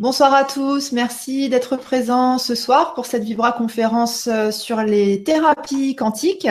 Bonsoir 0.00 0.32
à 0.32 0.44
tous, 0.44 0.92
merci 0.92 1.50
d'être 1.50 1.76
présents 1.76 2.38
ce 2.38 2.54
soir 2.54 2.94
pour 2.94 3.04
cette 3.04 3.22
Vibra 3.22 3.52
conférence 3.52 4.28
euh, 4.28 4.50
sur 4.50 4.80
les 4.80 5.22
thérapies 5.24 5.94
quantiques. 5.94 6.48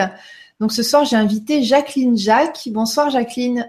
Donc 0.60 0.70
ce 0.70 0.84
soir, 0.84 1.04
j'ai 1.04 1.16
invité 1.16 1.60
Jacqueline 1.64 2.16
Jacques. 2.16 2.68
Bonsoir 2.70 3.10
Jacqueline. 3.10 3.68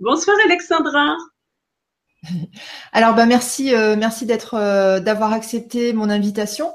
Bonsoir 0.00 0.36
Alexandra. 0.44 1.14
Alors 2.92 3.14
bah 3.14 3.26
merci, 3.26 3.72
euh, 3.72 3.94
merci 3.96 4.26
d'être, 4.26 4.54
euh, 4.54 4.98
d'avoir 4.98 5.32
accepté 5.32 5.92
mon 5.92 6.10
invitation. 6.10 6.72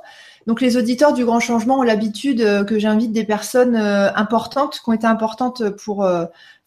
Donc 0.48 0.62
les 0.62 0.78
auditeurs 0.78 1.12
du 1.12 1.26
Grand 1.26 1.42
Changement 1.42 1.80
ont 1.80 1.84
l'habitude 1.84 2.66
que 2.66 2.80
j'invite 2.80 3.12
des 3.12 3.26
personnes 3.26 3.76
importantes, 3.76 4.80
qui 4.82 4.90
ont 4.90 4.94
été 4.94 5.06
importantes 5.06 5.72
pour, 5.72 6.10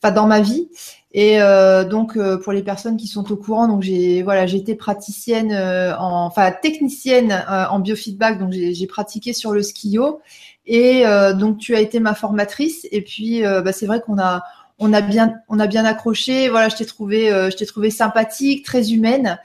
dans 0.02 0.26
ma 0.26 0.40
vie. 0.42 0.68
Et 1.14 1.42
euh, 1.42 1.84
donc 1.84 2.16
euh, 2.16 2.38
pour 2.38 2.52
les 2.52 2.62
personnes 2.62 2.96
qui 2.96 3.06
sont 3.06 3.30
au 3.30 3.36
courant, 3.36 3.68
donc 3.68 3.82
j'ai 3.82 4.22
voilà, 4.22 4.44
été 4.44 4.74
praticienne, 4.74 5.52
euh, 5.52 5.94
en, 5.98 6.24
enfin 6.24 6.50
technicienne 6.52 7.44
en 7.48 7.78
biofeedback, 7.80 8.38
donc 8.38 8.52
j'ai 8.52 8.86
pratiqué 8.86 9.32
sur 9.32 9.52
le 9.52 9.62
skio. 9.62 10.20
Et 10.64 11.04
donc 11.34 11.58
tu 11.58 11.74
as 11.74 11.80
été 11.80 11.98
ma 12.00 12.14
formatrice. 12.14 12.86
Et 12.92 13.02
puis 13.02 13.42
bah, 13.42 13.72
c'est 13.72 13.86
vrai 13.86 14.00
qu'on 14.00 14.18
a 14.18 14.42
on 14.78 14.92
a 14.92 15.00
bien 15.00 15.34
on 15.48 15.58
a 15.58 15.66
bien 15.66 15.84
accroché. 15.84 16.48
Voilà, 16.48 16.68
je 16.68 16.76
t'ai 16.76 16.86
trouvé 16.86 17.28
je 17.28 17.56
t'ai 17.56 17.66
trouvé 17.66 17.90
sympathique, 17.90 18.64
très 18.64 18.92
humaine. 18.92 19.38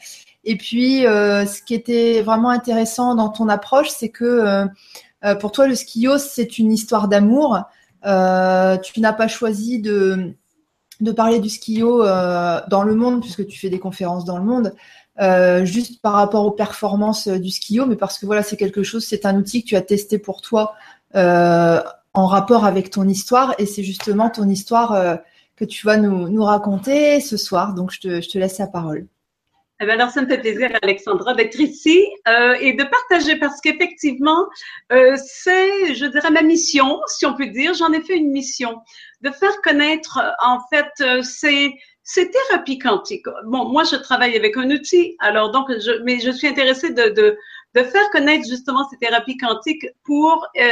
Et 0.45 0.57
puis 0.57 1.01
ce 1.01 1.61
qui 1.63 1.73
était 1.73 2.21
vraiment 2.21 2.49
intéressant 2.49 3.15
dans 3.15 3.29
ton 3.29 3.49
approche, 3.49 3.89
c'est 3.89 4.09
que 4.09 4.67
pour 5.39 5.51
toi 5.51 5.67
le 5.67 5.75
skio 5.75 6.19
c'est 6.19 6.59
une 6.59 6.71
histoire 6.71 7.07
d'amour. 7.07 7.63
tu 8.03 9.01
n'as 9.01 9.13
pas 9.13 9.27
choisi 9.27 9.79
de 9.79 10.35
de 11.01 11.11
parler 11.11 11.39
du 11.39 11.49
skio 11.49 12.03
euh, 12.03 12.59
dans 12.69 12.83
le 12.83 12.95
monde, 12.95 13.21
puisque 13.21 13.45
tu 13.45 13.59
fais 13.59 13.69
des 13.69 13.79
conférences 13.79 14.25
dans 14.25 14.37
le 14.37 14.43
monde, 14.43 14.73
euh, 15.19 15.65
juste 15.65 16.01
par 16.01 16.13
rapport 16.13 16.45
aux 16.45 16.51
performances 16.51 17.27
euh, 17.27 17.39
du 17.39 17.49
skio, 17.49 17.85
mais 17.85 17.95
parce 17.95 18.19
que 18.19 18.25
voilà, 18.25 18.43
c'est 18.43 18.57
quelque 18.57 18.83
chose, 18.83 19.05
c'est 19.05 19.25
un 19.25 19.35
outil 19.37 19.63
que 19.63 19.69
tu 19.69 19.75
as 19.75 19.81
testé 19.81 20.19
pour 20.19 20.41
toi 20.41 20.73
en 21.13 22.25
rapport 22.25 22.65
avec 22.65 22.89
ton 22.89 23.07
histoire, 23.07 23.53
et 23.59 23.65
c'est 23.65 23.83
justement 23.83 24.29
ton 24.29 24.47
histoire 24.49 25.19
que 25.55 25.65
tu 25.65 25.85
vas 25.85 25.97
nous, 25.97 26.29
nous, 26.29 26.43
raconter 26.43 27.21
ce 27.21 27.37
soir. 27.37 27.73
Donc, 27.73 27.91
je 27.91 27.99
te, 27.99 28.21
je 28.21 28.29
te 28.29 28.37
laisse 28.37 28.57
la 28.57 28.67
parole. 28.67 29.07
Eh 29.79 29.85
bien, 29.85 29.93
alors, 29.93 30.09
ça 30.09 30.23
me 30.23 30.27
fait 30.27 30.39
plaisir, 30.39 30.71
Alexandra, 30.81 31.35
d'être 31.35 31.59
ici 31.59 32.03
euh, 32.27 32.55
et 32.59 32.73
de 32.73 32.83
partager 32.83 33.35
parce 33.35 33.61
qu'effectivement, 33.61 34.47
euh, 34.91 35.15
c'est, 35.23 35.93
je 35.93 36.05
dirais, 36.07 36.31
ma 36.31 36.41
mission, 36.41 36.99
si 37.05 37.27
on 37.27 37.35
peut 37.35 37.45
dire. 37.45 37.75
J'en 37.75 37.91
ai 37.93 38.01
fait 38.01 38.17
une 38.17 38.31
mission 38.31 38.81
de 39.21 39.29
faire 39.29 39.61
connaître, 39.61 40.19
en 40.43 40.57
fait, 40.71 40.89
euh, 41.01 41.21
ces, 41.21 41.75
ces 42.01 42.31
thérapies 42.31 42.79
quantiques. 42.79 43.27
Bon, 43.45 43.65
moi, 43.65 43.83
je 43.83 43.97
travaille 43.97 44.35
avec 44.35 44.57
un 44.57 44.71
outil, 44.71 45.15
alors 45.19 45.51
donc, 45.51 45.67
je, 45.69 46.01
mais 46.03 46.19
je 46.19 46.31
suis 46.31 46.47
intéressée 46.47 46.91
de, 46.91 47.09
de, 47.09 47.37
de 47.75 47.83
faire 47.83 48.09
connaître 48.09 48.47
justement 48.49 48.87
ces 48.89 48.97
thérapies 48.97 49.37
quantiques 49.37 49.85
pour 50.03 50.47
euh, 50.59 50.69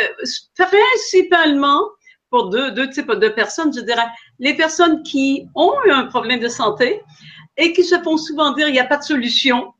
principalement 0.58 1.82
pour 2.32 2.50
deux, 2.50 2.72
deux 2.72 2.90
types 2.90 3.12
de 3.12 3.30
personnes, 3.30 3.72
je 3.74 3.82
dirais, 3.82 4.08
les 4.40 4.56
personnes 4.56 5.04
qui 5.04 5.48
ont 5.56 5.74
eu 5.86 5.92
un 5.92 6.06
problème 6.06 6.40
de 6.40 6.48
santé, 6.48 7.02
et 7.58 7.74
qui 7.74 7.84
se 7.84 8.00
font 8.02 8.18
souvent 8.18 8.54
dire 8.54 8.68
il 8.68 8.74
n'y 8.74 8.80
a 8.80 8.86
pas 8.86 8.98
de 8.98 9.04
solution. 9.04 9.74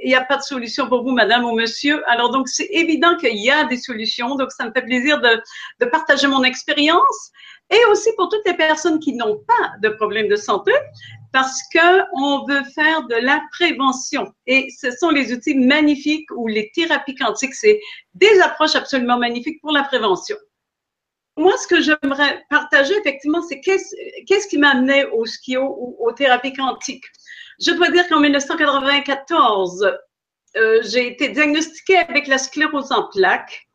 Il 0.00 0.08
n'y 0.08 0.14
a 0.14 0.24
pas 0.24 0.36
de 0.36 0.42
solution 0.42 0.88
pour 0.88 1.02
vous, 1.02 1.10
madame 1.10 1.44
ou 1.44 1.56
monsieur. 1.56 2.08
Alors, 2.08 2.30
donc, 2.30 2.48
c'est 2.48 2.68
évident 2.70 3.16
qu'il 3.16 3.36
y 3.36 3.50
a 3.50 3.64
des 3.64 3.78
solutions. 3.78 4.36
Donc, 4.36 4.52
ça 4.52 4.64
me 4.64 4.72
fait 4.72 4.82
plaisir 4.82 5.20
de, 5.20 5.40
de 5.80 5.86
partager 5.86 6.28
mon 6.28 6.44
expérience 6.44 7.32
et 7.70 7.84
aussi 7.90 8.10
pour 8.16 8.28
toutes 8.28 8.46
les 8.46 8.54
personnes 8.54 9.00
qui 9.00 9.14
n'ont 9.14 9.38
pas 9.46 9.72
de 9.82 9.88
problème 9.88 10.28
de 10.28 10.36
santé 10.36 10.72
parce 11.32 11.60
que 11.74 12.02
on 12.14 12.44
veut 12.46 12.62
faire 12.74 13.06
de 13.06 13.16
la 13.16 13.42
prévention. 13.52 14.32
Et 14.46 14.68
ce 14.70 14.90
sont 14.92 15.10
les 15.10 15.32
outils 15.32 15.56
magnifiques 15.56 16.30
ou 16.36 16.46
les 16.46 16.70
thérapies 16.74 17.14
quantiques. 17.14 17.54
C'est 17.54 17.80
des 18.14 18.40
approches 18.40 18.76
absolument 18.76 19.18
magnifiques 19.18 19.60
pour 19.60 19.72
la 19.72 19.82
prévention 19.82 20.36
moi, 21.38 21.56
ce 21.56 21.68
que 21.68 21.80
j'aimerais 21.80 22.44
partager, 22.50 22.94
effectivement, 22.98 23.42
c'est 23.42 23.60
qu'est-ce 23.60 24.48
qui 24.48 24.58
m'a 24.58 24.70
amené 24.70 25.04
au 25.06 25.24
skio 25.24 25.62
ou 25.62 25.96
aux 26.00 26.12
thérapies 26.12 26.52
quantiques? 26.52 27.04
Je 27.60 27.70
dois 27.70 27.90
dire 27.90 28.08
qu'en 28.08 28.20
1994, 28.20 29.98
euh, 30.56 30.80
j'ai 30.82 31.06
été 31.06 31.28
diagnostiquée 31.28 31.96
avec 31.96 32.26
la 32.26 32.38
sclérose 32.38 32.90
en 32.90 33.08
plaques. 33.08 33.68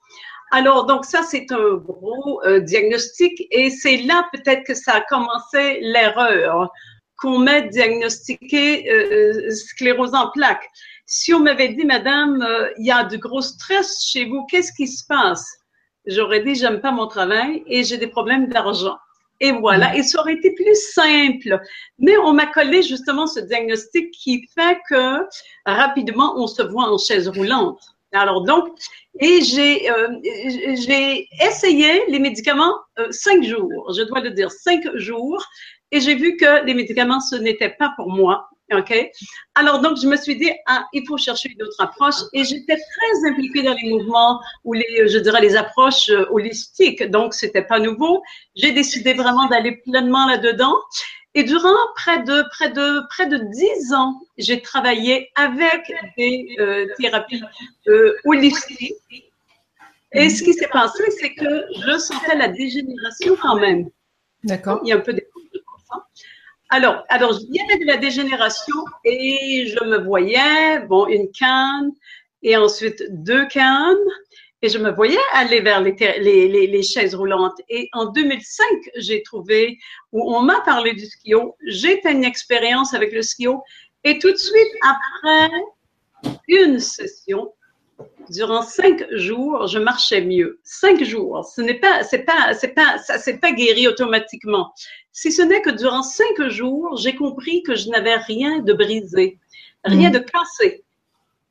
Alors, 0.52 0.86
donc 0.86 1.06
ça, 1.06 1.24
c'est 1.24 1.52
un 1.52 1.76
gros 1.76 2.42
euh, 2.44 2.60
diagnostic 2.60 3.48
et 3.50 3.70
c'est 3.70 3.98
là 3.98 4.28
peut-être 4.34 4.64
que 4.66 4.76
ça 4.76 4.96
a 4.96 5.02
commencé 5.02 5.80
l'erreur 5.82 6.70
qu'on 7.18 7.40
m'ait 7.40 7.70
diagnostiqué 7.70 8.92
euh, 8.92 9.50
sclérose 9.52 10.14
en 10.14 10.32
plaques. 10.32 10.68
Si 11.06 11.34
on 11.34 11.40
m'avait 11.40 11.70
dit, 11.70 11.86
Madame, 11.86 12.46
il 12.78 12.86
y 12.86 12.92
a 12.92 13.06
de 13.06 13.16
gros 13.16 13.42
stress 13.42 14.06
chez 14.06 14.26
vous, 14.26 14.46
qu'est-ce 14.48 14.74
qui 14.74 14.88
se 14.88 15.06
passe? 15.06 15.63
J'aurais 16.06 16.42
dit 16.42 16.56
j'aime 16.56 16.82
pas 16.82 16.92
mon 16.92 17.08
travail 17.08 17.64
et 17.68 17.84
j'ai 17.84 17.98
des 17.98 18.08
problèmes 18.08 18.48
d'argent. 18.48 18.98
Et 19.40 19.52
voilà, 19.52 19.96
et 19.96 20.04
ça 20.04 20.22
aurait 20.22 20.36
été 20.36 20.52
plus 20.52 20.76
simple. 20.94 21.60
Mais 22.00 22.16
on 22.18 22.34
m'a 22.34 22.46
collé 22.46 22.82
justement 22.82 23.28
ce 23.28 23.40
diagnostic 23.42 24.12
qui 24.12 24.48
fait 24.56 24.78
que 24.90 25.20
rapidement 25.66 26.36
on 26.38 26.48
se 26.48 26.62
voit 26.62 26.86
en 26.86 26.98
chaise 26.98 27.28
roulante. 27.28 27.82
Alors 28.14 28.44
donc, 28.44 28.70
et 29.20 29.42
j'ai 29.42 29.90
euh, 29.90 30.08
j'ai 30.86 31.28
essayé 31.42 32.04
les 32.08 32.20
médicaments 32.20 32.76
euh, 33.00 33.08
cinq 33.12 33.44
jours, 33.44 33.92
je 33.98 34.04
dois 34.04 34.22
le 34.22 34.32
dire 34.32 34.52
cinq 34.52 34.84
jours, 34.96 35.44
et 35.92 36.00
j'ai 36.00 36.16
vu 36.16 36.38
que 36.38 36.64
les 36.64 36.76
médicaments 36.76 37.20
ce 37.20 37.36
n'était 37.36 37.72
pas 37.72 37.92
pour 37.98 38.12
moi. 38.12 38.48
OK? 38.72 39.12
Alors, 39.56 39.80
donc, 39.80 39.98
je 40.02 40.08
me 40.08 40.16
suis 40.16 40.36
dit, 40.36 40.52
ah, 40.68 40.86
il 40.94 41.06
faut 41.08 41.18
chercher 41.18 41.50
une 41.50 41.62
autre 41.64 41.76
approche. 41.80 42.16
Et 42.34 42.44
j'étais 42.44 42.78
très 42.78 43.30
impliquée 43.30 43.64
dans 43.64 43.74
les 43.74 43.90
mouvements 43.90 44.40
ou 44.64 44.74
les, 44.74 45.08
je 45.08 45.18
dirais, 45.20 45.42
les 45.42 45.56
approches 45.56 46.10
euh, 46.10 46.26
holistiques. 46.32 47.04
Donc, 47.10 47.34
c'était 47.34 47.64
pas 47.64 47.80
nouveau. 47.80 48.22
J'ai 48.56 48.72
décidé 48.72 49.14
vraiment 49.14 49.48
d'aller 49.48 49.74
pleinement 49.78 50.28
là-dedans. 50.28 50.76
Et 51.36 51.44
durant 51.44 51.76
près 51.96 52.24
de, 52.24 52.44
près 52.52 52.70
de, 52.70 53.08
près 53.10 53.28
de 53.28 53.38
dix 53.38 53.94
ans, 53.94 54.22
j'ai 54.38 54.62
travaillé 54.62 55.32
avec 55.36 55.92
des 56.18 56.56
euh, 56.60 56.88
thérapies 57.00 57.44
euh, 57.88 58.16
holistiques. 58.26 58.94
Et 60.12 60.30
ce 60.30 60.44
qui 60.44 60.54
s'est 60.54 60.68
passé, 60.68 61.04
c'est 61.20 61.34
que 61.34 61.66
je 61.76 61.98
sentais 61.98 62.36
la 62.36 62.50
dégénération 62.50 63.36
quand 63.42 63.56
même. 63.56 63.90
D'accord. 64.44 64.80
Il 64.84 64.90
y 64.90 64.92
a 64.92 64.98
un 64.98 65.00
peu 65.00 65.14
des 65.14 65.28
alors, 66.74 67.04
alors, 67.10 67.40
y 67.52 67.62
avait 67.62 67.78
de 67.78 67.86
la 67.86 67.98
dégénération 67.98 68.76
et 69.06 69.68
je 69.68 69.84
me 69.84 70.04
voyais, 70.04 70.80
bon, 70.88 71.06
une 71.06 71.30
canne 71.32 71.92
et 72.42 72.58
ensuite 72.58 73.04
deux 73.10 73.46
cannes 73.46 73.96
et 74.64 74.70
je 74.70 74.80
me 74.80 74.90
voyais 74.90 75.20
aller 75.34 75.62
vers 75.62 75.82
les, 75.82 76.82
chaises 76.82 77.14
roulantes. 77.14 77.62
Et 77.70 77.90
en 77.94 78.06
2005, 78.08 78.66
j'ai 78.96 79.22
trouvé, 79.22 79.78
où 80.12 80.36
on 80.36 80.42
m'a 80.42 80.62
parlé 80.62 80.94
du 80.94 81.06
skio, 81.06 81.56
j'ai 81.68 82.02
fait 82.02 82.12
une 82.12 82.24
expérience 82.24 82.96
avec 82.96 83.14
le 83.14 83.22
skio 83.22 83.62
et 84.04 84.18
tout 84.18 84.32
de 84.32 84.38
suite 84.38 84.74
après 84.82 85.52
une 86.48 86.80
session, 86.80 87.54
durant 88.30 88.62
cinq 88.62 89.06
jours, 89.12 89.68
je 89.68 89.80
marchais 89.80 90.22
mieux. 90.22 90.60
Cinq 90.64 91.04
jours. 91.04 91.46
Ce 91.46 91.62
n'est 91.62 91.80
pas, 91.80 92.04
c'est 92.04 92.24
pas, 92.24 92.54
c'est 92.54 92.70
pas, 92.70 92.98
ça 93.00 93.18
s'est 93.18 93.38
pas 93.38 93.52
guéri 93.52 93.88
automatiquement. 93.88 94.74
Si 95.12 95.32
ce 95.32 95.42
n'est 95.42 95.62
que 95.62 95.70
durant 95.70 96.04
cinq 96.04 96.48
jours, 96.50 96.98
j'ai 96.98 97.16
compris 97.16 97.64
que 97.64 97.76
je 97.76 97.90
n'avais 97.90 98.16
rien 98.16 98.60
de 98.60 98.74
brisé, 98.74 99.40
rien 99.84 100.10
mm. 100.10 100.14
de 100.14 100.20
cassé. 100.20 100.83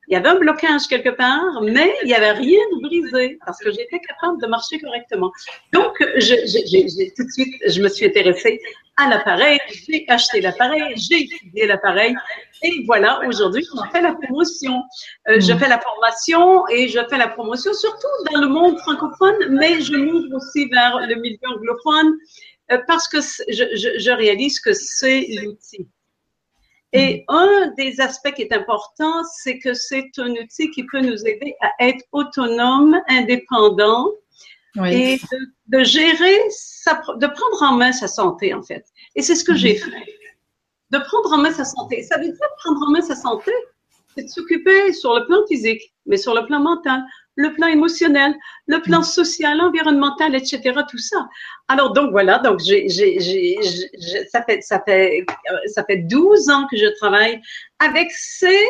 Il 0.09 0.15
y 0.15 0.17
avait 0.17 0.29
un 0.29 0.39
blocage 0.39 0.89
quelque 0.89 1.11
part, 1.11 1.63
mais 1.63 1.95
il 2.03 2.07
n'y 2.07 2.15
avait 2.15 2.33
rien 2.33 2.61
de 2.75 2.83
brisé 2.83 3.39
parce 3.47 3.59
que 3.59 3.71
j'étais 3.71 4.01
capable 4.01 4.41
de 4.41 4.47
marcher 4.49 4.81
correctement. 4.81 5.31
Donc, 5.73 5.95
je, 6.17 7.15
tout 7.17 7.25
de 7.25 7.31
suite, 7.31 7.55
je 7.67 7.81
me 7.81 7.89
suis 7.89 8.07
intéressée 8.07 8.61
à 8.97 9.09
l'appareil, 9.09 9.59
j'ai 9.89 10.05
acheté 10.09 10.41
l'appareil, 10.41 10.83
j'ai 10.97 11.23
étudié 11.23 11.67
l'appareil 11.67 12.15
et 12.63 12.85
voilà, 12.87 13.21
aujourd'hui, 13.27 13.65
je 13.65 13.91
fais 13.91 14.03
la 14.03 14.15
promotion. 14.15 14.83
Euh, 15.29 15.41
Je 15.41 15.53
mm. 15.53 15.59
fais 15.59 15.69
la 15.69 15.81
formation 15.81 16.69
et 16.69 16.89
je 16.89 17.01
fais 17.09 17.19
la 17.19 17.29
promotion 17.29 17.73
surtout 17.73 18.07
dans 18.31 18.41
le 18.41 18.49
monde 18.49 18.79
francophone, 18.79 19.37
mais 19.51 19.81
je 19.81 19.95
m'ouvre 19.97 20.37
aussi 20.37 20.69
vers 20.69 20.99
le 21.07 21.15
milieu 21.17 21.39
anglophone 21.55 22.13
euh, 22.71 22.79
parce 22.87 23.09
que 23.09 23.19
je, 23.21 23.65
je, 23.77 23.99
je 23.99 24.11
réalise 24.11 24.61
que 24.61 24.73
c'est 24.73 25.27
l'outil. 25.43 25.89
Et 26.93 27.25
un 27.29 27.73
des 27.79 28.01
aspects 28.01 28.33
qui 28.33 28.43
est 28.43 28.53
important, 28.53 29.25
c'est 29.43 29.59
que 29.59 29.73
c'est 29.73 30.11
un 30.19 30.31
outil 30.33 30.71
qui 30.71 30.85
peut 30.85 31.01
nous 31.01 31.27
aider 31.27 31.55
à 31.61 31.71
être 31.81 32.05
autonome, 32.13 33.01
indépendant 33.09 34.09
et 34.87 35.17
de, 35.17 35.79
de, 35.79 35.85
gérer, 35.85 36.39
sa, 36.51 36.95
de 36.95 37.27
prendre 37.27 37.63
en 37.63 37.77
main 37.77 37.93
sa 37.93 38.09
santé, 38.09 38.55
en 38.55 38.63
fait. 38.63 38.85
Et 39.15 39.23
c'est 39.23 39.35
ce 39.35 39.45
que 39.45 39.55
j'ai 39.55 39.77
fait 39.77 39.91
de 40.93 40.99
prendre 40.99 41.33
en 41.33 41.39
main 41.39 41.53
sa 41.53 41.65
santé. 41.65 42.03
Ça 42.03 42.19
veut 42.19 42.27
dire 42.27 42.37
prendre 42.59 42.87
en 42.87 42.91
main 42.91 43.01
sa 43.01 43.17
santé, 43.17 43.51
c'est 44.15 44.25
de 44.25 44.29
s'occuper 44.29 44.93
sur 44.93 45.15
le 45.15 45.27
plan 45.27 45.39
physique, 45.49 45.95
mais 46.07 46.19
sur 46.19 46.35
le 46.35 46.45
plan 46.45 46.61
mental, 46.61 47.03
le 47.37 47.53
plan 47.53 47.67
émotionnel, 47.67 48.35
le 48.67 48.81
plan 48.81 49.01
mm. 49.01 49.05
social, 49.05 49.61
environnemental, 49.61 50.35
etc. 50.35 50.61
Tout 50.89 50.99
ça. 50.99 51.29
Alors 51.69 51.93
donc 51.93 52.11
voilà, 52.11 52.39
donc 52.39 52.61
j'ai, 52.61 52.89
j'ai, 52.89 53.19
j'ai, 53.21 53.59
ça 54.31 54.43
fait 54.43 54.61
ça 54.61 54.83
fait 54.87 55.25
ça 55.67 55.85
fait 55.85 55.99
12 55.99 56.51
ans 56.51 56.67
que 56.71 56.77
je 56.77 56.87
travaille 56.99 57.41
avec 57.79 58.11
ces 58.11 58.67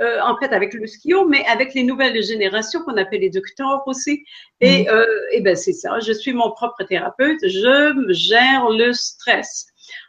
euh, 0.00 0.18
en 0.22 0.36
fait 0.38 0.52
avec 0.52 0.74
le 0.74 0.86
skio, 0.86 1.26
mais 1.26 1.44
avec 1.46 1.72
les 1.74 1.84
nouvelles 1.84 2.20
générations 2.22 2.82
qu'on 2.82 2.96
appelle 2.96 3.20
les 3.20 3.30
docteurs 3.30 3.82
aussi. 3.86 4.24
Et, 4.60 4.84
mm. 4.84 4.88
euh, 4.88 5.06
et 5.32 5.40
ben 5.40 5.56
c'est 5.56 5.72
ça, 5.72 6.00
je 6.00 6.12
suis 6.12 6.32
mon 6.32 6.50
propre 6.50 6.82
thérapeute, 6.84 7.38
je 7.42 8.12
gère 8.12 8.68
le 8.70 8.92
stress. 8.92 9.66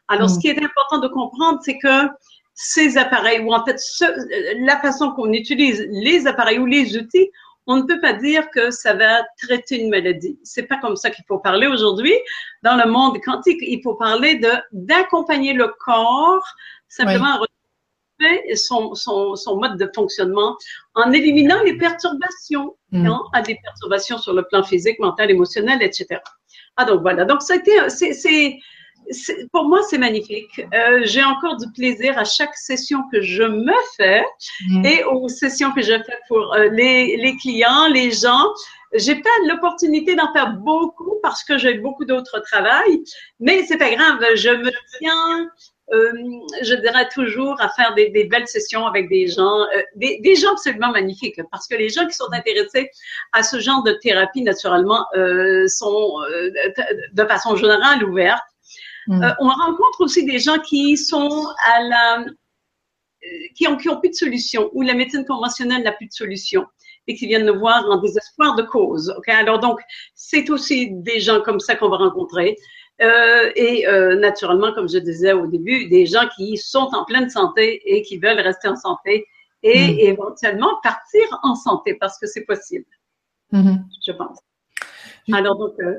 Alors, 0.07 0.29
ce 0.29 0.37
mm. 0.37 0.39
qui 0.39 0.47
est 0.47 0.63
important 0.63 0.99
de 0.99 1.07
comprendre, 1.07 1.59
c'est 1.63 1.77
que 1.77 2.09
ces 2.55 2.97
appareils, 2.97 3.41
ou 3.41 3.53
en 3.53 3.63
fait 3.65 3.79
la 4.59 4.79
façon 4.79 5.11
qu'on 5.11 5.31
utilise 5.33 5.85
les 5.91 6.25
appareils 6.25 6.57
ou 6.57 6.65
les 6.65 6.97
outils, 6.97 7.29
on 7.67 7.77
ne 7.77 7.83
peut 7.83 7.99
pas 7.99 8.13
dire 8.13 8.49
que 8.51 8.71
ça 8.71 8.93
va 8.93 9.23
traiter 9.41 9.81
une 9.81 9.89
maladie. 9.89 10.39
C'est 10.43 10.63
pas 10.63 10.77
comme 10.77 10.95
ça 10.95 11.09
qu'il 11.09 11.25
faut 11.27 11.39
parler 11.39 11.67
aujourd'hui. 11.67 12.13
Dans 12.63 12.75
le 12.75 12.89
monde 12.89 13.17
quantique, 13.23 13.59
il 13.61 13.81
faut 13.81 13.95
parler 13.95 14.35
de 14.35 14.49
d'accompagner 14.71 15.53
le 15.53 15.67
corps 15.79 16.45
simplement 16.87 17.25
à 17.25 17.39
retrouver 17.39 18.55
son, 18.55 18.93
son, 18.93 19.35
son, 19.35 19.57
mode 19.57 19.77
de 19.77 19.89
fonctionnement 19.93 20.55
en 20.93 21.11
éliminant 21.11 21.61
les 21.63 21.77
perturbations, 21.77 22.75
mm. 22.91 23.07
hein, 23.07 23.21
à 23.33 23.41
des 23.41 23.59
perturbations 23.61 24.17
sur 24.17 24.33
le 24.33 24.43
plan 24.43 24.63
physique, 24.63 24.99
mental, 24.99 25.31
émotionnel, 25.31 25.81
etc. 25.81 26.21
Ah 26.77 26.85
donc 26.85 27.01
voilà. 27.01 27.25
Donc 27.25 27.41
ça 27.41 27.53
a 27.53 27.57
été, 27.57 27.89
c'est 27.89 28.59
pour 29.51 29.65
moi, 29.65 29.81
c'est 29.89 29.97
magnifique. 29.97 30.61
Euh, 30.73 31.01
j'ai 31.03 31.23
encore 31.23 31.57
du 31.57 31.71
plaisir 31.71 32.17
à 32.17 32.23
chaque 32.23 32.55
session 32.55 32.99
que 33.11 33.21
je 33.21 33.43
me 33.43 33.73
fais 33.97 34.23
mm. 34.67 34.85
et 34.85 35.03
aux 35.03 35.27
sessions 35.27 35.71
que 35.71 35.81
je 35.81 35.93
fais 35.93 36.17
pour 36.27 36.53
euh, 36.53 36.69
les, 36.69 37.17
les, 37.17 37.35
clients, 37.37 37.87
les 37.87 38.11
gens. 38.11 38.45
J'ai 38.93 39.15
pas 39.15 39.29
l'opportunité 39.47 40.15
d'en 40.15 40.31
faire 40.33 40.53
beaucoup 40.53 41.15
parce 41.21 41.43
que 41.43 41.57
j'ai 41.57 41.75
beaucoup 41.75 42.05
d'autres 42.05 42.39
travail, 42.39 43.03
mais 43.39 43.65
c'est 43.65 43.77
pas 43.77 43.93
grave. 43.93 44.23
Je 44.35 44.49
me 44.49 44.71
tiens, 44.99 45.49
euh, 45.93 46.11
je 46.63 46.73
dirais 46.75 47.07
toujours 47.09 47.55
à 47.61 47.69
faire 47.69 47.93
des, 47.93 48.09
des 48.09 48.23
belles 48.23 48.47
sessions 48.47 48.87
avec 48.87 49.07
des 49.07 49.27
gens, 49.27 49.61
euh, 49.61 49.81
des, 49.95 50.19
des, 50.21 50.35
gens 50.35 50.51
absolument 50.53 50.91
magnifiques, 50.91 51.39
parce 51.51 51.67
que 51.67 51.75
les 51.75 51.89
gens 51.89 52.07
qui 52.07 52.13
sont 52.13 52.31
intéressés 52.33 52.89
à 53.33 53.43
ce 53.43 53.59
genre 53.59 53.83
de 53.83 53.91
thérapie, 54.01 54.41
naturellement, 54.41 55.05
euh, 55.15 55.67
sont 55.67 56.21
de 57.13 57.25
façon 57.25 57.55
générale 57.55 58.03
ouvertes. 58.03 58.41
Mm. 59.07 59.23
Euh, 59.23 59.29
on 59.39 59.49
rencontre 59.49 60.01
aussi 60.01 60.25
des 60.25 60.39
gens 60.39 60.59
qui 60.59 60.97
sont 60.97 61.47
à 61.65 61.83
la, 61.83 62.25
euh, 63.25 63.27
qui 63.55 63.67
ont, 63.67 63.77
qui 63.77 63.89
ont 63.89 63.99
plus 63.99 64.09
de 64.09 64.15
solution, 64.15 64.69
où 64.73 64.81
la 64.81 64.93
médecine 64.93 65.25
conventionnelle 65.25 65.83
n'a 65.83 65.91
plus 65.91 66.07
de 66.07 66.13
solution 66.13 66.65
et 67.07 67.15
qui 67.15 67.27
viennent 67.27 67.45
nous 67.45 67.59
voir 67.59 67.85
en 67.89 67.97
désespoir 67.97 68.55
de 68.55 68.63
cause. 68.63 69.13
Okay? 69.17 69.31
Alors 69.31 69.59
donc, 69.59 69.79
c'est 70.15 70.49
aussi 70.49 70.91
des 70.91 71.19
gens 71.19 71.41
comme 71.41 71.59
ça 71.59 71.75
qu'on 71.75 71.89
va 71.89 71.97
rencontrer. 71.97 72.55
Euh, 73.01 73.51
et 73.55 73.87
euh, 73.87 74.15
naturellement, 74.15 74.73
comme 74.73 74.87
je 74.87 74.97
disais 74.97 75.33
au 75.33 75.47
début, 75.47 75.87
des 75.89 76.05
gens 76.05 76.27
qui 76.35 76.55
sont 76.57 76.89
en 76.93 77.03
pleine 77.03 77.29
santé 77.29 77.81
et 77.85 78.01
qui 78.03 78.17
veulent 78.17 78.39
rester 78.39 78.69
en 78.69 78.75
santé 78.75 79.25
et 79.63 79.93
mm. 79.93 79.99
éventuellement 80.11 80.79
partir 80.81 81.23
en 81.43 81.55
santé 81.55 81.95
parce 81.95 82.17
que 82.17 82.27
c'est 82.27 82.45
possible, 82.45 82.85
mm-hmm. 83.51 83.79
je 84.05 84.11
pense. 84.13 84.39
Alors 85.33 85.57
donc, 85.57 85.73
euh, 85.79 85.97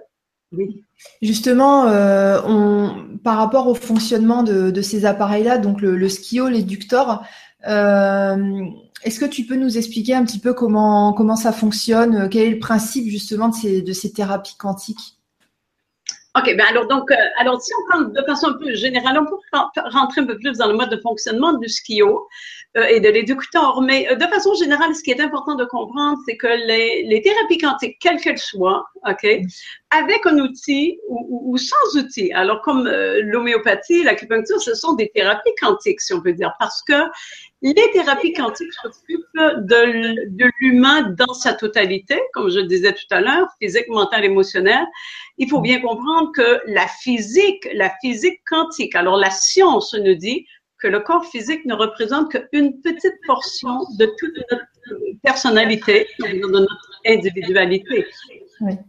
Justement, 1.23 1.87
euh, 1.87 2.89
par 3.23 3.37
rapport 3.37 3.69
au 3.69 3.75
fonctionnement 3.75 4.43
de, 4.43 4.81
ces 4.83 5.05
appareils-là, 5.05 5.59
donc 5.59 5.81
le, 5.81 6.09
skio, 6.09 6.49
l'éducteur, 6.49 7.25
euh, 7.69 8.65
est-ce 9.03 9.21
que 9.21 9.27
tu 9.27 9.45
peux 9.45 9.57
nous 9.57 9.77
expliquer 9.77 10.15
un 10.15 10.25
petit 10.25 10.39
peu 10.39 10.55
comment, 10.55 11.37
ça 11.37 11.53
fonctionne 11.53 12.29
Quel 12.31 12.43
est 12.43 12.51
le 12.51 12.59
principe 12.59 13.09
justement 13.11 13.49
de 13.49 13.93
ces, 13.93 14.13
thérapies 14.13 14.57
quantiques? 14.59 15.17
OK, 16.39 16.55
ben 16.55 16.67
alors 16.69 16.87
donc, 16.87 17.11
euh, 17.11 17.15
alors 17.39 17.63
si 17.63 17.73
on 17.73 17.91
parle 17.91 18.13
de 18.13 18.23
façon 18.27 18.49
un 18.49 18.59
peu 18.59 18.75
générale, 18.75 19.19
on 19.19 19.25
peut 19.25 19.37
rentrer 19.91 20.21
un 20.21 20.27
peu 20.27 20.37
plus 20.37 20.59
dans 20.59 20.67
le 20.67 20.77
mode 20.77 20.91
de 20.91 21.01
fonctionnement 21.01 21.55
du 21.55 21.67
skio. 21.67 22.29
Euh, 22.77 22.85
et 22.89 23.01
de 23.01 23.09
l'éducateur. 23.09 23.81
Mais 23.81 24.07
euh, 24.11 24.17
de 24.17 24.27
façon 24.27 24.53
générale, 24.55 24.95
ce 24.95 25.03
qui 25.03 25.11
est 25.11 25.21
important 25.21 25.55
de 25.55 25.65
comprendre, 25.65 26.19
c'est 26.27 26.37
que 26.37 26.47
les, 26.47 27.05
les, 27.05 27.23
thérapies 27.23 27.57
quantiques, 27.57 27.97
quelles 28.01 28.21
qu'elles 28.21 28.37
soient, 28.37 28.85
OK, 29.09 29.27
avec 29.91 30.27
un 30.27 30.39
outil 30.39 30.99
ou, 31.09 31.53
ou 31.53 31.57
sans 31.57 31.99
outil, 31.99 32.31
alors 32.35 32.61
comme 32.61 32.87
euh, 32.87 33.23
l'homéopathie, 33.23 34.03
l'acupuncture, 34.03 34.61
ce 34.61 34.75
sont 34.75 34.93
des 34.93 35.11
thérapies 35.15 35.55
quantiques, 35.59 36.03
si 36.03 36.13
on 36.13 36.21
peut 36.21 36.35
dire, 36.35 36.53
parce 36.59 36.83
que 36.83 36.93
les 37.63 37.91
thérapies 37.95 38.35
quantiques 38.35 38.75
s'occupent 38.75 39.25
de, 39.35 40.29
de 40.29 40.51
l'humain 40.61 41.15
dans 41.17 41.33
sa 41.33 41.55
totalité, 41.55 42.21
comme 42.35 42.51
je 42.51 42.61
disais 42.61 42.93
tout 42.93 43.07
à 43.11 43.23
l'heure, 43.23 43.49
physique, 43.59 43.89
mental, 43.89 44.23
émotionnel. 44.25 44.85
Il 45.39 45.49
faut 45.49 45.61
bien 45.61 45.81
comprendre 45.81 46.31
que 46.33 46.61
la 46.67 46.87
physique, 46.87 47.67
la 47.73 47.91
physique 48.03 48.41
quantique, 48.47 48.95
alors 48.95 49.17
la 49.17 49.31
science 49.31 49.95
nous 49.95 50.15
dit 50.15 50.47
que 50.87 50.93
le 50.93 51.01
corps 51.01 51.27
physique 51.27 51.65
ne 51.67 51.75
représente 51.75 52.31
qu'une 52.31 52.81
petite 52.81 53.19
portion 53.27 53.75
de 53.99 54.07
toute 54.19 54.37
notre 54.51 54.65
personnalité, 55.25 56.07
de 56.21 56.47
notre 56.47 56.91
individualité. 57.05 58.07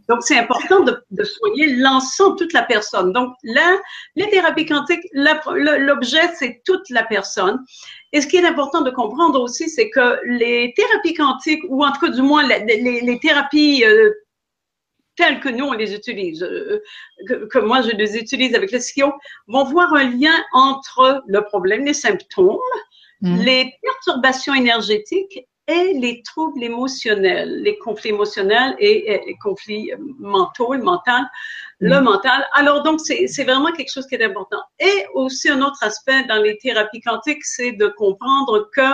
Donc, 0.08 0.22
c'est 0.22 0.38
important 0.38 0.80
de, 0.84 0.96
de 1.10 1.24
soigner 1.24 1.74
l'ensemble, 1.74 2.36
toute 2.36 2.52
la 2.52 2.62
personne. 2.62 3.12
Donc, 3.12 3.34
là, 3.42 3.76
les 4.14 4.30
thérapies 4.30 4.64
quantiques, 4.64 5.04
l'objet, 5.12 6.22
c'est 6.38 6.62
toute 6.64 6.88
la 6.90 7.02
personne. 7.02 7.58
Et 8.12 8.20
ce 8.20 8.28
qui 8.28 8.36
est 8.36 8.46
important 8.46 8.82
de 8.82 8.90
comprendre 8.90 9.40
aussi, 9.40 9.68
c'est 9.68 9.90
que 9.90 10.20
les 10.24 10.72
thérapies 10.76 11.14
quantiques, 11.14 11.64
ou 11.68 11.84
en 11.84 11.90
tout 11.90 12.00
cas, 12.06 12.12
du 12.12 12.22
moins, 12.22 12.46
les, 12.46 12.64
les, 12.64 13.00
les 13.00 13.18
thérapies 13.18 13.84
euh, 13.84 14.10
tels 15.18 15.40
que 15.40 15.48
nous, 15.48 15.64
on 15.66 15.72
les 15.72 15.94
utilise, 15.94 16.42
euh, 16.42 16.80
que, 17.26 17.58
moi, 17.58 17.82
je 17.82 17.90
les 17.90 18.16
utilise 18.16 18.54
avec 18.54 18.70
le 18.70 18.78
SKIO, 18.78 19.12
vont 19.48 19.64
voir 19.64 19.92
un 19.92 20.04
lien 20.04 20.36
entre 20.52 21.22
le 21.26 21.42
problème, 21.42 21.84
les 21.84 21.92
symptômes, 21.92 22.58
mm. 23.20 23.40
les 23.40 23.72
perturbations 23.82 24.54
énergétiques 24.54 25.44
et 25.66 25.92
les 25.94 26.22
troubles 26.22 26.62
émotionnels, 26.62 27.62
les 27.62 27.76
conflits 27.78 28.10
émotionnels 28.10 28.76
et, 28.78 29.20
les 29.26 29.36
conflits 29.42 29.90
mentaux, 30.20 30.72
le 30.72 30.84
mental, 30.84 31.24
le 31.80 32.00
mm. 32.00 32.04
mental. 32.04 32.46
Alors 32.52 32.84
donc, 32.84 33.00
c'est 33.00 33.44
vraiment 33.44 33.72
quelque 33.72 33.92
chose 33.92 34.06
qui 34.06 34.14
est 34.14 34.24
important. 34.24 34.62
Et 34.78 35.04
aussi 35.14 35.50
un 35.50 35.60
autre 35.62 35.82
aspect 35.82 36.22
dans 36.28 36.40
les 36.40 36.56
thérapies 36.58 37.00
quantiques, 37.00 37.44
c'est 37.44 37.72
de 37.72 37.88
comprendre 37.88 38.70
que 38.72 38.88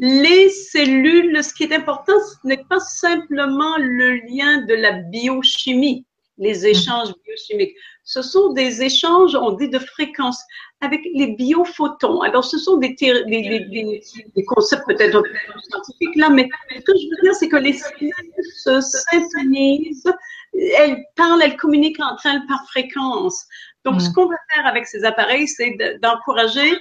les 0.00 0.48
cellules, 0.48 1.44
ce 1.44 1.52
qui 1.52 1.64
est 1.64 1.74
important, 1.74 2.14
ce 2.18 2.46
n'est 2.48 2.64
pas 2.64 2.80
simplement 2.80 3.76
le 3.78 4.14
lien 4.26 4.64
de 4.64 4.74
la 4.74 4.92
biochimie, 4.92 6.06
les 6.40 6.62
mm. 6.62 6.66
échanges 6.66 7.12
biochimiques. 7.24 7.76
Ce 8.02 8.22
sont 8.22 8.52
des 8.52 8.82
échanges, 8.82 9.36
on 9.36 9.52
dit, 9.52 9.68
de 9.68 9.78
fréquences 9.78 10.42
avec 10.80 11.02
les 11.14 11.28
biophotons. 11.28 12.22
Alors, 12.22 12.44
ce 12.44 12.58
sont 12.58 12.78
des, 12.78 12.94
des, 12.98 14.44
concepts 14.46 14.86
peut-être 14.86 15.22
scientifiques 15.68 16.16
là, 16.16 16.30
mais 16.30 16.48
ce 16.74 16.80
que 16.80 16.92
je 16.98 17.06
veux 17.08 17.22
dire, 17.22 17.34
c'est 17.34 17.48
que 17.48 17.56
les 17.56 17.74
cellules 17.74 18.12
se 18.56 18.80
syntonisent, 18.80 20.12
elles 20.54 20.96
parlent, 21.16 21.42
elles 21.42 21.56
communiquent 21.56 22.00
entre 22.00 22.26
elles 22.26 22.44
par 22.48 22.66
fréquence. 22.66 23.46
Donc, 23.84 24.00
ce 24.00 24.08
mm. 24.08 24.12
qu'on 24.14 24.26
va 24.26 24.36
faire 24.54 24.66
avec 24.66 24.86
ces 24.86 25.04
appareils, 25.04 25.46
c'est 25.46 25.76
d'encourager 26.02 26.76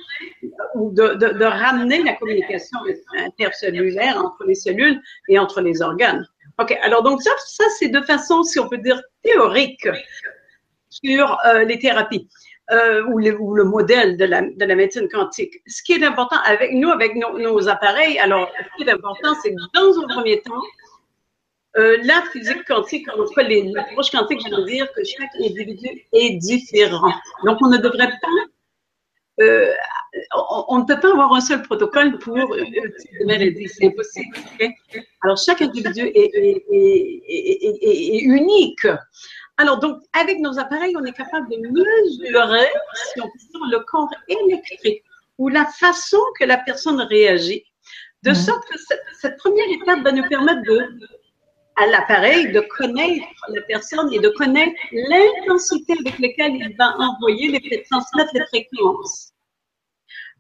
ou 0.75 0.91
de, 0.91 1.15
de, 1.15 1.38
de, 1.38 1.45
ramener 1.45 2.01
la 2.03 2.13
communication 2.13 2.79
intercellulaire 3.17 4.17
entre 4.17 4.45
les 4.45 4.55
cellules 4.55 5.01
et 5.27 5.38
entre 5.38 5.62
les 5.62 5.81
organes. 5.81 6.25
OK, 6.60 6.78
alors 6.82 7.04
donc 7.04 7.22
ça, 7.22 7.32
ça 7.46 7.63
c'est 7.78 7.89
de 7.89 8.01
façon, 8.01 8.44
si 8.44 8.60
on 8.60 8.68
peut 8.68 8.78
dire, 8.78 9.01
théorique 9.24 9.88
sur 10.89 11.38
euh, 11.46 11.63
les 11.63 11.80
thérapies. 11.80 12.28
Euh, 12.72 13.04
ou, 13.08 13.18
le, 13.18 13.63
modèle 13.63 14.16
de 14.16 14.25
la, 14.25 14.42
de 14.44 14.63
la, 14.63 14.75
médecine 14.75 15.10
quantique. 15.10 15.56
Ce 15.66 15.82
qui 15.82 15.94
est 15.94 16.04
important 16.04 16.36
avec 16.46 16.72
nous, 16.72 16.89
avec 16.89 17.16
nos, 17.16 17.39
nos 17.39 17.68
appareils, 17.68 18.20
alors, 18.20 18.48
ce 18.48 18.84
qui 18.84 18.88
est 18.88 18.94
important, 18.94 19.34
c'est 19.42 19.56
que 19.56 19.62
dans 19.74 20.00
un 20.00 20.08
premier 20.08 20.39
temps, 20.42 20.62
euh, 21.78 21.98
la 22.04 22.22
physique 22.32 22.63
quantique, 22.68 23.08
en 23.10 23.25
tout 23.25 23.34
cas 23.34 23.42
l'approche 23.42 24.12
quantique, 24.12 24.42
je 24.48 24.56
veux 24.56 24.66
dire 24.66 24.88
que 24.94 25.04
chaque 25.04 25.34
individu 25.39 26.06
est 26.13 26.38
différent. 26.38 27.12
Donc, 27.44 27.58
on 27.62 27.70
ne 27.70 27.78
devrait 27.78 28.12
pas, 28.22 28.28
euh, 29.41 29.74
on, 30.36 30.65
on, 30.69 30.77
ne 30.79 30.86
peut 30.86 31.00
pas 31.00 31.12
avoir 31.12 31.34
un 31.34 31.41
seul 31.41 31.62
protocole 31.62 32.17
pour 32.19 32.38
une 32.38 33.25
maladie, 33.25 33.67
c'est 33.67 33.88
impossible. 33.88 34.36
Okay? 34.55 34.75
Alors, 35.24 35.38
chaque 35.38 35.62
individu 35.62 36.01
est, 36.01 36.31
est, 36.34 36.65
est, 36.72 37.81
est, 37.81 38.22
unique. 38.22 38.88
Alors, 39.58 39.79
donc, 39.79 40.01
avec 40.13 40.39
nos 40.39 40.58
appareils, 40.60 40.96
on 40.98 41.05
est 41.05 41.13
capable 41.15 41.50
de 41.50 41.58
mesurer, 41.58 42.67
si 43.13 43.22
on 43.22 43.27
peut 43.27 43.72
le 43.72 43.79
corps 43.86 44.10
électrique 44.27 45.03
ou 45.38 45.50
la 45.50 45.65
façon 45.65 46.19
que 46.39 46.46
la 46.46 46.58
personne 46.58 47.01
réagit, 47.01 47.63
de 48.24 48.34
sorte 48.34 48.67
que 48.69 48.77
cette, 48.77 49.03
cette 49.19 49.38
première 49.38 49.69
étape 49.69 50.03
va 50.03 50.12
nous 50.12 50.27
permettre 50.27 50.62
de 50.63 50.89
à 51.79 51.88
l'appareil 51.88 52.51
de 52.51 52.59
connaître 52.59 53.25
la 53.50 53.62
personne 53.62 54.12
et 54.13 54.19
de 54.19 54.29
connaître 54.29 54.74
l'intensité 54.91 55.93
avec 56.00 56.19
laquelle 56.19 56.55
il 56.55 56.75
va 56.77 56.95
envoyer 56.98 57.59
les 57.59 57.83
transmettre 57.83 58.31
les 58.33 58.45
fréquences. 58.48 59.33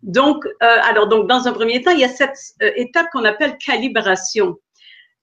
Donc, 0.03 0.45
euh, 0.45 0.77
alors 0.83 1.07
donc 1.07 1.27
dans 1.27 1.47
un 1.47 1.53
premier 1.53 1.81
temps, 1.81 1.91
il 1.91 1.99
y 1.99 2.05
a 2.05 2.09
cette 2.09 2.37
euh, 2.61 2.71
étape 2.75 3.07
qu'on 3.11 3.25
appelle 3.25 3.57
calibration. 3.57 4.57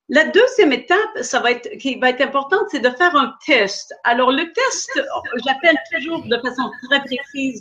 La 0.08 0.24
deuxième 0.24 0.72
étape, 0.72 1.18
ça 1.22 1.40
va 1.40 1.50
être, 1.50 1.68
qui 1.78 1.96
va 1.96 2.10
être 2.10 2.20
importante, 2.20 2.66
c'est 2.70 2.78
de 2.78 2.90
faire 2.90 3.16
un 3.16 3.34
test. 3.44 3.92
Alors, 4.04 4.30
le 4.30 4.52
test, 4.52 4.88
j'appelle 5.44 5.76
toujours 5.92 6.24
de 6.24 6.36
façon 6.38 6.70
très 6.84 7.00
précise 7.00 7.60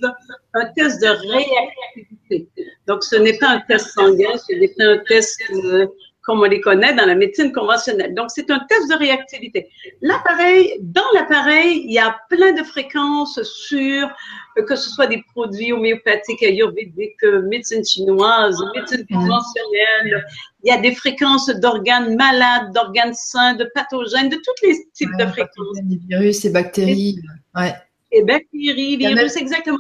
un 0.54 0.66
test 0.74 1.02
de 1.02 1.08
réactivité. 1.08 2.48
Donc, 2.86 3.04
ce 3.04 3.16
n'est 3.16 3.38
pas 3.40 3.48
un 3.48 3.62
test 3.62 3.88
sanguin, 3.88 4.38
ce 4.38 4.54
n'est 4.54 4.74
pas 4.78 4.84
un 4.84 4.98
test 5.08 5.42
euh, 5.50 5.88
comme 6.26 6.40
on 6.40 6.46
les 6.46 6.60
connaît 6.60 6.94
dans 6.96 7.06
la 7.06 7.14
médecine 7.14 7.52
conventionnelle. 7.52 8.16
Donc, 8.16 8.32
c'est 8.34 8.50
un 8.50 8.60
test 8.68 8.90
de 8.90 8.96
réactivité. 8.96 9.70
L'appareil, 10.02 10.78
dans 10.82 11.06
l'appareil, 11.14 11.84
il 11.86 11.94
y 11.94 12.00
a 12.00 12.18
plein 12.30 12.52
de 12.54 12.64
fréquences 12.64 13.42
sur, 13.44 14.10
euh, 14.58 14.64
que 14.64 14.76
ce 14.76 14.90
soit 14.90 15.06
des 15.06 15.24
produits 15.34 15.72
homéopathiques, 15.72 16.42
ayurvédiques, 16.42 17.24
euh, 17.24 17.44
médecine 17.44 17.86
chinoise, 17.86 18.58
médecine 18.74 19.06
conventionnelle. 19.06 20.26
Il 20.64 20.70
y 20.70 20.72
a 20.72 20.82
des 20.82 20.96
fréquences 20.96 21.48
d'organes 21.48 22.16
malades, 22.16 22.74
d'organes 22.74 23.14
sains, 23.14 23.54
de 23.54 23.70
pathogènes, 23.76 24.30
de 24.30 24.38
tous 24.38 24.68
les 24.68 24.76
types 24.94 25.16
de 25.20 25.28
fréquences. 25.28 25.78
Des 25.84 26.00
virus 26.10 26.44
et 26.44 26.50
bactéries. 26.50 27.20
ouais. 27.56 27.74
Et 28.12 28.24
bactéries, 28.24 28.98
virus, 28.98 29.36
exactement. 29.36 29.78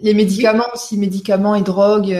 Les 0.00 0.14
médicaments 0.14 0.66
aussi, 0.72 0.98
médicaments 0.98 1.56
et 1.56 1.62
drogues. 1.62 2.14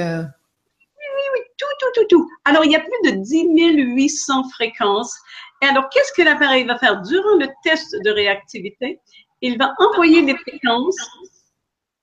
Euh, 1.61 1.67
tout, 1.81 1.93
tout, 1.93 2.01
tout, 2.01 2.07
tout. 2.09 2.31
Alors, 2.45 2.65
il 2.65 2.73
y 2.73 2.77
a 2.77 2.81
plus 2.81 3.13
de 3.13 3.17
10 3.17 3.47
800 3.95 4.49
fréquences. 4.51 5.17
Et 5.63 5.67
alors, 5.67 5.89
qu'est-ce 5.91 6.13
que 6.13 6.23
l'appareil 6.23 6.65
va 6.65 6.79
faire? 6.79 7.03
Durant 7.03 7.37
le 7.37 7.49
test 7.63 7.95
de 8.05 8.11
réactivité? 8.11 9.01
Il 9.41 9.59
va 9.59 9.75
envoyer 9.79 10.23
des 10.23 10.37
fréquences 10.37 10.97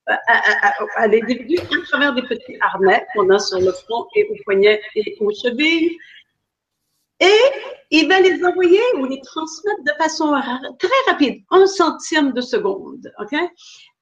à, 0.06 0.18
à, 0.28 0.72
à, 0.96 1.06
l'individu 1.08 1.58
à 1.58 1.86
travers 1.88 2.14
des 2.14 2.22
petits 2.22 2.56
harnais 2.60 3.04
qu'on 3.14 3.28
a 3.30 3.38
sur 3.38 3.58
le 3.60 3.72
front 3.72 4.06
et 4.14 4.24
au 4.30 4.34
poignet 4.44 4.80
et 4.94 5.16
aux 5.20 5.32
chevilles. 5.34 5.98
Et 7.18 7.40
il 7.90 8.08
va 8.08 8.20
les 8.20 8.44
envoyer 8.44 8.80
ou 8.98 9.06
les 9.06 9.20
transmettre 9.22 9.82
de 9.84 9.92
façon 9.98 10.32
très 10.78 11.10
rapide, 11.10 11.42
un 11.50 11.66
centième 11.66 12.32
de 12.32 12.40
seconde. 12.40 13.10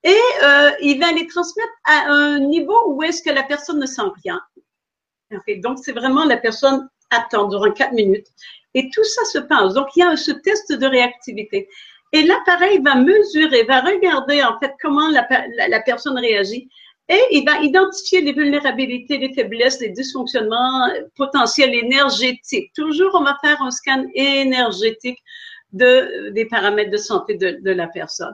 Et 0.03 0.17
euh, 0.43 0.71
il 0.81 0.99
va 0.99 1.11
les 1.11 1.25
transmettre 1.27 1.73
à 1.85 2.11
un 2.11 2.39
niveau 2.39 2.91
où 2.93 3.03
est-ce 3.03 3.23
que 3.23 3.31
la 3.31 3.43
personne 3.43 3.79
ne 3.79 3.85
sent 3.85 4.03
rien. 4.23 4.41
Donc, 5.57 5.79
c'est 5.81 5.91
vraiment 5.91 6.25
la 6.25 6.37
personne 6.37 6.87
attend 7.09 7.47
durant 7.47 7.71
quatre 7.71 7.93
minutes. 7.93 8.27
Et 8.73 8.89
tout 8.93 9.03
ça 9.03 9.25
se 9.25 9.39
passe. 9.39 9.73
Donc, 9.73 9.87
il 9.95 10.01
y 10.01 10.03
a 10.03 10.15
ce 10.15 10.31
test 10.31 10.71
de 10.71 10.85
réactivité. 10.85 11.67
Et 12.13 12.23
l'appareil 12.23 12.79
va 12.83 12.95
mesurer, 12.95 13.63
va 13.63 13.81
regarder 13.81 14.43
en 14.43 14.57
fait 14.59 14.73
comment 14.81 15.09
la, 15.09 15.27
la, 15.67 15.81
personne 15.81 16.17
réagit 16.17 16.69
et 17.09 17.21
il 17.31 17.45
va 17.45 17.61
identifier 17.61 18.21
les 18.21 18.33
vulnérabilités, 18.33 19.17
les 19.17 19.33
faiblesses, 19.33 19.79
les 19.79 19.89
dysfonctionnements 19.89 20.89
potentiels 21.15 21.73
énergétiques. 21.73 22.71
Toujours, 22.73 23.11
on 23.13 23.23
va 23.23 23.37
faire 23.43 23.61
un 23.61 23.69
scan 23.69 24.05
énergétique 24.13 25.19
de, 25.71 26.29
des 26.29 26.45
paramètres 26.45 26.91
de 26.91 26.97
santé 26.97 27.35
de, 27.35 27.59
de 27.61 27.71
la 27.71 27.87
personne. 27.87 28.33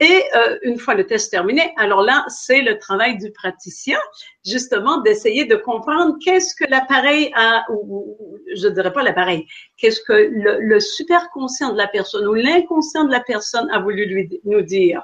Et 0.00 0.24
euh, 0.34 0.58
une 0.62 0.78
fois 0.78 0.94
le 0.94 1.06
test 1.06 1.30
terminé, 1.30 1.72
alors 1.76 2.02
là, 2.02 2.24
c'est 2.28 2.62
le 2.62 2.78
travail 2.78 3.16
du 3.16 3.30
praticien, 3.30 3.98
justement, 4.44 5.00
d'essayer 5.02 5.44
de 5.44 5.54
comprendre 5.54 6.16
qu'est-ce 6.20 6.56
que 6.56 6.68
l'appareil 6.68 7.30
a, 7.36 7.64
ou, 7.70 8.18
je 8.56 8.66
dirais 8.68 8.92
pas 8.92 9.04
l'appareil, 9.04 9.46
qu'est-ce 9.76 10.00
que 10.00 10.12
le, 10.12 10.58
le 10.60 10.80
superconscient 10.80 11.72
de 11.72 11.78
la 11.78 11.86
personne 11.86 12.26
ou 12.26 12.34
l'inconscient 12.34 13.04
de 13.04 13.12
la 13.12 13.20
personne 13.20 13.70
a 13.70 13.78
voulu 13.78 14.06
lui, 14.06 14.40
nous 14.44 14.62
dire. 14.62 15.00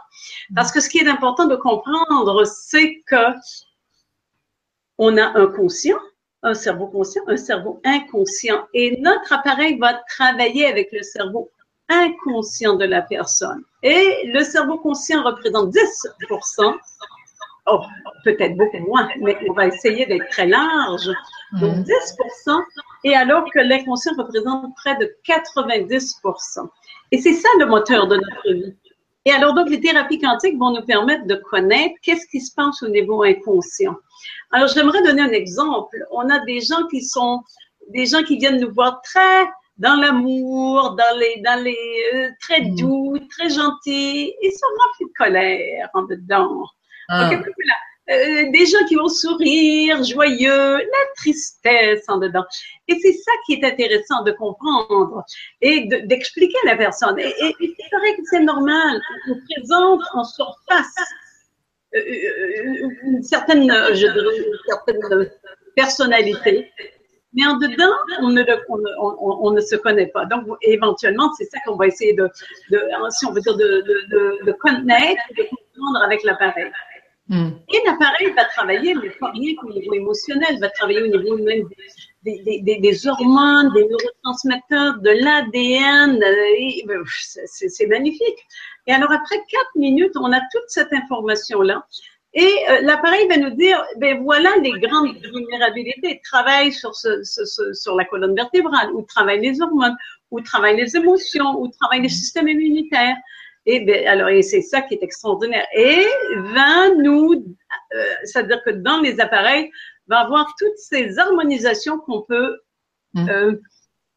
Parce 0.57 0.73
que 0.73 0.81
ce 0.81 0.89
qui 0.89 0.99
est 0.99 1.09
important 1.09 1.47
de 1.47 1.57
comprendre, 1.57 2.45
c'est 2.45 3.01
que 3.07 3.37
on 4.99 5.17
a 5.17 5.39
un 5.39 5.47
conscient, 5.47 5.99
un 6.43 6.55
cerveau 6.55 6.89
conscient, 6.89 7.23
un 7.29 7.37
cerveau 7.37 7.81
inconscient, 7.85 8.67
et 8.75 9.01
notre 9.01 9.33
appareil 9.33 9.79
va 9.79 9.95
travailler 10.09 10.67
avec 10.67 10.91
le 10.91 11.03
cerveau 11.03 11.51
inconscient 11.91 12.77
de 12.77 12.85
la 12.87 13.03
personne. 13.03 13.63
Et 13.83 14.23
le 14.33 14.43
cerveau 14.43 14.79
conscient 14.79 15.23
représente 15.23 15.75
10%. 15.75 16.75
Oh, 17.67 17.81
peut-être 18.25 18.57
beaucoup 18.57 18.79
moins, 18.89 19.09
mais 19.21 19.37
on 19.49 19.53
va 19.53 19.67
essayer 19.67 20.07
d'être 20.07 20.29
très 20.31 20.47
large. 20.47 21.11
Donc 21.61 21.75
10%, 21.75 21.85
mhm. 21.87 22.63
et 23.05 23.15
alors 23.15 23.45
que 23.53 23.59
l'inconscient 23.59 24.13
représente 24.17 24.75
près 24.77 24.97
de 24.97 25.13
90%. 25.27 26.69
Et 27.11 27.19
c'est 27.19 27.33
ça 27.33 27.49
le 27.59 27.67
moteur 27.67 28.07
de 28.07 28.17
notre 28.17 28.53
vie. 28.53 28.75
Et 29.27 29.33
alors 29.33 29.55
donc 29.55 29.69
les 29.69 29.81
thérapies 29.81 30.19
quantiques 30.19 30.59
vont 30.59 30.71
nous 30.71 30.87
permettre 30.87 31.27
de 31.27 31.35
connaître 31.35 31.95
qu'est-ce 32.03 32.27
qui 32.29 32.41
se 32.41 32.55
passe 32.55 32.83
au 32.83 32.89
niveau 32.89 33.23
inconscient. 33.25 33.97
Alors 34.53 34.69
j'aimerais 34.69 35.03
donner 35.03 35.23
un 35.23 35.33
exemple. 35.33 35.97
On 36.13 36.29
a 36.31 36.39
des 36.45 36.61
gens 36.61 36.87
qui 36.89 37.05
sont 37.05 37.43
des 37.89 38.07
gens 38.07 38.23
qui 38.23 38.39
viennent 38.39 38.61
nous 38.61 38.73
voir 38.73 39.03
très 39.03 39.49
dans 39.81 39.97
l'amour, 39.97 40.95
dans 40.95 41.19
les, 41.19 41.41
dans 41.41 41.63
les 41.65 41.77
euh, 42.15 42.29
très 42.41 42.61
mm. 42.61 42.77
doux, 42.77 43.19
très 43.31 43.49
gentils, 43.49 44.33
ils 44.43 44.53
sont 44.53 44.67
remplis 44.79 45.07
de 45.07 45.13
colère 45.17 45.91
en 45.95 46.03
dedans. 46.03 46.65
Ah. 47.09 47.31
Euh, 48.11 48.51
des 48.51 48.67
gens 48.67 48.85
qui 48.89 48.97
vont 48.97 49.09
sourire, 49.09 50.03
joyeux, 50.03 50.77
la 50.79 51.05
tristesse 51.17 52.05
en 52.09 52.19
dedans. 52.19 52.45
Et 52.89 52.99
c'est 53.01 53.13
ça 53.13 53.33
qui 53.47 53.55
est 53.55 53.65
intéressant 53.65 54.23
de 54.25 54.33
comprendre 54.33 55.25
et 55.61 55.87
d'expliquer 56.05 56.57
à 56.65 56.73
la 56.73 56.77
personne. 56.77 57.19
Et, 57.19 57.29
et, 57.29 57.55
c'est 57.61 57.97
vrai 57.97 58.17
que 58.17 58.23
c'est 58.25 58.43
normal. 58.43 59.01
On 59.29 59.37
présente 59.49 60.03
en 60.13 60.25
surface 60.25 60.95
euh, 61.95 62.01
une 63.05 63.23
certaine, 63.23 63.71
je 63.71 64.07
dirais, 64.13 64.39
une 64.39 64.59
certaine 64.67 65.31
personnalité 65.77 66.71
mais 67.33 67.47
en 67.47 67.57
dedans, 67.59 67.95
on 68.21 68.31
ne, 68.31 68.43
on, 68.99 69.49
on, 69.49 69.51
ne 69.53 69.61
se 69.61 69.77
connaît 69.77 70.09
pas. 70.09 70.25
Donc, 70.27 70.47
éventuellement, 70.63 71.33
c'est 71.35 71.45
ça 71.45 71.59
qu'on 71.65 71.77
va 71.77 71.87
essayer 71.87 72.13
de, 72.15 72.29
de, 72.71 72.83
si 73.11 73.27
on 73.27 73.33
veut 73.33 73.41
dire, 73.41 73.57
de, 73.57 73.85
de, 74.11 74.45
de 74.45 74.53
connaître, 74.53 75.23
de 75.37 75.43
comprendre 75.45 76.03
avec 76.05 76.25
l'appareil. 76.25 76.71
Hmm. 77.29 77.51
Et 77.73 77.79
l'appareil 77.87 78.33
va 78.33 78.45
travailler, 78.47 78.93
mais 78.97 79.11
pas 79.11 79.31
rien 79.31 79.55
qu'au 79.55 79.73
niveau 79.73 79.95
émotionnel, 79.95 80.59
va 80.61 80.69
travailler 80.71 81.03
au 81.03 81.07
niveau 81.07 81.37
même 81.39 81.69
des, 82.25 82.43
des, 82.43 82.61
des, 82.63 82.81
des 82.81 83.07
hormones, 83.07 83.73
des 83.73 83.85
neurotransmetteurs, 83.85 84.99
de 84.99 85.11
l'ADN. 85.11 86.21
Euh, 86.21 86.87
ben, 86.87 87.05
c'est 87.07 87.87
magnifique. 87.87 88.39
Et 88.89 88.93
alors, 88.93 89.13
après 89.13 89.37
quatre 89.49 89.77
minutes, 89.77 90.15
on 90.17 90.33
a 90.33 90.41
toute 90.51 90.69
cette 90.69 90.93
information-là. 90.93 91.87
Et 92.33 92.55
euh, 92.69 92.81
l'appareil 92.83 93.27
va 93.29 93.39
nous 93.39 93.51
dire, 93.51 93.85
ben 93.97 94.23
voilà 94.23 94.51
les 94.63 94.73
grandes 94.79 95.17
vulnérabilités. 95.17 96.21
Travaille 96.23 96.73
sur, 96.73 96.95
ce, 96.95 97.23
ce, 97.25 97.73
sur 97.73 97.97
la 97.97 98.05
colonne 98.05 98.37
vertébrale, 98.37 98.93
ou 98.95 99.03
travaille 99.03 99.41
les 99.41 99.61
hormones, 99.61 99.97
ou 100.31 100.41
travaille 100.41 100.77
les 100.77 100.97
émotions, 100.97 101.61
ou 101.61 101.69
travaille 101.69 102.03
les 102.03 102.09
systèmes 102.09 102.49
immunitaires. 102.49 103.17
Et 103.67 103.81
ben, 103.81 104.07
alors, 104.07 104.29
et 104.29 104.43
c'est 104.43 104.63
ça 104.63 104.81
qui 104.83 104.95
est 104.95 105.03
extraordinaire. 105.03 105.67
Et 105.75 106.05
va 106.55 106.91
nous, 106.95 107.35
euh, 107.95 108.05
c'est-à-dire 108.25 108.63
que 108.65 108.71
dans 108.71 109.01
les 109.01 109.21
appareils, 109.21 109.71
va 110.07 110.21
avoir 110.21 110.55
toutes 110.59 110.77
ces 110.77 111.19
harmonisations 111.19 111.99
qu'on 111.99 112.23
peut 112.23 112.59
mmh. 113.15 113.29
euh, 113.29 113.53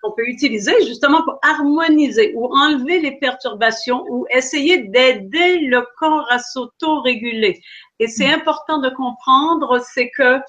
qu'on 0.03 0.11
peut 0.11 0.27
utiliser 0.27 0.73
justement 0.85 1.23
pour 1.23 1.39
harmoniser 1.41 2.33
ou 2.35 2.53
enlever 2.53 2.99
les 2.99 3.17
perturbations 3.19 4.05
ou 4.09 4.25
essayer 4.29 4.79
d'aider 4.89 5.59
le 5.59 5.81
corps 5.97 6.27
à 6.29 6.39
s'auto-réguler. 6.39 7.61
Et 8.03 8.07
c'est 8.09 8.27
important 8.27 8.79
de 8.79 8.89
comprendre, 8.89 9.79
c'est 9.79 10.09
que 10.09 10.41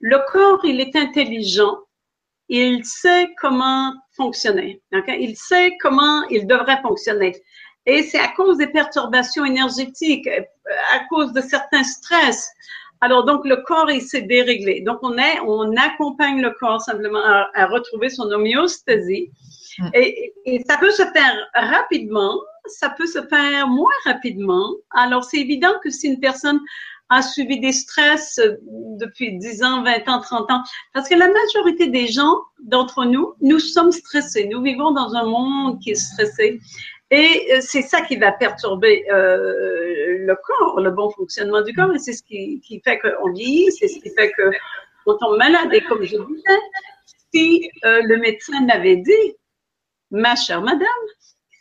le 0.00 0.18
corps, 0.30 0.62
il 0.62 0.78
est 0.78 0.94
intelligent, 0.94 1.78
il 2.50 2.84
sait 2.84 3.30
comment 3.40 3.94
fonctionner, 4.14 4.82
il 4.92 5.34
sait 5.34 5.74
comment 5.80 6.22
il 6.28 6.46
devrait 6.46 6.82
fonctionner. 6.82 7.34
Et 7.86 8.02
c'est 8.02 8.18
à 8.18 8.28
cause 8.28 8.58
des 8.58 8.66
perturbations 8.66 9.46
énergétiques, 9.46 10.28
à 10.28 10.98
cause 11.08 11.32
de 11.32 11.40
certains 11.40 11.82
stress, 11.82 12.52
alors, 13.00 13.24
donc, 13.24 13.44
le 13.44 13.58
corps, 13.58 13.90
il 13.90 14.02
s'est 14.02 14.22
déréglé. 14.22 14.80
Donc, 14.80 14.98
on 15.02 15.16
est, 15.18 15.38
on 15.46 15.76
accompagne 15.76 16.42
le 16.42 16.50
corps 16.58 16.80
simplement 16.80 17.22
à, 17.54 17.66
retrouver 17.66 18.08
son 18.08 18.24
homéostasie. 18.24 19.30
Mm. 19.78 19.88
Et, 19.94 20.34
et, 20.44 20.64
ça 20.68 20.78
peut 20.78 20.90
se 20.90 21.04
faire 21.04 21.36
rapidement, 21.54 22.40
ça 22.66 22.90
peut 22.90 23.06
se 23.06 23.22
faire 23.28 23.68
moins 23.68 23.94
rapidement. 24.04 24.74
Alors, 24.90 25.22
c'est 25.22 25.38
évident 25.38 25.72
que 25.82 25.90
si 25.90 26.08
une 26.08 26.18
personne 26.18 26.60
a 27.10 27.22
subi 27.22 27.60
des 27.60 27.72
stress 27.72 28.40
depuis 28.98 29.38
10 29.38 29.62
ans, 29.62 29.82
20 29.82 30.08
ans, 30.08 30.20
30 30.20 30.50
ans, 30.50 30.62
parce 30.92 31.08
que 31.08 31.14
la 31.14 31.28
majorité 31.28 31.88
des 31.88 32.06
gens, 32.06 32.36
d'entre 32.60 33.04
nous, 33.04 33.34
nous 33.40 33.58
sommes 33.58 33.92
stressés. 33.92 34.46
Nous 34.46 34.62
vivons 34.62 34.90
dans 34.90 35.14
un 35.14 35.24
monde 35.24 35.80
qui 35.80 35.90
est 35.90 35.94
stressé. 35.94 36.60
Et 37.10 37.48
euh, 37.52 37.60
c'est 37.62 37.82
ça 37.82 38.02
qui 38.02 38.16
va 38.16 38.32
perturber 38.32 39.04
euh, 39.10 40.26
le 40.26 40.36
corps, 40.44 40.80
le 40.80 40.90
bon 40.90 41.10
fonctionnement 41.10 41.62
du 41.62 41.72
corps, 41.72 41.94
et 41.94 41.98
c'est 41.98 42.12
ce 42.12 42.22
qui, 42.22 42.60
qui 42.60 42.80
fait 42.80 42.98
qu'on 42.98 43.32
vieillit, 43.32 43.72
c'est 43.72 43.88
ce 43.88 43.98
qui 44.00 44.10
fait 44.10 44.30
que 44.32 44.50
on 45.06 45.16
tombe 45.16 45.38
malade. 45.38 45.72
Et 45.72 45.80
comme 45.84 46.02
je 46.02 46.16
disais, 46.16 46.60
si 47.32 47.70
euh, 47.84 48.02
le 48.04 48.18
médecin 48.18 48.60
m'avait 48.66 48.96
dit, 48.96 49.36
ma 50.10 50.36
chère 50.36 50.60
madame, 50.60 50.86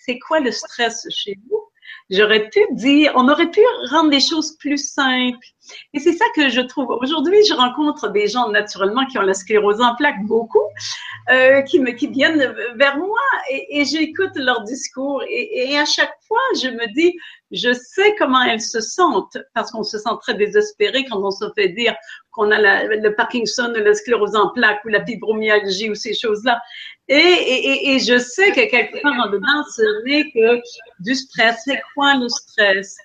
c'est 0.02 0.20
quoi 0.20 0.42
le 0.42 0.52
stress 0.52 1.08
chez 1.10 1.38
vous? 1.50 1.67
J'aurais 2.10 2.50
pu 2.50 2.60
dire, 2.72 3.12
on 3.16 3.30
aurait 3.30 3.52
pu 3.52 3.62
rendre 3.90 4.12
les 4.12 4.20
choses 4.20 4.58
plus 4.58 4.78
simples. 4.78 5.38
Et 5.94 6.00
c'est 6.00 6.14
ça 6.14 6.26
que 6.36 6.50
je 6.50 6.62
trouve. 6.62 6.90
Aujourd'hui, 7.02 7.38
je 7.48 7.54
rencontre 7.54 8.10
des 8.10 8.28
gens 8.28 8.50
naturellement 8.50 9.06
qui 9.06 9.18
ont 9.18 9.24
la 9.24 9.34
sclérose 9.34 9.82
en 9.82 9.96
plaques, 9.96 10.24
beaucoup. 10.24 10.60
euh, 11.30 11.62
qui 11.64 11.80
me 11.80 11.92
qui 11.92 12.08
viennent 12.08 12.56
vers 12.76 12.98
moi 12.98 13.20
et, 13.50 13.80
et 13.82 13.86
j'écoute 13.86 14.32
leur 14.36 14.64
discours 14.64 15.22
et, 15.30 15.72
et, 15.72 15.78
à 15.78 15.86
chaque 15.86 16.14
fois 16.28 16.40
je 16.62 16.70
me 16.70 16.94
dis 16.94 17.18
je 17.52 17.74
sais 17.74 18.16
comment 18.18 18.42
elles 18.44 18.62
se 18.62 18.80
sentent 18.80 19.38
parce 19.54 19.72
qu'on 19.72 19.84
se 19.84 19.98
sent 19.98 20.10
très 20.22 20.36
désespéré 20.36 21.06
quand 21.06 21.22
on 21.22 21.32
se 21.32 21.46
fait 21.56 21.70
dire 21.70 21.96
qu'on 22.32 22.52
a 22.52 22.60
la, 22.60 22.84
le 22.86 23.16
Parkinson, 23.16 23.74
la 23.76 23.94
sclérose 23.94 24.36
en 24.36 24.50
plaques 24.50 24.84
ou 24.86 24.90
la 24.90 25.04
fibromyalgie 25.06 25.90
ou 25.90 25.96
ces 25.96 26.14
choses-là. 26.14 26.62
Et, 27.08 27.16
et, 27.16 27.94
et, 27.96 28.00
je 28.00 28.18
sais 28.20 28.52
que 28.52 28.70
quelque 28.70 29.02
part 29.02 29.14
en 29.14 29.30
dedans, 29.30 29.64
ce 29.76 30.04
n'est 30.06 30.30
que 30.32 30.62
du 31.00 31.16
stress. 31.16 31.62
C'est 31.66 31.82
quoi 31.96 32.16
le 32.16 32.28
stress? 32.30 32.98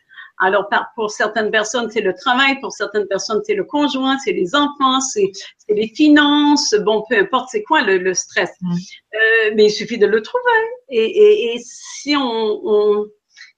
Alors, 0.42 0.68
pour 0.96 1.11
certaines 1.11 1.50
personnes, 1.50 1.88
c'est 1.90 2.00
le 2.00 2.14
travail, 2.14 2.58
pour 2.61 2.72
certaines 2.72 3.06
personnes, 3.06 3.40
c'est 3.44 3.54
le 3.54 3.64
conjoint, 3.64 4.18
c'est 4.18 4.32
les 4.32 4.54
enfants, 4.54 5.00
c'est 5.00 5.30
les 5.68 5.88
finances, 5.88 6.75
bon, 6.84 7.04
peu 7.08 7.16
importe, 7.18 7.49
c'est 7.52 7.62
quoi 7.62 7.82
le, 7.82 8.12
stress. 8.14 8.50
Mm. 8.61 8.72
Euh, 8.72 9.52
mais 9.54 9.66
il 9.66 9.70
suffit 9.70 9.99
de 9.99 10.06
le 10.06 10.20
trouver. 10.20 10.42
Et, 10.88 11.54
et 11.54 11.61
si 11.64 12.16
on, 12.16 12.61
on, 12.64 13.06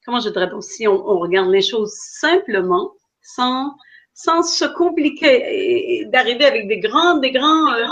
comment 0.05 0.21
je 0.21 0.29
dirais, 0.29 0.51
si 0.61 0.87
on, 0.87 1.09
on, 1.09 1.19
regarde 1.19 1.51
les 1.51 1.63
choses 1.63 1.93
simplement, 2.21 2.93
sans 3.23 3.75
sans 4.15 4.45
se 4.45 4.65
compliquer 4.65 5.99
et, 6.01 6.05
d'arriver 6.07 6.45
avec 6.45 6.69
des 6.69 6.79
grands, 6.79 7.17
des 7.17 7.33
grands, 7.33 7.73
euh, 7.73 7.87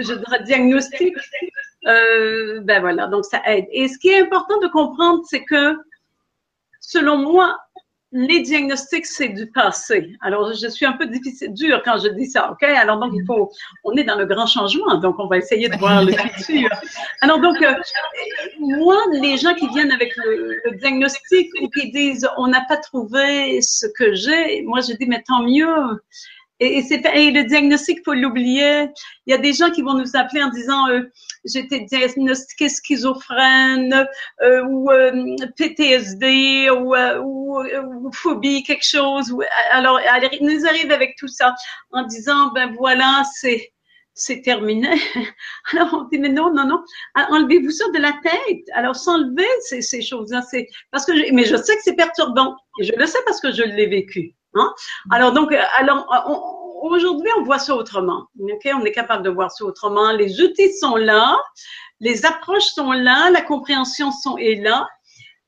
je 0.00 0.14
dirais, 0.14 0.42
diagnostics, 0.42 1.14
euh, 1.86 2.60
ben 2.62 2.80
voilà, 2.80 3.06
donc 3.06 3.24
ça 3.24 3.40
aide. 3.46 3.66
Et 3.70 3.86
ce 3.86 3.96
qui 3.98 4.08
est 4.08 4.20
important 4.20 4.58
de 4.58 4.66
comprendre, 4.66 5.22
c'est 5.28 5.44
que, 5.44 5.76
selon 6.80 7.18
moi, 7.18 7.56
les 8.12 8.40
diagnostics, 8.40 9.06
c'est 9.06 9.28
du 9.28 9.46
passé. 9.46 10.16
Alors, 10.20 10.52
je 10.52 10.66
suis 10.68 10.84
un 10.84 10.92
peu 10.92 11.06
difficile, 11.06 11.52
dur 11.54 11.80
quand 11.84 11.98
je 11.98 12.08
dis 12.08 12.26
ça, 12.26 12.50
OK? 12.50 12.62
Alors, 12.64 12.98
donc, 12.98 13.12
il 13.14 13.24
faut, 13.24 13.50
on 13.84 13.92
est 13.94 14.04
dans 14.04 14.16
le 14.16 14.26
grand 14.26 14.46
changement, 14.46 14.96
donc 14.96 15.16
on 15.18 15.26
va 15.26 15.38
essayer 15.38 15.68
de 15.68 15.76
voir 15.76 16.04
le 16.04 16.12
futur. 16.12 16.68
Alors, 17.20 17.40
donc, 17.40 17.62
euh, 17.62 17.74
moi, 18.58 18.96
les 19.12 19.36
gens 19.36 19.54
qui 19.54 19.68
viennent 19.68 19.92
avec 19.92 20.14
le, 20.16 20.60
le, 20.64 20.76
diagnostic 20.78 21.50
ou 21.62 21.68
qui 21.68 21.90
disent, 21.92 22.28
on 22.36 22.48
n'a 22.48 22.64
pas 22.68 22.78
trouvé 22.78 23.62
ce 23.62 23.86
que 23.96 24.14
j'ai, 24.14 24.62
moi, 24.62 24.80
je 24.80 24.94
dis, 24.94 25.06
mais 25.06 25.22
tant 25.22 25.42
mieux. 25.42 26.00
Et, 26.60 26.82
c'est, 26.82 27.02
et 27.14 27.30
le 27.30 27.44
diagnostic, 27.44 28.04
faut 28.04 28.12
l'oublier. 28.12 28.86
Il 29.26 29.30
y 29.30 29.32
a 29.32 29.38
des 29.38 29.54
gens 29.54 29.70
qui 29.70 29.80
vont 29.80 29.94
nous 29.94 30.14
appeler 30.14 30.42
en 30.42 30.50
disant 30.50 30.88
euh, 30.88 31.10
j'étais 31.46 31.80
diagnostiqué 31.80 32.68
schizophrène 32.68 34.06
euh, 34.42 34.62
ou 34.66 34.90
euh, 34.90 35.36
PTSD 35.56 36.68
ou, 36.70 36.94
ou, 36.94 38.12
phobie 38.12 38.62
quelque 38.62 38.84
chose. 38.84 39.32
Ou, 39.32 39.42
alors, 39.72 40.00
ils 40.32 40.46
nous 40.46 40.66
arrivent 40.66 40.92
avec 40.92 41.16
tout 41.18 41.28
ça 41.28 41.54
en 41.92 42.04
disant 42.04 42.52
ben 42.52 42.74
voilà 42.78 43.22
c'est 43.34 43.72
c'est 44.12 44.42
terminé. 44.42 44.90
Alors 45.72 45.94
on 45.94 46.08
dit 46.08 46.18
mais 46.18 46.28
non 46.28 46.52
non 46.52 46.66
non, 46.66 46.82
enlevez-vous 47.14 47.70
ça 47.70 47.84
de 47.94 47.98
la 47.98 48.12
tête. 48.22 48.64
Alors 48.74 48.96
s'enlever 48.96 49.48
ces, 49.62 49.80
ces 49.80 50.02
choses-là, 50.02 50.42
c'est 50.42 50.68
parce 50.90 51.06
que 51.06 51.16
je, 51.16 51.32
mais 51.32 51.46
je 51.46 51.56
sais 51.56 51.74
que 51.76 51.82
c'est 51.84 51.96
perturbant 51.96 52.54
je 52.80 52.92
le 52.96 53.06
sais 53.06 53.18
parce 53.26 53.40
que 53.40 53.52
je 53.52 53.62
l'ai 53.62 53.86
vécu. 53.86 54.34
Hein? 54.54 54.72
Alors 55.10 55.32
donc, 55.32 55.52
euh, 55.52 55.62
alors 55.78 56.06
aujourd'hui, 56.82 57.28
on 57.38 57.42
voit 57.42 57.58
ça 57.58 57.74
autrement. 57.74 58.26
Ok, 58.40 58.68
on 58.74 58.84
est 58.84 58.92
capable 58.92 59.22
de 59.22 59.30
voir 59.30 59.50
ça 59.50 59.64
autrement. 59.64 60.12
Les 60.12 60.40
outils 60.40 60.72
sont 60.74 60.96
là, 60.96 61.36
les 62.00 62.24
approches 62.24 62.66
sont 62.74 62.92
là, 62.92 63.30
la 63.30 63.42
compréhension 63.42 64.10
sont, 64.10 64.36
est 64.38 64.62
là. 64.62 64.88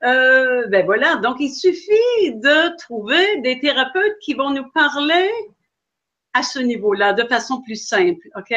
Euh, 0.05 0.67
ben 0.69 0.85
voilà, 0.85 1.17
donc 1.17 1.37
il 1.39 1.51
suffit 1.51 2.35
de 2.35 2.77
trouver 2.77 3.41
des 3.43 3.61
thérapeutes 3.61 4.19
qui 4.21 4.35
vont 4.35 4.51
nous 4.51 4.69
parler 4.73 5.31
à 6.35 6.43
ce 6.43 6.59
niveau-là, 6.59 7.13
de 7.13 7.25
façon 7.25 7.61
plus 7.63 7.77
simple, 7.77 8.29
OK? 8.37 8.51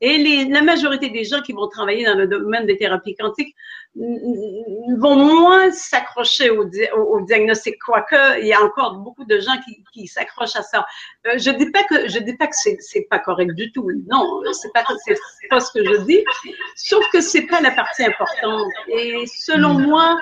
Et 0.00 0.18
les, 0.18 0.44
la 0.44 0.62
majorité 0.62 1.10
des 1.10 1.24
gens 1.24 1.40
qui 1.42 1.52
vont 1.52 1.68
travailler 1.68 2.04
dans 2.04 2.14
le 2.14 2.26
domaine 2.26 2.66
des 2.66 2.76
thérapies 2.76 3.16
quantiques 3.16 3.54
vont 3.96 5.16
moins 5.16 5.70
s'accrocher 5.70 6.50
au, 6.50 6.68
au, 6.96 7.20
diagnostic, 7.22 7.78
quoique 7.78 8.40
il 8.40 8.46
y 8.46 8.52
a 8.52 8.62
encore 8.62 8.96
beaucoup 8.98 9.24
de 9.24 9.40
gens 9.40 9.56
qui, 9.64 9.82
qui 9.92 10.06
s'accrochent 10.06 10.56
à 10.56 10.62
ça. 10.62 10.86
Euh, 11.26 11.38
je 11.38 11.50
dis 11.50 11.70
pas 11.70 11.82
que 11.84 12.08
je 12.08 12.18
dis 12.18 12.36
pas 12.36 12.46
que 12.46 12.56
c'est 12.56 12.76
c'est 12.80 13.06
pas 13.08 13.18
correct 13.18 13.54
du 13.54 13.72
tout. 13.72 13.90
Non, 14.06 14.42
c'est 14.52 14.72
pas 14.72 14.84
c'est 15.04 15.16
pas 15.48 15.60
ce 15.60 15.72
que 15.72 15.84
je 15.84 16.02
dis. 16.02 16.22
Sauf 16.76 17.04
que 17.10 17.20
c'est 17.20 17.46
pas 17.46 17.60
la 17.60 17.70
partie 17.70 18.04
importante. 18.04 18.70
Et 18.88 19.24
selon 19.26 19.74
hmm. 19.74 19.86
moi, 19.86 20.18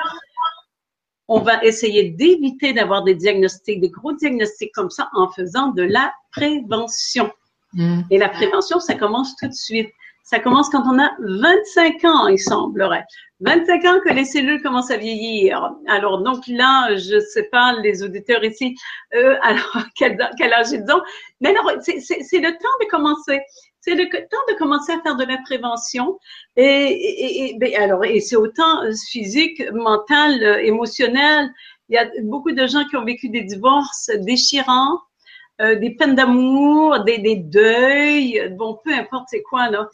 on 1.28 1.41
va 1.41 1.63
essayer 1.65 2.10
d'éviter 2.10 2.73
d'avoir 2.73 3.02
des 3.02 3.15
diagnostics, 3.15 3.80
des 3.80 3.91
gros 3.91 4.13
diagnostics 4.13 4.73
comme 4.75 4.91
ça 4.91 5.08
en 5.15 5.30
faisant 5.30 5.69
de 5.69 5.82
la 5.82 6.13
prévention. 6.32 7.30
Mm. 7.73 8.02
Et 8.10 8.19
la 8.19 8.28
prévention, 8.28 8.80
ça 8.80 8.95
commence 8.95 9.34
tout 9.37 9.49
de 9.49 9.54
suite. 9.54 9.91
Ça 10.23 10.39
commence 10.39 10.71
quand 10.71 10.82
on 10.87 10.99
a 10.99 11.10
25 11.21 12.04
ans, 12.04 12.28
il 12.28 12.39
semblerait. 12.39 13.04
25 13.41 13.84
ans 13.84 14.00
que 14.02 14.10
les 14.10 14.25
cellules 14.25 14.63
commencent 14.63 14.91
à 14.91 14.97
vieillir. 14.97 15.71
Alors, 15.87 16.23
donc 16.23 16.47
là, 16.49 16.97
je 16.97 17.21
sais 17.21 17.49
pas, 17.52 17.75
les 17.82 18.02
auditeurs 18.02 18.43
ici, 18.43 18.75
euh, 19.15 19.37
alors, 19.43 19.84
quel, 19.97 20.17
quel 20.39 20.52
âge 20.52 20.73
ils 20.73 20.84
ont? 20.91 21.02
Mais 21.41 21.50
alors, 21.50 21.73
c'est 21.82 22.39
le 22.39 22.52
temps 22.52 22.76
de 22.80 22.89
commencer 22.91 23.41
c'est 23.84 23.94
le 23.94 24.08
temps 24.08 24.44
de 24.49 24.54
commencer 24.56 24.92
à 24.92 25.00
faire 25.02 25.16
de 25.16 25.25
la 25.25 25.36
prévention. 25.44 26.18
Et, 26.56 26.64
et, 26.64 27.50
et 27.50 27.58
ben, 27.58 27.75
alors, 27.76 28.04
et 28.04 28.20
c'est 28.20 28.36
autant 28.36 28.80
physique, 29.10 29.62
mental, 29.73 30.42
émotionnel. 30.62 31.50
Il 31.90 31.97
y 31.97 31.99
a 31.99 32.08
beaucoup 32.23 32.52
de 32.52 32.66
gens 32.66 32.84
qui 32.88 32.97
ont 32.97 33.04
vécu 33.04 33.28
des 33.28 33.42
divorces 33.42 34.10
déchirants, 34.20 34.99
euh, 35.60 35.75
des 35.76 35.90
peines 35.90 36.14
d'amour, 36.14 37.04
des, 37.04 37.18
des, 37.18 37.36
deuils, 37.36 38.54
bon, 38.56 38.80
peu 38.82 38.92
importe 38.92 39.26
c'est 39.28 39.42
quoi 39.42 39.68
là, 39.68 39.88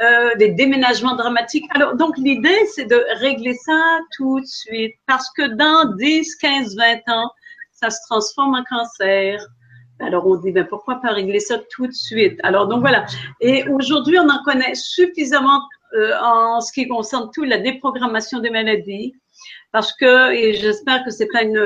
euh, 0.00 0.34
des 0.36 0.48
déménagements 0.48 1.14
dramatiques. 1.14 1.66
Alors, 1.70 1.96
donc 1.96 2.16
l'idée, 2.16 2.64
c'est 2.74 2.86
de 2.86 3.04
régler 3.20 3.54
ça 3.54 4.00
tout 4.16 4.40
de 4.40 4.46
suite, 4.46 4.94
parce 5.06 5.30
que 5.36 5.54
dans 5.54 5.94
10, 5.96 6.34
15, 6.36 6.76
20 6.76 7.12
ans, 7.12 7.30
ça 7.72 7.90
se 7.90 7.98
transforme 8.08 8.54
en 8.54 8.64
cancer. 8.64 9.46
Alors 10.00 10.26
on 10.26 10.36
dit, 10.36 10.50
ben 10.50 10.66
pourquoi 10.66 10.96
pas 10.96 11.12
régler 11.12 11.40
ça 11.40 11.58
tout 11.70 11.86
de 11.86 11.92
suite? 11.92 12.38
Alors 12.42 12.66
donc 12.66 12.80
voilà. 12.80 13.06
Et 13.40 13.68
aujourd'hui, 13.68 14.18
on 14.18 14.28
en 14.28 14.42
connaît 14.44 14.74
suffisamment 14.74 15.60
euh, 15.94 16.12
en 16.20 16.60
ce 16.60 16.72
qui 16.72 16.88
concerne 16.88 17.30
tout 17.32 17.44
la 17.44 17.58
déprogrammation 17.58 18.40
des 18.40 18.50
maladies, 18.50 19.14
parce 19.70 19.92
que, 19.92 20.32
et 20.32 20.54
j'espère 20.54 21.04
que 21.04 21.10
c'est 21.10 21.28
pas 21.28 21.42
une, 21.42 21.58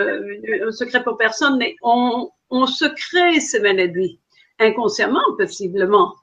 un 0.66 0.72
secret 0.72 1.02
pour 1.02 1.16
personne, 1.16 1.56
mais 1.56 1.74
on, 1.82 2.30
on 2.50 2.66
se 2.66 2.84
crée 2.84 3.40
ces 3.40 3.60
maladies, 3.60 4.20
inconsciemment 4.58 5.24
possiblement, 5.38 6.14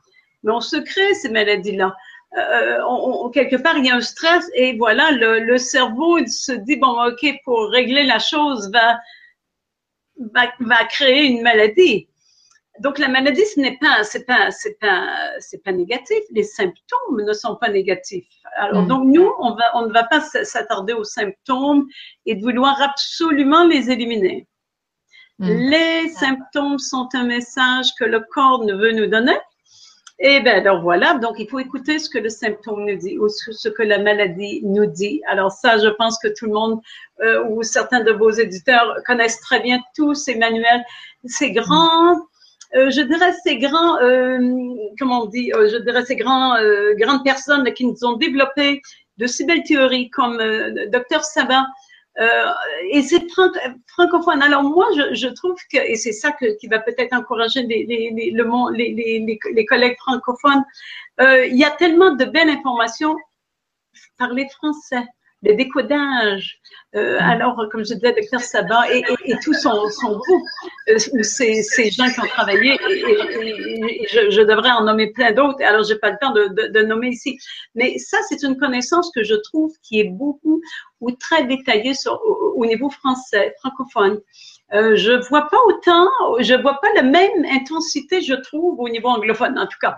mais 0.43 0.51
on 0.51 0.61
se 0.61 0.77
crée 0.77 1.13
ces 1.15 1.29
maladies-là. 1.29 1.95
Euh, 2.37 2.79
on, 2.87 3.29
quelque 3.29 3.55
part, 3.55 3.77
il 3.77 3.85
y 3.85 3.89
a 3.89 3.95
un 3.95 4.01
stress 4.01 4.45
et 4.55 4.77
voilà, 4.77 5.11
le, 5.11 5.39
le 5.39 5.57
cerveau 5.57 6.17
il 6.17 6.29
se 6.29 6.51
dit, 6.51 6.75
bon, 6.75 6.93
OK, 7.07 7.25
pour 7.45 7.69
régler 7.69 8.03
la 8.03 8.19
chose, 8.19 8.69
va 8.71 8.99
va, 10.19 10.51
va 10.59 10.85
créer 10.85 11.25
une 11.25 11.41
maladie. 11.41 12.07
Donc 12.79 12.99
la 12.99 13.07
maladie, 13.07 13.45
ce 13.45 13.59
n'est 13.59 13.77
pas, 13.77 14.03
c'est 14.03 14.25
pas, 14.25 14.51
c'est 14.51 14.77
pas, 14.79 15.07
c'est 15.39 15.63
pas 15.63 15.71
négatif. 15.71 16.19
Les 16.31 16.43
symptômes 16.43 17.23
ne 17.25 17.33
sont 17.33 17.55
pas 17.55 17.69
négatifs. 17.69 18.27
Alors 18.57 18.83
mm. 18.83 18.87
donc 18.87 19.05
nous, 19.05 19.31
on 19.39 19.55
va, 19.55 19.63
on 19.75 19.87
ne 19.87 19.93
va 19.93 20.03
pas 20.03 20.21
s'attarder 20.21 20.93
aux 20.93 21.05
symptômes 21.05 21.87
et 22.25 22.35
de 22.35 22.41
vouloir 22.41 22.81
absolument 22.81 23.65
les 23.65 23.89
éliminer. 23.89 24.47
Mm. 25.39 25.47
Les 25.47 26.09
symptômes 26.09 26.79
sont 26.79 27.07
un 27.13 27.23
message 27.23 27.87
que 27.97 28.03
le 28.03 28.19
corps 28.19 28.65
ne 28.65 28.73
veut 28.73 28.91
nous 28.91 29.07
donner. 29.07 29.37
Et 30.17 30.39
bien, 30.39 30.53
alors 30.53 30.81
voilà, 30.81 31.15
donc 31.15 31.35
il 31.39 31.49
faut 31.49 31.59
écouter 31.59 31.99
ce 31.99 32.09
que 32.09 32.17
le 32.17 32.29
symptôme 32.29 32.85
nous 32.85 32.95
dit 32.95 33.17
ou 33.17 33.27
ce 33.27 33.67
que 33.67 33.83
la 33.83 33.99
maladie 33.99 34.61
nous 34.63 34.85
dit. 34.85 35.21
Alors 35.27 35.51
ça, 35.51 35.77
je 35.77 35.89
pense 35.89 36.17
que 36.19 36.29
tout 36.29 36.45
le 36.45 36.53
monde 36.53 36.79
euh, 37.21 37.43
ou 37.49 37.63
certains 37.63 38.01
de 38.01 38.11
vos 38.11 38.29
éditeurs 38.29 38.95
connaissent 39.05 39.41
très 39.41 39.59
bien 39.59 39.79
tous 39.93 40.13
ces 40.13 40.35
manuels, 40.35 40.85
ces 41.25 41.51
grands, 41.51 42.15
euh, 42.75 42.89
je 42.91 43.01
dirais 43.01 43.33
ces 43.43 43.57
grands, 43.57 43.97
euh, 43.97 44.39
comment 44.97 45.23
on 45.23 45.25
dit, 45.25 45.51
je 45.53 45.77
dirais 45.83 46.05
ces 46.05 46.15
grands, 46.15 46.55
grandes 46.97 47.23
personnes 47.25 47.69
qui 47.73 47.85
nous 47.85 48.05
ont 48.05 48.13
développé 48.13 48.81
de 49.17 49.27
si 49.27 49.45
belles 49.45 49.63
théories 49.63 50.09
comme 50.11 50.37
Docteur 50.93 51.25
Sabat, 51.25 51.65
euh, 52.19 52.45
et 52.91 53.01
c'est 53.01 53.25
francophone. 53.87 54.41
Alors 54.41 54.63
moi, 54.63 54.87
je, 54.95 55.13
je, 55.13 55.27
trouve 55.27 55.55
que, 55.71 55.77
et 55.77 55.95
c'est 55.95 56.13
ça 56.13 56.31
que, 56.31 56.57
qui 56.57 56.67
va 56.67 56.79
peut-être 56.79 57.13
encourager 57.13 57.63
les, 57.63 57.85
les, 57.85 58.11
les, 58.11 58.31
le, 58.31 58.45
les, 58.73 59.39
les, 59.53 59.65
collègues 59.65 59.97
francophones, 59.99 60.63
euh, 61.19 61.45
il 61.45 61.57
y 61.57 61.65
a 61.65 61.71
tellement 61.71 62.15
de 62.15 62.25
belles 62.25 62.49
informations. 62.49 63.15
Parler 64.17 64.47
français, 64.49 65.03
le 65.43 65.55
décodage. 65.55 66.59
Euh, 66.95 67.19
mm. 67.19 67.23
alors, 67.23 67.67
comme 67.71 67.85
je 67.85 67.93
disais, 67.93 68.13
docteur 68.13 68.39
Sabat 68.39 68.91
et, 68.93 68.99
et, 68.99 69.31
et 69.31 69.35
tout 69.43 69.53
son, 69.53 69.89
son 69.89 70.17
groupe, 70.17 70.47
euh, 70.89 70.97
ces, 71.23 71.61
ces, 71.61 71.91
gens 71.91 72.09
qui 72.09 72.19
ont 72.21 72.27
travaillé, 72.27 72.73
et, 72.89 74.07
je, 74.11 74.29
je, 74.29 74.41
devrais 74.41 74.71
en 74.71 74.83
nommer 74.83 75.11
plein 75.11 75.31
d'autres, 75.31 75.61
alors 75.63 75.83
j'ai 75.83 75.97
pas 75.97 76.11
le 76.11 76.17
temps 76.21 76.31
de, 76.31 76.47
de, 76.47 76.67
de, 76.67 76.85
nommer 76.85 77.09
ici. 77.09 77.37
Mais 77.75 77.97
ça, 77.97 78.17
c'est 78.29 78.43
une 78.43 78.57
connaissance 78.57 79.11
que 79.13 79.23
je 79.23 79.35
trouve 79.35 79.73
qui 79.81 79.99
est 79.99 80.09
beaucoup 80.09 80.61
ou 81.01 81.11
très 81.11 81.45
détaillée 81.45 81.93
sur, 81.93 82.13
au, 82.13 82.53
au 82.55 82.65
niveau 82.65 82.89
français, 82.89 83.53
francophone. 83.59 84.19
Euh, 84.73 84.95
je 84.95 85.11
vois 85.29 85.47
pas 85.47 85.57
autant, 85.67 86.07
je 86.39 86.55
vois 86.55 86.79
pas 86.81 86.91
la 86.95 87.03
même 87.03 87.45
intensité, 87.51 88.21
je 88.21 88.33
trouve, 88.33 88.79
au 88.79 88.89
niveau 88.89 89.09
anglophone, 89.09 89.59
en 89.59 89.67
tout 89.67 89.77
cas. 89.79 89.97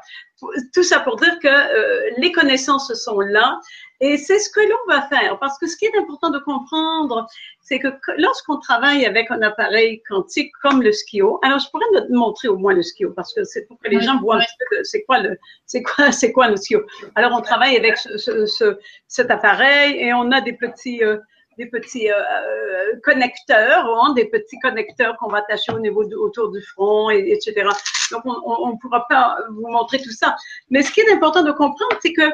Tout 0.74 0.84
ça 0.84 1.00
pour 1.00 1.16
dire 1.16 1.40
que 1.40 1.48
euh, 1.48 2.12
les 2.18 2.32
connaissances 2.32 2.94
sont 2.94 3.20
là 3.22 3.60
et 4.02 4.18
c'est 4.18 4.38
ce 4.38 4.50
que 4.52 4.60
l'on 4.60 4.94
va 4.94 5.02
faire. 5.08 5.40
Parce 5.40 5.58
que 5.58 5.68
ce 5.68 5.76
qui 5.78 5.86
est 5.86 5.98
important 5.98 6.30
de 6.30 6.38
comprendre, 6.40 7.26
c'est 7.62 7.80
que 7.80 7.88
lorsqu'on 8.18 8.60
travaille 8.60 9.06
avec 9.06 9.32
un 9.32 9.42
appareil 9.42 10.04
quantique 10.08 10.52
comme 10.62 10.82
le 10.82 10.92
skio, 10.92 11.40
alors 11.44 11.60
je 11.60 11.70
pourrais 11.72 11.86
te 12.08 12.14
montrer 12.14 12.50
au 12.50 12.58
moins 12.58 12.74
le 12.74 12.84
skio 12.84 13.12
parce 13.12 13.34
que 13.34 13.44
c'est 13.46 13.66
pour 13.66 13.80
que 13.80 13.90
les 13.90 14.02
gens 14.02 14.20
voient 14.20 14.40
c'est 14.84 15.04
quoi 15.04 15.20
le, 15.20 15.40
c'est 15.66 15.82
quoi, 15.82 16.12
c'est 16.12 16.32
quoi 16.32 16.50
le 16.50 16.58
skio. 16.58 16.86
Alors 17.16 17.32
on 17.34 17.42
travaille 17.42 17.76
avec 17.76 17.98
ce, 17.98 18.46
ce, 18.46 18.78
cet 19.08 19.32
appareil 19.32 19.98
et 19.98 20.14
on 20.14 20.32
a 20.32 20.42
des 20.42 20.54
petits 20.54 21.04
euh, 21.04 21.18
des 21.58 21.66
petits 21.66 22.12
euh, 22.12 22.16
euh, 22.16 23.00
connecteurs, 23.04 23.86
hein, 23.86 24.14
des 24.14 24.26
petits 24.26 24.60
connecteurs 24.60 25.18
qu'on 25.18 25.30
va 25.30 25.40
attacher 25.40 25.72
au 25.74 25.80
niveau 25.80 26.04
autour 26.04 26.52
du 26.52 26.62
front, 26.62 27.10
et, 27.10 27.32
etc. 27.32 27.68
Donc, 28.12 28.22
on 28.26 28.72
ne 28.72 28.78
pourra 28.80 29.06
pas 29.08 29.40
vous 29.50 29.68
montrer 29.68 30.02
tout 30.02 30.12
ça. 30.12 30.36
Mais 30.70 30.84
ce 30.84 30.92
qui 30.92 31.02
est 31.02 31.12
important 31.12 31.44
de 31.44 31.52
comprendre, 31.52 31.98
c'est 32.02 32.14
que 32.14 32.30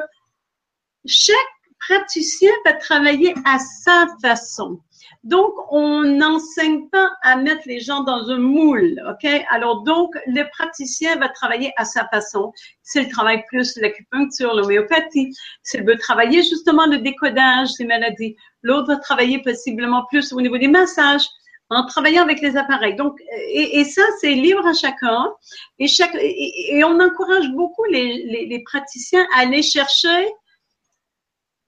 chaque 1.06 1.36
praticien 1.80 2.52
va 2.64 2.74
travailler 2.74 3.34
à 3.44 3.58
sa 3.58 4.06
façon. 4.22 4.80
Donc, 5.22 5.52
on 5.70 6.02
n'enseigne 6.02 6.88
pas 6.90 7.10
à 7.22 7.36
mettre 7.36 7.62
les 7.66 7.80
gens 7.80 8.02
dans 8.02 8.30
un 8.30 8.38
moule, 8.38 9.00
OK? 9.08 9.30
Alors, 9.50 9.82
donc, 9.82 10.14
le 10.26 10.44
praticien 10.50 11.16
va 11.16 11.28
travailler 11.28 11.72
à 11.76 11.84
sa 11.84 12.06
façon. 12.08 12.52
S'il 12.82 13.08
travaille 13.08 13.42
plus 13.48 13.76
l'acupuncture, 13.76 14.54
l'homéopathie, 14.54 15.32
s'il 15.62 15.84
veut 15.84 15.96
travailler 15.96 16.42
justement 16.42 16.86
le 16.86 16.98
décodage 16.98 17.72
des 17.78 17.86
maladies, 17.86 18.36
l'autre 18.62 18.88
va 18.88 18.96
travailler 18.96 19.42
possiblement 19.42 20.04
plus 20.10 20.32
au 20.32 20.40
niveau 20.40 20.58
des 20.58 20.68
massages, 20.68 21.26
en 21.70 21.86
travaillant 21.86 22.22
avec 22.22 22.40
les 22.40 22.56
appareils. 22.56 22.94
Donc, 22.96 23.18
et, 23.48 23.84
ça, 23.84 24.02
c'est 24.20 24.34
libre 24.34 24.66
à 24.66 24.74
chacun. 24.74 25.32
Et, 25.78 25.88
chaque, 25.88 26.14
et, 26.14 26.84
on 26.84 27.00
encourage 27.00 27.48
beaucoup 27.50 27.84
les, 27.84 28.24
les, 28.24 28.46
les 28.46 28.62
praticiens 28.62 29.26
à 29.34 29.40
aller 29.40 29.62
chercher 29.62 30.26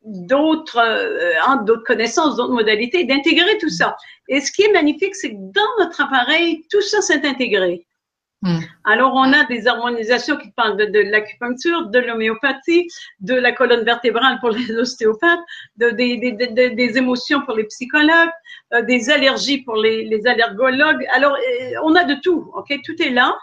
d'autres 0.07 0.79
euh, 0.79 1.33
hein, 1.47 1.63
d'autres 1.67 1.85
connaissances, 1.85 2.37
d'autres 2.37 2.55
modalités, 2.55 3.05
d'intégrer 3.05 3.59
tout 3.59 3.69
ça. 3.69 3.97
Et 4.29 4.41
ce 4.41 4.51
qui 4.53 4.63
est 4.63 4.73
magnifique, 4.73 5.15
c'est 5.15 5.31
que 5.31 5.37
dans 5.37 5.85
notre 5.85 6.01
appareil, 6.01 6.63
tout 6.71 6.81
ça 6.81 7.03
s'est 7.03 7.27
intégré. 7.27 7.87
Hmm. 8.43 8.59
Alors, 8.85 9.13
on 9.15 9.33
a 9.33 9.45
des 9.45 9.67
harmonisations 9.67 10.37
qui 10.37 10.51
parlent 10.53 10.77
de, 10.77 11.11
l'acupuncture, 11.11 11.89
de 11.89 11.99
l'homéopathie, 11.99 12.87
de 13.21 13.35
la 13.35 13.53
colonne 13.53 13.85
vertébrale 13.85 14.39
pour 14.41 14.51
les 14.59 14.71
ostéopathes, 14.73 15.41
de, 15.77 15.91
des 15.91 16.99
émotions 16.99 17.41
pour 17.43 17.57
les 17.57 17.65
psychologues, 17.65 18.31
euh, 18.75 18.83
des 18.83 19.11
allergies 19.11 19.63
pour 19.63 19.77
les, 19.77 20.05
les 20.05 20.27
allergologues. 20.27 21.05
Alors, 21.13 21.35
euh, 21.35 21.73
on 21.83 21.95
a 21.95 22.05
de 22.05 22.15
tout, 22.23 22.51
ok? 22.55 22.79
Tout 22.85 23.03
est 23.03 23.11
là. 23.11 23.37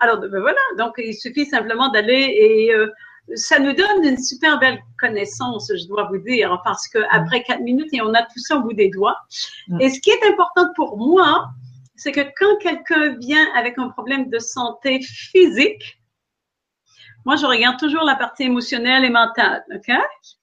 Alors, 0.00 0.18
ben 0.18 0.40
voilà, 0.40 0.60
donc 0.78 0.94
il 0.98 1.14
suffit 1.14 1.44
simplement 1.44 1.88
d'aller 1.88 2.14
et 2.14 2.72
ça 3.34 3.58
nous 3.58 3.72
donne 3.72 4.04
une 4.04 4.18
super 4.18 4.58
belle 4.58 4.78
connaissance, 4.98 5.70
je 5.74 5.86
dois 5.86 6.04
vous 6.04 6.18
dire, 6.18 6.60
parce 6.64 6.88
que 6.88 6.98
après 7.10 7.42
quatre 7.42 7.60
minutes, 7.60 7.92
et 7.92 8.00
on 8.00 8.14
a 8.14 8.22
tout 8.22 8.38
ça 8.38 8.56
au 8.56 8.62
bout 8.62 8.72
des 8.72 8.88
doigts. 8.90 9.16
Et 9.80 9.90
ce 9.90 10.00
qui 10.00 10.10
est 10.10 10.24
important 10.30 10.66
pour 10.74 10.96
moi, 10.96 11.48
c'est 11.96 12.12
que 12.12 12.20
quand 12.38 12.56
quelqu'un 12.60 13.16
vient 13.18 13.46
avec 13.56 13.78
un 13.78 13.88
problème 13.88 14.30
de 14.30 14.38
santé 14.38 15.00
physique, 15.02 15.98
moi, 17.24 17.36
je 17.36 17.44
regarde 17.44 17.78
toujours 17.78 18.04
la 18.04 18.14
partie 18.14 18.44
émotionnelle 18.44 19.04
et 19.04 19.10
mentale, 19.10 19.64
OK? 19.74 19.94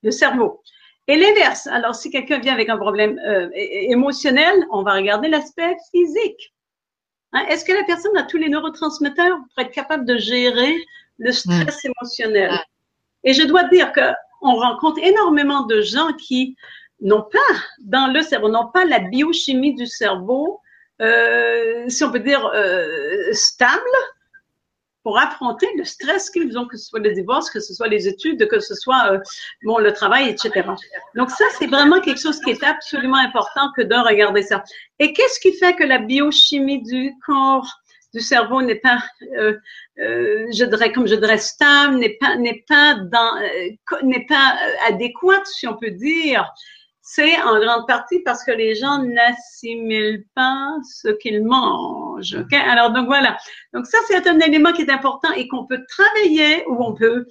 Le 0.04 0.12
cerveau. 0.12 0.62
Et 1.08 1.18
l'inverse. 1.18 1.68
Alors, 1.68 1.96
si 1.96 2.12
quelqu'un 2.12 2.40
vient 2.40 2.54
avec 2.54 2.70
un 2.70 2.78
problème 2.78 3.20
euh, 3.26 3.50
émotionnel, 3.56 4.54
on 4.72 4.84
va 4.84 4.94
regarder 4.94 5.28
l'aspect 5.28 5.76
physique. 5.92 6.54
Hein? 7.34 7.46
Est-ce 7.50 7.66
que 7.66 7.74
la 7.74 7.84
personne 7.84 8.16
a 8.18 8.24
tous 8.24 8.38
les 8.38 8.50
neurotransmetteurs 8.50 9.38
pour 9.38 9.64
être 9.64 9.72
capable 9.72 10.06
de 10.06 10.18
gérer 10.18 10.76
le 11.18 11.32
stress 11.32 11.86
émotionnel? 11.86 12.52
Et 13.26 13.34
je 13.34 13.44
dois 13.44 13.64
dire 13.66 13.92
qu'on 13.92 14.56
rencontre 14.56 15.00
énormément 15.04 15.66
de 15.66 15.82
gens 15.82 16.14
qui 16.14 16.56
n'ont 17.02 17.24
pas 17.24 17.56
dans 17.82 18.14
le 18.14 18.22
cerveau, 18.22 18.50
n'ont 18.50 18.72
pas 18.72 18.86
la 18.86 19.00
biochimie 19.00 19.76
du 19.76 19.86
cerveau, 19.86 20.62
euh, 21.02 21.86
si 21.90 22.04
on 22.04 22.12
peut 22.12 22.20
dire, 22.20 22.46
euh, 22.54 23.34
stable 23.34 23.82
pour 25.04 25.20
affronter 25.20 25.68
le 25.78 25.84
stress 25.84 26.32
qu'ils 26.32 26.58
ont, 26.58 26.66
que 26.66 26.78
ce 26.78 26.86
soit 26.86 27.00
les 27.00 27.14
divorces, 27.14 27.52
que 27.52 27.60
ce 27.60 27.76
soit 27.76 27.88
les 27.88 28.08
études, 28.08 28.48
que 28.48 28.60
ce 28.60 28.74
soit 28.74 29.12
euh, 29.12 29.20
bon, 29.64 29.78
le 29.78 29.94
travail, 29.94 30.30
etc. 30.30 30.68
Donc 31.14 31.30
ça, 31.30 31.46
c'est 31.60 31.68
vraiment 31.68 32.02
quelque 32.02 32.20
chose 32.20 32.40
qui 32.40 32.50
est 32.50 32.64
absolument 32.64 33.18
important 33.18 33.72
que 33.76 33.84
de 33.84 33.96
regarder 33.96 34.42
ça. 34.42 34.64
Et 34.98 35.14
qu'est-ce 35.14 35.40
qui 35.40 35.54
fait 35.54 35.76
que 35.76 35.84
la 35.84 36.00
biochimie 36.00 36.82
du 36.82 37.14
corps 37.24 37.70
du 38.16 38.22
cerveau 38.22 38.62
n'est 38.62 38.80
pas, 38.80 39.00
euh, 39.38 39.58
euh, 40.00 40.48
je 40.54 40.64
dirais, 40.64 40.94
comme 40.94 41.06
je 41.06 41.16
dirais, 41.16 41.38
stable, 41.38 41.98
n'est 41.98 42.18
pas, 42.18 42.38
n'est 42.38 42.64
pas 42.68 42.96
dans, 42.96 43.36
euh, 43.42 44.02
n'est 44.04 44.26
pas 44.26 44.58
adéquate, 44.88 45.46
si 45.46 45.68
on 45.68 45.76
peut 45.76 45.92
dire. 45.92 46.50
C'est 47.02 47.40
en 47.42 47.60
grande 47.60 47.86
partie 47.88 48.20
parce 48.22 48.44
que 48.44 48.52
les 48.52 48.74
gens 48.74 49.00
n'assimilent 49.04 50.26
pas 50.34 50.78
ce 50.90 51.10
qu'ils 51.10 51.44
mangent. 51.44 52.36
Okay? 52.36 52.56
Alors 52.56 52.92
donc 52.92 53.06
voilà. 53.08 53.38
Donc 53.74 53.86
ça 53.86 53.98
c'est 54.08 54.26
un 54.28 54.40
élément 54.40 54.72
qui 54.72 54.84
est 54.84 54.90
important 54.90 55.32
et 55.34 55.48
qu'on 55.48 55.68
peut 55.68 55.84
travailler 55.88 56.66
ou 56.68 56.84
on 56.84 56.96
peut 56.96 57.28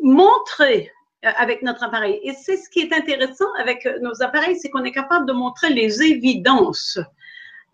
montrer 0.00 0.92
avec 1.22 1.62
notre 1.62 1.82
appareil. 1.82 2.20
Et 2.22 2.32
c'est 2.34 2.58
ce 2.58 2.70
qui 2.70 2.80
est 2.80 2.92
intéressant 2.92 3.52
avec 3.58 3.88
nos 4.02 4.22
appareils, 4.22 4.56
c'est 4.56 4.70
qu'on 4.70 4.84
est 4.84 4.92
capable 4.92 5.26
de 5.26 5.32
montrer 5.32 5.70
les 5.70 6.00
évidences. 6.00 7.00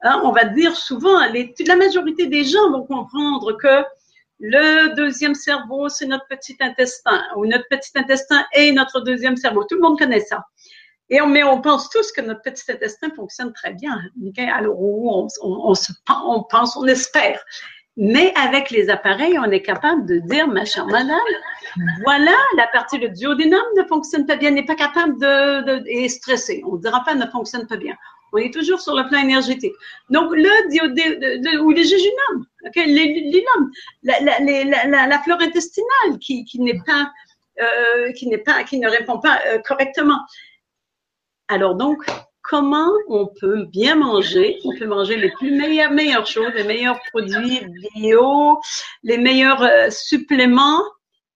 Hein, 0.04 0.20
on 0.22 0.32
va 0.32 0.44
dire 0.44 0.76
souvent, 0.76 1.18
la 1.18 1.76
majorité 1.76 2.26
des 2.26 2.44
gens 2.44 2.70
vont 2.70 2.84
comprendre 2.84 3.56
que 3.56 3.84
le 4.38 4.94
deuxième 4.94 5.34
cerveau, 5.34 5.88
c'est 5.88 6.06
notre 6.06 6.26
petit 6.28 6.56
intestin, 6.60 7.22
ou 7.36 7.46
notre 7.46 7.66
petit 7.70 7.90
intestin 7.94 8.44
est 8.52 8.72
notre 8.72 9.00
deuxième 9.00 9.36
cerveau. 9.36 9.64
Tout 9.64 9.76
le 9.76 9.80
monde 9.80 9.98
connaît 9.98 10.20
ça. 10.20 10.44
Et 11.08 11.22
on, 11.22 11.26
mais 11.26 11.42
on 11.42 11.60
pense 11.62 11.88
tous 11.88 12.12
que 12.12 12.20
notre 12.20 12.42
petit 12.42 12.70
intestin 12.70 13.10
fonctionne 13.16 13.52
très 13.54 13.72
bien. 13.72 13.98
Alors, 14.52 14.78
on, 14.78 15.26
on, 15.42 15.72
on 16.08 16.42
pense, 16.42 16.76
on 16.76 16.86
espère. 16.86 17.42
Mais 17.96 18.34
avec 18.34 18.70
les 18.70 18.90
appareils, 18.90 19.38
on 19.38 19.50
est 19.50 19.62
capable 19.62 20.04
de 20.06 20.18
dire, 20.18 20.48
ma 20.48 20.64
chère 20.64 20.86
madame, 20.86 21.18
voilà, 22.04 22.34
la 22.56 22.66
partie 22.68 22.98
du 22.98 23.08
duodénum 23.08 23.62
ne 23.76 23.84
fonctionne 23.84 24.26
pas 24.26 24.36
bien, 24.36 24.50
n'est 24.50 24.64
pas 24.64 24.74
capable 24.74 25.18
de, 25.18 25.62
de, 25.62 25.84
est. 25.86 26.62
On 26.66 26.74
ne 26.74 26.80
dira 26.80 27.04
pas 27.04 27.14
ne 27.14 27.26
fonctionne 27.26 27.66
pas 27.66 27.76
bien. 27.76 27.94
On 28.34 28.38
est 28.38 28.52
toujours 28.52 28.80
sur 28.80 28.96
le 28.96 29.08
plan 29.08 29.20
énergétique. 29.20 29.74
Donc, 30.10 30.32
le 30.32 30.68
diodé, 30.68 31.58
ou 31.60 31.70
le 31.70 31.82
jéjunum, 31.82 32.46
la, 34.02 34.18
la, 34.20 35.06
la, 35.06 35.18
flore 35.20 35.40
intestinale 35.40 36.18
qui, 36.20 36.44
n'est 36.58 36.80
pas, 36.84 37.12
euh, 37.62 38.10
qui 38.12 38.26
n'est 38.26 38.38
pas, 38.38 38.64
qui 38.64 38.80
ne 38.80 38.88
répond 38.88 39.20
pas 39.20 39.40
euh, 39.46 39.58
correctement. 39.60 40.18
Alors 41.46 41.76
donc, 41.76 42.04
comment 42.42 42.90
on 43.08 43.28
peut 43.40 43.66
bien 43.66 43.94
manger 43.94 44.58
On 44.64 44.76
peut 44.76 44.86
manger 44.86 45.16
les 45.16 45.30
plus 45.30 45.52
meilleures, 45.52 45.92
meilleures 45.92 46.26
choses, 46.26 46.52
les 46.54 46.64
meilleurs 46.64 46.98
produits 47.12 47.60
bio, 47.94 48.58
les 49.04 49.18
meilleurs 49.18 49.62
euh, 49.62 49.90
suppléments, 49.90 50.82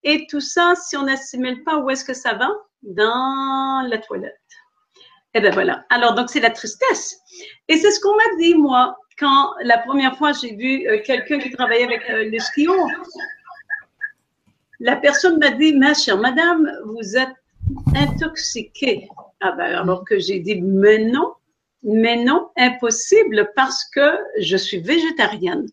et 0.02 0.26
tout 0.28 0.40
ça, 0.40 0.74
si 0.74 0.96
on 0.96 1.04
n'assimile 1.04 1.62
pas, 1.62 1.76
où 1.76 1.90
est-ce 1.90 2.04
que 2.04 2.14
ça 2.14 2.34
va? 2.34 2.50
Dans 2.82 3.86
la 3.88 3.98
toilette. 3.98 4.47
Et 5.34 5.38
eh 5.38 5.40
ben 5.40 5.52
voilà. 5.52 5.84
Alors, 5.90 6.14
donc, 6.14 6.30
c'est 6.30 6.40
la 6.40 6.50
tristesse. 6.50 7.20
Et 7.68 7.76
c'est 7.76 7.90
ce 7.90 8.00
qu'on 8.00 8.16
m'a 8.16 8.36
dit, 8.38 8.54
moi, 8.54 8.96
quand 9.18 9.52
la 9.62 9.78
première 9.78 10.16
fois 10.16 10.32
j'ai 10.32 10.54
vu 10.54 10.86
euh, 10.88 11.00
quelqu'un 11.04 11.38
qui 11.38 11.50
travaillait 11.50 11.84
avec 11.84 12.08
euh, 12.08 12.30
le 12.30 12.38
skion. 12.38 12.74
La 14.80 14.96
personne 14.96 15.38
m'a 15.38 15.50
dit, 15.50 15.74
ma 15.74 15.92
chère 15.94 16.18
madame, 16.18 16.70
vous 16.86 17.16
êtes 17.16 17.34
intoxiquée. 17.96 19.08
Ah 19.40 19.52
ben, 19.52 19.74
alors 19.74 20.04
que 20.04 20.18
j'ai 20.18 20.38
dit, 20.38 20.60
mais 20.62 20.98
non, 20.98 21.32
mais 21.82 22.16
non, 22.16 22.50
impossible 22.56 23.50
parce 23.56 23.84
que 23.94 24.18
je 24.40 24.56
suis 24.56 24.78
végétarienne. 24.78 25.66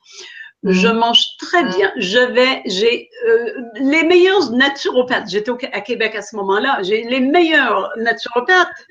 Je 0.63 0.87
mm. 0.87 0.97
mange 0.97 1.23
très 1.39 1.63
mm. 1.63 1.75
bien. 1.75 1.91
Je 1.97 2.19
vais, 2.19 2.63
j'ai 2.65 3.09
euh, 3.27 3.61
les 3.75 4.03
meilleurs 4.03 4.51
naturopathes. 4.51 5.29
J'étais 5.29 5.51
à 5.71 5.81
Québec 5.81 6.15
à 6.15 6.23
ce 6.23 6.35
moment-là. 6.37 6.79
J'ai 6.81 7.03
les 7.03 7.19
meilleurs 7.19 7.91
naturopathes 7.97 8.87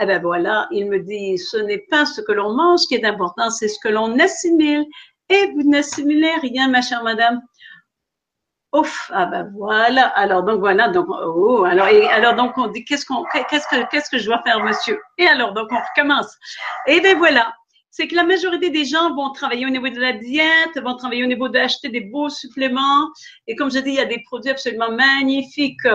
eh 0.00 0.06
bien 0.06 0.18
voilà, 0.18 0.66
il 0.70 0.86
me 0.86 0.98
dit, 0.98 1.36
ce 1.38 1.58
n'est 1.58 1.84
pas 1.90 2.06
ce 2.06 2.20
que 2.20 2.32
l'on 2.32 2.54
mange 2.54 2.80
qui 2.88 2.94
est 2.94 3.04
important, 3.04 3.50
c'est 3.50 3.68
ce 3.68 3.78
que 3.82 3.88
l'on 3.88 4.18
assimile. 4.18 4.86
Et 5.28 5.52
vous 5.52 5.62
n'assimilez 5.62 6.32
rien, 6.42 6.68
ma 6.68 6.82
chère 6.82 7.04
madame. 7.04 7.40
Ouf, 8.72 9.10
ah 9.12 9.26
ben 9.26 9.52
voilà. 9.56 10.06
Alors 10.08 10.42
donc 10.42 10.60
voilà, 10.60 10.88
donc 10.88 11.06
oh, 11.08 11.64
alors 11.64 11.88
et 11.88 12.06
alors 12.08 12.34
donc 12.34 12.56
on 12.56 12.68
dit 12.68 12.84
qu'est-ce 12.84 13.04
qu'on 13.04 13.24
qu'est-ce 13.24 13.66
que 13.66 13.88
qu'est-ce 13.90 14.08
que 14.10 14.18
je 14.18 14.26
dois 14.26 14.40
faire, 14.42 14.62
monsieur? 14.62 15.00
Et 15.18 15.26
alors 15.26 15.52
donc 15.54 15.68
on 15.70 15.76
recommence. 15.76 16.36
Et 16.86 17.00
ben 17.00 17.18
voilà, 17.18 17.52
c'est 17.90 18.06
que 18.06 18.14
la 18.14 18.24
majorité 18.24 18.70
des 18.70 18.84
gens 18.84 19.14
vont 19.14 19.32
travailler 19.32 19.66
au 19.66 19.70
niveau 19.70 19.88
de 19.88 20.00
la 20.00 20.12
diète, 20.12 20.80
vont 20.82 20.96
travailler 20.96 21.24
au 21.24 21.26
niveau 21.26 21.48
d'acheter 21.48 21.88
des 21.88 22.02
beaux 22.02 22.28
suppléments. 22.28 23.08
Et 23.48 23.56
comme 23.56 23.70
je 23.70 23.80
dis, 23.80 23.90
il 23.90 23.96
y 23.96 24.00
a 24.00 24.06
des 24.06 24.22
produits 24.22 24.50
absolument 24.50 24.92
magnifiques. 24.92 25.86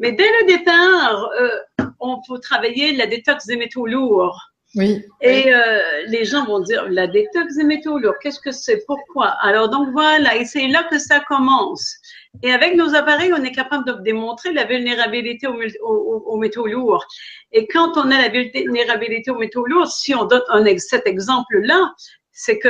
Mais 0.00 0.12
dès 0.12 0.28
le 0.40 0.46
départ, 0.46 1.30
euh, 1.40 1.84
on 2.00 2.20
peut 2.26 2.40
travailler 2.40 2.92
la 2.92 3.06
détox 3.06 3.46
des 3.46 3.56
métaux 3.56 3.86
lourds. 3.86 4.40
Oui. 4.76 5.04
Et 5.20 5.52
euh, 5.52 5.80
les 6.06 6.24
gens 6.24 6.44
vont 6.46 6.60
dire, 6.60 6.88
la 6.88 7.06
détox 7.06 7.56
des 7.56 7.64
métaux 7.64 7.98
lourds, 7.98 8.14
qu'est-ce 8.22 8.40
que 8.40 8.52
c'est? 8.52 8.84
Pourquoi? 8.86 9.28
Alors, 9.42 9.68
donc 9.68 9.90
voilà, 9.92 10.36
et 10.36 10.44
c'est 10.44 10.68
là 10.68 10.84
que 10.84 10.98
ça 10.98 11.20
commence. 11.20 11.96
Et 12.42 12.52
avec 12.52 12.76
nos 12.76 12.94
appareils, 12.94 13.32
on 13.32 13.42
est 13.42 13.52
capable 13.52 13.84
de 13.84 14.02
démontrer 14.02 14.52
la 14.52 14.64
vulnérabilité 14.64 15.48
aux, 15.48 16.36
métaux 16.36 16.66
lourds. 16.66 17.04
Et 17.52 17.66
quand 17.66 17.96
on 17.96 18.10
a 18.10 18.22
la 18.22 18.28
vulnérabilité 18.28 19.30
aux 19.30 19.38
métaux 19.38 19.66
lourds, 19.66 19.90
si 19.90 20.14
on 20.14 20.24
donne 20.24 20.42
un, 20.50 20.64
cet 20.78 21.06
exemple-là, 21.06 21.92
c'est 22.32 22.58
que 22.58 22.68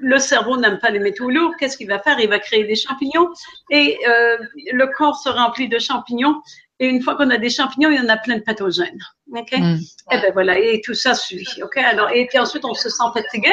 le, 0.00 0.18
cerveau 0.18 0.58
n'aime 0.58 0.78
pas 0.78 0.90
les 0.90 0.98
métaux 0.98 1.30
lourds. 1.30 1.54
Qu'est-ce 1.58 1.78
qu'il 1.78 1.88
va 1.88 2.00
faire? 2.00 2.18
Il 2.20 2.28
va 2.28 2.38
créer 2.38 2.64
des 2.64 2.74
champignons 2.74 3.30
et 3.70 3.96
euh, 4.06 4.36
le 4.72 4.86
corps 4.88 5.16
se 5.16 5.30
remplit 5.30 5.68
de 5.68 5.78
champignons. 5.78 6.42
Et 6.78 6.86
une 6.88 7.00
fois 7.00 7.14
qu'on 7.14 7.30
a 7.30 7.38
des 7.38 7.48
champignons, 7.48 7.90
il 7.90 7.96
y 7.96 8.00
en 8.00 8.08
a 8.08 8.18
plein 8.18 8.36
de 8.36 8.42
pathogènes. 8.42 9.00
Ok 9.32 9.52
mm. 9.52 9.76
Et 10.12 10.14
eh 10.14 10.18
ben 10.20 10.32
voilà, 10.32 10.58
et 10.58 10.80
tout 10.84 10.94
ça 10.94 11.14
suit. 11.14 11.46
Ok 11.62 11.76
Alors 11.78 12.10
et 12.10 12.26
puis 12.26 12.38
ensuite 12.38 12.64
on 12.64 12.74
se 12.74 12.88
sent 12.88 13.04
fatigué. 13.14 13.52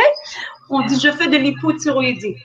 On 0.70 0.82
dit 0.82 1.00
je 1.00 1.12
fais 1.12 1.28
de 1.28 1.38
l'hypothyroïdie. 1.38 2.36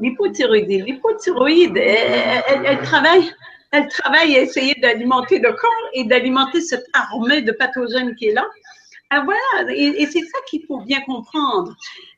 L'hypothyroïdie, 0.00 0.82
l'hypothyroïde, 0.82 1.76
elle, 1.76 2.62
elle, 2.64 2.80
travaille, 2.80 3.30
elle 3.72 3.88
travaille 3.88 4.36
à 4.36 4.40
essayer 4.40 4.74
d'alimenter 4.80 5.38
le 5.38 5.52
corps 5.52 5.88
et 5.92 6.04
d'alimenter 6.04 6.60
cette 6.62 6.86
armée 6.94 7.42
de 7.42 7.52
pathogènes 7.52 8.14
qui 8.14 8.28
est 8.28 8.32
là. 8.32 8.46
Alors 9.10 9.26
voilà, 9.26 9.72
et, 9.72 10.02
et 10.02 10.06
c'est 10.06 10.20
ça 10.20 10.38
qu'il 10.48 10.64
faut 10.66 10.80
bien 10.80 11.00
comprendre. 11.02 11.74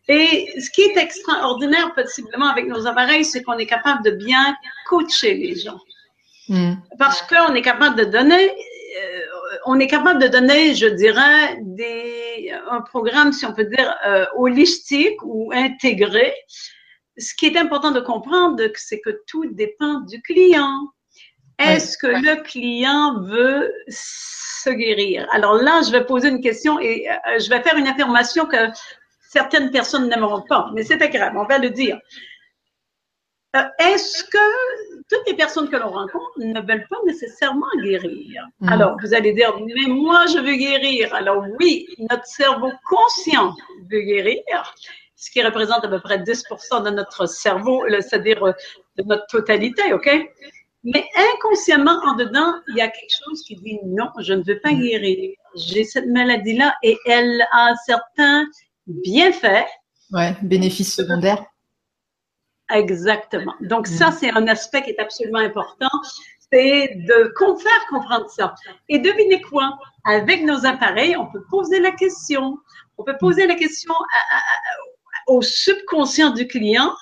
Et 0.08 0.52
ce 0.60 0.70
qui 0.70 0.82
est 0.82 0.96
extraordinaire 0.96 1.94
possiblement 1.94 2.48
avec 2.48 2.66
nos 2.66 2.86
appareils, 2.86 3.24
c'est 3.24 3.42
qu'on 3.42 3.58
est 3.58 3.66
capable 3.66 4.04
de 4.04 4.10
bien 4.10 4.54
coacher 4.86 5.34
les 5.34 5.56
gens. 5.56 5.80
Mm. 6.52 6.74
Parce 6.98 7.22
qu'on 7.22 7.54
est 7.54 7.62
capable 7.62 7.96
de 7.96 8.04
donner, 8.04 8.50
euh, 8.50 9.20
on 9.64 9.80
est 9.80 9.86
capable 9.86 10.20
de 10.22 10.28
donner, 10.28 10.74
je 10.74 10.86
dirais, 10.86 11.56
des, 11.62 12.52
un 12.70 12.82
programme, 12.82 13.32
si 13.32 13.46
on 13.46 13.54
peut 13.54 13.64
dire, 13.64 13.96
euh, 14.06 14.26
holistique 14.36 15.16
ou 15.24 15.50
intégré. 15.54 16.34
Ce 17.16 17.34
qui 17.34 17.46
est 17.46 17.56
important 17.56 17.90
de 17.90 18.00
comprendre, 18.00 18.62
c'est 18.74 19.00
que 19.00 19.22
tout 19.26 19.46
dépend 19.52 20.00
du 20.00 20.20
client. 20.20 20.88
Est-ce 21.58 21.96
que 21.96 22.08
le 22.08 22.42
client 22.42 23.22
veut 23.22 23.72
se 23.88 24.68
guérir? 24.68 25.26
Alors 25.32 25.54
là, 25.54 25.80
je 25.86 25.90
vais 25.90 26.04
poser 26.04 26.28
une 26.28 26.42
question 26.42 26.78
et 26.80 27.08
euh, 27.08 27.38
je 27.38 27.48
vais 27.48 27.62
faire 27.62 27.76
une 27.76 27.86
affirmation 27.86 28.44
que 28.44 28.68
certaines 29.20 29.70
personnes 29.70 30.08
n'aimeront 30.08 30.42
pas, 30.42 30.70
mais 30.74 30.82
c'est 30.82 30.98
pas 30.98 31.08
grave, 31.08 31.32
on 31.36 31.46
va 31.46 31.56
le 31.56 31.70
dire. 31.70 31.98
Euh, 33.54 33.62
est-ce 33.78 34.24
que 34.24 35.02
toutes 35.10 35.28
les 35.28 35.34
personnes 35.34 35.68
que 35.68 35.76
l'on 35.76 35.90
rencontre 35.90 36.38
ne 36.38 36.60
veulent 36.60 36.86
pas 36.88 36.96
nécessairement 37.06 37.66
guérir? 37.82 38.46
Mm. 38.60 38.68
Alors, 38.68 38.96
vous 39.02 39.12
allez 39.12 39.34
dire, 39.34 39.54
mais 39.60 39.88
moi, 39.88 40.24
je 40.26 40.38
veux 40.38 40.56
guérir. 40.56 41.14
Alors 41.14 41.44
oui, 41.60 41.86
notre 41.98 42.24
cerveau 42.24 42.70
conscient 42.88 43.54
veut 43.90 44.00
guérir, 44.00 44.40
ce 45.16 45.30
qui 45.30 45.42
représente 45.42 45.84
à 45.84 45.88
peu 45.88 46.00
près 46.00 46.18
10% 46.18 46.84
de 46.84 46.90
notre 46.90 47.26
cerveau, 47.26 47.84
c'est-à-dire 47.88 48.42
euh, 48.42 48.52
de 48.96 49.04
notre 49.04 49.26
totalité, 49.26 49.92
OK? 49.92 50.10
Mais 50.84 51.04
inconsciemment, 51.34 52.00
en 52.06 52.16
dedans, 52.16 52.54
il 52.68 52.76
y 52.76 52.80
a 52.80 52.88
quelque 52.88 53.14
chose 53.24 53.42
qui 53.42 53.56
dit 53.56 53.78
non, 53.84 54.08
je 54.18 54.32
ne 54.32 54.42
veux 54.42 54.60
pas 54.60 54.72
mm. 54.72 54.80
guérir. 54.80 55.34
J'ai 55.56 55.84
cette 55.84 56.06
maladie-là 56.06 56.74
et 56.82 56.96
elle 57.04 57.44
a 57.52 57.74
certains 57.84 58.46
bienfaits. 58.86 59.66
Ouais, 60.10 60.34
bénéfices 60.40 60.94
secondaires. 60.94 61.44
Exactement. 62.72 63.54
Donc 63.60 63.86
ça, 63.86 64.10
mm. 64.10 64.16
c'est 64.18 64.30
un 64.30 64.48
aspect 64.48 64.82
qui 64.82 64.90
est 64.90 65.00
absolument 65.00 65.38
important, 65.38 65.90
c'est 66.52 66.94
de 66.96 67.32
faire 67.58 67.86
comprendre 67.88 68.28
ça. 68.30 68.54
Et 68.88 68.98
devinez 68.98 69.40
quoi? 69.42 69.78
Avec 70.04 70.44
nos 70.44 70.66
appareils, 70.66 71.16
on 71.16 71.26
peut 71.26 71.44
poser 71.50 71.80
la 71.80 71.92
question. 71.92 72.58
On 72.98 73.04
peut 73.04 73.16
poser 73.18 73.46
la 73.46 73.54
question 73.54 73.94
au 75.26 75.40
subconscient 75.42 76.30
du 76.30 76.46
client 76.46 76.92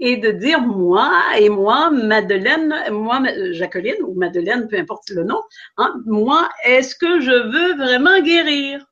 et 0.00 0.16
de 0.16 0.30
dire 0.30 0.60
moi 0.60 1.22
et 1.38 1.48
moi, 1.48 1.90
Madeleine, 1.90 2.74
moi, 2.90 3.20
Jacqueline 3.52 4.02
ou 4.02 4.14
Madeleine, 4.14 4.68
peu 4.68 4.78
importe 4.78 5.10
le 5.10 5.24
nom, 5.24 5.42
hein, 5.76 5.94
moi, 6.06 6.48
est-ce 6.64 6.94
que 6.94 7.20
je 7.20 7.32
veux 7.32 7.76
vraiment 7.76 8.20
guérir? 8.20 8.87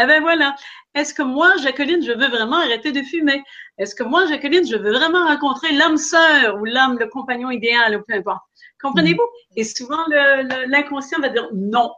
Eh 0.00 0.06
ben 0.06 0.22
voilà. 0.22 0.54
Est-ce 0.94 1.12
que 1.12 1.22
moi, 1.22 1.56
Jacqueline, 1.56 2.02
je 2.02 2.12
veux 2.12 2.28
vraiment 2.28 2.58
arrêter 2.58 2.92
de 2.92 3.02
fumer? 3.02 3.42
Est-ce 3.78 3.94
que 3.94 4.04
moi, 4.04 4.26
Jacqueline, 4.26 4.66
je 4.66 4.76
veux 4.76 4.92
vraiment 4.92 5.26
rencontrer 5.26 5.72
l'âme 5.72 5.96
sœur 5.96 6.56
ou 6.60 6.64
l'âme, 6.64 6.98
le 6.98 7.08
compagnon 7.08 7.50
idéal 7.50 7.96
ou 7.96 8.02
peu 8.06 8.14
importe? 8.14 8.42
Comprenez-vous? 8.80 9.22
Mm. 9.22 9.58
Et 9.58 9.64
souvent, 9.64 10.04
l'inconscient 10.68 11.18
va 11.20 11.30
dire 11.30 11.48
non. 11.52 11.92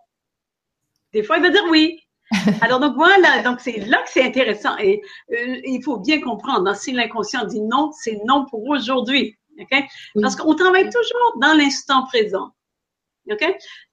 Des 1.12 1.22
fois, 1.22 1.36
il 1.36 1.42
va 1.42 1.50
dire 1.50 1.64
oui. 1.70 2.00
Alors, 2.62 2.80
donc 2.80 2.94
voilà, 2.94 3.42
donc 3.42 3.60
c'est 3.60 3.78
là 3.86 4.02
que 4.02 4.10
c'est 4.10 4.24
intéressant. 4.24 4.78
Et 4.78 5.02
euh, 5.32 5.60
il 5.64 5.82
faut 5.82 5.98
bien 5.98 6.20
comprendre, 6.20 6.68
hein, 6.68 6.74
si 6.74 6.92
l'inconscient 6.92 7.44
dit 7.44 7.60
non, 7.60 7.90
c'est 7.92 8.18
non 8.24 8.46
pour 8.46 8.66
aujourd'hui. 8.68 9.36
OK? 9.60 9.84
Parce 10.22 10.36
qu'on 10.36 10.54
travaille 10.54 10.88
toujours 10.88 11.38
dans 11.40 11.52
l'instant 11.52 12.06
présent. 12.06 12.50
OK? 13.30 13.44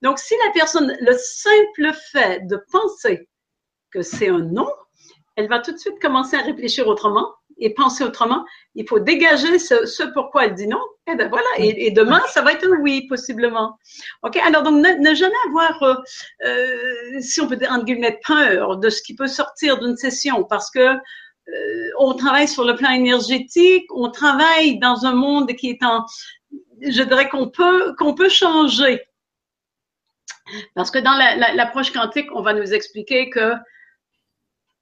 Donc, 0.02 0.20
si 0.20 0.34
la 0.46 0.52
personne, 0.52 0.96
le 1.02 1.14
simple 1.18 1.94
fait 2.12 2.48
de 2.48 2.64
penser 2.72 3.28
que 3.92 4.02
c'est 4.02 4.30
un 4.30 4.40
non, 4.40 4.68
elle 5.38 5.48
va 5.48 5.60
tout 5.60 5.72
de 5.72 5.78
suite 5.78 6.00
commencer 6.02 6.36
à 6.36 6.42
réfléchir 6.42 6.88
autrement 6.88 7.32
et 7.60 7.74
penser 7.74 8.04
autrement. 8.04 8.44
Il 8.76 8.88
faut 8.88 9.00
dégager 9.00 9.60
ce, 9.60 10.04
pourquoi 10.14 10.46
elle 10.46 10.56
dit 10.56 10.68
non. 10.68 10.82
Et 11.08 11.12
eh 11.12 11.16
ben 11.16 11.30
voilà. 11.30 11.48
Et, 11.58 11.92
demain, 11.92 12.22
ça 12.28 12.42
va 12.42 12.54
être 12.54 12.66
un 12.68 12.82
oui, 12.82 13.08
possiblement. 13.08 13.78
OK? 14.24 14.36
Alors, 14.38 14.64
donc, 14.64 14.84
ne, 14.84 15.14
jamais 15.14 15.34
avoir, 15.48 15.84
euh, 15.84 15.96
euh, 16.46 17.22
si 17.22 17.40
on 17.40 17.48
peut 17.48 17.56
dire, 17.56 17.72
entre 17.72 17.86
guillemets, 17.86 18.20
peur 18.26 18.78
de 18.78 18.90
ce 18.90 19.02
qui 19.02 19.16
peut 19.16 19.28
sortir 19.28 19.80
d'une 19.80 19.96
session 19.96 20.44
parce 20.44 20.70
que 20.70 20.80
euh, 20.80 21.90
on 22.00 22.14
travaille 22.14 22.48
sur 22.48 22.66
le 22.66 22.76
plan 22.76 22.90
énergétique, 22.90 23.86
on 23.94 24.10
travaille 24.10 24.80
dans 24.80 25.06
un 25.06 25.14
monde 25.14 25.54
qui 25.54 25.70
est 25.70 25.84
en, 25.84 26.04
je 26.82 27.04
dirais 27.04 27.30
qu'on 27.30 27.48
peut, 27.50 27.96
qu'on 27.98 28.14
peut 28.14 28.30
changer. 28.30 29.02
Parce 30.76 30.92
que 30.92 31.00
dans 31.00 31.14
l'approche 31.56 31.92
quantique, 31.92 32.28
on 32.34 32.42
va 32.42 32.54
nous 32.54 32.74
expliquer 32.74 33.30
que 33.30 33.54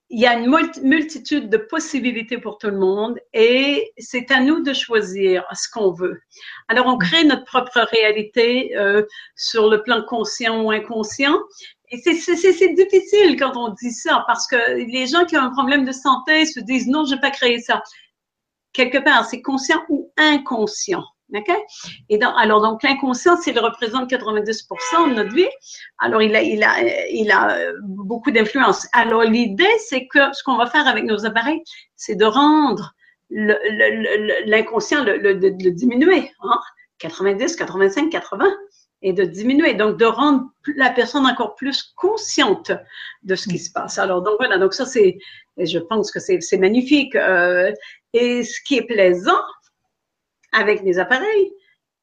il 0.09 0.19
y 0.19 0.27
a 0.27 0.37
une 0.37 0.55
multitude 0.83 1.49
de 1.49 1.57
possibilités 1.57 2.37
pour 2.37 2.57
tout 2.59 2.67
le 2.67 2.77
monde 2.77 3.19
et 3.33 3.91
c'est 3.97 4.29
à 4.29 4.39
nous 4.39 4.61
de 4.61 4.71
choisir 4.71 5.43
ce 5.53 5.67
qu'on 5.69 5.91
veut. 5.91 6.21
Alors, 6.67 6.85
on 6.85 6.97
crée 6.97 7.23
notre 7.23 7.45
propre 7.45 7.79
réalité 7.91 8.77
euh, 8.77 9.03
sur 9.35 9.69
le 9.69 9.81
plan 9.81 10.03
conscient 10.03 10.61
ou 10.61 10.71
inconscient. 10.71 11.37
Et 11.89 11.97
c'est 11.97 12.73
difficile 12.73 13.35
quand 13.39 13.57
on 13.57 13.73
dit 13.73 13.91
ça 13.91 14.23
parce 14.27 14.47
que 14.47 14.55
les 14.75 15.07
gens 15.07 15.25
qui 15.25 15.37
ont 15.37 15.41
un 15.41 15.51
problème 15.51 15.85
de 15.85 15.91
santé 15.91 16.45
se 16.45 16.59
disent 16.59 16.87
non, 16.87 17.05
je 17.05 17.15
n'ai 17.15 17.21
pas 17.21 17.31
créé 17.31 17.59
ça. 17.59 17.81
Quelque 18.73 18.97
part, 18.97 19.25
c'est 19.25 19.41
conscient 19.41 19.81
ou 19.89 20.11
inconscient. 20.17 21.03
Et 22.09 22.19
alors, 22.21 22.61
donc, 22.61 22.83
l'inconscient, 22.83 23.38
s'il 23.38 23.59
représente 23.59 24.09
90% 24.09 25.09
de 25.09 25.15
notre 25.15 25.33
vie, 25.33 25.49
alors 25.99 26.21
il 26.21 26.35
a, 26.35 26.41
il 26.41 26.63
a, 26.63 27.07
il 27.09 27.31
a 27.31 27.57
euh, 27.57 27.73
beaucoup 27.81 28.31
d'influence. 28.31 28.88
Alors, 28.93 29.23
l'idée, 29.23 29.67
c'est 29.79 30.07
que 30.07 30.33
ce 30.33 30.43
qu'on 30.43 30.57
va 30.57 30.67
faire 30.67 30.88
avec 30.88 31.03
nos 31.03 31.25
appareils, 31.25 31.61
c'est 31.95 32.15
de 32.15 32.25
rendre 32.25 32.93
l'inconscient, 33.31 35.03
le, 35.03 35.17
le, 35.17 35.33
le, 35.33 35.49
le, 35.49 35.71
diminuer, 35.71 36.31
hein? 36.41 36.59
90, 36.99 37.55
85, 37.55 38.09
80, 38.09 38.45
et 39.01 39.13
de 39.13 39.23
diminuer, 39.23 39.73
donc 39.73 39.97
de 39.97 40.05
rendre 40.05 40.45
la 40.75 40.89
personne 40.89 41.25
encore 41.25 41.55
plus 41.55 41.93
consciente 41.95 42.71
de 43.23 43.35
ce 43.35 43.49
qui 43.49 43.59
se 43.59 43.71
passe. 43.71 43.97
Alors, 43.97 44.21
donc 44.21 44.35
voilà, 44.39 44.57
donc 44.57 44.73
ça, 44.73 44.85
c'est, 44.85 45.17
je 45.57 45.79
pense 45.79 46.11
que 46.11 46.19
c'est 46.19 46.57
magnifique. 46.57 47.15
Euh, 47.15 47.71
et 48.13 48.43
ce 48.43 48.59
qui 48.65 48.77
est 48.77 48.85
plaisant, 48.88 49.41
avec 50.55 50.83
des 50.83 50.99
appareils, 50.99 51.51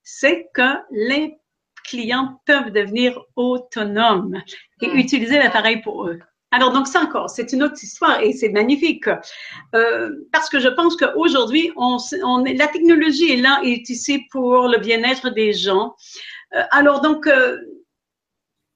c'est 0.02 0.48
que 0.54 0.76
les 0.90 1.36
clients 1.84 2.40
peuvent 2.46 2.70
devenir 2.70 3.20
autonomes 3.36 4.40
et 4.80 4.88
hmm. 4.88 4.98
utiliser 4.98 5.38
l'appareil 5.38 5.80
pour 5.82 6.06
eux. 6.06 6.18
Alors 6.52 6.70
donc 6.70 6.86
ça 6.86 7.00
encore, 7.00 7.30
c'est 7.30 7.52
une 7.54 7.62
autre 7.62 7.82
histoire 7.82 8.20
et 8.20 8.32
c'est 8.32 8.50
magnifique 8.50 9.08
euh, 9.74 10.10
parce 10.32 10.50
que 10.50 10.60
je 10.60 10.68
pense 10.68 10.96
qu'aujourd'hui, 10.96 11.72
on, 11.76 11.96
on, 12.22 12.44
la 12.44 12.68
technologie 12.68 13.32
est 13.32 13.40
là 13.40 13.60
et 13.64 13.72
est 13.72 13.88
ici 13.88 14.26
pour 14.30 14.68
le 14.68 14.78
bien-être 14.78 15.30
des 15.30 15.54
gens. 15.54 15.94
Euh, 16.54 16.62
alors 16.70 17.00
donc, 17.00 17.26
euh, 17.26 17.58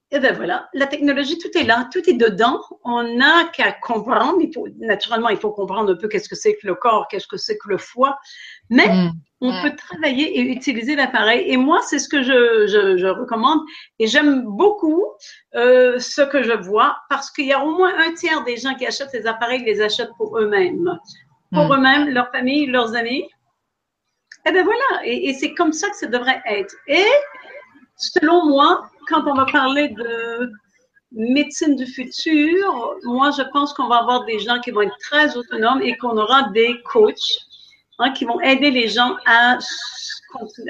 et 0.09 0.19
ben 0.19 0.33
voilà, 0.33 0.69
la 0.73 0.87
technologie, 0.87 1.37
tout 1.37 1.49
est 1.57 1.65
là, 1.65 1.89
tout 1.91 2.09
est 2.09 2.13
dedans. 2.13 2.61
On 2.85 3.03
n'a 3.03 3.43
qu'à 3.53 3.73
comprendre. 3.73 4.37
Il 4.39 4.53
faut, 4.53 4.65
naturellement, 4.79 5.27
il 5.27 5.37
faut 5.37 5.51
comprendre 5.51 5.91
un 5.91 5.97
peu 5.97 6.07
qu'est-ce 6.07 6.29
que 6.29 6.35
c'est 6.35 6.55
que 6.55 6.65
le 6.65 6.75
corps, 6.75 7.09
qu'est-ce 7.09 7.27
que 7.27 7.35
c'est 7.35 7.57
que 7.57 7.67
le 7.67 7.77
foie. 7.77 8.17
Mais 8.69 8.87
hmm. 8.87 9.11
on 9.41 9.61
peut 9.61 9.75
travailler 9.75 10.39
et 10.39 10.43
utiliser 10.43 10.95
l'appareil. 10.95 11.51
Et 11.51 11.57
moi, 11.57 11.81
c'est 11.81 11.99
ce 11.99 12.07
que 12.07 12.23
je, 12.23 12.67
je, 12.67 12.95
je, 12.95 13.07
recommande. 13.07 13.59
Et 13.99 14.07
j'aime 14.07 14.45
beaucoup 14.45 15.03
euh, 15.55 15.99
ce 15.99 16.21
que 16.21 16.41
je 16.41 16.53
vois 16.53 16.95
parce 17.09 17.29
qu'il 17.29 17.47
y 17.47 17.53
a 17.53 17.61
au 17.61 17.75
moins 17.75 17.91
un 17.97 18.13
tiers 18.13 18.45
des 18.45 18.55
gens 18.55 18.75
qui 18.75 18.87
achètent 18.87 19.09
ces 19.09 19.27
appareils, 19.27 19.65
les 19.65 19.81
achètent 19.81 20.15
pour 20.15 20.39
eux-mêmes. 20.39 20.89
Pour 21.51 21.65
hmm. 21.65 21.73
eux-mêmes, 21.73 22.09
leur 22.11 22.31
famille, 22.31 22.67
leurs 22.67 22.95
amis. 22.95 23.27
Et 24.47 24.53
ben 24.53 24.63
voilà. 24.63 25.03
Et, 25.03 25.27
et 25.27 25.33
c'est 25.33 25.53
comme 25.53 25.73
ça 25.73 25.89
que 25.89 25.97
ça 25.97 26.07
devrait 26.07 26.41
être. 26.45 26.73
Et 26.87 27.05
selon 27.97 28.45
moi, 28.45 28.89
quand 29.07 29.27
on 29.27 29.33
va 29.33 29.45
parler 29.45 29.89
de 29.89 30.51
médecine 31.11 31.75
du 31.75 31.85
futur, 31.85 32.95
moi, 33.03 33.31
je 33.31 33.43
pense 33.51 33.73
qu'on 33.73 33.87
va 33.87 33.97
avoir 33.97 34.25
des 34.25 34.39
gens 34.39 34.59
qui 34.59 34.71
vont 34.71 34.81
être 34.81 34.97
très 34.99 35.35
autonomes 35.37 35.81
et 35.81 35.97
qu'on 35.97 36.17
aura 36.17 36.49
des 36.51 36.81
coachs 36.83 37.39
hein, 37.99 38.11
qui 38.11 38.25
vont 38.25 38.39
aider 38.41 38.71
les 38.71 38.87
gens 38.87 39.15
à 39.25 39.57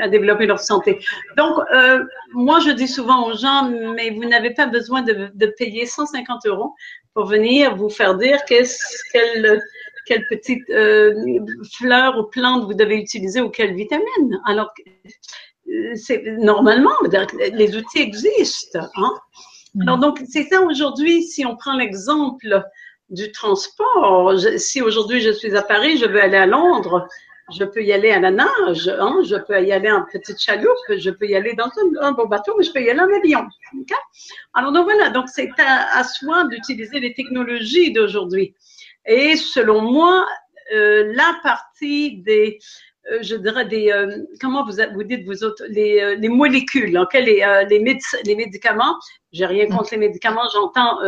développer 0.09 0.45
leur 0.45 0.59
santé. 0.59 0.99
Donc, 1.35 1.57
euh, 1.73 2.03
moi, 2.33 2.59
je 2.59 2.69
dis 2.69 2.87
souvent 2.87 3.27
aux 3.27 3.35
gens, 3.35 3.69
mais 3.95 4.11
vous 4.11 4.25
n'avez 4.25 4.53
pas 4.53 4.67
besoin 4.67 5.01
de, 5.01 5.45
payer 5.57 5.85
150 5.85 6.45
euros 6.45 6.73
pour 7.13 7.25
venir 7.25 7.75
vous 7.75 7.89
faire 7.89 8.15
dire 8.15 8.39
quelle, 8.45 8.63
petite 10.29 10.69
euh, 10.69 11.13
fleur 11.77 12.17
ou 12.17 12.23
plante 12.23 12.65
vous 12.65 12.73
devez 12.73 12.97
utiliser 12.97 13.41
ou 13.41 13.49
quelle 13.49 13.73
vitamine. 13.73 14.39
Alors, 14.45 14.71
c'est 15.95 16.23
normalement, 16.37 16.91
les 17.53 17.75
outils 17.75 17.99
existent. 17.99 18.87
Hein? 18.95 19.13
Mm. 19.75 19.81
Alors, 19.83 19.97
donc, 19.97 20.21
c'est 20.29 20.43
ça 20.43 20.61
aujourd'hui, 20.61 21.23
si 21.23 21.45
on 21.45 21.55
prend 21.55 21.75
l'exemple 21.75 22.63
du 23.09 23.31
transport, 23.31 24.33
si 24.57 24.81
aujourd'hui 24.81 25.21
je 25.21 25.31
suis 25.31 25.55
à 25.55 25.61
Paris, 25.61 25.97
je 25.97 26.05
veux 26.05 26.21
aller 26.21 26.37
à 26.37 26.45
Londres, 26.45 27.07
je 27.57 27.63
peux 27.63 27.81
y 27.81 27.93
aller 27.93 28.11
à 28.11 28.19
la 28.19 28.31
nage, 28.31 28.89
hein, 28.99 29.21
je 29.23 29.35
peux 29.37 29.61
y 29.63 29.71
aller 29.71 29.89
en 29.89 30.03
petite 30.11 30.39
chaloupe, 30.39 30.75
je 30.89 31.09
peux 31.09 31.25
y 31.25 31.35
aller 31.35 31.53
dans 31.53 31.69
un, 32.01 32.11
beau 32.11 32.27
bateau, 32.27 32.53
mais 32.57 32.65
je 32.65 32.73
peux 32.73 32.81
y 32.81 32.89
aller 32.89 32.99
en 32.99 33.09
avion. 33.09 33.47
Alors 34.53 34.73
donc 34.73 34.83
voilà, 34.83 35.09
donc 35.09 35.29
c'est 35.29 35.49
à, 35.57 36.03
soi 36.03 36.45
d'utiliser 36.45 36.99
les 36.99 37.13
technologies 37.13 37.93
d'aujourd'hui. 37.93 38.53
Et 39.05 39.37
selon 39.37 39.81
moi, 39.81 40.27
euh, 40.73 41.13
la 41.15 41.39
partie 41.41 42.17
des, 42.17 42.59
euh, 42.59 42.96
je 43.21 43.35
dirais 43.35 43.65
des, 43.65 43.91
euh, 43.91 44.23
comment 44.41 44.65
vous, 44.65 44.77
vous 44.93 45.03
dites 45.03 45.25
vous 45.25 45.43
autres, 45.43 45.63
les, 45.69 46.15
les 46.15 46.29
molécules, 46.29 46.97
okay, 46.97 47.21
les, 47.21 47.65
les, 47.69 47.99
les 48.25 48.35
médicaments. 48.35 48.95
J'ai 49.31 49.45
rien 49.45 49.67
contre 49.67 49.91
les 49.91 49.97
médicaments, 49.97 50.47
j'entends, 50.53 50.99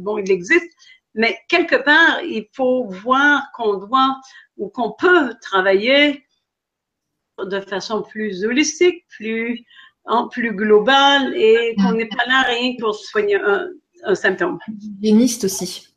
bon, 0.00 0.18
il 0.18 0.30
existe, 0.30 0.72
mais 1.14 1.38
quelque 1.48 1.76
part, 1.76 2.22
il 2.22 2.46
faut 2.52 2.86
voir 2.88 3.42
qu'on 3.54 3.74
doit 3.74 4.16
ou 4.56 4.68
qu'on 4.68 4.92
peut 4.92 5.32
travailler 5.40 6.24
de 7.38 7.60
façon 7.60 8.02
plus 8.02 8.44
holistique, 8.44 9.04
plus, 9.08 9.64
en 10.04 10.28
plus 10.28 10.52
globale 10.54 11.34
et 11.36 11.74
qu'on 11.76 11.92
n'est 11.92 12.08
pas 12.08 12.24
là 12.26 12.42
rien 12.42 12.74
pour 12.78 12.94
soigner 12.94 13.36
un, 13.36 13.68
un 14.04 14.14
symptôme. 14.14 14.58
Hygiéniste 14.68 15.44
aussi. 15.44 15.88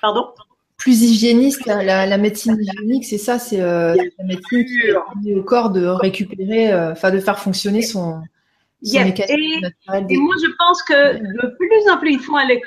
Pardon? 0.00 0.32
Plus 0.80 1.02
hygiéniste, 1.02 1.66
la, 1.66 2.18
médecine 2.18 2.58
hygiénique, 2.58 3.04
c'est 3.04 3.18
ça, 3.18 3.38
c'est 3.38 3.60
euh, 3.60 3.94
la 3.94 4.24
médecine 4.24 4.64
qui 4.64 4.80
permet 4.90 5.34
au 5.38 5.42
corps 5.42 5.70
de 5.70 5.86
récupérer, 5.86 6.72
euh, 6.72 6.92
enfin 6.92 7.10
de 7.10 7.20
faire 7.20 7.38
fonctionner 7.38 7.82
son, 7.82 8.20
son 8.82 9.04
mécanisme 9.04 9.60
naturel. 9.60 10.06
Et 10.08 10.16
moi, 10.16 10.34
je 10.42 10.50
pense 10.58 10.82
que 10.82 11.18
de 11.18 11.56
plus 11.56 11.90
en 11.90 11.98
plus, 11.98 12.12
il 12.12 12.18
faut 12.18 12.36
aller 12.36 12.62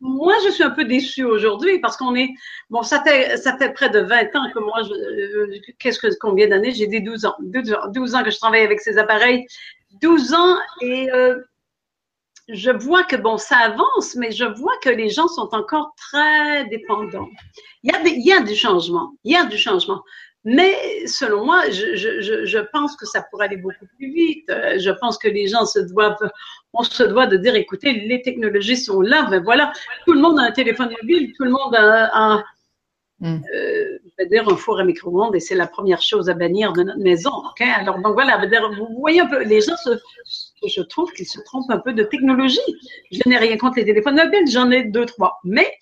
moi, 0.00 0.34
je 0.44 0.50
suis 0.50 0.64
un 0.64 0.70
peu 0.70 0.84
déçue 0.84 1.24
aujourd'hui 1.24 1.78
parce 1.78 1.96
qu'on 1.96 2.14
est, 2.14 2.30
bon, 2.70 2.82
ça 2.82 3.02
fait, 3.02 3.36
ça 3.36 3.56
fait 3.56 3.72
près 3.72 3.90
de 3.90 4.00
20 4.00 4.36
ans 4.36 4.50
que 4.52 4.58
moi, 4.58 4.80
euh, 4.90 5.46
qu'est-ce 5.78 5.98
que, 5.98 6.08
combien 6.20 6.48
d'années? 6.48 6.72
J'ai 6.72 6.86
dit 6.86 7.00
12 7.00 7.26
ans. 7.26 7.34
12 7.40 8.14
ans, 8.14 8.22
que 8.24 8.30
je 8.30 8.38
travaille 8.38 8.62
avec 8.62 8.80
ces 8.80 8.98
appareils. 8.98 9.46
12 10.00 10.34
ans 10.34 10.56
et 10.82 11.10
euh, 11.12 11.36
je 12.48 12.70
vois 12.70 13.04
que, 13.04 13.16
bon, 13.16 13.38
ça 13.38 13.56
avance, 13.56 14.14
mais 14.16 14.30
je 14.30 14.44
vois 14.44 14.76
que 14.82 14.88
les 14.88 15.10
gens 15.10 15.28
sont 15.28 15.48
encore 15.52 15.94
très 15.96 16.64
dépendants. 16.66 17.28
Il 17.82 17.92
y 17.92 17.94
a, 17.94 18.02
des, 18.02 18.10
il 18.10 18.26
y 18.26 18.32
a 18.32 18.40
du 18.40 18.54
changement. 18.54 19.12
Il 19.24 19.32
y 19.32 19.36
a 19.36 19.44
du 19.44 19.58
changement. 19.58 20.02
Mais 20.48 21.06
selon 21.08 21.44
moi, 21.44 21.68
je, 21.70 21.96
je, 21.96 22.46
je, 22.46 22.58
pense 22.72 22.96
que 22.96 23.04
ça 23.04 23.20
pourrait 23.28 23.46
aller 23.46 23.56
beaucoup 23.56 23.86
plus 23.98 24.12
vite. 24.12 24.48
Euh, 24.48 24.78
je 24.78 24.90
pense 24.90 25.18
que 25.18 25.26
les 25.26 25.48
gens 25.48 25.66
se 25.66 25.80
doivent, 25.80 26.30
on 26.72 26.84
se 26.84 27.02
doit 27.02 27.26
de 27.26 27.36
dire, 27.36 27.56
écoutez, 27.56 27.92
les 27.92 28.22
technologies 28.22 28.76
sont 28.76 29.00
là, 29.00 29.26
ben 29.28 29.42
voilà, 29.42 29.72
tout 30.04 30.12
le 30.12 30.20
monde 30.20 30.38
a 30.38 30.42
un 30.42 30.52
téléphone 30.52 30.94
mobile, 31.02 31.32
tout 31.36 31.42
le 31.42 31.50
monde 31.50 31.74
a, 31.74 32.36
a 32.36 32.44
mm. 33.18 33.40
euh, 33.56 33.98
dire 34.30 34.48
un 34.48 34.56
four 34.56 34.78
à 34.78 34.84
micro-ondes 34.84 35.34
et 35.34 35.40
c'est 35.40 35.56
la 35.56 35.66
première 35.66 36.00
chose 36.00 36.30
à 36.30 36.34
bannir 36.34 36.72
de 36.74 36.84
notre 36.84 37.00
maison. 37.00 37.32
ok? 37.50 37.62
Alors 37.62 37.98
donc 37.98 38.12
voilà, 38.12 38.40
vous 38.76 39.00
voyez 39.00 39.22
un 39.22 39.26
peu, 39.26 39.42
les 39.42 39.62
gens 39.62 39.76
se, 39.76 39.98
je 40.68 40.82
trouve 40.82 41.12
qu'ils 41.12 41.26
se 41.26 41.40
trompent 41.40 41.70
un 41.70 41.78
peu 41.78 41.92
de 41.92 42.02
technologie. 42.02 42.58
Je 43.10 43.20
n'ai 43.26 43.38
rien 43.38 43.56
contre 43.56 43.76
les 43.76 43.84
téléphones 43.84 44.16
mobiles, 44.16 44.50
j'en 44.50 44.70
ai 44.70 44.84
deux, 44.84 45.06
trois. 45.06 45.38
Mais 45.44 45.72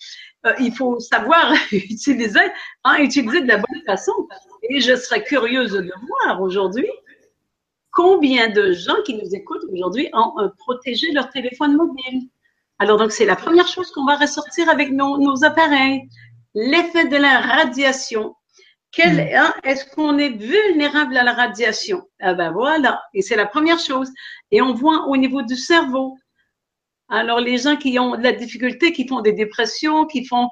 euh, 0.45 0.53
il 0.59 0.73
faut 0.73 0.99
savoir 0.99 1.53
utiliser, 1.71 2.39
hein, 2.83 2.97
utiliser 2.99 3.41
de 3.41 3.47
la 3.47 3.57
bonne 3.57 3.81
façon. 3.85 4.13
Et 4.69 4.79
je 4.79 4.95
serais 4.95 5.23
curieuse 5.23 5.73
de 5.73 5.91
voir 6.07 6.41
aujourd'hui 6.41 6.89
combien 7.91 8.49
de 8.49 8.73
gens 8.73 9.01
qui 9.05 9.15
nous 9.15 9.33
écoutent 9.33 9.63
aujourd'hui 9.71 10.09
ont 10.13 10.33
euh, 10.39 10.49
protégé 10.59 11.11
leur 11.13 11.29
téléphone 11.29 11.75
mobile. 11.75 12.29
Alors 12.77 12.97
donc 12.97 13.11
c'est 13.11 13.25
la 13.25 13.37
première 13.37 13.67
chose 13.67 13.89
qu'on 13.91 14.05
va 14.05 14.17
ressortir 14.17 14.69
avec 14.69 14.91
nos, 14.91 15.17
nos 15.17 15.43
appareils. 15.43 16.01
L'effet 16.53 17.07
de 17.07 17.17
la 17.17 17.39
radiation. 17.39 18.35
Hmm. 18.97 19.19
hein, 19.35 19.53
est-ce 19.63 19.85
qu'on 19.93 20.17
est 20.17 20.29
vulnérable 20.29 21.17
à 21.17 21.23
la 21.23 21.33
radiation? 21.33 22.03
Ah 22.19 22.33
ben 22.33 22.51
voilà, 22.51 23.01
et 23.13 23.21
c'est 23.21 23.35
la 23.35 23.45
première 23.45 23.79
chose. 23.79 24.09
Et 24.51 24.61
on 24.61 24.73
voit 24.73 25.07
au 25.07 25.17
niveau 25.17 25.41
du 25.41 25.55
cerveau, 25.55 26.17
alors 27.09 27.39
les 27.39 27.57
gens 27.57 27.75
qui 27.75 27.99
ont 27.99 28.15
de 28.15 28.23
la 28.23 28.31
difficulté, 28.31 28.93
qui 28.93 29.07
font 29.07 29.21
des 29.21 29.33
dépressions, 29.33 30.05
qui 30.05 30.25
font 30.25 30.49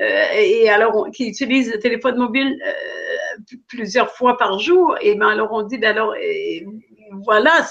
euh, 0.00 0.24
et 0.34 0.68
alors 0.68 1.10
qui 1.10 1.28
utilisent 1.28 1.72
le 1.72 1.78
téléphone 1.78 2.16
mobile 2.16 2.58
euh, 2.66 3.54
plusieurs 3.68 4.12
fois 4.12 4.36
par 4.36 4.58
jour, 4.58 4.96
et 5.00 5.14
ben 5.14 5.28
alors 5.28 5.52
on 5.52 5.62
dit 5.62 5.78
ben 5.78 5.90
alors 5.90 6.14
et, 6.16 6.66
voilà, 7.24 7.66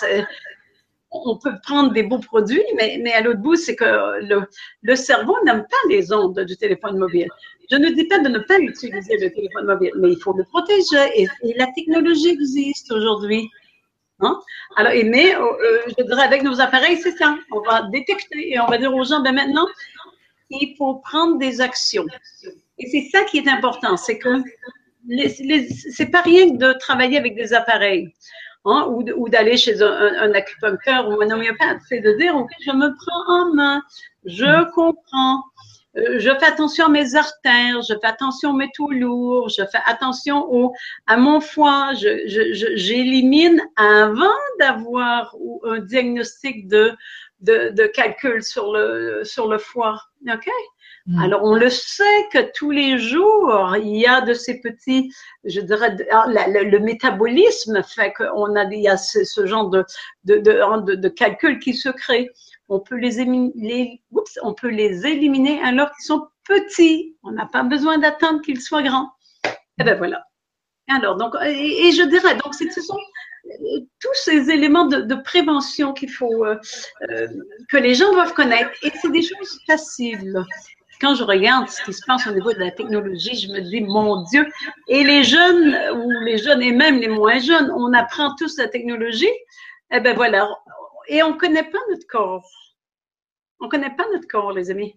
on 1.11 1.37
peut 1.37 1.53
prendre 1.63 1.93
des 1.93 2.03
beaux 2.03 2.19
produits, 2.19 2.63
mais, 2.75 2.99
mais 3.01 3.13
à 3.13 3.21
l'autre 3.21 3.39
bout, 3.39 3.55
c'est 3.55 3.75
que 3.75 3.85
le, 4.21 4.41
le 4.81 4.95
cerveau 4.95 5.35
n'aime 5.45 5.63
pas 5.63 5.89
les 5.89 6.11
ondes 6.11 6.39
du 6.39 6.57
téléphone 6.57 6.97
mobile. 6.97 7.29
Je 7.71 7.77
ne 7.77 7.89
dis 7.89 8.05
pas 8.05 8.19
de 8.19 8.29
ne 8.29 8.39
pas 8.39 8.59
utiliser 8.59 9.17
le 9.17 9.31
téléphone 9.31 9.65
mobile, 9.65 9.91
mais 9.97 10.11
il 10.11 10.19
faut 10.21 10.33
le 10.33 10.43
protéger 10.43 11.21
et, 11.21 11.27
et 11.43 11.53
la 11.57 11.67
technologie 11.75 12.29
existe 12.29 12.91
aujourd'hui. 12.91 13.49
Hein? 14.19 14.39
Alors, 14.77 14.93
mais 15.05 15.35
euh, 15.35 15.41
euh, 15.41 15.79
je 15.97 16.03
dirais 16.03 16.23
avec 16.23 16.43
nos 16.43 16.61
appareils, 16.61 16.97
c'est 16.97 17.17
ça. 17.17 17.37
On 17.51 17.61
va 17.61 17.83
détecter 17.91 18.53
et 18.53 18.59
on 18.59 18.67
va 18.67 18.77
dire 18.77 18.93
aux 18.93 19.03
gens, 19.03 19.21
ben 19.21 19.33
maintenant, 19.33 19.67
il 20.49 20.75
faut 20.77 20.95
prendre 20.95 21.37
des 21.37 21.61
actions. 21.61 22.05
Et 22.77 22.87
c'est 22.89 23.09
ça 23.11 23.23
qui 23.25 23.39
est 23.39 23.47
important, 23.47 23.97
c'est 23.97 24.17
que 24.17 24.29
c'est 25.91 26.11
pas 26.11 26.21
rien 26.21 26.47
de 26.47 26.73
travailler 26.79 27.17
avec 27.17 27.35
des 27.35 27.53
appareils. 27.53 28.13
Hein, 28.67 28.87
ou, 28.89 29.03
ou 29.17 29.29
d'aller 29.29 29.57
chez 29.57 29.79
un, 29.83 29.91
un, 29.91 30.33
acupuncteur 30.33 31.07
ou 31.07 31.21
un 31.21 31.29
homéopathe, 31.29 31.77
c'est 31.87 31.99
de 31.99 32.13
dire, 32.13 32.35
OK, 32.35 32.49
je 32.65 32.71
me 32.71 32.95
prends 32.95 33.41
en 33.41 33.53
main, 33.53 33.83
je 34.25 34.71
comprends, 34.71 35.37
euh, 35.37 35.54
je 35.95 36.29
fais 36.39 36.45
attention 36.45 36.87
à 36.87 36.89
mes 36.89 37.15
artères, 37.15 37.81
je 37.81 37.93
fais 37.93 38.07
attention 38.07 38.51
à 38.51 38.53
mes 38.53 38.69
tout 38.73 38.91
lourds, 38.91 39.49
je 39.49 39.63
fais 39.65 39.79
attention 39.85 40.45
au, 40.51 40.73
à 41.07 41.17
mon 41.17 41.39
foie, 41.39 41.91
j'élimine 41.93 43.61
je, 43.77 43.83
avant 43.83 44.35
d'avoir 44.59 45.35
un 45.63 45.79
diagnostic 45.79 46.67
de, 46.67 46.93
de, 47.41 47.69
de, 47.69 47.85
calcul 47.87 48.43
sur 48.43 48.73
le, 48.73 49.21
sur 49.23 49.47
le 49.47 49.57
foie. 49.57 50.01
OK? 50.27 50.49
Mm. 51.07 51.19
Alors, 51.19 51.43
on 51.43 51.55
le 51.55 51.69
sait 51.69 52.27
que 52.33 52.51
tous 52.53 52.71
les 52.71 52.97
jours, 52.97 53.75
il 53.77 53.95
y 53.95 54.07
a 54.07 54.21
de 54.21 54.33
ces 54.33 54.59
petits, 54.59 55.13
je 55.43 55.61
dirais, 55.61 55.95
ah, 56.11 56.25
le, 56.27 56.79
métabolisme 56.79 57.83
fait 57.83 58.11
qu'on 58.13 58.55
a, 58.55 58.63
il 58.65 58.81
y 58.81 58.87
a 58.87 58.97
ce, 58.97 59.23
ce 59.23 59.45
genre 59.45 59.69
de, 59.69 59.85
de, 60.23 60.37
de, 60.37 60.95
de, 60.95 61.09
calcul 61.09 61.59
qui 61.59 61.75
se 61.75 61.89
crée 61.89 62.29
on 62.67 62.79
peut 62.79 62.97
les, 62.97 63.19
éliminer, 63.19 64.01
on 64.41 64.53
peut 64.53 64.69
les 64.69 65.05
éliminer 65.05 65.61
alors 65.63 65.91
qu'ils 65.91 66.05
sont 66.05 66.27
petits. 66.45 67.15
On 67.23 67.31
n'a 67.31 67.45
pas 67.45 67.63
besoin 67.63 67.97
d'attendre 67.97 68.41
qu'ils 68.41 68.61
soient 68.61 68.83
grands. 68.83 69.11
Et 69.45 69.49
eh 69.81 69.83
ben 69.83 69.97
voilà. 69.97 70.23
Alors, 70.89 71.15
donc, 71.15 71.33
et, 71.43 71.91
je 71.91 72.03
dirais, 72.03 72.35
donc, 72.35 72.53
ce 72.53 72.81
sont 72.81 72.97
euh, 73.45 73.79
tous 73.99 74.13
ces 74.13 74.49
éléments 74.51 74.85
de, 74.85 75.15
prévention 75.15 75.93
qu'il 75.93 76.11
faut, 76.11 76.45
euh, 76.45 76.57
euh, 77.09 77.27
que 77.69 77.77
les 77.77 77.95
gens 77.95 78.11
doivent 78.11 78.33
connaître. 78.33 78.69
Et 78.83 78.91
c'est 79.01 79.11
des 79.11 79.23
choses 79.23 79.59
faciles. 79.65 80.37
Quand 81.01 81.15
je 81.15 81.23
regarde 81.23 81.67
ce 81.69 81.83
qui 81.83 81.93
se 81.93 82.05
passe 82.05 82.25
au 82.27 82.31
niveau 82.31 82.53
de 82.53 82.59
la 82.59 82.71
technologie, 82.71 83.35
je 83.35 83.51
me 83.51 83.59
dis, 83.61 83.81
mon 83.81 84.23
Dieu, 84.23 84.47
et 84.87 85.03
les 85.03 85.23
jeunes, 85.23 85.75
ou 85.93 86.09
les 86.23 86.37
jeunes 86.37 86.61
et 86.61 86.71
même 86.71 86.99
les 86.99 87.09
moins 87.09 87.39
jeunes, 87.39 87.71
on 87.75 87.91
apprend 87.93 88.33
tous 88.35 88.57
la 88.57 88.67
technologie. 88.67 89.33
Eh 89.91 89.99
ben 89.99 90.15
voilà, 90.15 90.47
et 91.07 91.23
on 91.23 91.33
ne 91.33 91.37
connaît 91.37 91.69
pas 91.69 91.79
notre 91.89 92.07
corps. 92.07 92.49
On 93.59 93.65
ne 93.65 93.69
connaît 93.69 93.95
pas 93.95 94.05
notre 94.11 94.27
corps, 94.27 94.51
les 94.51 94.71
amis. 94.71 94.95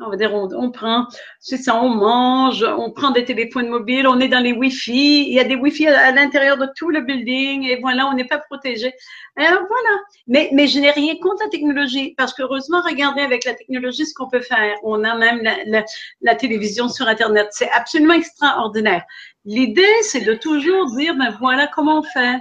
On 0.00 0.10
va 0.10 0.16
dire, 0.16 0.32
on, 0.32 0.70
prend, 0.70 1.08
c'est 1.40 1.56
ça, 1.56 1.74
on 1.74 1.88
mange, 1.88 2.62
on 2.62 2.92
prend 2.92 3.10
des 3.10 3.24
téléphones 3.24 3.68
mobiles, 3.68 4.06
on 4.06 4.20
est 4.20 4.28
dans 4.28 4.38
les 4.38 4.52
Wi-Fi, 4.52 5.26
il 5.26 5.34
y 5.34 5.40
a 5.40 5.44
des 5.44 5.56
Wi-Fi 5.56 5.88
à, 5.88 6.12
l'intérieur 6.12 6.56
de 6.56 6.68
tout 6.76 6.90
le 6.90 7.00
building, 7.00 7.64
et 7.64 7.80
voilà, 7.80 8.06
on 8.06 8.14
n'est 8.14 8.26
pas 8.26 8.38
protégé. 8.38 8.92
Alors 9.34 9.62
voilà. 9.68 10.00
Mais, 10.28 10.68
je 10.68 10.78
n'ai 10.78 10.92
rien 10.92 11.16
contre 11.20 11.42
la 11.42 11.50
technologie, 11.50 12.14
parce 12.16 12.32
qu'heureusement, 12.32 12.80
regardez 12.80 13.22
avec 13.22 13.44
la 13.44 13.54
technologie 13.54 14.06
ce 14.06 14.14
qu'on 14.14 14.30
peut 14.30 14.40
faire. 14.40 14.76
On 14.84 15.02
a 15.02 15.16
même 15.16 15.42
la, 15.42 15.84
la 16.20 16.34
télévision 16.36 16.88
sur 16.88 17.08
Internet. 17.08 17.48
C'est 17.50 17.70
absolument 17.72 18.14
extraordinaire. 18.14 19.02
L'idée, 19.44 19.82
c'est 20.02 20.20
de 20.20 20.34
toujours 20.34 20.94
dire, 20.94 21.16
ben 21.16 21.34
voilà 21.40 21.66
comment 21.74 21.98
on 21.98 22.02
fait. 22.04 22.38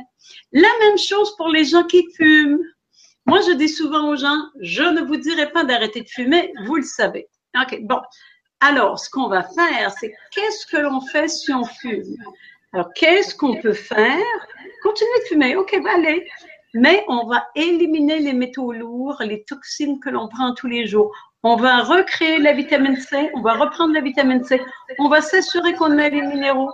La 0.51 0.69
même 0.81 0.97
chose 0.99 1.35
pour 1.37 1.49
les 1.49 1.65
gens 1.65 1.83
qui 1.85 2.05
fument. 2.15 2.59
Moi, 3.27 3.41
je 3.41 3.51
dis 3.51 3.67
souvent 3.67 4.09
aux 4.09 4.15
gens, 4.15 4.41
je 4.61 4.83
ne 4.83 5.01
vous 5.01 5.17
dirai 5.17 5.51
pas 5.51 5.65
d'arrêter 5.65 6.01
de 6.01 6.07
fumer, 6.07 6.53
vous 6.65 6.77
le 6.77 6.83
savez. 6.83 7.27
OK, 7.61 7.77
bon. 7.81 7.99
Alors, 8.61 8.97
ce 8.99 9.09
qu'on 9.09 9.27
va 9.27 9.43
faire, 9.43 9.91
c'est 9.99 10.13
qu'est-ce 10.31 10.65
que 10.65 10.77
l'on 10.77 11.01
fait 11.01 11.27
si 11.27 11.53
on 11.53 11.65
fume? 11.65 12.15
Alors, 12.73 12.91
qu'est-ce 12.93 13.35
qu'on 13.35 13.59
peut 13.59 13.73
faire? 13.73 14.47
Continuez 14.81 15.19
de 15.19 15.27
fumer. 15.27 15.55
OK, 15.57 15.77
bah, 15.83 15.91
allez. 15.95 16.25
Mais 16.73 17.03
on 17.09 17.27
va 17.27 17.45
éliminer 17.55 18.19
les 18.19 18.33
métaux 18.33 18.71
lourds, 18.71 19.21
les 19.21 19.43
toxines 19.43 19.99
que 19.99 20.09
l'on 20.09 20.29
prend 20.29 20.53
tous 20.53 20.67
les 20.67 20.87
jours. 20.87 21.11
On 21.43 21.55
va 21.55 21.83
recréer 21.83 22.39
la 22.39 22.53
vitamine 22.53 22.97
C, 22.97 23.29
on 23.33 23.41
va 23.41 23.53
reprendre 23.53 23.93
la 23.93 24.01
vitamine 24.01 24.43
C, 24.43 24.61
on 24.99 25.07
va 25.07 25.21
s'assurer 25.21 25.73
qu'on 25.73 25.97
a 25.97 26.09
les 26.09 26.21
minéraux. 26.21 26.71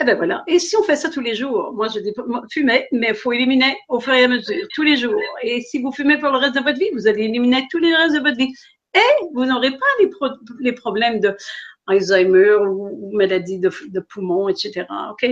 Et 0.00 0.02
eh 0.02 0.06
ben 0.06 0.16
voilà. 0.16 0.42
Et 0.48 0.58
si 0.58 0.76
on 0.76 0.82
fait 0.82 0.96
ça 0.96 1.08
tous 1.08 1.20
les 1.20 1.36
jours, 1.36 1.72
moi 1.72 1.86
je 1.86 2.00
dis 2.00 2.12
fumer, 2.50 2.88
mais 2.90 3.10
il 3.10 3.14
faut 3.14 3.30
éliminer 3.30 3.76
au 3.88 4.00
fur 4.00 4.12
et 4.12 4.24
à 4.24 4.28
mesure, 4.28 4.66
tous 4.74 4.82
les 4.82 4.96
jours. 4.96 5.20
Et 5.42 5.60
si 5.60 5.80
vous 5.80 5.92
fumez 5.92 6.18
pour 6.18 6.30
le 6.30 6.38
reste 6.38 6.56
de 6.56 6.60
votre 6.60 6.80
vie, 6.80 6.90
vous 6.94 7.06
allez 7.06 7.22
éliminer 7.22 7.64
tous 7.70 7.78
les 7.78 7.94
restes 7.94 8.16
de 8.16 8.20
votre 8.20 8.36
vie. 8.36 8.52
Et 8.92 9.24
vous 9.34 9.44
n'aurez 9.44 9.70
pas 9.70 9.86
les, 10.00 10.10
les 10.58 10.72
problèmes 10.72 11.20
de 11.20 11.36
Alzheimer 11.86 12.56
ou, 12.66 13.16
maladie 13.16 13.60
de, 13.60 13.70
de 13.88 14.00
poumon, 14.00 14.48
etc. 14.48 14.84
OK? 15.12 15.22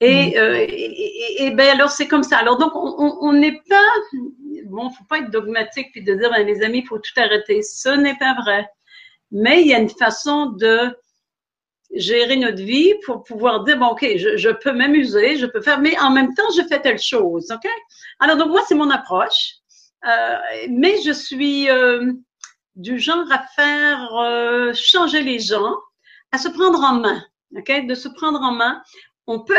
Et, 0.00 0.30
mm. 0.30 0.38
euh, 0.38 0.66
et, 0.68 1.50
ben 1.52 1.68
alors 1.68 1.90
c'est 1.90 2.08
comme 2.08 2.24
ça. 2.24 2.38
Alors 2.38 2.58
donc 2.58 2.72
on 2.74 3.32
n'est 3.32 3.60
pas 3.68 3.86
bon, 4.64 4.90
faut 4.90 5.04
pas 5.04 5.18
être 5.18 5.30
dogmatique 5.30 5.92
puis 5.92 6.02
de 6.02 6.14
dire 6.14 6.30
ben, 6.30 6.46
les 6.46 6.62
amis, 6.62 6.78
il 6.78 6.86
faut 6.86 6.98
tout 6.98 7.12
arrêter. 7.16 7.62
Ce 7.62 7.90
n'est 7.90 8.16
pas 8.16 8.34
vrai. 8.42 8.66
Mais 9.30 9.60
il 9.60 9.68
y 9.68 9.74
a 9.74 9.78
une 9.78 9.88
façon 9.88 10.46
de 10.46 10.96
gérer 11.94 12.36
notre 12.36 12.62
vie 12.62 12.94
pour 13.04 13.24
pouvoir 13.24 13.64
dire 13.64 13.78
bon 13.78 13.88
ok, 13.88 14.06
je, 14.16 14.36
je 14.36 14.50
peux 14.50 14.72
m'amuser, 14.72 15.36
je 15.36 15.46
peux 15.46 15.60
faire, 15.60 15.80
mais 15.80 15.98
en 15.98 16.10
même 16.10 16.34
temps 16.34 16.50
je 16.56 16.62
fais 16.62 16.80
telle 16.80 17.00
chose, 17.00 17.50
ok? 17.50 17.68
Alors 18.20 18.36
donc 18.36 18.48
moi 18.48 18.62
c'est 18.68 18.74
mon 18.74 18.90
approche, 18.90 19.54
euh, 20.06 20.36
mais 20.68 21.00
je 21.02 21.12
suis 21.12 21.68
euh, 21.68 22.12
du 22.76 22.98
genre 22.98 23.30
à 23.30 23.42
faire 23.54 24.14
euh, 24.14 24.72
changer 24.74 25.22
les 25.22 25.40
gens, 25.40 25.74
à 26.32 26.38
se 26.38 26.48
prendre 26.48 26.80
en 26.80 26.94
main, 26.94 27.22
ok, 27.56 27.86
de 27.86 27.94
se 27.94 28.08
prendre 28.08 28.40
en 28.40 28.52
main 28.52 28.82
on 29.30 29.40
peut 29.40 29.56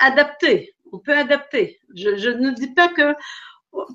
adapter, 0.00 0.74
on 0.92 0.98
peut 0.98 1.16
adapter. 1.16 1.78
Je, 1.94 2.30
ne 2.30 2.50
dis 2.52 2.72
pas 2.72 2.88
que 2.88 3.14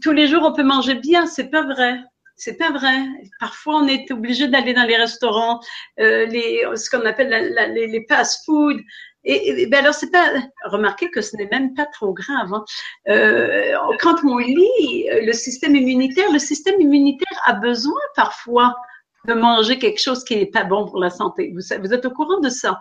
tous 0.01 0.11
les 0.11 0.27
jours 0.27 0.43
on 0.43 0.53
peut 0.53 0.63
manger 0.63 0.95
bien, 0.95 1.25
c'est 1.25 1.49
pas 1.49 1.63
vrai. 1.63 1.99
C'est 2.39 2.57
pas 2.57 2.71
vrai. 2.71 2.95
Parfois, 3.39 3.75
on 3.75 3.87
est 3.87 4.09
obligé 4.11 4.47
d'aller 4.47 4.73
dans 4.73 4.85
les 4.85 4.95
restaurants, 4.95 5.59
euh, 5.99 6.25
les, 6.25 6.63
ce 6.75 6.89
qu'on 6.89 7.05
appelle 7.05 7.29
les, 7.75 7.87
les 7.87 8.05
fast-food. 8.07 8.77
Et, 9.25 9.67
ben 9.67 9.79
alors, 9.79 9.93
c'est 9.93 10.09
pas. 10.09 10.31
Remarquez 10.63 11.11
que 11.11 11.21
ce 11.21 11.35
n'est 11.35 11.49
même 11.51 11.73
pas 11.73 11.85
trop 11.85 12.13
grave. 12.13 12.53
Hein. 12.53 12.63
Euh, 13.09 13.75
quand 13.99 14.23
on 14.23 14.37
lit 14.37 15.09
le 15.21 15.33
système 15.33 15.75
immunitaire, 15.75 16.31
le 16.31 16.39
système 16.39 16.79
immunitaire 16.79 17.37
a 17.45 17.53
besoin 17.53 17.99
parfois 18.15 18.73
de 19.27 19.33
manger 19.33 19.77
quelque 19.77 20.01
chose 20.01 20.23
qui 20.23 20.37
n'est 20.37 20.45
pas 20.45 20.63
bon 20.63 20.85
pour 20.85 20.99
la 20.99 21.09
santé. 21.09 21.53
Vous, 21.53 21.61
vous, 21.81 21.93
êtes 21.93 22.05
au 22.05 22.11
courant 22.11 22.39
de 22.39 22.47
ça. 22.47 22.79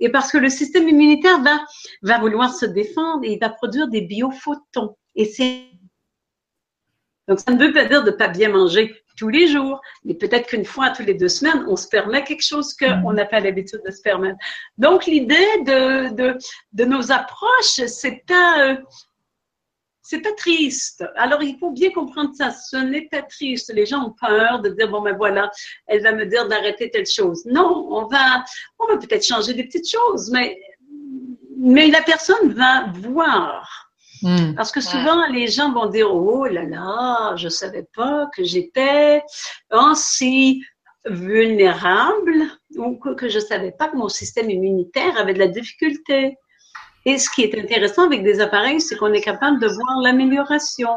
Et 0.00 0.10
parce 0.10 0.30
que 0.30 0.36
le 0.36 0.50
système 0.50 0.86
immunitaire 0.86 1.40
va, 1.40 1.58
va 2.02 2.18
vouloir 2.18 2.52
se 2.52 2.66
défendre 2.66 3.24
et 3.24 3.32
il 3.32 3.38
va 3.40 3.48
produire 3.48 3.88
des 3.88 4.02
biophotons. 4.02 4.96
Et 5.16 5.24
c'est 5.24 5.67
donc, 7.28 7.40
ça 7.40 7.52
ne 7.52 7.62
veut 7.62 7.72
pas 7.72 7.84
dire 7.84 8.02
de 8.02 8.10
ne 8.10 8.16
pas 8.16 8.28
bien 8.28 8.48
manger 8.48 8.96
tous 9.18 9.28
les 9.28 9.48
jours, 9.48 9.82
mais 10.04 10.14
peut-être 10.14 10.46
qu'une 10.46 10.64
fois 10.64 10.90
tous 10.90 11.02
les 11.02 11.12
deux 11.12 11.28
semaines, 11.28 11.64
on 11.68 11.76
se 11.76 11.86
permet 11.86 12.24
quelque 12.24 12.44
chose 12.44 12.74
qu'on 12.74 13.12
n'a 13.12 13.26
pas 13.26 13.40
l'habitude 13.40 13.82
de 13.84 13.90
se 13.90 14.00
permettre. 14.00 14.38
Donc, 14.78 15.04
l'idée 15.04 15.46
de, 15.66 16.14
de, 16.14 16.38
de, 16.72 16.84
nos 16.86 17.12
approches, 17.12 17.84
c'est 17.86 18.24
pas, 18.26 18.60
euh, 18.60 18.76
c'est 20.00 20.22
pas 20.22 20.32
triste. 20.32 21.04
Alors, 21.16 21.42
il 21.42 21.58
faut 21.58 21.70
bien 21.70 21.90
comprendre 21.90 22.30
ça. 22.34 22.50
Ce 22.50 22.76
n'est 22.76 23.08
pas 23.10 23.20
triste. 23.22 23.70
Les 23.74 23.84
gens 23.84 24.06
ont 24.06 24.14
peur 24.18 24.60
de 24.60 24.70
dire, 24.70 24.88
bon, 24.88 25.02
ben 25.02 25.14
voilà, 25.14 25.50
elle 25.86 26.02
va 26.02 26.12
me 26.12 26.24
dire 26.24 26.48
d'arrêter 26.48 26.90
telle 26.90 27.06
chose. 27.06 27.44
Non, 27.44 27.88
on 27.90 28.06
va, 28.06 28.42
on 28.78 28.86
va 28.86 28.96
peut-être 28.96 29.26
changer 29.26 29.52
des 29.52 29.64
petites 29.64 29.90
choses, 29.90 30.30
mais, 30.30 30.58
mais 31.58 31.88
la 31.88 32.00
personne 32.00 32.54
va 32.54 32.86
voir. 32.94 33.87
Hmm. 34.22 34.54
Parce 34.54 34.72
que 34.72 34.80
souvent, 34.80 35.26
les 35.28 35.48
gens 35.48 35.72
vont 35.72 35.86
dire, 35.86 36.12
oh 36.12 36.46
là 36.46 36.64
là, 36.64 37.36
je 37.36 37.48
savais 37.48 37.86
pas 37.94 38.28
que 38.34 38.44
j'étais 38.44 39.22
ainsi 39.70 40.62
vulnérable 41.06 42.44
ou 42.76 42.96
que 42.96 43.28
je 43.28 43.38
savais 43.38 43.72
pas 43.72 43.88
que 43.88 43.96
mon 43.96 44.08
système 44.08 44.50
immunitaire 44.50 45.18
avait 45.18 45.34
de 45.34 45.38
la 45.38 45.48
difficulté. 45.48 46.36
Et 47.04 47.18
ce 47.18 47.30
qui 47.30 47.42
est 47.42 47.58
intéressant 47.58 48.04
avec 48.04 48.22
des 48.22 48.40
appareils, 48.40 48.80
c'est 48.80 48.96
qu'on 48.96 49.12
est 49.12 49.22
capable 49.22 49.60
de 49.60 49.66
voir 49.66 50.00
l'amélioration, 50.02 50.90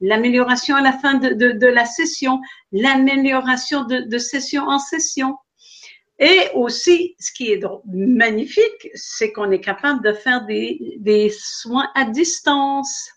l'amélioration 0.00 0.76
à 0.76 0.82
la 0.82 0.92
fin 0.92 1.14
de, 1.14 1.66
la 1.66 1.84
session, 1.84 2.40
l'amélioration 2.72 3.84
de, 3.84 4.18
session 4.18 4.64
en 4.68 4.78
session. 4.78 5.36
Et 6.20 6.48
aussi, 6.54 7.16
ce 7.18 7.32
qui 7.32 7.50
est 7.50 7.60
magnifique, 7.92 8.88
c'est 8.94 9.32
qu'on 9.32 9.50
est 9.50 9.60
capable 9.60 10.00
de 10.04 10.12
faire 10.12 10.46
des, 10.46 10.96
des, 11.00 11.28
soins 11.30 11.88
à 11.96 12.04
distance. 12.04 13.08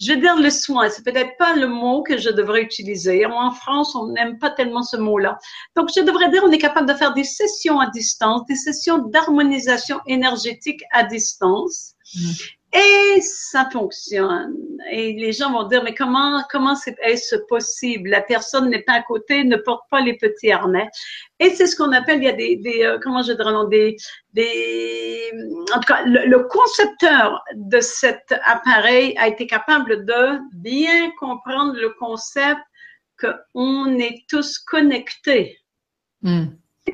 Je 0.00 0.12
veux 0.12 0.20
dire 0.20 0.36
le 0.40 0.48
soin, 0.48 0.88
c'est 0.88 1.04
peut-être 1.04 1.36
pas 1.38 1.54
le 1.54 1.66
mot 1.66 2.02
que 2.02 2.16
je 2.16 2.30
devrais 2.30 2.62
utiliser. 2.62 3.26
En 3.26 3.50
France, 3.50 3.94
on 3.94 4.08
n'aime 4.12 4.38
pas 4.38 4.50
tellement 4.50 4.82
ce 4.82 4.96
mot-là. 4.96 5.38
Donc, 5.76 5.90
je 5.94 6.00
devrais 6.00 6.30
dire, 6.30 6.42
on 6.42 6.50
est 6.50 6.58
capable 6.58 6.88
de 6.88 6.94
faire 6.94 7.12
des 7.12 7.24
sessions 7.24 7.80
à 7.80 7.90
distance, 7.90 8.46
des 8.48 8.56
sessions 8.56 8.98
d'harmonisation 8.98 10.00
énergétique 10.06 10.82
à 10.92 11.04
distance. 11.04 11.92
Mm. 12.14 12.30
Et 12.74 13.20
ça 13.22 13.68
fonctionne. 13.70 14.54
Et 14.90 15.14
les 15.14 15.32
gens 15.32 15.50
vont 15.50 15.66
dire, 15.68 15.82
mais 15.82 15.94
comment, 15.94 16.42
comment 16.50 16.74
est-ce 17.02 17.36
possible? 17.48 18.10
La 18.10 18.20
personne 18.20 18.68
n'est 18.68 18.82
pas 18.82 18.92
à 18.92 19.02
côté, 19.02 19.42
ne 19.44 19.56
porte 19.56 19.88
pas 19.90 20.00
les 20.00 20.18
petits 20.18 20.52
harnais. 20.52 20.88
Et 21.40 21.50
c'est 21.50 21.66
ce 21.66 21.76
qu'on 21.76 21.92
appelle, 21.92 22.18
il 22.18 22.24
y 22.24 22.28
a 22.28 22.32
des, 22.32 22.56
des 22.56 22.82
euh, 22.82 22.98
comment 23.02 23.22
je 23.22 23.32
dirais, 23.32 23.52
des, 23.70 23.96
des, 24.34 25.32
en 25.74 25.80
tout 25.80 25.86
cas, 25.92 26.02
le, 26.04 26.38
concepteur 26.48 27.42
de 27.54 27.80
cet 27.80 28.34
appareil 28.44 29.16
a 29.16 29.28
été 29.28 29.46
capable 29.46 30.04
de 30.04 30.38
bien 30.52 31.10
comprendre 31.18 31.74
le 31.74 31.90
concept 31.98 32.60
qu'on 33.18 33.98
est 33.98 34.24
tous 34.28 34.58
connectés. 34.58 35.58
Mm. 36.20 36.48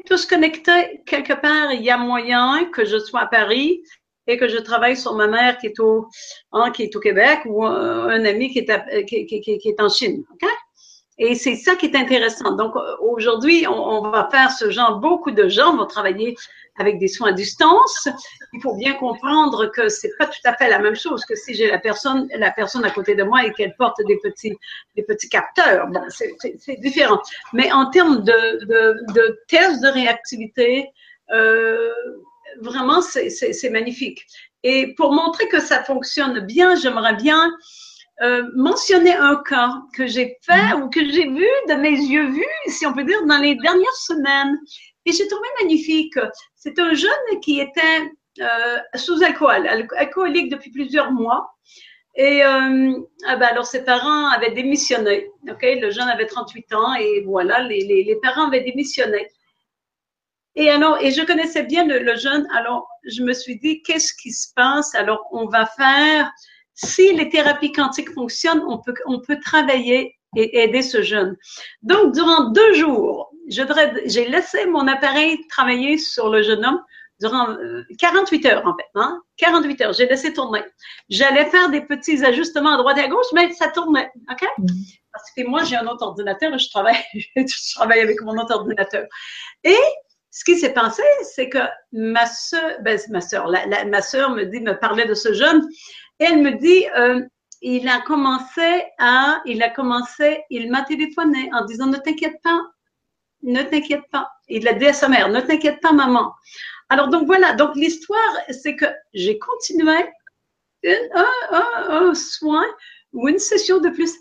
Tous 0.07 0.27
connectés, 0.27 1.03
quelque 1.07 1.35
part, 1.35 1.73
il 1.73 1.83
y 1.83 1.91
a 1.91 1.97
moyen 1.97 2.65
que 2.73 2.85
je 2.85 2.99
sois 2.99 3.23
à 3.23 3.27
Paris, 3.27 3.83
et 4.27 4.37
que 4.37 4.49
je 4.49 4.59
travaille 4.59 4.97
sur 4.97 5.15
ma 5.15 5.27
mère 5.27 5.59
qui 5.59 5.67
est 5.67 5.79
au, 5.81 6.09
hein, 6.53 6.71
qui 6.71 6.85
est 6.85 6.97
au 6.97 7.01
Québec 7.01 7.41
ou 7.47 7.65
un, 7.65 8.25
ami 8.25 8.51
qui 8.51 8.61
est, 8.61 9.05
qui, 9.07 9.27
qui, 9.27 9.41
qui, 9.41 9.69
est 9.69 9.81
en 9.81 9.89
Chine. 9.89 10.25
OK? 10.33 10.49
Et 11.19 11.35
c'est 11.37 11.55
ça 11.55 11.77
qui 11.77 11.87
est 11.87 11.97
intéressant. 11.97 12.57
Donc, 12.57 12.75
aujourd'hui, 13.01 13.67
on, 13.69 13.73
on, 13.73 14.11
va 14.11 14.29
faire 14.31 14.51
ce 14.51 14.71
genre, 14.71 14.99
beaucoup 14.99 15.31
de 15.31 15.49
gens 15.49 15.77
vont 15.77 15.87
travailler 15.87 16.35
avec 16.77 16.99
des 16.99 17.09
soins 17.09 17.29
à 17.29 17.33
distance. 17.33 18.09
Il 18.53 18.61
faut 18.61 18.75
bien 18.75 18.95
comprendre 18.95 19.67
que 19.67 19.89
c'est 19.89 20.11
pas 20.19 20.27
tout 20.27 20.41
à 20.45 20.55
fait 20.55 20.69
la 20.69 20.79
même 20.81 20.97
chose 20.97 21.25
que 21.25 21.37
si 21.37 21.55
j'ai 21.55 21.69
la 21.69 21.79
personne, 21.79 22.29
la 22.37 22.51
personne 22.51 22.85
à 22.85 22.91
côté 22.91 23.15
de 23.15 23.23
moi 23.23 23.45
et 23.45 23.53
qu'elle 23.53 23.77
porte 23.77 23.99
des 24.07 24.19
petits, 24.19 24.57
des 24.97 25.05
petits 25.05 25.29
capteurs. 25.29 25.87
Bon, 25.89 26.03
c'est 26.09 26.81
différent. 26.81 27.21
Mais 27.53 27.71
en 27.71 27.91
termes 27.91 28.25
de, 28.25 28.65
de, 28.65 29.13
de 29.13 29.41
tests 29.47 29.83
de 29.83 29.89
réactivité, 29.89 30.89
euh, 31.33 31.93
vraiment, 32.61 33.01
c'est 33.03 33.71
magnifique. 33.71 34.25
Et 34.63 34.95
pour 34.95 35.13
montrer 35.13 35.49
que 35.49 35.61
ça 35.61 35.85
fonctionne 35.85 36.41
bien, 36.41 36.75
j'aimerais 36.75 37.15
bien 37.15 37.53
euh, 38.23 38.45
mentionner 38.55 39.15
un 39.15 39.43
cas 39.49 39.75
que 39.93 40.07
j'ai 40.07 40.39
fait 40.43 40.73
ou 40.75 40.89
que 40.89 41.01
j'ai 41.01 41.29
vu 41.29 41.47
de 41.69 41.75
mes 41.75 41.91
yeux 41.91 42.31
vus, 42.31 42.45
si 42.69 42.87
on 42.87 42.93
peut 42.93 43.05
dire, 43.05 43.25
dans 43.27 43.39
les 43.39 43.57
dernières 43.57 43.97
semaines. 43.97 44.59
Et 45.05 45.13
j'ai 45.13 45.27
trouvé 45.27 45.49
magnifique. 45.61 46.19
C'est 46.55 46.79
un 46.79 46.95
jeune 46.95 47.41
qui 47.43 47.61
était 47.61 48.11
euh, 48.41 48.79
sous 48.95 49.23
alcool, 49.23 49.69
alcoolique 49.97 50.51
depuis 50.51 50.71
plusieurs 50.71 51.11
mois. 51.13 51.51
Et 52.17 52.45
euh, 52.45 52.93
ah 53.27 53.37
ben 53.37 53.47
alors 53.47 53.67
ses 53.67 53.85
parents 53.85 54.29
avaient 54.29 54.53
démissionné. 54.53 55.29
Ok, 55.51 55.63
le 55.63 55.91
jeune 55.91 56.09
avait 56.09 56.27
38 56.27 56.73
ans 56.73 56.95
et 56.95 57.23
voilà, 57.27 57.61
les, 57.65 57.81
les, 57.81 58.05
les 58.05 58.17
parents 58.23 58.47
avaient 58.47 58.63
démissionné. 58.63 59.29
Et 60.57 60.71
alors, 60.71 60.99
et 61.01 61.11
je 61.11 61.23
connaissais 61.23 61.65
bien 61.65 61.85
le, 61.85 62.17
jeune, 62.17 62.47
alors 62.55 62.87
je 63.05 63.23
me 63.23 63.33
suis 63.33 63.59
dit, 63.59 63.83
qu'est-ce 63.83 64.13
qui 64.15 64.33
se 64.33 64.49
passe? 64.55 64.95
Alors, 64.95 65.27
on 65.33 65.47
va 65.47 65.67
faire, 65.67 66.31
si 66.75 67.13
les 67.15 67.29
thérapies 67.29 67.73
quantiques 67.73 68.13
fonctionnent, 68.13 68.63
on 68.69 68.79
peut, 68.79 68.95
on 69.07 69.21
peut 69.21 69.39
travailler 69.41 70.17
et 70.37 70.63
aider 70.63 70.83
ce 70.83 71.03
jeune. 71.03 71.37
Donc, 71.83 72.15
durant 72.15 72.51
deux 72.51 72.75
jours, 72.75 73.33
j'ai 73.49 74.29
laissé 74.29 74.67
mon 74.67 74.87
appareil 74.89 75.47
travailler 75.49 75.99
sur 75.99 76.29
le 76.31 76.43
jeune 76.43 76.65
homme 76.65 76.81
durant 77.21 77.57
48 77.99 78.47
euh, 78.47 78.51
heures, 78.51 78.67
en 78.67 78.75
fait. 78.77 78.87
Hein? 78.95 79.21
48 79.39 79.81
heures, 79.83 79.93
j'ai 79.93 80.07
laissé 80.07 80.33
tourner. 80.33 80.63
J'allais 81.09 81.47
faire 81.47 81.71
des 81.71 81.81
petits 81.81 82.25
ajustements 82.25 82.75
à 82.75 82.77
droite 82.77 82.99
et 82.99 83.03
à 83.03 83.09
gauche, 83.09 83.27
mais 83.33 83.53
ça 83.53 83.69
tournait. 83.69 84.11
OK? 84.31 84.49
Mm. 84.59 84.67
Parce 85.13 85.31
que 85.37 85.47
moi, 85.47 85.63
j'ai 85.63 85.77
un 85.77 85.87
autre 85.87 86.05
ordinateur 86.05 86.53
et 86.53 86.59
je 86.59 86.69
travaille, 86.71 86.97
je 87.37 87.75
travaille 87.75 88.01
avec 88.01 88.21
mon 88.23 88.37
autre 88.37 88.55
ordinateur. 88.55 89.05
Et 89.63 89.77
ce 90.35 90.45
qui 90.45 90.59
s'est 90.59 90.73
passé, 90.73 91.05
c'est 91.23 91.49
que 91.49 91.61
ma 91.93 92.27
soeur, 92.27 92.79
ben, 92.81 92.99
ma 93.09 93.21
soeur, 93.21 94.31
me 94.31 94.43
dit, 94.43 94.61
me 94.61 94.73
parlait 94.73 95.07
de 95.07 95.15
ce 95.15 95.33
jeune, 95.33 95.65
et 96.19 96.25
elle 96.25 96.43
me 96.43 96.51
dit, 96.59 96.85
euh, 96.97 97.23
il 97.63 97.89
a 97.89 98.01
commencé 98.01 98.83
à, 98.99 99.41
il 99.47 99.63
a 99.63 99.71
commencé, 99.71 100.43
il 100.51 100.73
m'a 100.73 100.83
téléphoné 100.83 101.49
en 101.53 101.65
disant 101.65 101.87
ne 101.87 101.99
t'inquiète 101.99 102.43
pas, 102.43 102.61
ne 103.45 103.63
t'inquiète 103.63 104.03
pas. 104.11 104.29
Il 104.49 104.67
a 104.67 104.73
dit 104.73 104.87
à 104.87 104.93
sa 104.93 105.09
mère, 105.09 105.29
ne 105.29 105.41
t'inquiète 105.41 105.81
pas, 105.81 105.93
maman. 105.93 106.33
Alors, 106.89 107.11
donc 107.11 107.27
voilà, 107.27 107.53
donc 107.53 107.77
l'histoire, 107.77 108.37
c'est 108.51 108.75
que 108.75 108.87
j'ai 109.13 109.39
continué 109.39 110.05
un, 111.15 111.27
un, 111.53 112.13
soin 112.13 112.67
ou 113.13 113.29
une 113.29 113.39
session 113.39 113.79
de 113.79 113.89
plus 113.89 114.13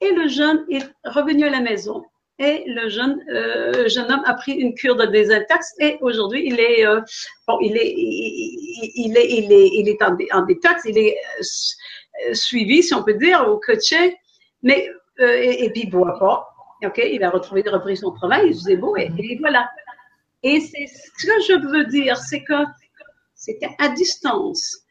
et 0.00 0.12
le 0.12 0.28
jeune 0.28 0.64
est 0.70 0.88
revenu 1.02 1.44
à 1.46 1.50
la 1.50 1.60
maison. 1.60 2.04
Et 2.38 2.64
le 2.66 2.88
jeune, 2.88 3.22
euh, 3.30 3.88
jeune 3.88 4.10
homme 4.10 4.22
a 4.24 4.34
pris 4.34 4.52
une 4.52 4.74
cure 4.74 4.96
de 4.96 5.06
désintox 5.06 5.74
et 5.78 5.98
aujourd'hui 6.00 6.44
il 6.46 6.58
est 6.58 6.84
euh, 6.86 7.00
bon, 7.46 7.58
il 7.60 7.76
est 7.76 7.92
il, 7.94 9.16
est 9.16 9.30
il 9.30 9.52
est 9.52 9.68
il 9.74 9.88
est 9.88 10.02
en, 10.02 10.16
en 10.32 10.42
détox, 10.42 10.82
il 10.86 10.98
est 10.98 11.16
euh, 11.38 12.34
suivi 12.34 12.82
si 12.82 12.94
on 12.94 13.02
peut 13.04 13.14
dire 13.14 13.46
ou 13.48 13.60
coaché, 13.64 14.16
mais 14.62 14.88
et, 15.18 15.70
puis 15.70 15.82
il 15.82 15.90
boit 15.90 16.18
pas. 16.18 16.48
Ok, 16.84 17.00
il 17.04 17.22
a 17.22 17.30
retrouvé 17.30 17.62
repris 17.66 17.96
son 17.96 18.10
travail, 18.12 18.48
il 18.48 18.54
faisait 18.54 18.76
beau 18.76 18.96
et, 18.96 19.12
et 19.18 19.38
voilà. 19.38 19.70
Et 20.42 20.58
c'est 20.60 20.86
ce 20.86 21.26
que 21.26 21.42
je 21.46 21.68
veux 21.68 21.84
dire, 21.84 22.16
c'est 22.16 22.42
que 22.42 22.64
c'était 23.34 23.70
à 23.78 23.90
distance. 23.90 24.81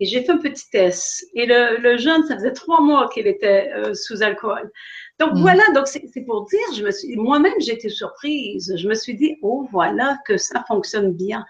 Et 0.00 0.06
j'ai 0.06 0.22
fait 0.22 0.32
un 0.32 0.38
petit 0.38 0.68
test. 0.70 1.26
Et 1.34 1.46
le, 1.46 1.78
le 1.78 1.98
jeune, 1.98 2.24
ça 2.26 2.36
faisait 2.36 2.52
trois 2.52 2.80
mois 2.80 3.08
qu'il 3.08 3.26
était 3.26 3.70
euh, 3.74 3.94
sous 3.94 4.22
alcool. 4.22 4.70
Donc 5.18 5.34
mm. 5.34 5.40
voilà, 5.40 5.62
donc 5.74 5.88
c'est 5.88 6.24
pour 6.26 6.46
dire, 6.46 6.74
je 6.76 6.84
me 6.84 6.90
suis, 6.90 7.16
moi-même 7.16 7.54
j'étais 7.58 7.88
surprise. 7.88 8.72
Je 8.76 8.88
me 8.88 8.94
suis 8.94 9.14
dit, 9.14 9.36
oh 9.42 9.66
voilà 9.72 10.18
que 10.26 10.36
ça 10.36 10.64
fonctionne 10.68 11.12
bien. 11.12 11.44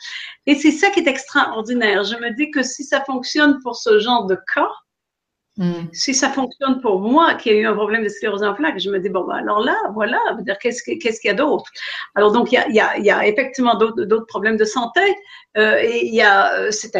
Et 0.46 0.54
c'est 0.54 0.70
ça 0.70 0.90
qui 0.90 1.00
est 1.00 1.08
extraordinaire. 1.08 2.04
Je 2.04 2.16
me 2.16 2.34
dis 2.34 2.50
que 2.50 2.62
si 2.62 2.84
ça 2.84 3.02
fonctionne 3.04 3.58
pour 3.62 3.76
ce 3.76 3.98
genre 3.98 4.26
de 4.26 4.36
cas, 4.54 4.70
Mm. 5.58 5.88
Si 5.92 6.14
ça 6.14 6.30
fonctionne 6.30 6.80
pour 6.80 7.00
moi, 7.00 7.34
qui 7.34 7.50
a 7.50 7.52
eu 7.52 7.66
un 7.66 7.74
problème 7.74 8.04
de 8.04 8.08
sclérose 8.08 8.44
en 8.44 8.54
plaques, 8.54 8.78
je 8.78 8.90
me 8.90 9.00
dis, 9.00 9.08
bon, 9.08 9.24
ben, 9.24 9.34
alors 9.34 9.60
là, 9.60 9.76
voilà, 9.92 10.18
qu'est-ce 10.60 10.82
qu'il 10.82 10.98
y 11.24 11.28
a 11.28 11.34
d'autre? 11.34 11.64
Alors, 12.14 12.32
donc, 12.32 12.52
il 12.52 12.54
y 12.54 12.58
a, 12.58 12.68
y 12.68 12.80
a, 12.80 12.98
y 12.98 13.10
a 13.10 13.26
effectivement 13.26 13.74
d'autres 13.76 14.26
problèmes 14.26 14.56
de 14.56 14.64
santé. 14.64 15.00
Euh, 15.56 15.78
et 15.82 16.06
il 16.06 16.14
y 16.14 16.22
a, 16.22 16.52
euh, 16.54 16.70
c'est 16.70 16.94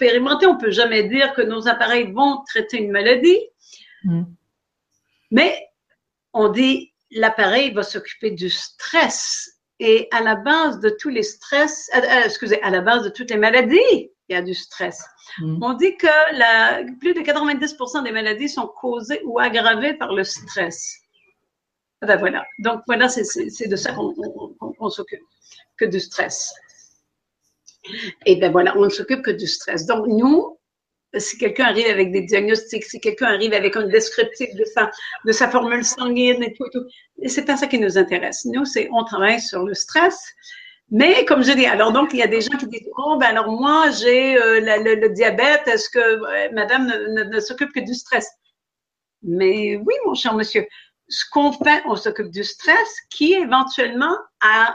expérimenté. 0.00 0.46
On 0.46 0.56
peut 0.56 0.70
jamais 0.70 1.04
dire 1.04 1.32
que 1.34 1.42
nos 1.42 1.68
appareils 1.68 2.12
vont 2.12 2.42
traiter 2.46 2.78
une 2.78 2.90
maladie. 2.90 3.38
Mm. 4.04 4.22
Mais 5.30 5.68
on 6.32 6.48
dit, 6.48 6.92
l'appareil 7.10 7.72
va 7.72 7.82
s'occuper 7.82 8.30
du 8.30 8.50
stress. 8.50 9.58
Et 9.78 10.08
à 10.12 10.20
la 10.20 10.36
base 10.36 10.80
de 10.80 10.90
tous 10.90 11.08
les 11.08 11.22
stress, 11.22 11.90
euh, 11.94 12.00
excusez, 12.24 12.60
à 12.62 12.70
la 12.70 12.80
base 12.80 13.04
de 13.04 13.08
toutes 13.08 13.30
les 13.30 13.38
maladies, 13.38 13.78
il 14.28 14.32
y 14.32 14.34
a 14.34 14.42
du 14.42 14.54
stress. 14.54 15.04
Mm. 15.38 15.62
On 15.62 15.72
dit 15.74 15.96
que 15.96 16.36
la, 16.36 16.82
plus 17.00 17.14
de 17.14 17.20
90% 17.20 18.04
des 18.04 18.12
maladies 18.12 18.48
sont 18.48 18.66
causées 18.66 19.20
ou 19.24 19.38
aggravées 19.38 19.94
par 19.94 20.12
le 20.12 20.24
stress. 20.24 20.96
Ben 22.02 22.16
voilà. 22.16 22.46
Donc 22.58 22.80
voilà, 22.86 23.10
c'est 23.10 23.68
de 23.68 23.76
ça 23.76 23.92
qu'on 23.92 24.88
s'occupe, 24.88 25.20
que 25.76 25.84
du 25.84 26.00
stress. 26.00 26.54
Et 28.26 28.36
ben 28.36 28.50
voilà, 28.52 28.76
on 28.76 28.84
ne 28.84 28.88
s'occupe 28.88 29.22
que 29.22 29.30
du 29.30 29.46
stress. 29.46 29.86
Donc 29.86 30.06
nous, 30.06 30.58
si 31.16 31.38
quelqu'un 31.38 31.64
arrive 31.64 31.86
avec 31.86 32.12
des 32.12 32.22
diagnostics, 32.22 32.84
si 32.84 33.00
quelqu'un 33.00 33.26
arrive 33.26 33.52
avec 33.52 33.76
un 33.76 33.86
descriptif 33.86 34.54
de 34.54 34.64
sa, 34.64 34.90
de 35.24 35.32
sa 35.32 35.48
formule 35.48 35.84
sanguine 35.84 36.42
et 36.42 36.52
tout, 36.54 36.66
et 36.66 36.70
tout 36.70 36.86
c'est 37.28 37.44
pas 37.44 37.56
ça 37.56 37.66
qui 37.66 37.78
nous 37.78 37.98
intéresse. 37.98 38.44
Nous, 38.44 38.64
c'est 38.64 38.88
on 38.92 39.04
travaille 39.04 39.40
sur 39.40 39.64
le 39.64 39.74
stress 39.74 40.16
mais 40.90 41.24
comme 41.24 41.42
je 41.44 41.52
dis, 41.52 41.66
alors 41.66 41.92
donc 41.92 42.10
il 42.12 42.18
y 42.18 42.22
a 42.22 42.26
des 42.26 42.40
gens 42.40 42.56
qui 42.58 42.66
disent 42.66 42.88
oh 42.96 43.16
ben 43.16 43.28
alors 43.28 43.48
moi 43.48 43.90
j'ai 43.90 44.36
euh, 44.36 44.60
le, 44.60 45.08
diabète, 45.10 45.66
est-ce 45.68 45.88
que 45.88 46.52
Madame 46.52 46.86
ne, 46.86 47.40
s'occupe 47.40 47.72
que 47.72 47.80
du 47.80 47.94
stress? 47.94 48.28
Mais 49.22 49.76
oui, 49.76 49.94
mon 50.04 50.14
cher 50.14 50.34
monsieur, 50.34 50.66
ce 51.08 51.24
qu'on 51.30 51.52
fait, 51.52 51.82
on 51.86 51.94
s'occupe 51.94 52.30
du 52.30 52.42
stress 52.42 52.96
qui 53.10 53.34
éventuellement 53.34 54.16
a 54.40 54.74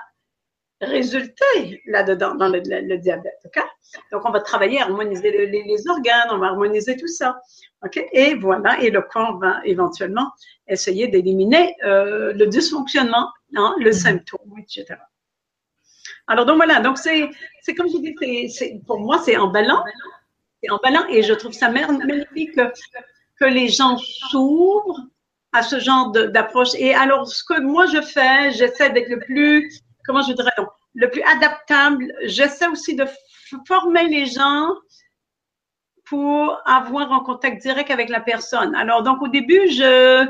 résulté 0.82 1.82
là-dedans 1.86 2.36
dans 2.36 2.50
le, 2.50 2.60
diabète, 2.60 3.40
ok? 3.46 3.64
Donc 4.12 4.24
on 4.26 4.32
va 4.32 4.42
travailler 4.42 4.80
à 4.80 4.84
harmoniser 4.84 5.32
les, 5.32 5.88
organes, 5.90 6.28
on 6.32 6.38
va 6.38 6.48
harmoniser 6.48 6.98
tout 6.98 7.08
ça, 7.08 7.40
ok? 7.84 8.04
Et 8.12 8.36
voilà, 8.36 8.80
et 8.82 8.90
le 8.90 9.02
corps 9.02 9.40
va 9.40 9.62
éventuellement 9.64 10.32
essayer 10.68 11.08
d'éliminer 11.08 11.76
euh, 11.86 12.34
le 12.34 12.48
dysfonctionnement, 12.48 13.30
hein, 13.56 13.76
le 13.80 13.92
mm-hmm. 13.92 13.94
symptôme, 13.94 14.54
etc. 14.60 14.98
Alors, 16.28 16.46
donc 16.46 16.58
voilà, 16.58 16.80
donc 16.80 16.98
c'est, 16.98 17.30
comme 17.76 17.88
je 17.88 17.98
dis, 17.98 18.50
c'est, 18.50 18.82
pour 18.86 19.00
moi, 19.00 19.20
c'est 19.24 19.38
emballant. 19.38 19.84
C'est 20.62 20.72
emballant 20.72 21.06
et 21.10 21.22
je 21.22 21.34
trouve 21.34 21.54
ça 21.54 21.70
magnifique 21.70 22.56
que, 22.56 22.74
que 23.40 23.46
les 23.46 23.68
gens 23.68 23.98
s'ouvrent 23.98 25.02
à 25.52 25.62
ce 25.62 25.80
genre 25.80 26.12
d'approche. 26.12 26.74
Et 26.78 26.94
alors, 26.94 27.28
ce 27.28 27.44
que 27.44 27.62
moi 27.62 27.86
je 27.86 28.02
fais, 28.02 28.52
j'essaie 28.52 28.90
d'être 28.90 29.10
le 29.10 29.20
plus, 29.20 29.82
comment 30.06 30.22
je 30.22 30.34
dirais, 30.34 30.52
le 30.94 31.10
plus 31.10 31.22
adaptable. 31.24 32.12
J'essaie 32.24 32.68
aussi 32.68 32.96
de 32.96 33.06
former 33.68 34.08
les 34.08 34.26
gens 34.26 34.70
pour 36.06 36.60
avoir 36.66 37.12
un 37.12 37.22
contact 37.22 37.62
direct 37.62 37.90
avec 37.90 38.10
la 38.10 38.22
personne. 38.22 38.76
Alors, 38.76 39.02
donc, 39.02 39.22
au 39.22 39.28
début, 39.28 39.68
je, 39.70 40.28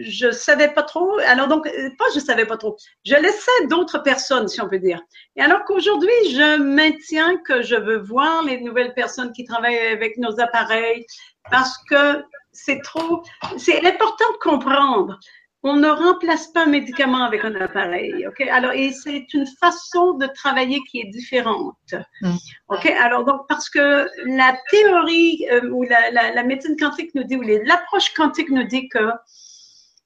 je 0.00 0.30
savais 0.30 0.68
pas 0.68 0.82
trop. 0.82 1.18
Alors 1.26 1.48
donc, 1.48 1.66
euh, 1.66 1.90
pas 1.98 2.04
je 2.14 2.20
savais 2.20 2.46
pas 2.46 2.56
trop. 2.56 2.76
Je 3.04 3.14
laissais 3.14 3.66
d'autres 3.68 3.98
personnes, 3.98 4.48
si 4.48 4.60
on 4.60 4.68
peut 4.68 4.78
dire. 4.78 5.00
Et 5.36 5.42
alors 5.42 5.64
qu'aujourd'hui, 5.64 6.10
je 6.30 6.58
maintiens 6.58 7.36
que 7.38 7.62
je 7.62 7.76
veux 7.76 7.98
voir 7.98 8.42
les 8.44 8.60
nouvelles 8.60 8.94
personnes 8.94 9.32
qui 9.32 9.44
travaillent 9.44 9.78
avec 9.78 10.16
nos 10.18 10.40
appareils 10.40 11.06
parce 11.50 11.76
que 11.88 12.24
c'est 12.52 12.80
trop. 12.82 13.22
C'est 13.56 13.84
important 13.86 14.32
de 14.32 14.38
comprendre. 14.38 15.18
On 15.64 15.74
ne 15.74 15.88
remplace 15.88 16.46
pas 16.48 16.62
un 16.62 16.66
médicament 16.66 17.24
avec 17.24 17.44
un 17.44 17.54
appareil, 17.56 18.26
ok? 18.28 18.40
Alors, 18.42 18.72
et 18.72 18.92
c'est 18.92 19.26
une 19.34 19.46
façon 19.60 20.12
de 20.14 20.26
travailler 20.26 20.80
qui 20.88 21.00
est 21.00 21.10
différente, 21.10 21.94
mm. 22.22 22.36
ok? 22.68 22.86
Alors 23.00 23.24
donc, 23.24 23.40
parce 23.48 23.68
que 23.68 24.06
la 24.26 24.56
théorie 24.70 25.46
euh, 25.50 25.68
ou 25.70 25.82
la, 25.82 26.12
la, 26.12 26.32
la, 26.32 26.42
médecine 26.44 26.76
quantique 26.78 27.12
nous 27.16 27.24
dit 27.24 27.36
ou 27.36 27.42
l'approche 27.42 28.14
quantique 28.14 28.50
nous 28.50 28.64
dit 28.64 28.88
que 28.88 29.00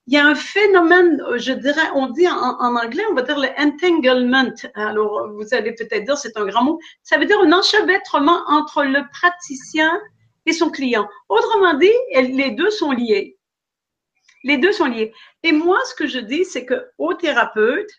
il 0.09 0.15
y 0.15 0.17
a 0.17 0.27
un 0.27 0.35
phénomène, 0.35 1.23
je 1.37 1.53
dirais, 1.53 1.91
on 1.95 2.09
dit 2.09 2.29
en, 2.29 2.77
anglais, 2.77 3.05
on 3.11 3.15
va 3.15 3.23
dire 3.23 3.39
le 3.39 3.49
entanglement. 3.57 4.53
Alors, 4.75 5.31
vous 5.33 5.55
allez 5.55 5.73
peut-être 5.75 6.05
dire, 6.05 6.19
c'est 6.19 6.37
un 6.37 6.47
grand 6.47 6.65
mot. 6.65 6.81
Ça 7.05 7.19
veut 7.19 7.27
dire 7.27 7.39
un 7.41 7.53
enchevêtrement 7.53 8.43
entre 8.49 8.83
le 8.83 9.09
praticien 9.13 10.01
et 10.45 10.53
son 10.53 10.71
client. 10.71 11.09
Autrement 11.29 11.75
dit, 11.75 11.93
les 12.15 12.51
deux 12.51 12.71
sont 12.71 12.91
liés. 12.91 13.39
Les 14.43 14.59
deux 14.59 14.73
sont 14.73 14.87
liés. 14.87 15.13
Et 15.43 15.53
moi, 15.53 15.79
ce 15.87 15.95
que 15.95 16.07
je 16.07 16.19
dis, 16.19 16.45
c'est 16.45 16.65
que 16.65 16.87
au 16.99 17.15
thérapeute, 17.15 17.91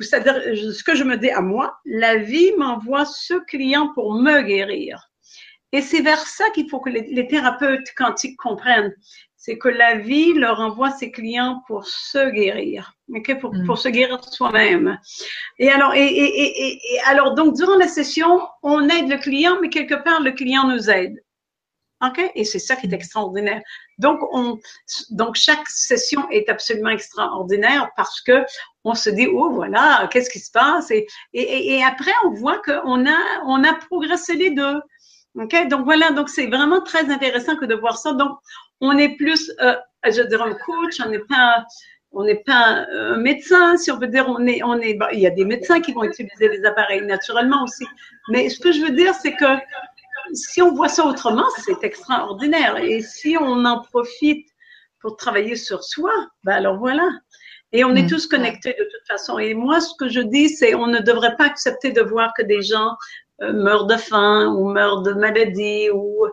c'est-à-dire 0.00 0.40
ce 0.54 0.84
que 0.84 0.94
je 0.94 1.04
me 1.04 1.16
dis 1.16 1.30
à 1.30 1.40
moi, 1.40 1.78
la 1.84 2.16
vie 2.16 2.52
m'envoie 2.58 3.04
ce 3.04 3.34
client 3.34 3.92
pour 3.94 4.14
me 4.14 4.42
guérir. 4.42 5.08
Et 5.72 5.82
c'est 5.82 6.02
vers 6.02 6.18
ça 6.18 6.50
qu'il 6.50 6.68
faut 6.68 6.80
que 6.80 6.90
les, 6.90 7.02
les 7.12 7.28
thérapeutes 7.28 7.94
quantiques 7.96 8.36
comprennent 8.36 8.92
c'est 9.40 9.56
que 9.56 9.70
la 9.70 9.96
vie 9.96 10.34
leur 10.34 10.60
envoie 10.60 10.90
ses 10.90 11.10
clients 11.10 11.62
pour 11.66 11.86
se 11.86 12.30
guérir, 12.30 12.92
ok, 13.08 13.40
pour, 13.40 13.54
mm. 13.54 13.64
pour 13.64 13.78
se 13.78 13.88
guérir 13.88 14.22
soi-même. 14.22 14.98
Et 15.58 15.70
alors, 15.70 15.94
et, 15.94 16.04
et, 16.04 16.78
et, 16.94 17.00
alors, 17.06 17.34
donc, 17.34 17.56
durant 17.56 17.76
la 17.76 17.88
session, 17.88 18.38
on 18.62 18.86
aide 18.90 19.08
le 19.08 19.16
client, 19.16 19.56
mais 19.62 19.70
quelque 19.70 19.94
part, 19.94 20.20
le 20.20 20.32
client 20.32 20.68
nous 20.68 20.90
aide. 20.90 21.24
OK? 22.02 22.30
Et 22.34 22.44
c'est 22.44 22.58
ça 22.58 22.76
qui 22.76 22.86
est 22.86 22.92
extraordinaire. 22.92 23.60
Donc, 23.98 24.20
on, 24.32 24.58
donc, 25.10 25.36
chaque 25.36 25.68
session 25.68 26.28
est 26.30 26.48
absolument 26.48 26.90
extraordinaire 26.90 27.90
parce 27.96 28.20
que 28.20 28.44
on 28.84 28.94
se 28.94 29.10
dit, 29.10 29.26
oh, 29.26 29.50
voilà, 29.50 30.08
qu'est-ce 30.10 30.30
qui 30.30 30.38
se 30.38 30.50
passe? 30.50 30.90
Et, 30.90 31.06
et, 31.34 31.74
et 31.76 31.84
après, 31.84 32.12
on 32.24 32.30
voit 32.30 32.60
qu'on 32.62 33.06
a, 33.06 33.42
on 33.46 33.62
a 33.64 33.74
progressé 33.74 34.34
les 34.34 34.50
deux. 34.50 34.80
OK? 35.38 35.68
Donc, 35.68 35.84
voilà. 35.84 36.10
Donc, 36.12 36.28
c'est 36.28 36.46
vraiment 36.46 36.80
très 36.80 37.10
intéressant 37.10 37.56
que 37.56 37.66
de 37.66 37.74
voir 37.74 37.98
ça. 37.98 38.12
Donc, 38.14 38.38
on 38.80 38.96
est 38.96 39.16
plus, 39.16 39.52
euh, 39.60 39.76
je 40.04 40.22
dirais, 40.22 40.50
un 40.50 40.54
coach, 40.54 41.00
on 41.04 41.10
n'est 41.10 41.18
pas, 41.18 41.64
on 42.12 42.24
n'est 42.24 42.42
pas 42.46 42.86
un 42.90 43.18
médecin, 43.18 43.76
si 43.76 43.90
on 43.92 43.98
veut 43.98 44.08
dire, 44.08 44.26
on 44.28 44.46
est, 44.46 44.62
on 44.64 44.80
est, 44.80 44.98
il 45.12 45.20
y 45.20 45.26
a 45.26 45.30
des 45.30 45.44
médecins 45.44 45.80
qui 45.80 45.92
vont 45.92 46.04
utiliser 46.04 46.48
des 46.48 46.64
appareils 46.64 47.02
naturellement 47.02 47.64
aussi. 47.64 47.86
Mais 48.30 48.48
ce 48.48 48.58
que 48.58 48.72
je 48.72 48.80
veux 48.80 48.90
dire, 48.90 49.14
c'est 49.14 49.34
que 49.34 49.44
si 50.32 50.62
on 50.62 50.74
voit 50.74 50.88
ça 50.88 51.04
autrement, 51.04 51.46
c'est 51.64 51.82
extraordinaire. 51.84 52.76
Et 52.78 53.02
si 53.02 53.36
on 53.38 53.64
en 53.64 53.82
profite 53.82 54.46
pour 55.00 55.16
travailler 55.16 55.56
sur 55.56 55.82
soi, 55.82 56.12
ben 56.44 56.54
alors 56.54 56.78
voilà. 56.78 57.08
Et 57.72 57.84
on 57.84 57.94
est 57.94 58.02
mm. 58.02 58.08
tous 58.08 58.26
connectés 58.26 58.74
de 58.78 58.84
toute 58.84 59.06
façon. 59.06 59.38
Et 59.38 59.54
moi, 59.54 59.80
ce 59.80 59.94
que 59.98 60.08
je 60.08 60.20
dis, 60.20 60.48
c'est 60.48 60.74
on 60.74 60.86
ne 60.86 60.98
devrait 60.98 61.36
pas 61.36 61.44
accepter 61.44 61.92
de 61.92 62.02
voir 62.02 62.32
que 62.36 62.42
des 62.42 62.62
gens 62.62 62.96
euh, 63.42 63.52
meurent 63.52 63.86
de 63.86 63.96
faim 63.96 64.54
ou 64.56 64.70
meurent 64.70 65.02
de 65.02 65.12
maladie 65.12 65.88
ou 65.90 66.26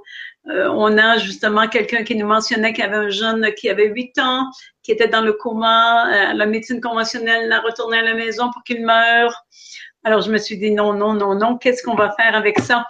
euh, 0.49 0.67
on 0.69 0.97
a 0.97 1.17
justement 1.17 1.67
quelqu'un 1.67 2.03
qui 2.03 2.15
nous 2.15 2.27
mentionnait 2.27 2.73
qu'il 2.73 2.83
y 2.83 2.87
avait 2.87 2.97
un 2.97 3.09
jeune 3.09 3.53
qui 3.53 3.69
avait 3.69 3.87
8 3.87 4.17
ans, 4.19 4.45
qui 4.81 4.91
était 4.91 5.07
dans 5.07 5.21
le 5.21 5.33
coma. 5.33 6.07
Euh, 6.07 6.33
la 6.33 6.45
médecine 6.45 6.81
conventionnelle 6.81 7.49
l'a 7.49 7.59
retourné 7.59 7.99
à 7.99 8.01
la 8.01 8.13
maison 8.13 8.51
pour 8.51 8.63
qu'il 8.63 8.85
meure. 8.85 9.45
Alors, 10.03 10.21
je 10.21 10.31
me 10.31 10.37
suis 10.37 10.57
dit 10.57 10.71
non, 10.71 10.93
non, 10.93 11.13
non, 11.13 11.35
non, 11.35 11.57
qu'est-ce 11.57 11.83
qu'on 11.83 11.95
va 11.95 12.11
faire 12.11 12.35
avec 12.35 12.59
ça? 12.59 12.85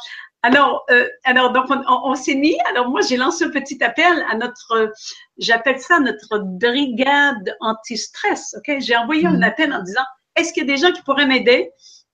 Alors, 0.47 0.85
euh, 0.91 1.05
alors 1.25 1.51
donc 1.51 1.65
on, 1.69 2.15
s'est 2.15 2.35
mis. 2.35 2.57
Alors 2.69 2.89
moi, 2.89 3.01
j'ai 3.01 3.17
lancé 3.17 3.43
un 3.43 3.49
petit 3.49 3.83
appel 3.83 4.25
à 4.31 4.37
notre, 4.37 4.93
j'appelle 5.37 5.77
ça 5.81 5.99
notre 5.99 6.39
brigade 6.39 7.57
anti-stress. 7.59 8.55
Ok, 8.57 8.77
j'ai 8.79 8.95
envoyé 8.95 9.25
un 9.27 9.33
mhm. 9.35 9.43
appel 9.43 9.73
en 9.73 9.83
disant, 9.83 10.05
est-ce 10.37 10.53
qu'il 10.53 10.65
y 10.65 10.71
a 10.71 10.73
des 10.73 10.81
gens 10.81 10.93
qui 10.93 11.01
pourraient 11.01 11.25
m'aider 11.25 11.69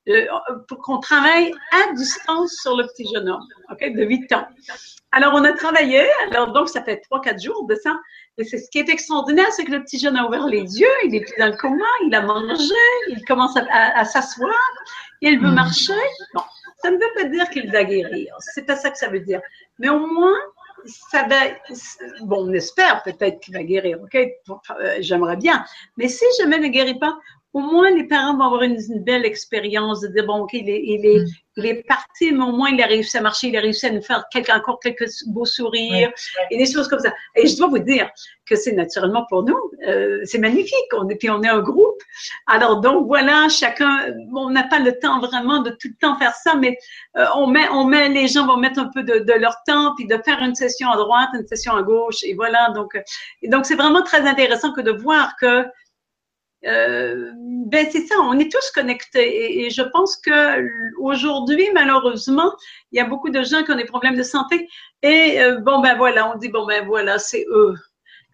euh, 0.09 0.25
pour 0.67 0.79
qu'on 0.79 0.97
travaille 0.97 1.53
à 1.71 1.93
distance 1.93 2.53
sur 2.63 2.75
le 2.75 2.87
petit 2.87 3.07
jeune 3.13 3.29
homme, 3.29 3.47
ok, 3.71 3.93
de 3.93 4.03
8 4.03 4.33
ans. 4.33 4.47
Alors, 5.11 5.33
on 5.35 5.43
a 5.43 5.53
travaillé. 5.53 6.01
Alors, 6.31 6.53
donc, 6.53 6.69
ça 6.69 6.83
fait 6.83 7.03
3-4 7.11 7.41
jours 7.41 7.67
de 7.67 7.75
ça. 7.75 7.95
Et 8.39 8.43
c'est 8.43 8.57
ce 8.57 8.69
qui 8.71 8.79
est 8.79 8.89
extraordinaire, 8.89 9.51
c'est 9.51 9.63
que 9.63 9.71
le 9.71 9.83
petit 9.83 9.99
jeune 9.99 10.17
a 10.17 10.27
ouvert 10.27 10.47
les 10.47 10.79
yeux, 10.79 10.87
il 11.05 11.13
est 11.13 11.21
plus 11.21 11.35
dans 11.37 11.51
le 11.51 11.55
coma, 11.55 11.85
il 12.07 12.15
a 12.15 12.21
mangé, 12.21 12.73
il 13.09 13.23
commence 13.25 13.55
à, 13.55 14.03
s'asseoir, 14.05 14.57
il 15.21 15.39
veut 15.39 15.49
mhm. 15.49 15.53
marcher. 15.53 15.93
Bon, 16.33 16.41
ça 16.83 16.91
ne 16.91 16.97
veut 16.97 17.13
pas 17.15 17.23
dire 17.23 17.49
qu'il 17.49 17.71
va 17.71 17.83
guérir. 17.85 18.35
C'est 18.39 18.65
pas 18.65 18.75
ça 18.75 18.91
que 18.91 18.97
ça 18.97 19.07
veut 19.07 19.21
dire. 19.21 19.41
Mais 19.79 19.89
au 19.89 20.05
moins, 20.05 20.37
ça 20.85 21.25
va, 21.27 21.35
bon, 22.21 22.49
on 22.49 22.53
espère 22.53 23.01
peut-être 23.03 23.39
qu'il 23.39 23.53
va 23.53 23.63
guérir, 23.63 23.99
ok? 24.01 24.15
Euh, 24.15 24.97
j'aimerais 24.99 25.37
bien. 25.37 25.63
Mais 25.95 26.09
si 26.09 26.25
jamais 26.39 26.57
il 26.57 26.63
ne 26.63 26.67
guérit 26.67 26.99
pas, 26.99 27.17
au 27.53 27.61
moins 27.61 27.89
les 27.91 28.05
parents 28.05 28.35
vont 28.35 28.45
avoir 28.45 28.63
une, 28.63 28.77
belle 29.03 29.25
expérience 29.25 30.01
de 30.01 30.07
dire, 30.09 30.25
bon, 30.25 30.41
ok, 30.41 30.53
il 30.53 30.69
est, 30.69 30.83
il, 30.83 31.05
est, 31.05 31.25
mm. 31.57 31.61
il 31.61 31.65
est 31.65 31.83
parti, 31.87 32.31
mais 32.31 32.43
au 32.43 32.51
moins 32.51 32.69
il 32.69 32.81
a 32.81 32.87
réussi 32.87 33.17
à 33.17 33.21
marcher, 33.21 33.47
il 33.47 33.57
a 33.57 33.61
réussi 33.61 33.85
à 33.85 33.91
nous 33.91 34.01
faire 34.01 34.25
quelques, 34.31 34.49
encore 34.49 34.79
quelques 34.79 35.09
beaux 35.27 35.45
sourires 35.45 36.11
et 36.51 36.57
des 36.57 36.71
choses 36.71 36.87
comme 36.87 36.99
ça. 36.99 37.13
Et 37.35 37.47
je 37.47 37.57
dois 37.57 37.67
vous 37.67 37.79
dire 37.79 38.09
que 38.45 38.55
c'est 38.55 38.73
naturellement 38.73 39.25
pour 39.29 39.43
nous, 39.43 39.57
euh, 39.87 40.19
c'est 40.25 40.37
magnifique. 40.37 40.73
On 40.93 41.07
est, 41.09 41.15
puis 41.15 41.29
on 41.29 41.41
est 41.43 41.49
un 41.49 41.61
groupe. 41.61 42.01
Alors 42.47 42.81
donc 42.81 43.07
voilà, 43.07 43.47
chacun, 43.49 44.13
on 44.35 44.49
n'a 44.49 44.63
pas 44.63 44.79
le 44.79 44.97
temps 44.99 45.19
vraiment 45.19 45.59
de 45.59 45.69
tout 45.69 45.87
le 45.87 45.95
temps 45.99 46.17
faire 46.17 46.33
ça, 46.33 46.55
mais 46.55 46.77
euh, 47.17 47.25
on 47.35 47.47
met, 47.47 47.67
on 47.69 47.85
met, 47.85 48.09
les 48.09 48.27
gens 48.27 48.45
vont 48.45 48.57
mettre 48.57 48.79
un 48.79 48.89
peu 48.93 49.03
de, 49.03 49.19
de, 49.19 49.33
leur 49.33 49.55
temps, 49.65 49.93
puis 49.95 50.05
de 50.05 50.17
faire 50.25 50.39
une 50.41 50.55
session 50.55 50.89
à 50.89 50.97
droite, 50.97 51.29
une 51.33 51.47
session 51.47 51.73
à 51.73 51.83
gauche, 51.83 52.23
et 52.23 52.33
voilà. 52.33 52.69
Donc, 52.71 52.97
et 53.41 53.47
donc 53.47 53.65
c'est 53.65 53.75
vraiment 53.75 54.03
très 54.03 54.21
intéressant 54.21 54.73
que 54.73 54.81
de 54.81 54.91
voir 54.91 55.35
que 55.39 55.65
euh, 56.65 57.31
ben 57.67 57.87
c'est 57.91 58.05
ça, 58.05 58.15
on 58.21 58.39
est 58.39 58.51
tous 58.51 58.71
connectés 58.71 59.65
et, 59.65 59.69
je 59.69 59.81
pense 59.81 60.17
que 60.17 60.61
aujourd'hui 60.97 61.67
malheureusement, 61.73 62.51
il 62.91 62.97
y 62.97 63.01
a 63.01 63.05
beaucoup 63.05 63.29
de 63.29 63.43
gens 63.43 63.63
qui 63.63 63.71
ont 63.71 63.75
des 63.75 63.85
problèmes 63.85 64.15
de 64.15 64.23
santé 64.23 64.67
et 65.01 65.41
euh, 65.41 65.59
bon 65.59 65.81
ben 65.81 65.95
voilà, 65.95 66.31
on 66.33 66.37
dit 66.37 66.49
bon 66.49 66.65
ben 66.65 66.85
voilà, 66.85 67.19
c'est 67.19 67.45
eux. 67.49 67.75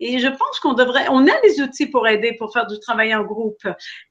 Et 0.01 0.19
je 0.19 0.27
pense 0.27 0.59
qu'on 0.61 0.73
devrait, 0.73 1.07
on 1.09 1.27
a 1.27 1.41
des 1.41 1.61
outils 1.61 1.87
pour 1.87 2.07
aider, 2.07 2.33
pour 2.39 2.53
faire 2.53 2.65
du 2.67 2.79
travail 2.79 3.13
en 3.13 3.23
groupe. 3.23 3.61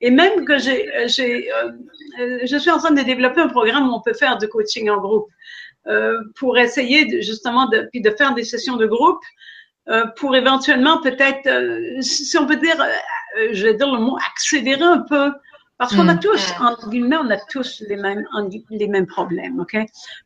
Et 0.03 0.11
même 0.11 0.45
que 0.45 0.59
j'ai, 0.59 0.87
j'ai, 1.07 1.51
euh, 1.55 2.41
je 2.45 2.57
suis 2.59 2.71
en 2.71 2.77
train 2.79 2.91
de 2.91 3.01
développer 3.01 3.41
un 3.41 3.49
programme 3.49 3.89
où 3.89 3.95
on 3.95 4.03
peut 4.03 4.13
faire 4.13 4.37
du 4.37 4.49
coaching 4.49 4.91
en 4.91 4.99
groupe 4.99 5.31
pour 6.35 6.59
essayer 6.59 7.23
justement 7.23 7.67
de, 7.67 7.89
puis 7.91 8.03
de 8.03 8.11
faire 8.11 8.35
des 8.35 8.45
sessions 8.45 8.77
de 8.77 8.85
groupe 8.85 9.23
pour 10.17 10.37
éventuellement 10.37 11.01
peut-être, 11.01 11.49
si 12.01 12.37
on 12.39 12.47
peut 12.47 12.57
dire, 12.57 12.77
euh, 13.37 13.49
je 13.53 13.67
vais 13.67 13.75
dire 13.75 13.91
le 13.93 14.01
mot, 14.01 14.17
accélérer 14.31 14.83
un 14.83 15.01
peu. 15.01 15.33
Parce 15.79 15.95
qu'on 15.95 16.09
a 16.09 16.15
mm. 16.15 16.21
tous, 16.21 16.55
entre 16.61 16.91
guillemets, 16.91 17.19
on 17.19 17.31
a 17.31 17.37
tous 17.37 17.85
les 17.89 17.95
mêmes, 17.95 18.27
les 18.69 18.89
mêmes 18.89 19.07
problèmes, 19.07 19.61
OK? 19.61 19.77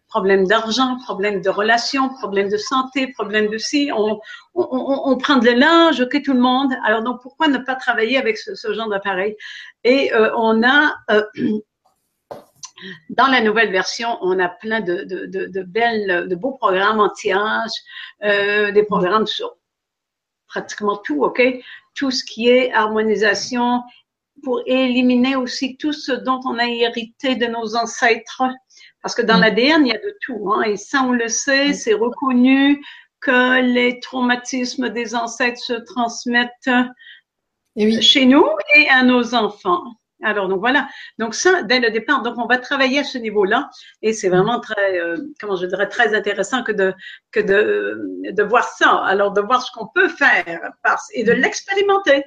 Problème 0.08 0.46
d'argent, 0.46 0.96
problème 1.04 1.42
de 1.42 1.50
relations, 1.50 2.08
problème 2.08 2.48
de 2.48 2.56
santé, 2.56 3.12
problème 3.12 3.50
de 3.50 3.58
si, 3.58 3.90
on, 3.94 4.18
on, 4.54 5.02
on, 5.04 5.16
prend 5.18 5.36
de 5.36 5.44
l'élan, 5.44 5.90
OK, 6.00 6.22
tout 6.22 6.32
le 6.32 6.40
monde. 6.40 6.72
Alors 6.86 7.02
donc, 7.02 7.20
pourquoi 7.20 7.48
ne 7.48 7.58
pas 7.58 7.74
travailler 7.74 8.16
avec 8.16 8.38
ce, 8.38 8.54
ce 8.54 8.72
genre 8.72 8.88
d'appareil? 8.88 9.36
Et 9.84 10.14
euh, 10.14 10.30
on 10.36 10.62
a, 10.62 10.94
euh, 11.10 11.22
dans 13.11 13.26
la 13.26 13.41
nouvelle 13.41 13.70
version, 13.70 14.18
on 14.20 14.39
a 14.39 14.49
plein 14.49 14.80
de, 14.80 15.05
de, 15.05 15.26
de, 15.26 15.47
de 15.47 15.62
belles, 15.62 16.28
de 16.28 16.35
beaux 16.35 16.53
programmes 16.53 17.01
anti-âge, 17.01 17.70
euh, 18.24 18.72
des 18.72 18.85
programmes 18.85 19.26
sur 19.26 19.57
pratiquement 20.47 20.97
tout, 20.97 21.24
OK? 21.24 21.43
Tout 21.95 22.11
ce 22.11 22.24
qui 22.24 22.49
est 22.49 22.72
harmonisation 22.72 23.83
pour 24.43 24.62
éliminer 24.66 25.37
aussi 25.37 25.76
tout 25.76 25.93
ce 25.93 26.12
dont 26.12 26.41
on 26.45 26.59
a 26.59 26.66
hérité 26.66 27.37
de 27.37 27.47
nos 27.47 27.76
ancêtres. 27.76 28.43
Parce 29.03 29.14
que 29.14 29.22
dans 29.22 29.39
mm. 29.39 29.41
l'ADN, 29.41 29.87
il 29.87 29.93
y 29.93 29.97
a 29.97 29.99
de 29.99 30.16
tout. 30.22 30.53
Hein? 30.53 30.62
Et 30.62 30.76
ça, 30.76 31.03
on 31.03 31.12
le 31.12 31.28
sait, 31.28 31.70
mm. 31.70 31.74
c'est 31.74 31.95
reconnu 31.95 32.83
que 33.20 33.61
les 33.62 34.01
traumatismes 34.01 34.89
des 34.89 35.14
ancêtres 35.14 35.61
se 35.61 35.74
transmettent 35.74 36.70
chez 38.01 38.26
nous 38.26 38.47
et 38.76 38.89
à 38.89 39.03
nos 39.05 39.35
enfants. 39.35 39.85
Alors, 40.23 40.49
donc 40.49 40.61
voilà. 40.61 40.89
Donc 41.18 41.35
ça, 41.35 41.62
dès 41.64 41.81
le 41.81 41.91
départ, 41.91 42.23
donc 42.23 42.39
on 42.39 42.47
va 42.47 42.59
travailler 42.59 43.01
à 43.01 43.05
ce 43.05 43.18
niveau-là 43.18 43.68
et 44.03 44.12
c'est 44.12 44.29
vraiment 44.29 44.61
très, 44.61 44.99
euh, 44.99 45.16
comment 45.41 45.57
je 45.57 45.66
dirais, 45.66 45.89
très 45.89 46.14
intéressant 46.14 46.62
que 46.62 46.73
de, 46.73 46.95
que 47.33 47.41
de, 47.41 48.31
de 48.31 48.43
voir 48.43 48.64
ça. 48.64 49.03
Alors, 49.05 49.33
de 49.33 49.41
voir 49.41 49.62
ce 49.62 49.73
qu'on 49.73 49.89
peut 49.93 50.09
faire 50.09 50.45
et 51.12 51.25
de 51.25 51.33
l'expérimenter 51.33 52.25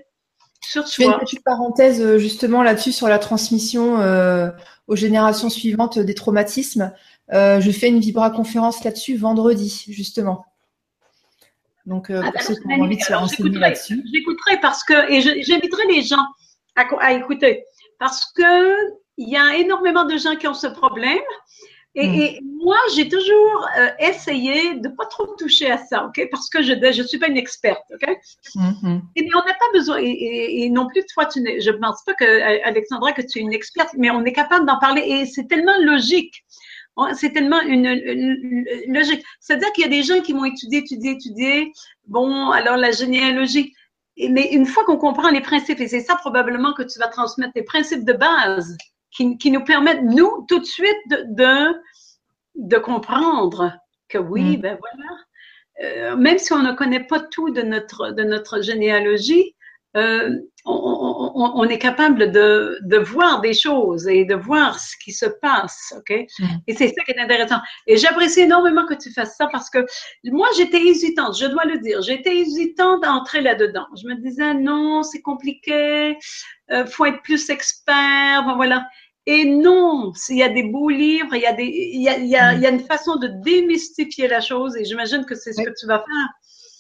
sur 0.62 0.88
soi. 0.88 1.06
Je 1.06 1.10
fais 1.10 1.14
une 1.14 1.20
petite 1.20 1.44
parenthèse 1.44 2.02
euh, 2.02 2.18
justement 2.18 2.64
là-dessus 2.64 2.92
sur 2.92 3.08
la 3.08 3.20
transmission 3.20 4.02
euh, 4.02 4.50
aux 4.88 4.96
générations 4.96 5.50
suivantes 5.50 5.98
des 5.98 6.16
traumatismes. 6.16 6.94
je 7.32 7.72
fais 7.72 7.88
une 7.88 8.00
vibra-conférence 8.00 8.84
là-dessus 8.84 9.16
vendredi, 9.16 9.86
justement. 9.90 10.46
Donc, 11.86 12.10
ah, 12.10 12.32
pour 12.32 12.42
ceux 12.42 12.56
qui 12.56 12.68
ont 12.68 12.84
envie 12.84 12.98
de 12.98 13.04
se 13.04 13.14
renseigner 13.14 13.58
là-dessus. 13.60 14.04
J'écouterai 14.12 14.60
parce 14.60 14.84
que, 14.84 15.12
et 15.12 15.22
j'inviterai 15.22 15.86
les 15.88 16.02
gens 16.02 16.26
à, 16.76 16.84
à 17.00 17.14
écouter 17.14 17.64
parce 18.00 18.32
que 18.34 18.76
il 19.18 19.30
y 19.30 19.38
a 19.38 19.56
énormément 19.56 20.06
de 20.06 20.18
gens 20.18 20.36
qui 20.36 20.48
ont 20.48 20.54
ce 20.54 20.68
problème. 20.68 21.20
Et, 21.98 22.42
mm. 22.42 22.46
moi, 22.62 22.78
j'ai 22.94 23.08
toujours 23.08 23.68
euh, 23.80 23.90
essayé 24.00 24.76
de 24.76 24.90
pas 24.90 25.06
trop 25.06 25.28
toucher 25.38 25.72
à 25.72 25.78
ça, 25.78 26.06
ok? 26.06 26.28
Parce 26.30 26.50
que 26.50 26.62
je 26.62 26.74
je 26.74 27.04
suis 27.04 27.18
pas 27.18 27.28
une 27.28 27.38
experte, 27.38 27.86
ok? 27.94 28.18
Mm-hmm. 28.56 29.02
Et 29.16 29.30
on 29.34 29.38
n'a 29.38 29.54
pas 29.54 29.72
besoin. 29.74 29.98
Et, 30.02 30.70
non 30.70 30.88
plus, 30.88 31.06
toi, 31.14 31.26
tu 31.26 31.40
je 31.42 31.72
ne 31.72 31.78
pense 31.78 32.04
pas 32.06 32.14
que 32.14 32.66
Alexandra 32.66 33.14
que 33.14 33.22
tu 33.22 33.40
es 33.40 33.42
une 33.42 33.54
experte, 33.54 33.92
mais 33.98 34.10
on 34.10 34.26
est 34.26 34.34
capable 34.34 34.66
d'en 34.66 34.78
parler. 34.80 35.04
Et 35.04 35.26
c'est 35.26 35.48
tellement 35.48 35.78
logique. 35.80 36.44
C'est 37.14 37.32
tellement 37.32 37.62
une, 37.62 37.86
une 37.86 38.94
logique. 38.94 39.24
C'est-à-dire 39.42 39.72
qu'il 39.74 39.84
y 39.84 39.88
a 39.88 39.90
des 39.90 40.04
gens 40.04 40.22
qui 40.22 40.32
vont 40.32 40.46
étudier, 40.46 40.80
étudier, 40.80 41.12
étudier. 41.12 41.72
Bon, 42.08 42.52
alors 42.52 42.78
la 42.78 42.92
généalogie 42.92 43.75
mais 44.18 44.50
une 44.52 44.66
fois 44.66 44.86
qu'on 44.86 44.98
comprend 44.98 45.30
les 45.30 45.42
principes, 45.42 45.80
et 45.80 45.88
c'est 45.88 46.02
ça 46.02 46.16
probablement 46.16 46.74
que 46.74 46.84
tu 46.84 47.00
vas 47.00 47.08
transmettre, 47.08 47.54
les 47.56 47.64
principes 47.64 48.06
de 48.06 48.14
base 48.14 48.78
qui, 49.12 49.38
qui 49.38 49.52
nous 49.52 49.64
permettent, 49.64 50.04
nous, 50.04 50.46
tout 50.48 50.60
de 50.60 50.66
suite, 50.66 50.98
de, 51.10 51.74
de, 52.56 52.78
comprendre 52.78 53.74
que 54.08 54.18
oui, 54.18 54.58
mm. 54.58 54.62
ben 54.62 54.78
voilà, 54.80 55.12
euh, 55.84 56.16
même 56.16 56.38
si 56.38 56.54
on 56.54 56.62
ne 56.62 56.72
connaît 56.72 57.04
pas 57.04 57.20
tout 57.20 57.50
de 57.50 57.62
notre, 57.62 58.12
de 58.12 58.24
notre 58.24 58.62
généalogie, 58.62 59.56
euh, 59.98 60.38
on, 60.66 61.05
on, 61.36 61.52
on, 61.56 61.64
est 61.66 61.78
capable 61.78 62.32
de, 62.32 62.80
de, 62.82 62.98
voir 62.98 63.42
des 63.42 63.54
choses 63.54 64.08
et 64.08 64.26
de 64.26 64.36
voir 64.36 64.80
ce 64.80 64.96
qui 65.04 65.12
se 65.12 65.26
passe, 65.26 65.94
ok? 65.98 66.26
Mm. 66.40 66.46
Et 66.68 66.74
c'est 66.74 66.88
ça 66.88 67.04
qui 67.04 67.12
est 67.12 67.20
intéressant. 67.20 67.60
Et 67.88 67.98
j'apprécie 67.98 68.42
énormément 68.42 68.86
que 68.86 68.94
tu 68.94 69.12
fasses 69.12 69.36
ça 69.38 69.48
parce 69.52 69.70
que 69.70 69.86
moi 70.24 70.48
j'étais 70.58 70.82
hésitante, 70.82 71.38
je 71.38 71.46
dois 71.46 71.66
le 71.66 71.80
dire, 71.80 72.02
j'étais 72.02 72.38
hésitante 72.38 73.04
d'entrer 73.04 73.42
là-dedans. 73.42 73.86
Je 74.02 74.08
me 74.08 74.16
disais 74.16 74.54
non, 74.54 75.04
c'est 75.04 75.22
compliqué, 75.22 76.18
euh, 76.72 76.86
faut 76.86 77.06
être 77.06 77.22
plus 77.22 77.50
expert, 77.50 78.54
voilà. 78.56 78.88
Et 79.28 79.44
non, 79.44 80.14
il 80.30 80.38
y 80.38 80.44
a 80.44 80.50
des 80.50 80.64
beaux 80.64 80.90
livres, 80.90 81.34
il 81.34 81.42
y 81.42 81.48
a 81.48 81.54
des, 81.54 81.66
il 81.66 82.02
y 82.02 82.10
a, 82.10 82.18
il 82.18 82.28
y 82.28 82.36
a, 82.36 82.54
il 82.54 82.62
y 82.62 82.66
a 82.68 82.70
une 82.70 82.86
façon 82.86 83.16
de 83.16 83.28
démystifier 83.44 84.28
la 84.28 84.40
chose 84.40 84.78
et 84.78 84.86
j'imagine 84.86 85.26
que 85.26 85.34
c'est 85.36 85.52
ce 85.52 85.64
que 85.64 85.74
tu 85.80 85.88
vas 85.88 85.98
faire 85.98 86.30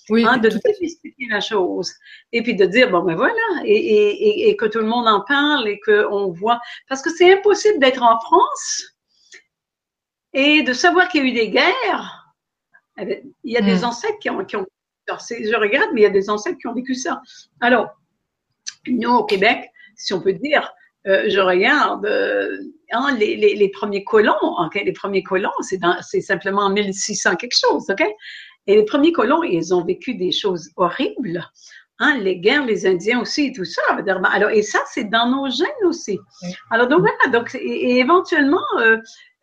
oui, 0.09 0.25
hein, 0.25 0.37
de 0.37 0.49
démystifier 0.49 1.27
la 1.29 1.41
chose. 1.41 1.91
Et 2.31 2.43
puis 2.43 2.55
de 2.55 2.65
dire, 2.65 2.91
bon, 2.91 3.01
ben 3.01 3.15
voilà, 3.15 3.33
et, 3.63 3.75
et, 3.75 4.49
et 4.49 4.55
que 4.55 4.65
tout 4.65 4.79
le 4.79 4.85
monde 4.85 5.07
en 5.07 5.21
parle 5.21 5.67
et 5.67 5.79
qu'on 5.79 6.31
voit. 6.31 6.59
Parce 6.87 7.01
que 7.01 7.09
c'est 7.09 7.33
impossible 7.33 7.79
d'être 7.79 8.03
en 8.03 8.19
France 8.19 8.83
et 10.33 10.63
de 10.63 10.73
savoir 10.73 11.07
qu'il 11.07 11.21
y 11.21 11.25
a 11.25 11.27
eu 11.29 11.33
des 11.33 11.49
guerres. 11.49 12.33
Eh 12.97 13.05
ben, 13.05 13.23
il 13.43 13.53
y 13.53 13.57
a 13.57 13.61
des 13.61 13.81
hmm. 13.81 13.85
ancêtres 13.85 14.19
qui 14.19 14.29
ont, 14.29 14.43
qui 14.45 14.55
ont 14.55 14.65
je 15.07 15.59
regrette, 15.59 15.89
mais 15.93 16.01
il 16.01 16.03
y 16.03 16.07
a 16.07 16.11
des 16.11 16.29
ancêtres 16.29 16.57
qui 16.57 16.67
ont 16.67 16.73
vécu 16.73 16.95
ça. 16.95 17.21
Alors, 17.61 17.89
nous, 18.87 19.11
au 19.11 19.23
Québec, 19.23 19.69
si 19.95 20.13
on 20.13 20.21
peut 20.21 20.33
dire, 20.33 20.71
euh, 21.07 21.25
je 21.27 21.39
regarde 21.39 22.05
euh, 22.05 22.57
hein, 22.91 23.15
les, 23.17 23.35
les, 23.35 23.55
les, 23.55 23.69
premiers 23.69 24.03
colons, 24.03 24.33
okay? 24.41 24.83
les 24.83 24.93
premiers 24.93 25.21
colons, 25.21 25.51
c'est 25.61 26.21
simplement 26.21 26.63
en 26.63 26.69
1600 26.71 27.35
quelque 27.35 27.55
chose, 27.55 27.85
ok? 27.89 28.03
Et 28.67 28.75
les 28.75 28.85
premiers 28.85 29.11
colons, 29.11 29.43
ils 29.43 29.73
ont 29.73 29.83
vécu 29.83 30.15
des 30.15 30.31
choses 30.31 30.69
horribles. 30.75 31.43
Hein, 31.99 32.17
les 32.17 32.39
guerres, 32.39 32.65
les 32.65 32.85
Indiens 32.85 33.21
aussi, 33.21 33.47
et 33.47 33.53
tout 33.53 33.63
ça. 33.63 33.81
Alors, 34.33 34.49
et 34.49 34.61
ça, 34.61 34.79
c'est 34.91 35.05
dans 35.05 35.29
nos 35.29 35.49
gènes 35.49 35.85
aussi. 35.85 36.19
Alors, 36.69 36.87
donc 36.87 37.01
voilà, 37.01 37.31
donc, 37.31 37.55
et, 37.55 37.99
éventuellement, 37.99 38.65
euh, 38.79 38.97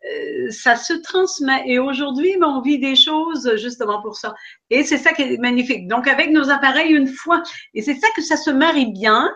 euh, 0.05 0.51
ça 0.51 0.75
se 0.75 0.93
transmet. 0.93 1.63
Et 1.65 1.79
aujourd'hui, 1.79 2.37
ben, 2.39 2.47
on 2.47 2.61
vit 2.61 2.77
des 2.77 2.95
choses 2.95 3.55
justement 3.55 4.01
pour 4.03 4.15
ça. 4.15 4.35
Et 4.69 4.83
c'est 4.83 4.99
ça 4.99 5.13
qui 5.13 5.23
est 5.23 5.37
magnifique. 5.39 5.87
Donc, 5.87 6.07
avec 6.07 6.29
nos 6.29 6.49
appareils, 6.51 6.93
une 6.93 7.07
fois, 7.07 7.41
et 7.73 7.81
c'est 7.81 7.95
ça 7.95 8.07
que 8.15 8.21
ça 8.21 8.37
se 8.37 8.51
marie 8.51 8.91
bien, 8.91 9.33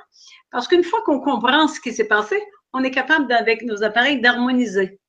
parce 0.52 0.68
qu'une 0.68 0.84
fois 0.84 1.02
qu'on 1.04 1.20
comprend 1.20 1.68
ce 1.68 1.80
qui 1.80 1.94
s'est 1.94 2.08
passé, 2.08 2.40
on 2.74 2.84
est 2.84 2.92
capable, 2.92 3.32
avec 3.34 3.64
nos 3.64 3.84
appareils, 3.84 4.22
d'harmoniser. 4.22 5.00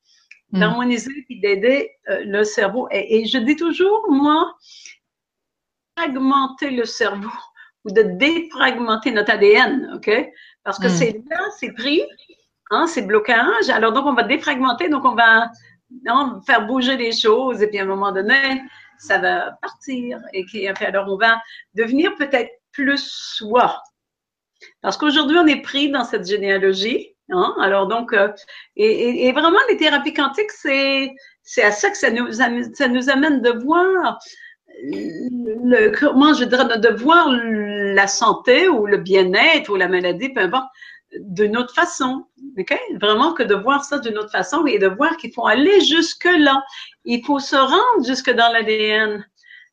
D'harmoniser 0.53 1.27
et 1.29 1.37
d'aider 1.41 1.91
euh, 2.09 2.23
le 2.25 2.45
cerveau. 2.45 2.89
Et, 2.91 3.27
je 3.27 3.39
dis 3.39 3.57
toujours, 3.57 4.07
moi, 4.11 4.55
fragmenter 5.97 6.71
le 6.71 6.85
cerveau 6.85 7.31
ou 7.85 7.91
de 7.91 8.03
défragmenter 8.03 9.11
notre 9.11 9.33
ADN, 9.33 9.93
OK? 9.95 10.11
Parce 10.65 10.79
que 10.79 10.87
mm. 10.87 10.91
c'est 10.91 11.23
là, 11.31 11.41
c'est 11.59 11.73
pris, 11.73 12.03
hein, 12.71 12.87
c'est 12.87 13.03
blocage. 13.03 13.69
Alors 13.71 13.93
donc, 13.93 14.07
on 14.07 14.15
va 14.15 14.23
défragmenter, 14.23 14.89
donc 14.89 15.05
on 15.05 15.15
va 15.15 15.51
non, 16.05 16.41
faire 16.47 16.67
bouger 16.67 16.97
les 16.97 17.13
choses 17.13 17.63
et 17.63 17.69
puis 17.69 17.79
à 17.79 17.83
un 17.83 17.87
moment 17.87 18.13
donné, 18.13 18.63
ça 18.99 19.19
va 19.19 19.53
partir. 19.63 20.21
Et 20.33 20.45
qui, 20.45 20.67
alors 20.67 21.07
on 21.09 21.17
va 21.17 21.41
devenir 21.75 22.15
peut-être 22.17 22.51
plus 22.73 22.99
soi. 22.99 23.83
Parce 24.81 24.97
qu'aujourd'hui, 24.97 25.39
on 25.39 25.47
est 25.47 25.63
pris 25.63 25.91
dans 25.91 26.05
cette 26.05 26.27
généalogie. 26.27 27.15
Hein? 27.31 27.55
Alors 27.61 27.87
donc, 27.87 28.13
euh, 28.13 28.29
et, 28.77 29.31
vraiment, 29.33 29.59
les 29.69 29.77
thérapies 29.77 30.15
quantiques, 30.15 30.53
c'est 30.53 31.15
c'est 31.43 31.63
à 31.63 31.73
ça 31.73 31.91
que 31.91 31.97
ça 31.97 32.11
nous, 32.11 32.31
ça 32.33 32.89
nous 32.89 33.11
amène 33.11 33.41
de 33.41 33.51
voir 33.51 34.19
le, 34.83 35.91
comment 35.99 36.35
je 36.35 36.45
dirais, 36.45 36.79
de 36.79 36.89
voir 36.89 37.31
la 37.31 38.07
santé 38.07 38.69
ou 38.69 38.87
le 38.87 38.99
bien-être 38.99 39.71
ou 39.71 39.77
la 39.77 39.89
maladie, 39.89 40.29
peu 40.29 40.41
importe, 40.43 40.69
d'une 41.21 41.57
autre 41.57 41.75
façon. 41.75 42.27
ok? 42.59 42.79
Vraiment 43.01 43.33
que 43.33 43.43
de 43.43 43.55
voir 43.55 43.85
ça 43.85 43.99
d'une 43.99 44.19
autre 44.19 44.31
façon 44.31 44.67
et 44.67 44.79
de 44.79 44.89
voir 44.89 45.17
qu'il 45.17 45.33
faut 45.33 45.47
aller 45.47 45.81
jusque-là. 45.81 46.63
Il 47.05 47.25
faut 47.25 47.41
se 47.41 47.57
rendre 47.57 48.05
jusque 48.07 48.31
dans 48.31 48.53
l'ADN. 48.53 49.25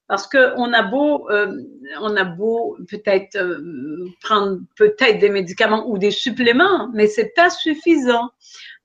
Parce 0.08 0.28
qu'on 0.28 0.74
a 0.74 0.84
beau, 0.84 1.30
euh, 1.32 1.52
on 2.00 2.16
a 2.16 2.24
beau 2.24 2.78
peut-être 2.90 3.36
euh, 3.38 4.06
prendre 4.22 4.60
peut-être 4.78 5.20
des 5.20 5.30
médicaments 5.30 5.88
ou 5.88 5.98
des 5.98 6.12
suppléments, 6.12 6.90
mais 6.94 7.08
c'est 7.08 7.34
pas 7.36 7.50
suffisant. 7.50 8.30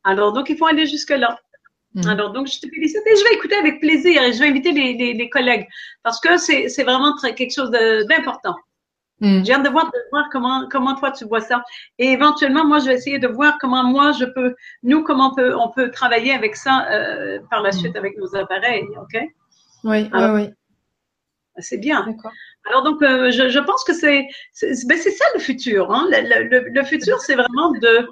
Alors 0.02 0.32
donc 0.32 0.48
il 0.48 0.56
faut 0.56 0.66
aller 0.66 0.86
jusque 0.86 1.10
là. 1.10 1.38
Mm. 1.94 2.08
Alors 2.08 2.32
donc 2.32 2.46
je 2.46 2.58
te 2.60 2.66
félicite 2.74 3.02
et 3.06 3.16
je 3.16 3.24
vais 3.24 3.34
écouter 3.34 3.56
avec 3.56 3.80
plaisir 3.80 4.22
et 4.22 4.32
je 4.32 4.38
vais 4.38 4.48
inviter 4.48 4.72
les, 4.72 4.94
les, 4.94 5.12
les 5.12 5.28
collègues 5.28 5.66
parce 6.02 6.20
que 6.20 6.38
c'est, 6.38 6.68
c'est 6.68 6.84
vraiment 6.84 7.14
très, 7.16 7.34
quelque 7.34 7.54
chose 7.54 7.70
d'important. 7.70 8.54
Mm. 9.20 9.44
J'ai 9.44 9.52
hâte 9.52 9.64
de 9.64 9.68
voir, 9.68 9.86
de 9.86 9.98
voir 10.10 10.26
comment, 10.32 10.66
comment 10.70 10.94
toi 10.94 11.10
tu 11.10 11.24
vois 11.26 11.40
ça. 11.40 11.62
Et 11.98 12.06
éventuellement, 12.12 12.64
moi, 12.64 12.78
je 12.78 12.86
vais 12.86 12.94
essayer 12.94 13.18
de 13.18 13.28
voir 13.28 13.58
comment 13.60 13.84
moi 13.84 14.12
je 14.12 14.24
peux, 14.24 14.54
nous, 14.82 15.02
comment 15.02 15.32
on 15.32 15.34
peut, 15.34 15.54
on 15.56 15.68
peut 15.70 15.90
travailler 15.90 16.32
avec 16.32 16.56
ça 16.56 16.86
euh, 16.90 17.38
par 17.50 17.62
la 17.62 17.70
mm. 17.70 17.72
suite 17.72 17.96
avec 17.96 18.16
nos 18.16 18.34
appareils, 18.34 18.86
OK? 18.98 19.20
Oui, 19.84 20.10
oui, 20.12 20.24
oui. 20.34 20.48
C'est 21.60 21.78
bien. 21.78 22.06
Alors 22.68 22.82
donc, 22.82 23.02
euh, 23.02 23.30
je, 23.30 23.48
je, 23.48 23.58
pense 23.58 23.84
que 23.84 23.92
c'est 23.92 24.26
c'est 24.52 24.86
ben 24.86 24.98
ça 24.98 25.24
le 25.34 25.40
futur. 25.40 25.92
Hein? 25.92 26.08
Le, 26.10 26.48
le, 26.48 26.68
le, 26.68 26.84
futur, 26.84 27.20
c'est 27.20 27.34
vraiment 27.34 27.72
de 27.72 28.08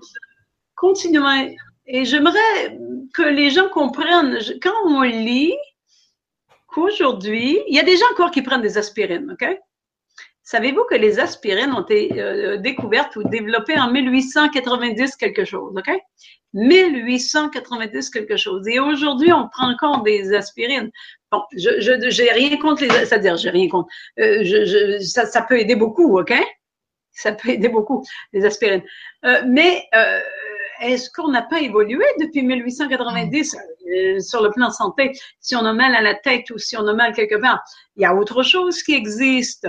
continuer. 0.74 1.56
Et 1.86 2.04
j'aimerais 2.04 2.78
que 3.14 3.22
les 3.22 3.50
gens 3.50 3.68
comprennent, 3.70 4.38
quand 4.62 4.74
on 4.84 5.02
lit 5.02 5.54
qu'aujourd'hui, 6.68 7.58
il 7.66 7.74
y 7.74 7.80
a 7.80 7.82
des 7.82 7.96
gens 7.96 8.06
encore 8.12 8.30
qui 8.30 8.42
prennent 8.42 8.62
des 8.62 8.76
aspirines, 8.78 9.30
OK? 9.32 9.58
Savez-vous 10.50 10.84
que 10.88 10.94
les 10.94 11.20
aspirines 11.20 11.74
ont 11.74 11.82
été 11.82 12.18
euh, 12.18 12.56
découvertes 12.56 13.14
ou 13.16 13.22
développées 13.22 13.78
en 13.78 13.90
1890 13.90 15.16
quelque 15.16 15.44
chose, 15.44 15.74
OK? 15.76 15.90
1890 16.54 18.08
quelque 18.08 18.38
chose. 18.38 18.66
Et 18.66 18.80
aujourd'hui, 18.80 19.30
on 19.30 19.46
prend 19.50 19.70
encore 19.70 20.02
des 20.04 20.32
aspirines. 20.32 20.90
Bon, 21.30 21.42
je 21.54 21.80
je 21.80 22.08
j'ai 22.08 22.32
rien 22.32 22.56
contre 22.56 22.82
les, 22.82 22.88
c'est-à-dire 22.88 23.36
j'ai 23.36 23.50
rien 23.50 23.68
contre. 23.68 23.90
Euh, 24.20 24.38
je, 24.42 24.64
je, 24.64 25.00
ça, 25.00 25.26
ça 25.26 25.42
peut 25.42 25.60
aider 25.60 25.76
beaucoup, 25.76 26.18
ok? 26.18 26.32
Ça 27.10 27.32
peut 27.32 27.50
aider 27.50 27.68
beaucoup 27.68 28.02
les 28.32 28.46
aspirines. 28.46 28.84
Euh, 29.26 29.42
mais 29.46 29.84
euh, 29.94 30.20
est-ce 30.80 31.10
qu'on 31.10 31.28
n'a 31.28 31.42
pas 31.42 31.60
évolué 31.60 32.06
depuis 32.20 32.42
1890 32.42 33.54
euh, 33.54 34.20
sur 34.20 34.42
le 34.42 34.50
plan 34.50 34.70
santé 34.70 35.12
Si 35.40 35.56
on 35.56 35.64
a 35.66 35.74
mal 35.74 35.94
à 35.94 36.00
la 36.00 36.14
tête 36.14 36.48
ou 36.50 36.58
si 36.58 36.74
on 36.78 36.86
a 36.86 36.94
mal 36.94 37.12
quelque 37.12 37.34
part, 37.34 37.62
il 37.96 38.02
y 38.02 38.06
a 38.06 38.14
autre 38.14 38.42
chose 38.42 38.82
qui 38.82 38.94
existe. 38.94 39.68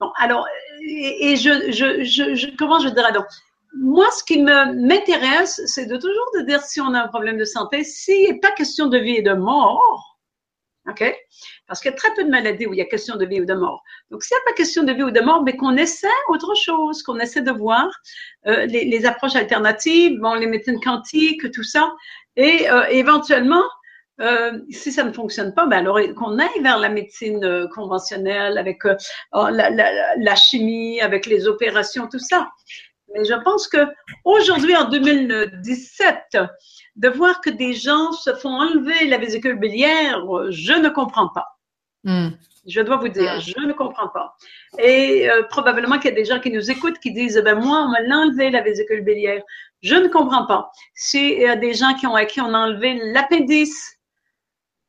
Bon, 0.00 0.10
alors 0.16 0.46
et, 0.80 1.32
et 1.32 1.36
je, 1.36 1.72
je, 1.72 2.04
je, 2.04 2.56
comment 2.56 2.80
je 2.80 2.88
dirais 2.88 3.12
donc? 3.12 3.26
Moi, 3.74 4.06
ce 4.12 4.24
qui 4.24 4.42
m'intéresse, 4.42 5.60
c'est 5.66 5.86
de 5.86 5.96
toujours 5.96 6.30
de 6.36 6.40
dire 6.46 6.62
si 6.62 6.80
on 6.80 6.94
a 6.94 7.02
un 7.02 7.08
problème 7.08 7.36
de 7.36 7.44
santé, 7.44 7.84
s'il 7.84 8.28
n'est 8.28 8.40
pas 8.40 8.50
question 8.52 8.86
de 8.86 8.98
vie 8.98 9.16
et 9.16 9.22
de 9.22 9.34
mort, 9.34 10.18
OK? 10.88 11.14
Parce 11.66 11.80
qu'il 11.80 11.90
y 11.90 11.94
a 11.94 11.96
très 11.96 12.12
peu 12.14 12.24
de 12.24 12.30
maladies 12.30 12.66
où 12.66 12.72
il 12.72 12.78
y 12.78 12.82
a 12.82 12.86
question 12.86 13.16
de 13.16 13.26
vie 13.26 13.42
ou 13.42 13.44
de 13.44 13.52
mort. 13.52 13.82
Donc, 14.10 14.22
s'il 14.22 14.34
n'y 14.36 14.40
a 14.40 14.44
pas 14.46 14.52
question 14.54 14.84
de 14.84 14.92
vie 14.92 15.02
ou 15.02 15.10
de 15.10 15.20
mort, 15.20 15.42
mais 15.42 15.54
qu'on 15.54 15.76
essaie 15.76 16.08
autre 16.28 16.54
chose, 16.54 17.02
qu'on 17.02 17.18
essaie 17.18 17.42
de 17.42 17.50
voir 17.50 17.88
euh, 18.46 18.64
les, 18.66 18.86
les, 18.86 19.04
approches 19.04 19.36
alternatives, 19.36 20.18
bon, 20.18 20.34
les 20.34 20.46
médecines 20.46 20.80
quantiques, 20.80 21.50
tout 21.52 21.62
ça, 21.62 21.92
et 22.36 22.70
euh, 22.70 22.86
éventuellement, 22.86 23.64
euh, 24.20 24.58
si 24.70 24.90
ça 24.92 25.04
ne 25.04 25.12
fonctionne 25.12 25.54
pas, 25.54 25.66
ben 25.66 25.78
alors 25.78 26.00
qu'on 26.16 26.38
aille 26.38 26.62
vers 26.62 26.78
la 26.78 26.88
médecine 26.88 27.44
euh, 27.44 27.68
conventionnelle 27.68 28.58
avec 28.58 28.84
euh, 28.84 28.96
oh, 29.32 29.48
la, 29.50 29.70
la, 29.70 30.16
la, 30.16 30.34
chimie, 30.34 31.00
avec 31.00 31.26
les 31.26 31.46
opérations, 31.46 32.08
tout 32.08 32.18
ça. 32.18 32.48
Mais 33.14 33.24
je 33.24 33.34
pense 33.42 33.68
que 33.68 33.86
aujourd'hui, 34.24 34.76
en 34.76 34.88
2017, 34.88 36.38
de 36.96 37.08
voir 37.08 37.40
que 37.40 37.50
des 37.50 37.72
gens 37.72 38.12
se 38.12 38.34
font 38.34 38.60
enlever 38.60 39.06
la 39.06 39.18
vésicule 39.18 39.58
biliaire, 39.58 40.20
je 40.50 40.72
ne 40.72 40.88
comprends 40.88 41.28
pas. 41.28 41.46
Hmm. 42.04 42.30
Je 42.66 42.80
dois 42.80 42.96
vous 42.96 43.08
dire, 43.08 43.40
je 43.40 43.58
ne 43.60 43.72
comprends 43.72 44.08
pas. 44.08 44.34
Et 44.78 45.28
euh, 45.30 45.42
probablement 45.44 45.98
qu'il 45.98 46.10
y 46.10 46.12
a 46.12 46.16
des 46.16 46.24
gens 46.24 46.38
qui 46.38 46.50
nous 46.50 46.70
écoutent 46.70 46.98
qui 46.98 47.12
disent, 47.12 47.40
ben 47.42 47.54
moi, 47.54 47.84
on 47.84 47.88
m'a 47.88 48.16
enlevé 48.16 48.50
la 48.50 48.60
vésicule 48.62 49.02
biliaire. 49.02 49.42
Je 49.82 49.94
ne 49.94 50.08
comprends 50.08 50.46
pas. 50.46 50.70
S'il 50.94 51.38
y 51.38 51.46
a 51.46 51.56
des 51.56 51.72
gens 51.72 51.94
qui 51.94 52.06
ont, 52.06 52.14
à 52.14 52.24
qui 52.26 52.40
on 52.40 52.52
a 52.52 52.58
enlevé 52.58 53.00
l'appendice, 53.12 53.97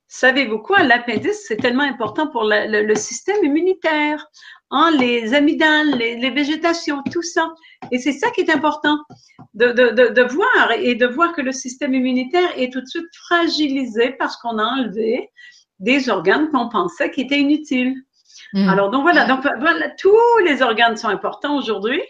savez-vous 0.09 0.59
quoi? 0.59 0.83
L'appendice, 0.83 1.45
c'est 1.47 1.55
tellement 1.55 1.83
important 1.83 2.27
pour 2.27 2.43
le, 2.43 2.83
le, 2.83 2.95
système 2.95 3.41
immunitaire. 3.43 4.27
Hein, 4.71 4.91
les 4.99 5.33
amygdales, 5.33 5.97
les, 5.97 6.15
les, 6.17 6.29
végétations, 6.29 7.01
tout 7.11 7.23
ça. 7.23 7.53
Et 7.91 7.97
c'est 7.97 8.11
ça 8.11 8.29
qui 8.31 8.41
est 8.41 8.51
important 8.51 8.99
de, 9.53 9.67
de, 9.67 9.89
de, 9.89 10.09
de, 10.09 10.21
voir 10.21 10.71
et 10.77 10.93
de 10.93 11.07
voir 11.07 11.33
que 11.33 11.41
le 11.41 11.51
système 11.51 11.93
immunitaire 11.93 12.49
est 12.55 12.71
tout 12.71 12.81
de 12.81 12.85
suite 12.85 13.07
fragilisé 13.25 14.15
parce 14.19 14.37
qu'on 14.37 14.59
a 14.59 14.63
enlevé 14.63 15.31
des 15.79 16.09
organes 16.09 16.49
qu'on 16.49 16.69
pensait 16.69 17.09
qui 17.09 17.21
étaient 17.21 17.39
inutiles. 17.39 17.95
Mmh. 18.53 18.69
Alors 18.69 18.91
donc 18.91 19.03
voilà, 19.03 19.25
donc 19.25 19.41
voilà, 19.59 19.89
tous 19.97 20.37
les 20.45 20.61
organes 20.61 20.97
sont 20.97 21.07
importants 21.07 21.57
aujourd'hui. 21.57 22.01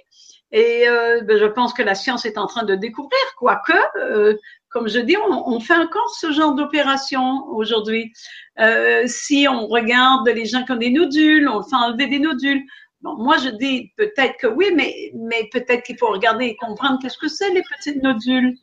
Et 0.52 0.88
euh, 0.88 1.22
ben, 1.22 1.38
je 1.38 1.45
pense 1.45 1.74
que 1.74 1.84
la 1.84 1.95
science 1.95 2.26
est 2.26 2.38
en 2.38 2.47
train 2.47 2.64
de 2.64 2.76
découvrir, 2.76 3.20
quoique, 3.38 3.78
euh, 3.97 4.36
comme 4.70 4.88
je 4.88 4.99
dis, 4.99 5.17
on, 5.17 5.55
on, 5.55 5.59
fait 5.59 5.76
encore 5.76 6.09
ce 6.20 6.32
genre 6.32 6.53
d'opération 6.53 7.43
aujourd'hui. 7.47 8.13
Euh, 8.59 9.03
si 9.07 9.47
on 9.49 9.67
regarde 9.67 10.28
les 10.28 10.45
gens 10.45 10.63
qui 10.63 10.72
ont 10.72 10.78
des 10.78 10.91
nodules, 10.91 11.47
on 11.47 11.63
fait 11.63 11.76
enlever 11.76 12.07
des 12.07 12.20
nodules. 12.20 12.63
Bon, 13.01 13.15
moi, 13.15 13.38
je 13.38 13.49
dis 13.49 13.91
peut-être 13.97 14.38
que 14.38 14.47
oui, 14.47 14.72
mais, 14.76 15.11
mais 15.15 15.49
peut-être 15.51 15.84
qu'il 15.84 15.97
faut 15.97 16.09
regarder 16.09 16.45
et 16.45 16.55
comprendre 16.57 16.99
qu'est-ce 17.01 17.17
que 17.17 17.30
c'est 17.30 17.51
les 17.51 17.63
petites 17.63 18.03
nodules. 18.03 18.55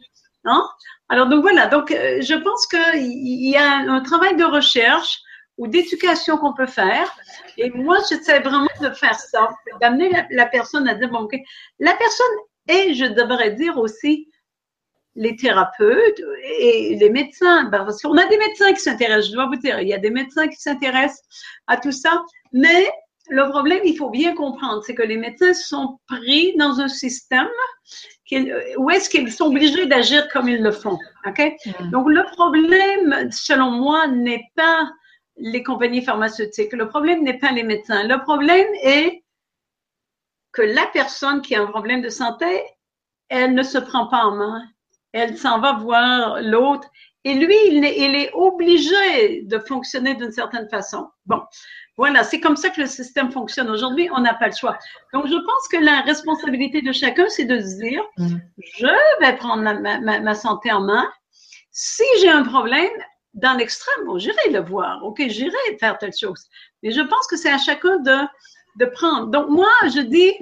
Hein? 0.44 0.62
Alors, 1.08 1.28
donc 1.28 1.42
voilà. 1.42 1.66
Donc, 1.66 1.90
euh, 1.90 2.20
je 2.20 2.34
pense 2.34 2.66
qu'il 2.66 3.50
y 3.50 3.56
a 3.56 3.78
un 3.78 4.00
travail 4.00 4.36
de 4.36 4.44
recherche 4.44 5.20
ou 5.58 5.66
d'éducation 5.66 6.36
qu'on 6.36 6.52
peut 6.52 6.66
faire. 6.66 7.10
Et 7.56 7.70
moi, 7.70 7.96
j'essaie 8.08 8.40
vraiment 8.40 8.68
de 8.80 8.90
faire 8.90 9.18
ça, 9.18 9.48
d'amener 9.80 10.10
la, 10.30 10.46
personne 10.46 10.86
à 10.86 10.94
dire, 10.94 11.08
bon, 11.08 11.20
OK, 11.20 11.34
la 11.80 11.94
personne 11.94 12.26
et 12.68 12.94
je 12.94 13.06
devrais 13.06 13.52
dire 13.52 13.78
aussi 13.78 14.28
les 15.16 15.34
thérapeutes 15.36 16.20
et 16.60 16.96
les 16.98 17.10
médecins. 17.10 17.68
Parce 17.70 18.00
qu'on 18.02 18.16
a 18.16 18.26
des 18.26 18.38
médecins 18.38 18.72
qui 18.72 18.80
s'intéressent, 18.80 19.30
je 19.30 19.34
dois 19.34 19.46
vous 19.46 19.56
dire, 19.56 19.80
il 19.80 19.88
y 19.88 19.94
a 19.94 19.98
des 19.98 20.10
médecins 20.10 20.46
qui 20.48 20.56
s'intéressent 20.56 21.22
à 21.66 21.76
tout 21.76 21.92
ça, 21.92 22.22
mais 22.52 22.88
le 23.28 23.48
problème, 23.48 23.80
il 23.84 23.96
faut 23.96 24.10
bien 24.10 24.34
comprendre, 24.34 24.82
c'est 24.84 24.94
que 24.94 25.02
les 25.02 25.16
médecins 25.16 25.52
sont 25.52 25.98
pris 26.06 26.54
dans 26.56 26.80
un 26.80 26.88
système 26.88 27.48
où 28.78 28.90
est-ce 28.90 29.08
qu'ils 29.08 29.32
sont 29.32 29.46
obligés 29.46 29.86
d'agir 29.86 30.28
comme 30.28 30.48
ils 30.48 30.62
le 30.62 30.72
font. 30.72 30.98
Mm. 31.24 31.90
Donc, 31.90 32.08
le 32.08 32.24
problème, 32.32 33.30
selon 33.30 33.70
moi, 33.70 34.06
n'est 34.08 34.44
pas 34.54 34.88
les 35.36 35.62
compagnies 35.62 36.02
pharmaceutiques. 36.02 36.72
Le 36.72 36.88
problème 36.88 37.22
n'est 37.22 37.38
pas 37.38 37.52
les 37.52 37.62
médecins. 37.62 38.04
Le 38.04 38.20
problème 38.22 38.68
est 38.82 39.22
que 40.52 40.62
la 40.62 40.86
personne 40.92 41.42
qui 41.42 41.54
a 41.54 41.62
un 41.62 41.66
problème 41.66 42.00
de 42.00 42.08
santé, 42.08 42.62
elle 43.28 43.54
ne 43.54 43.62
se 43.62 43.78
prend 43.78 44.06
pas 44.06 44.24
en 44.24 44.36
main. 44.36 44.62
Elle 45.16 45.36
s'en 45.38 45.60
va 45.60 45.72
voir 45.74 46.42
l'autre. 46.42 46.88
Et 47.24 47.34
lui, 47.34 47.56
il 47.70 47.84
est, 47.84 47.98
il 47.98 48.14
est 48.14 48.30
obligé 48.34 49.42
de 49.42 49.58
fonctionner 49.58 50.14
d'une 50.14 50.30
certaine 50.30 50.68
façon. 50.68 51.08
Bon, 51.24 51.40
voilà, 51.96 52.22
c'est 52.22 52.38
comme 52.38 52.56
ça 52.56 52.68
que 52.68 52.82
le 52.82 52.86
système 52.86 53.32
fonctionne 53.32 53.70
aujourd'hui. 53.70 54.08
On 54.14 54.20
n'a 54.20 54.34
pas 54.34 54.48
le 54.48 54.54
choix. 54.54 54.76
Donc, 55.14 55.26
je 55.26 55.34
pense 55.34 55.68
que 55.72 55.78
la 55.78 56.02
responsabilité 56.02 56.82
de 56.82 56.92
chacun, 56.92 57.28
c'est 57.28 57.46
de 57.46 57.58
se 57.58 57.78
dire, 57.78 58.02
mm. 58.18 58.36
je 58.78 58.86
vais 59.20 59.36
prendre 59.36 59.62
ma, 59.62 59.98
ma, 60.00 60.20
ma 60.20 60.34
santé 60.34 60.70
en 60.70 60.82
main. 60.82 61.10
Si 61.72 62.04
j'ai 62.20 62.28
un 62.28 62.44
problème, 62.44 62.92
dans 63.32 63.54
l'extrême, 63.54 64.04
bon, 64.04 64.18
j'irai 64.18 64.50
le 64.50 64.60
voir. 64.60 65.02
OK, 65.02 65.22
j'irai 65.26 65.78
faire 65.80 65.96
telle 65.98 66.14
chose. 66.18 66.44
Mais 66.82 66.90
je 66.90 67.00
pense 67.00 67.26
que 67.26 67.36
c'est 67.36 67.50
à 67.50 67.58
chacun 67.58 67.96
de, 68.00 68.18
de 68.78 68.84
prendre. 68.86 69.28
Donc, 69.28 69.48
moi, 69.48 69.72
je 69.84 70.00
dis, 70.00 70.34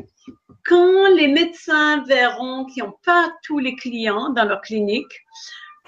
quand 0.65 1.09
les 1.15 1.29
médecins 1.29 2.03
verront 2.05 2.65
qu'ils 2.67 2.85
n'ont 2.85 2.95
pas 3.05 3.33
tous 3.45 3.59
les 3.59 3.77
clients 3.77 4.31
dans 4.31 4.45
leur 4.45 4.61
clinique, 4.61 5.21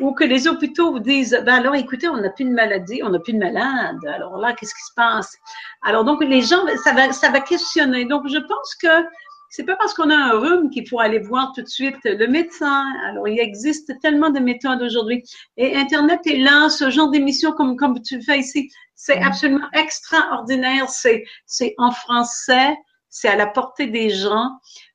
ou 0.01 0.13
que 0.13 0.25
les 0.25 0.47
hôpitaux 0.47 0.93
vous 0.93 1.01
disent, 1.01 1.41
ben 1.47 1.55
alors 1.55 1.75
écoutez, 1.75 2.09
on 2.09 2.19
n'a 2.19 2.29
plus 2.29 2.45
de 2.45 2.51
maladie, 2.51 3.01
on 3.03 3.09
n'a 3.09 3.19
plus 3.19 3.33
de 3.33 3.39
malade. 3.39 3.97
Alors 4.07 4.37
là, 4.37 4.53
qu'est-ce 4.53 4.75
qui 4.75 4.83
se 4.83 4.95
passe 4.95 5.35
Alors 5.83 6.05
donc 6.05 6.23
les 6.23 6.43
gens, 6.43 6.63
ça 6.85 6.93
va, 6.93 7.13
ça 7.13 7.31
va 7.31 7.41
questionner. 7.41 8.05
Donc 8.05 8.29
je 8.29 8.39
pense 8.39 8.75
que 8.75 9.07
c'est 9.49 9.65
pas 9.65 9.77
parce 9.77 9.95
qu'on 9.95 10.11
a 10.11 10.15
un 10.15 10.39
rhume 10.39 10.71
qu'il 10.71 10.87
faut 10.87 11.01
aller 11.01 11.19
voir 11.19 11.53
tout 11.55 11.63
de 11.63 11.69
suite 11.69 11.97
le 12.05 12.27
médecin. 12.27 12.85
Alors, 13.07 13.29
il 13.29 13.39
existe 13.39 13.93
tellement 14.03 14.29
de 14.29 14.41
méthodes 14.41 14.83
aujourd'hui. 14.83 15.23
Et 15.57 15.77
Internet 15.77 16.21
est 16.27 16.39
là, 16.39 16.69
ce 16.69 16.91
genre 16.91 17.11
d'émission 17.11 17.53
comme, 17.53 17.77
comme 17.77 18.03
tu 18.03 18.21
fais 18.23 18.41
ici, 18.41 18.71
c'est 18.95 19.23
absolument 19.23 19.69
extraordinaire. 19.73 20.91
C'est, 20.91 21.25
c'est 21.47 21.75
en 21.79 21.91
français, 21.91 22.77
c'est 23.17 23.29
à 23.29 23.37
la 23.37 23.47
portée 23.47 23.87
des 23.87 24.11
gens. 24.11 24.51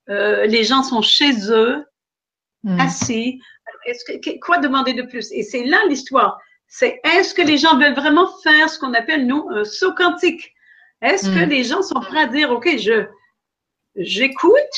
Euh, 0.10 0.46
les 0.46 0.64
gens 0.64 0.84
sont 0.84 1.02
chez 1.02 1.32
eux, 1.50 1.84
mm. 2.64 2.80
assis. 2.80 3.42
Que, 4.06 4.40
quoi 4.40 4.60
demander 4.60 4.94
de 4.94 5.02
plus? 5.02 5.32
Et 5.32 5.42
c'est 5.42 5.64
là 5.64 5.80
l'histoire. 5.90 6.38
C'est 6.68 7.02
est-ce 7.04 7.34
que 7.34 7.42
les 7.42 7.58
gens 7.58 7.80
veulent 7.80 7.96
vraiment 7.96 8.30
faire 8.44 8.70
ce 8.70 8.78
qu'on 8.78 8.94
appelle, 8.94 9.26
nous, 9.26 9.48
un 9.50 9.64
saut 9.64 9.96
quantique? 9.96 10.54
Est-ce 11.02 11.30
que 11.32 11.46
mm. 11.46 11.50
les 11.50 11.64
gens 11.64 11.82
sont 11.82 12.00
prêts 12.00 12.22
à 12.22 12.28
dire, 12.28 12.52
OK, 12.52 12.78
je, 12.78 13.08
j'écoute, 13.96 14.76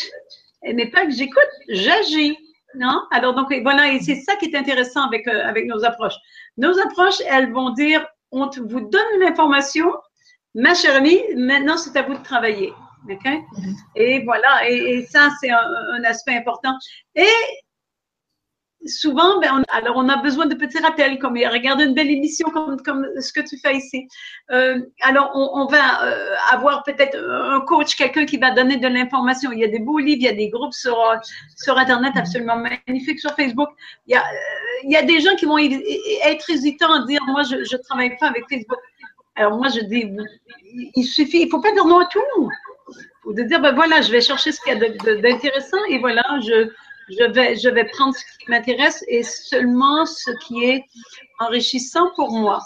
mais 0.63 0.89
pas 0.89 1.05
que 1.05 1.11
j'écoute, 1.11 1.53
j'agis. 1.67 2.37
Non? 2.75 3.01
Alors, 3.11 3.35
donc, 3.35 3.53
voilà, 3.61 3.91
et 3.91 3.99
c'est 3.99 4.21
ça 4.21 4.37
qui 4.37 4.45
est 4.45 4.55
intéressant 4.55 5.05
avec, 5.05 5.27
euh, 5.27 5.45
avec 5.45 5.65
nos 5.65 5.83
approches. 5.83 6.15
Nos 6.55 6.79
approches, 6.79 7.21
elles 7.27 7.51
vont 7.51 7.71
dire, 7.71 8.05
on 8.31 8.49
vous 8.49 8.79
donne 8.79 9.19
l'information, 9.19 9.91
ma 10.55 10.73
chère 10.73 10.95
amie, 10.95 11.21
maintenant, 11.35 11.75
c'est 11.75 11.95
à 11.97 12.03
vous 12.03 12.13
de 12.13 12.23
travailler. 12.23 12.73
Et 13.95 14.23
voilà, 14.23 14.69
et, 14.69 15.05
ça, 15.09 15.29
c'est 15.39 15.49
un, 15.49 16.03
aspect 16.05 16.35
important. 16.35 16.77
Et 17.15 17.27
souvent, 18.85 19.39
ben, 19.39 19.49
on, 19.53 19.75
alors 19.75 19.95
on 19.97 20.09
a 20.09 20.17
besoin 20.17 20.45
de 20.45 20.55
petits 20.55 20.79
rappels, 20.79 21.19
comme 21.19 21.37
regarder 21.37 21.85
une 21.85 21.93
belle 21.93 22.11
émission 22.11 22.49
comme, 22.49 23.07
ce 23.19 23.31
que 23.31 23.41
tu 23.41 23.57
fais 23.57 23.77
ici. 23.77 24.07
Euh, 24.51 24.79
alors, 25.01 25.31
on, 25.33 25.65
va 25.67 26.05
euh, 26.05 26.35
avoir 26.51 26.83
peut-être 26.83 27.17
un 27.17 27.61
coach, 27.61 27.95
quelqu'un 27.95 28.25
qui 28.25 28.37
va 28.37 28.51
donner 28.51 28.77
de 28.77 28.87
l'information. 28.87 29.51
Il 29.51 29.59
y 29.59 29.63
a 29.63 29.69
des 29.69 29.79
beaux 29.79 29.99
livres, 29.99 30.21
il 30.21 30.25
y 30.25 30.27
a 30.27 30.33
des 30.33 30.49
groupes 30.49 30.73
sur, 30.73 30.97
Internet 31.67 32.13
absolument 32.15 32.57
magnifiques, 32.57 33.19
sur 33.19 33.31
Facebook. 33.35 33.69
Il 34.07 34.13
y, 34.13 34.95
a, 34.95 35.01
euh, 35.01 35.05
des 35.05 35.19
gens 35.19 35.35
qui 35.35 35.45
vont 35.45 35.57
être 35.57 36.49
hésitants 36.49 36.93
à 36.93 37.05
dire, 37.05 37.21
moi, 37.27 37.43
je 37.43 37.55
ne 37.55 37.83
travaille 37.83 38.17
pas 38.17 38.27
avec 38.27 38.45
Facebook. 38.49 38.79
Alors, 39.35 39.57
moi, 39.57 39.67
je 39.69 39.81
dis, 39.81 40.05
il 40.95 41.03
il 41.17 41.49
faut 41.49 41.61
pas 41.61 41.71
dire 41.71 41.85
non 41.85 41.99
à 41.99 42.05
tout. 42.05 42.49
Il 43.25 43.37
faut 43.37 43.43
dire, 43.43 43.61
ben 43.61 43.73
voilà, 43.73 44.01
je 44.01 44.11
vais 44.11 44.21
chercher 44.21 44.51
ce 44.51 44.59
qu'il 44.61 44.73
y 44.73 44.75
a 44.75 45.15
d'intéressant 45.21 45.77
et 45.89 45.99
voilà, 45.99 46.23
je 46.41 46.69
je 47.09 47.31
vais, 47.31 47.55
je 47.55 47.69
vais 47.69 47.85
prendre 47.85 48.15
ce 48.15 48.23
qui 48.39 48.49
m'intéresse 48.49 49.03
et 49.07 49.23
seulement 49.23 50.05
ce 50.05 50.31
qui 50.45 50.63
est 50.63 50.85
enrichissant 51.39 52.11
pour 52.15 52.31
moi. 52.31 52.59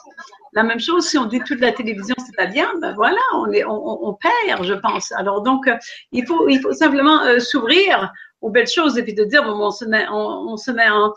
La 0.53 0.63
même 0.63 0.79
chose, 0.79 1.07
si 1.07 1.17
on 1.17 1.25
dit 1.25 1.39
toute 1.41 1.59
la 1.59 1.71
télévision, 1.71 2.15
c'est 2.25 2.35
pas 2.35 2.45
bien, 2.45 2.71
ben 2.79 2.93
voilà, 2.93 3.19
on, 3.33 3.51
est, 3.51 3.63
on, 3.65 4.07
on, 4.07 4.13
perd, 4.13 4.63
je 4.63 4.73
pense. 4.73 5.11
Alors 5.13 5.41
donc, 5.41 5.67
euh, 5.67 5.75
il 6.11 6.25
faut, 6.25 6.47
il 6.49 6.59
faut 6.61 6.73
simplement 6.73 7.21
euh, 7.23 7.39
s'ouvrir 7.39 8.11
aux 8.47 8.51
belles 8.51 8.67
choses 8.67 8.97
et 8.97 9.03
puis 9.03 9.13
de 9.13 9.23
dire 9.23 9.43
bon, 9.43 9.53
on 9.59 9.71
se 9.71 9.85
met, 9.85 10.05
on, 10.09 10.57
se 10.57 10.71
met 10.71 10.89
en, 10.89 11.13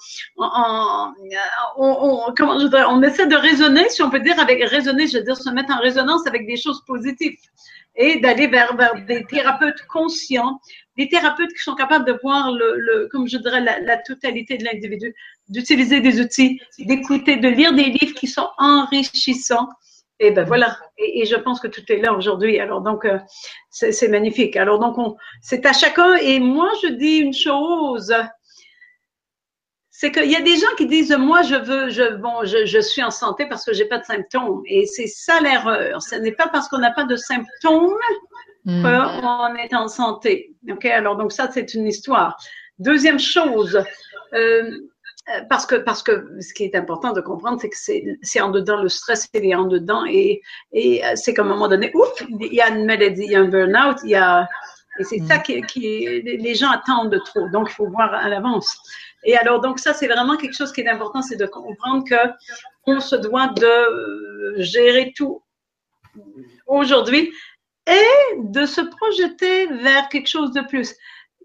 on, 1.77 2.35
comment 2.37 2.59
je 2.59 2.67
dirais, 2.67 2.85
on 2.89 3.03
essaie 3.03 3.27
de 3.27 3.37
raisonner, 3.37 3.89
si 3.89 4.03
on 4.03 4.11
peut 4.11 4.21
dire 4.21 4.39
avec 4.39 4.63
raisonner, 4.69 5.07
je 5.07 5.19
veux 5.19 5.25
dire 5.25 5.37
se 5.37 5.51
mettre 5.51 5.73
en 5.73 5.81
résonance 5.81 6.27
avec 6.27 6.47
des 6.47 6.57
choses 6.57 6.83
positives 6.87 7.39
et 7.97 8.21
d'aller 8.21 8.47
vers, 8.47 8.77
vers 8.77 8.95
des 9.07 9.25
thérapeutes 9.25 9.87
conscients 9.89 10.61
des 10.97 11.09
thérapeutes 11.09 11.53
qui 11.53 11.63
sont 11.63 11.75
capables 11.75 12.05
de 12.05 12.19
voir 12.23 12.53
le, 12.53 12.75
le 12.77 13.09
comme 13.11 13.27
je 13.27 13.39
dirais, 13.39 13.61
la 13.63 13.97
totalité 13.97 14.59
de 14.59 14.65
l'individu, 14.65 15.15
d'utiliser 15.49 16.01
des 16.01 16.21
outils, 16.21 16.61
d'écouter, 16.79 17.37
de 17.37 17.49
lire 17.49 17.73
des 17.73 17.85
livres 17.85 18.15
qui 18.15 18.27
sont 18.27 18.49
enrichissants. 18.59 19.69
Et 20.21 20.31
ben 20.31 20.45
voilà. 20.45 20.79
Et, 20.99 21.23
et 21.23 21.27
je 21.27 21.35
pense 21.35 21.61
que 21.61 21.67
tout 21.67 21.83
est 21.89 21.97
là 21.97 22.13
aujourd'hui. 22.13 22.61
Alors 22.61 22.83
donc, 22.83 23.05
euh, 23.05 23.19
c'est 23.71 24.09
magnifique. 24.09 24.57
Alors 24.57 24.79
donc, 24.79 24.97
c'est 25.41 25.67
à 25.67 25.73
chacun. 25.73 26.15
Et 26.17 26.39
moi, 26.39 26.69
je 26.83 26.89
dis 26.89 27.17
une 27.19 27.35
chose. 27.35 28.15
C'est 29.91 30.13
qu'il 30.13 30.31
y 30.31 30.37
a 30.37 30.41
des 30.41 30.57
gens 30.57 30.75
qui 30.79 30.87
disent 30.87 31.15
moi 31.19 31.43
je 31.43 31.57
veux 31.57 31.91
je 31.91 32.15
bon 32.15 32.45
je, 32.45 32.65
je 32.65 32.79
suis 32.81 33.03
en 33.03 33.11
santé 33.11 33.45
parce 33.47 33.67
que 33.67 33.75
j'ai 33.75 33.85
pas 33.85 33.99
de 33.99 34.05
symptômes 34.05 34.63
et 34.65 34.87
c'est 34.87 35.07
ça 35.07 35.41
l'erreur. 35.41 36.01
Ce 36.01 36.15
n'est 36.15 36.33
pas 36.33 36.49
parce 36.49 36.69
qu'on 36.69 36.79
n'a 36.79 36.93
pas 36.93 37.05
de 37.05 37.17
symptômes 37.17 37.99
Mm. 38.65 38.85
on 38.85 39.55
est 39.57 39.75
en 39.75 39.89
santé. 39.89 40.55
Ok, 40.71 40.85
alors 40.85 41.17
donc 41.17 41.33
ça 41.33 41.49
c'est 41.53 41.75
une 41.75 41.87
histoire. 41.87 42.37
Deuxième 42.79 43.19
chose, 43.19 43.83
euh, 44.35 44.71
parce 45.49 45.67
que 45.67 45.77
parce 45.77 46.03
que 46.03 46.27
ce 46.41 46.53
qui 46.55 46.65
est 46.65 46.75
important 46.75 47.13
de 47.13 47.21
comprendre, 47.21 47.61
c'est 47.61 47.71
que 47.71 47.77
c'est 48.23 48.41
en 48.41 48.51
dedans 48.51 48.83
le 48.83 48.89
stress, 48.89 49.29
il 49.35 49.45
est 49.45 49.55
en 49.55 49.67
dedans 49.67 50.05
et 50.07 50.41
et 50.73 51.03
c'est 51.15 51.35
qu'à 51.35 51.43
un 51.43 51.47
moment 51.47 51.69
donné, 51.69 51.91
ouf, 51.95 52.11
il 52.29 52.53
y 52.53 52.61
a 52.61 52.69
une 52.69 52.87
maladie, 52.87 53.25
il 53.25 53.33
y 53.33 53.37
a 53.37 53.41
un 53.41 53.49
burn-out, 53.49 53.99
il 54.05 54.11
y 54.11 54.15
a 54.15 54.49
et 54.99 55.05
c'est 55.05 55.21
ça 55.21 55.39
mm. 55.39 55.43
qui, 55.43 55.63
qui 55.63 56.23
les 56.23 56.55
gens 56.55 56.71
attendent 56.71 57.11
de 57.11 57.19
trop. 57.19 57.49
Donc 57.51 57.69
il 57.71 57.75
faut 57.75 57.89
voir 57.89 58.13
à 58.13 58.29
l'avance. 58.29 58.77
Et 59.25 59.37
alors 59.37 59.61
donc 59.61 59.79
ça 59.79 59.95
c'est 59.95 60.09
vraiment 60.09 60.37
quelque 60.37 60.57
chose 60.57 60.73
qui 60.73 60.81
est 60.81 60.89
important, 60.89 61.23
c'est 61.23 61.37
de 61.37 61.47
comprendre 61.47 62.05
que 62.05 62.31
on 62.87 63.01
se 63.01 63.17
doit 63.17 63.49
de 63.49 64.55
gérer 64.57 65.13
tout 65.17 65.43
aujourd'hui 66.67 67.33
et 67.87 68.37
de 68.39 68.67
se 68.67 68.81
projeter 68.81 69.67
vers 69.67 70.09
quelque 70.09 70.29
chose 70.29 70.53
de 70.53 70.63
plus. 70.63 70.95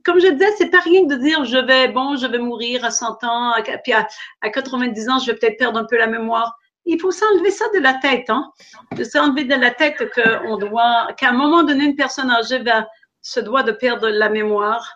Comme 0.06 0.20
je 0.20 0.28
disais, 0.28 0.52
c'est 0.58 0.70
pas 0.70 0.80
rien 0.80 1.04
de 1.04 1.16
dire 1.16 1.44
je 1.46 1.58
vais, 1.58 1.88
bon, 1.88 2.16
je 2.16 2.28
vais 2.28 2.38
mourir 2.38 2.86
à 2.86 2.92
100 2.92 3.24
ans, 3.24 3.54
puis 3.84 3.94
à, 3.94 4.08
90 4.50 5.10
ans, 5.10 5.20
je 5.20 5.32
vais 5.32 5.38
peut-être 5.38 5.58
perdre 5.58 5.80
un 5.80 5.86
peu 5.86 5.98
la 5.98 6.08
mémoire. 6.08 6.56
Il 6.86 7.00
faut 7.00 7.12
s'enlever 7.12 7.50
ça 7.50 7.66
de 7.74 7.80
la 7.80 7.96
tête, 7.96 8.30
hein, 8.30 8.52
de 8.96 9.04
s'enlever 9.04 9.46
de 9.46 9.56
la 9.56 9.72
tête 9.72 9.98
qu'on 10.14 10.58
doit, 10.58 11.08
qu'à 11.18 11.30
un 11.30 11.34
moment 11.34 11.64
donné, 11.64 11.86
une 11.86 11.96
personne 11.96 12.30
âgée 12.30 12.60
va, 12.60 12.88
se 13.22 13.40
doit 13.40 13.64
de 13.64 13.72
perdre 13.72 14.08
la 14.08 14.30
mémoire 14.30 14.96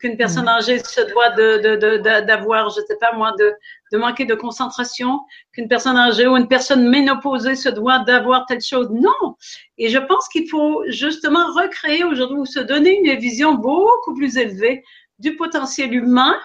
qu'une 0.00 0.16
personne 0.16 0.44
mm. 0.44 0.48
âgée 0.48 0.78
se 0.80 1.00
doit 1.02 1.30
de, 1.30 2.20
d'avoir, 2.20 2.70
je 2.70 2.80
sais 2.80 2.96
pas 3.00 3.12
moi, 3.12 3.32
de, 3.38 3.54
de 3.92 3.98
manquer 3.98 4.24
de 4.24 4.34
concentration, 4.34 5.20
qu'une 5.52 5.68
personne 5.68 5.96
âgée 5.96 6.26
ou 6.26 6.36
une 6.36 6.48
personne 6.48 6.88
ménopausée 6.88 7.54
se 7.54 7.68
doit 7.68 8.00
d'avoir 8.00 8.46
telle 8.46 8.60
chose. 8.60 8.88
Non. 8.90 9.36
Et 9.78 9.88
je 9.88 9.98
pense 9.98 10.28
qu'il 10.28 10.48
faut 10.48 10.82
justement 10.88 11.46
recréer 11.52 12.04
aujourd'hui 12.04 12.38
ou 12.38 12.46
se 12.46 12.60
donner 12.60 12.98
une 12.98 13.18
vision 13.18 13.54
beaucoup 13.54 14.14
plus 14.14 14.36
élevée 14.36 14.84
du 15.18 15.36
potentiel 15.36 15.94
humain 15.94 16.38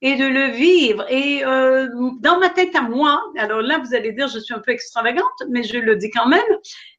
et 0.00 0.16
de 0.16 0.26
le 0.26 0.46
vivre. 0.46 1.04
Et 1.10 1.44
euh, 1.44 1.88
dans 2.20 2.38
ma 2.38 2.50
tête 2.50 2.74
à 2.74 2.82
moi, 2.82 3.22
alors 3.38 3.62
là, 3.62 3.78
vous 3.78 3.94
allez 3.94 4.12
dire, 4.12 4.28
je 4.28 4.40
suis 4.40 4.52
un 4.52 4.58
peu 4.58 4.72
extravagante, 4.72 5.42
mais 5.48 5.62
je 5.62 5.78
le 5.78 5.96
dis 5.96 6.10
quand 6.10 6.26
même, 6.26 6.40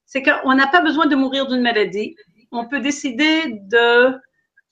c'est 0.05 0.23
qu'on 0.23 0.55
n'a 0.55 0.67
pas 0.67 0.81
besoin 0.81 1.05
de 1.05 1.15
mourir 1.15 1.47
d'une 1.47 1.61
maladie. 1.61 2.15
On 2.51 2.67
peut 2.67 2.79
décider 2.79 3.59
de 3.69 4.13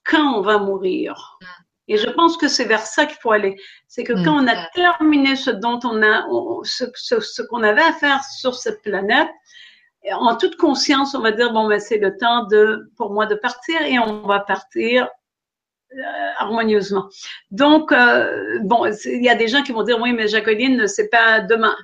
quand 0.06 0.38
on 0.38 0.42
va 0.42 0.58
mourir. 0.58 1.38
Et 1.88 1.98
je 1.98 2.10
pense 2.10 2.38
que 2.38 2.48
c'est 2.48 2.66
vers 2.66 2.86
ça 2.86 3.06
qu'il 3.06 3.18
faut 3.18 3.32
aller. 3.32 3.58
C'est 3.88 4.04
que 4.04 4.14
quand 4.24 4.44
on 4.44 4.48
a 4.48 4.68
terminé 4.74 5.36
ce 5.36 5.50
dont 5.50 5.80
on 5.84 6.02
a, 6.04 6.26
ce, 6.64 7.42
qu'on 7.44 7.64
avait 7.64 7.82
à 7.82 7.94
faire 7.94 8.24
sur 8.24 8.56
cette 8.56 8.82
planète, 8.82 9.30
en 10.12 10.36
toute 10.36 10.56
conscience, 10.56 11.14
on 11.16 11.22
va 11.22 11.32
dire 11.32 11.54
bon 11.54 11.68
ben 11.68 11.80
c'est 11.80 11.98
le 11.98 12.18
temps 12.18 12.46
de 12.46 12.92
pour 12.98 13.14
moi 13.14 13.28
de 13.28 13.36
partir 13.36 13.82
et 13.82 14.00
on 14.00 14.26
va 14.26 14.40
partir 14.40 15.08
euh, 15.94 16.02
harmonieusement. 16.38 17.08
Donc 17.52 17.92
euh, 17.92 18.60
bon, 18.64 18.86
il 19.06 19.24
y 19.24 19.30
a 19.30 19.36
des 19.36 19.48
gens 19.48 19.62
qui 19.62 19.72
vont 19.72 19.84
dire 19.84 20.00
oui 20.02 20.14
mais 20.14 20.28
Jacqueline 20.28 20.88
c'est 20.88 21.10
pas 21.10 21.42
demain. 21.42 21.76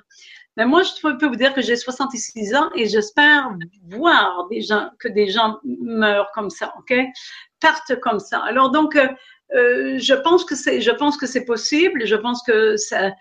Mais 0.56 0.66
moi 0.66 0.82
je 0.82 1.16
peux 1.16 1.26
vous 1.26 1.36
dire 1.36 1.54
que 1.54 1.62
j'ai 1.62 1.76
66 1.76 2.56
ans 2.56 2.70
et 2.74 2.88
j'espère 2.88 3.52
voir 3.90 4.48
des 4.50 4.62
gens 4.62 4.90
que 4.98 5.06
des 5.06 5.28
gens 5.28 5.58
meurent 5.64 6.32
comme 6.32 6.50
ça, 6.50 6.74
ok? 6.78 6.98
Partent 7.60 8.00
comme 8.00 8.18
ça. 8.18 8.40
Alors 8.40 8.70
donc, 8.72 8.96
euh, 8.96 9.06
euh, 9.54 9.98
je 9.98 10.14
pense 10.14 10.44
que 10.44 10.54
c'est, 10.54 10.80
je 10.80 10.90
pense 10.90 11.16
que 11.16 11.26
c'est 11.26 11.44
possible. 11.44 12.06
Je 12.06 12.16
pense 12.16 12.42
que 12.42 12.76
ça, 12.76 13.12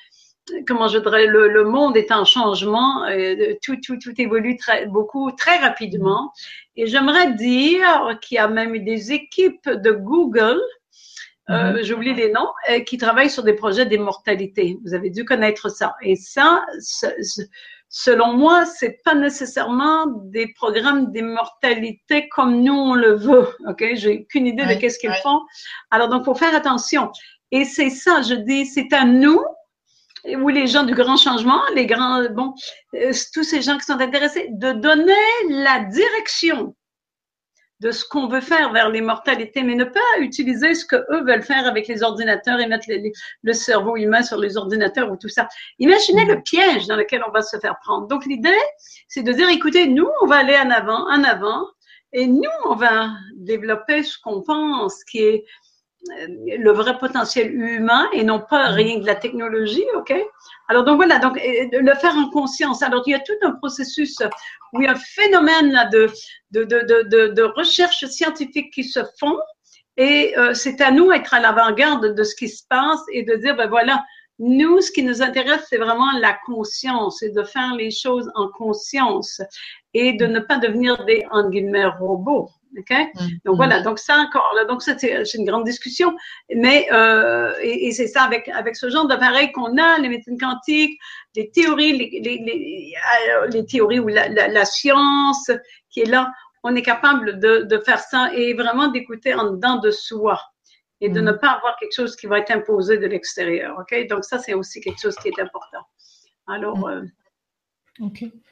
comment 0.68 0.88
je 0.88 1.00
dirais, 1.00 1.28
le, 1.28 1.48
le 1.48 1.64
monde 1.64 1.98
est 1.98 2.12
en 2.12 2.26
changement. 2.26 3.06
Euh, 3.06 3.54
tout, 3.64 3.78
tout, 3.86 3.98
tout 3.98 4.14
évolue 4.18 4.58
très, 4.58 4.86
beaucoup, 4.86 5.32
très 5.32 5.58
rapidement. 5.58 6.32
Et 6.76 6.88
j'aimerais 6.88 7.34
dire 7.34 8.18
qu'il 8.22 8.36
y 8.36 8.40
a 8.40 8.48
même 8.48 8.78
des 8.84 9.12
équipes 9.12 9.70
de 9.70 9.92
Google. 9.92 10.62
Euh, 11.50 11.54
mm-hmm. 11.54 11.84
J'oublie 11.84 12.14
les 12.14 12.32
noms, 12.32 12.50
qui 12.86 12.98
travaillent 12.98 13.30
sur 13.30 13.44
des 13.44 13.54
projets 13.54 13.86
d'immortalité. 13.86 14.78
Vous 14.86 14.94
avez 14.94 15.10
dû 15.10 15.26
connaître 15.26 15.70
ça. 15.70 15.96
Et 16.02 16.16
ça, 16.16 16.66
selon 17.90 18.34
moi, 18.34 18.66
c'est 18.66 19.02
pas 19.04 19.16
nécessairement 19.16 20.08
des 20.26 20.54
programmes 20.54 21.12
d'immortalité 21.12 22.28
comme 22.30 22.62
nous 22.62 22.74
on 22.74 22.94
le 22.94 23.16
veut. 23.16 23.48
Ok, 23.68 23.86
j'ai 23.94 24.20
aucune 24.20 24.48
idée 24.48 24.66
de 24.66 24.80
qu'est-ce 24.80 25.00
qu'ils 25.00 25.16
font. 25.24 25.42
Alors 25.92 26.10
donc, 26.10 26.26
faut 26.26 26.36
faire 26.36 26.56
attention. 26.56 27.12
Et 27.52 27.64
c'est 27.64 27.90
ça, 27.90 28.22
je 28.22 28.34
dis, 28.34 28.66
c'est 28.66 28.92
à 28.92 29.06
nous 29.06 29.42
ou 30.36 30.50
les 30.50 30.68
gens 30.68 30.84
du 30.84 30.94
grand 30.94 31.18
changement, 31.18 31.62
les 31.74 31.86
grands, 31.86 32.26
bon, 32.32 32.54
euh, 32.96 33.14
tous 33.34 33.44
ces 33.44 33.62
gens 33.62 33.78
qui 33.78 33.86
sont 33.86 34.00
intéressés, 34.00 34.48
de 34.52 34.74
donner 34.74 35.14
la 35.50 35.86
direction 35.86 36.76
de 37.80 37.92
ce 37.92 38.06
qu'on 38.06 38.28
veut 38.28 38.42
faire 38.42 38.72
vers 38.72 38.90
l'immortalité, 38.90 39.62
mais 39.64 39.76
ne 39.76 39.84
pas 39.84 40.00
utiliser 40.20 40.74
ce 40.74 40.86
que 40.86 40.96
eux 40.96 41.24
veulent 41.26 41.44
faire 41.44 41.68
avec 41.68 41.88
les 41.88 42.02
ordinateurs 42.04 42.60
et 42.60 42.68
mettre 42.68 42.88
le 43.44 43.54
cerveau 43.54 43.98
humain 43.98 44.24
sur 44.24 44.38
les 44.38 44.58
ordinateurs 44.58 45.12
ou 45.12 45.16
tout 45.16 45.30
ça. 45.30 45.48
Imaginez 45.80 46.26
le 46.26 46.42
piège 46.42 46.88
dans 46.88 46.96
lequel 46.96 47.24
on 47.28 47.32
va 47.32 47.42
se 47.42 47.58
faire 47.60 47.78
prendre. 47.84 48.08
Donc 48.08 48.26
l'idée, 48.26 48.50
c'est 49.08 49.24
de 49.24 49.32
dire, 49.32 49.50
écoutez, 49.50 49.88
nous, 49.88 50.10
on 50.22 50.26
va 50.26 50.38
aller 50.38 50.58
en 50.58 50.72
avant, 50.72 51.08
en 51.10 51.24
avant, 51.24 51.68
et 52.14 52.26
nous, 52.26 52.50
on 52.66 52.76
va 52.76 53.10
développer 53.36 54.02
ce 54.02 54.18
qu'on 54.18 54.42
pense 54.42 55.04
qui 55.04 55.20
est 55.20 55.46
le 56.28 56.72
vrai 56.72 56.98
potentiel 56.98 57.54
humain 57.54 58.08
et 58.14 58.24
non 58.24 58.40
pas 58.40 58.68
rien 58.70 59.00
de 59.00 59.06
la 59.06 59.16
technologie, 59.16 59.86
ok? 59.96 60.14
Alors 60.68 60.84
donc 60.84 60.98
voilà, 60.98 61.20
donc 61.20 61.40
le 61.42 61.94
faire 61.96 62.16
en 62.16 62.30
conscience. 62.30 62.82
Alors 62.82 63.04
il 63.06 63.12
y 63.12 63.16
a 63.16 63.20
tout 63.20 63.34
un 63.42 63.52
processus 63.52 64.18
où 64.74 64.82
il 64.82 64.86
y 64.86 64.88
a 64.88 64.92
un 64.92 64.96
phénomène 64.96 65.72
là 65.72 65.86
de 65.86 66.08
de 66.52 66.64
de 66.64 67.30
de, 67.30 67.44
recherche 67.44 68.06
scientifique 68.06 68.74
qui 68.74 68.84
se 68.84 69.00
font 69.20 69.38
et 69.98 70.38
euh, 70.38 70.54
c'est 70.54 70.82
à 70.82 70.92
nous 70.92 71.12
d'être 71.12 71.34
à 71.34 71.40
l'avant-garde 71.40 72.14
de 72.14 72.24
ce 72.24 72.36
qui 72.36 72.50
se 72.50 72.64
passe 72.70 73.02
et 73.12 73.24
de 73.24 73.36
dire 73.36 73.56
ben 73.56 73.68
voilà, 73.68 74.04
nous 74.40 74.82
ce 74.82 74.92
qui 74.92 75.04
nous 75.04 75.22
intéresse 75.22 75.66
c'est 75.70 75.78
vraiment 75.78 76.12
la 76.20 76.38
conscience 76.46 77.24
et 77.24 77.32
de 77.32 77.44
faire 77.44 77.76
les 77.76 77.92
choses 77.92 78.30
en 78.36 78.50
conscience 78.50 79.42
et 79.94 80.14
de 80.14 80.28
ne 80.28 80.40
pas 80.40 80.58
devenir 80.58 81.04
des 81.06 81.26
en 81.32 81.50
guillemets 81.50 81.88
robots. 81.88 82.50
Mm. 82.74 83.28
Donc 83.46 83.56
voilà, 83.56 83.82
donc 83.82 84.00
ça 84.00 84.18
encore, 84.18 84.52
là, 84.56 84.66
donc 84.66 84.82
ça 84.82 84.98
c'est 84.98 85.34
une 85.34 85.46
grande 85.46 85.64
discussion, 85.64 86.16
mais 86.54 86.88
euh, 86.92 87.54
et, 87.62 87.88
et 87.88 87.92
c'est 87.92 88.08
ça 88.08 88.24
avec 88.24 88.48
avec 88.50 88.76
ce 88.76 88.90
genre 88.90 89.08
d'appareil 89.08 89.52
qu'on 89.52 89.78
a, 89.78 90.00
les 90.00 90.10
médecines 90.10 90.38
quantiques, 90.38 91.00
les 91.36 91.50
théories, 91.52 91.98
les, 91.98 92.20
les, 92.22 92.38
les, 92.38 92.94
euh, 93.32 93.48
les 93.48 93.66
théories 93.66 94.00
ou 94.00 94.08
la, 94.08 94.30
la, 94.30 94.48
la, 94.48 94.66
science 94.66 95.50
qui 95.90 96.02
est 96.02 96.10
là, 96.10 96.32
on 96.64 96.76
est 96.76 96.82
capable 96.82 97.40
de, 97.40 97.64
de 97.64 97.78
faire 97.80 98.00
ça 98.00 98.32
et 98.34 98.54
vraiment 98.54 98.88
d'écouter 98.88 99.34
en 99.34 99.52
dedans 99.52 99.78
de 99.78 99.92
soi 99.92 100.40
et 101.02 101.10
de 101.10 101.22
mm. 101.22 101.26
ne 101.26 101.32
pas 101.32 101.50
avoir 101.50 101.76
quelque 101.78 101.96
chose 101.96 102.16
qui 102.16 102.28
va 102.28 102.40
être 102.40 102.52
imposé 102.52 102.98
de 102.98 103.08
l'extérieur. 103.08 103.78
OK? 103.80 104.08
Donc 104.08 104.24
ça 104.24 104.40
c'est 104.40 104.54
aussi 104.54 104.82
quelque 104.82 105.02
chose 105.02 105.16
qui 105.16 105.30
est 105.30 105.40
important. 105.40 105.82
Alors, 106.48 106.78
mm. 106.78 106.90
euh, 106.90 107.02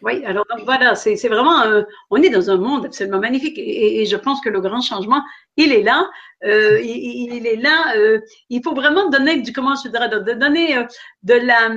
oui, 0.02 0.26
alors 0.26 0.46
donc 0.50 0.66
voilà, 0.66 0.96
c'est 0.96 1.16
vraiment, 1.28 1.62
euh, 1.62 1.84
on 2.10 2.22
est 2.22 2.30
dans 2.30 2.50
un 2.50 2.58
monde 2.58 2.86
absolument 2.86 3.20
magnifique 3.20 3.58
et, 3.58 4.02
et, 4.02 4.06
je 4.06 4.16
pense 4.16 4.42
que 4.42 4.50
le 4.50 4.60
grand 4.60 4.82
changement, 4.82 5.22
il 5.58 5.72
est 5.72 5.84
là, 5.84 6.10
euh, 6.44 6.80
il, 6.82 7.34
il, 7.34 7.48
est 7.48 7.56
là. 7.56 7.96
Euh, 7.96 8.20
il 8.50 8.62
faut 8.64 8.74
vraiment 8.74 9.10
donner 9.10 9.42
du 9.42 9.54
comment 9.54 9.76
je 9.76 9.90
dirais, 9.90 10.10
de, 10.10 10.20
de 10.20 10.34
donner 10.34 10.78
euh, 10.78 10.84
de 11.24 11.34
la 11.34 11.70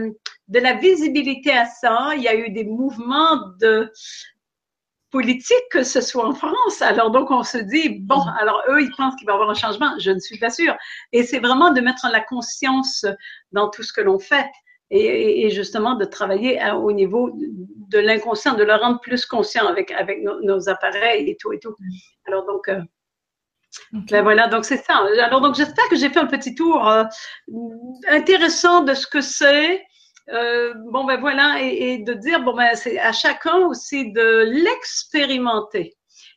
de 0.48 0.58
la 0.58 0.74
visibilité 0.74 1.52
à 1.52 1.66
ça. 1.66 2.12
Il 2.16 2.22
y 2.22 2.28
a 2.28 2.34
eu 2.34 2.50
des 2.50 2.64
mouvements 2.64 3.36
de 3.60 3.90
politique, 5.10 5.56
que 5.70 5.84
ce 5.84 6.00
soit 6.00 6.26
en 6.26 6.34
France. 6.34 6.82
Alors 6.82 7.10
donc 7.10 7.30
on 7.30 7.42
se 7.42 7.58
dit 7.58 8.00
bon, 8.00 8.18
mm. 8.18 8.34
alors 8.40 8.62
eux 8.70 8.82
ils 8.82 8.90
pensent 8.96 9.14
qu'il 9.16 9.26
va 9.26 9.32
y 9.32 9.34
avoir 9.34 9.50
un 9.50 9.54
changement. 9.54 9.92
Je 9.98 10.10
ne 10.10 10.18
suis 10.18 10.38
pas 10.38 10.50
sûre. 10.50 10.76
Et 11.12 11.22
c'est 11.22 11.40
vraiment 11.40 11.72
de 11.72 11.80
mettre 11.80 12.06
la 12.10 12.20
conscience 12.20 13.06
dans 13.52 13.68
tout 13.70 13.82
ce 13.82 13.92
que 13.92 14.00
l'on 14.00 14.18
fait 14.18 14.46
et, 14.90 15.44
et, 15.44 15.50
justement 15.50 15.94
de 15.94 16.04
travailler 16.04 16.60
à, 16.60 16.78
au 16.78 16.92
niveau 16.92 17.30
de 17.34 17.98
l'inconscient, 17.98 18.54
de 18.54 18.64
le 18.64 18.74
rendre 18.74 19.00
plus 19.00 19.26
conscient 19.26 19.66
avec, 19.66 19.90
avec 19.90 20.22
nos, 20.22 20.40
nos, 20.42 20.68
appareils 20.68 21.28
et 21.28 21.36
tout 21.38 21.52
et 21.52 21.58
tout. 21.58 21.74
Alors 22.26 22.46
donc, 22.46 22.68
euh, 22.68 22.80
ben 24.10 24.22
voilà, 24.22 24.48
donc 24.48 24.64
c'est 24.64 24.82
ça. 24.82 25.04
Alors 25.22 25.40
donc 25.40 25.54
j'espère 25.54 25.88
que 25.88 25.96
j'ai 25.96 26.08
fait 26.08 26.20
un 26.20 26.26
petit 26.26 26.54
tour 26.54 26.88
euh, 26.88 27.04
intéressant 28.08 28.82
de 28.82 28.94
ce 28.94 29.06
que 29.06 29.20
c'est. 29.20 29.84
Euh, 30.30 30.74
bon 30.90 31.04
ben 31.04 31.18
voilà, 31.20 31.58
et, 31.60 31.92
et, 31.92 31.98
de 31.98 32.12
dire 32.12 32.40
bon 32.42 32.54
ben 32.54 32.74
c'est 32.74 32.98
à 32.98 33.12
chacun 33.12 33.56
aussi 33.66 34.12
de 34.12 34.44
l'expérimenter. 34.46 35.96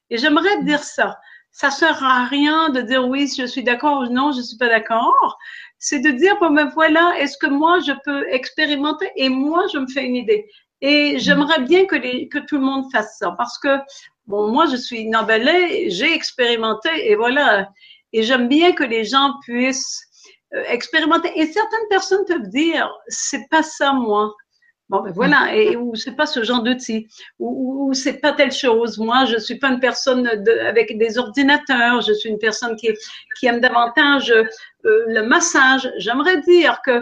Et 0.09 0.17
j'aimerais 0.17 0.63
dire 0.63 0.83
ça. 0.83 1.17
Ça 1.53 1.69
sert 1.69 2.01
à 2.03 2.25
rien 2.25 2.69
de 2.69 2.81
dire 2.81 3.05
oui, 3.05 3.29
je 3.37 3.45
suis 3.45 3.63
d'accord 3.63 4.01
ou 4.01 4.05
non, 4.07 4.31
je 4.31 4.41
suis 4.41 4.57
pas 4.57 4.69
d'accord 4.69 5.37
c'est 5.81 5.99
de 5.99 6.11
dire, 6.11 6.37
bon, 6.39 6.51
ben 6.51 6.69
voilà, 6.75 7.15
est-ce 7.17 7.37
que 7.39 7.47
moi, 7.47 7.79
je 7.79 7.91
peux 8.05 8.29
expérimenter 8.29 9.09
et 9.15 9.29
moi, 9.29 9.65
je 9.73 9.79
me 9.79 9.87
fais 9.87 10.05
une 10.05 10.15
idée. 10.15 10.47
Et 10.79 11.17
j'aimerais 11.17 11.61
bien 11.61 11.85
que, 11.85 11.95
les, 11.95 12.29
que 12.29 12.37
tout 12.37 12.57
le 12.57 12.63
monde 12.63 12.85
fasse 12.91 13.17
ça 13.17 13.33
parce 13.35 13.57
que, 13.57 13.79
bon, 14.27 14.51
moi, 14.51 14.67
je 14.67 14.75
suis 14.75 15.07
Nambelé, 15.09 15.89
j'ai 15.89 16.13
expérimenté 16.13 16.89
et 17.09 17.15
voilà. 17.15 17.67
Et 18.13 18.21
j'aime 18.21 18.47
bien 18.47 18.73
que 18.73 18.83
les 18.83 19.05
gens 19.05 19.33
puissent 19.41 20.03
euh, 20.53 20.63
expérimenter. 20.67 21.31
Et 21.35 21.47
certaines 21.47 21.87
personnes 21.89 22.25
peuvent 22.27 22.49
dire, 22.49 22.87
c'est 23.07 23.49
pas 23.49 23.63
ça, 23.63 23.91
moi. 23.91 24.35
Bon, 24.91 24.99
ben 24.99 25.13
voilà, 25.13 25.55
et 25.55 25.77
ou 25.77 25.95
c'est 25.95 26.17
pas 26.17 26.25
ce 26.25 26.43
genre 26.43 26.63
d'outil, 26.63 27.07
ou, 27.39 27.87
ou 27.87 27.93
c'est 27.93 28.19
pas 28.19 28.33
telle 28.33 28.51
chose. 28.51 28.97
Moi, 28.97 29.23
je 29.23 29.37
suis 29.37 29.57
pas 29.57 29.69
une 29.69 29.79
personne 29.79 30.23
de, 30.23 30.51
avec 30.67 30.97
des 30.97 31.17
ordinateurs. 31.17 32.01
Je 32.01 32.11
suis 32.11 32.29
une 32.29 32.37
personne 32.37 32.75
qui, 32.75 32.89
qui 33.39 33.45
aime 33.45 33.61
davantage 33.61 34.31
euh, 34.31 34.43
le 34.83 35.21
massage. 35.21 35.89
J'aimerais 35.97 36.41
dire 36.41 36.81
que 36.85 37.01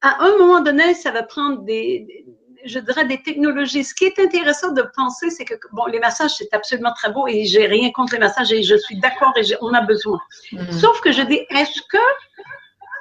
à 0.00 0.24
un 0.24 0.38
moment 0.38 0.60
donné, 0.62 0.94
ça 0.94 1.10
va 1.10 1.22
prendre 1.24 1.60
des, 1.64 2.24
je 2.64 2.78
dirais, 2.78 3.04
des 3.04 3.22
technologies. 3.22 3.84
Ce 3.84 3.94
qui 3.94 4.04
est 4.04 4.18
intéressant 4.18 4.72
de 4.72 4.84
penser, 4.96 5.28
c'est 5.28 5.44
que, 5.44 5.56
bon, 5.72 5.84
les 5.92 6.00
massages, 6.00 6.36
c'est 6.38 6.54
absolument 6.54 6.94
très 6.94 7.12
beau 7.12 7.26
et 7.28 7.44
j'ai 7.44 7.66
rien 7.66 7.90
contre 7.90 8.14
les 8.14 8.18
massages 8.18 8.50
et 8.50 8.62
je 8.62 8.76
suis 8.76 8.98
d'accord 8.98 9.34
et 9.36 9.42
on 9.60 9.74
a 9.74 9.82
besoin. 9.82 10.18
Mm. 10.52 10.72
Sauf 10.72 11.02
que 11.02 11.12
je 11.12 11.20
dis, 11.20 11.40
est-ce 11.50 11.82
que 11.82 11.98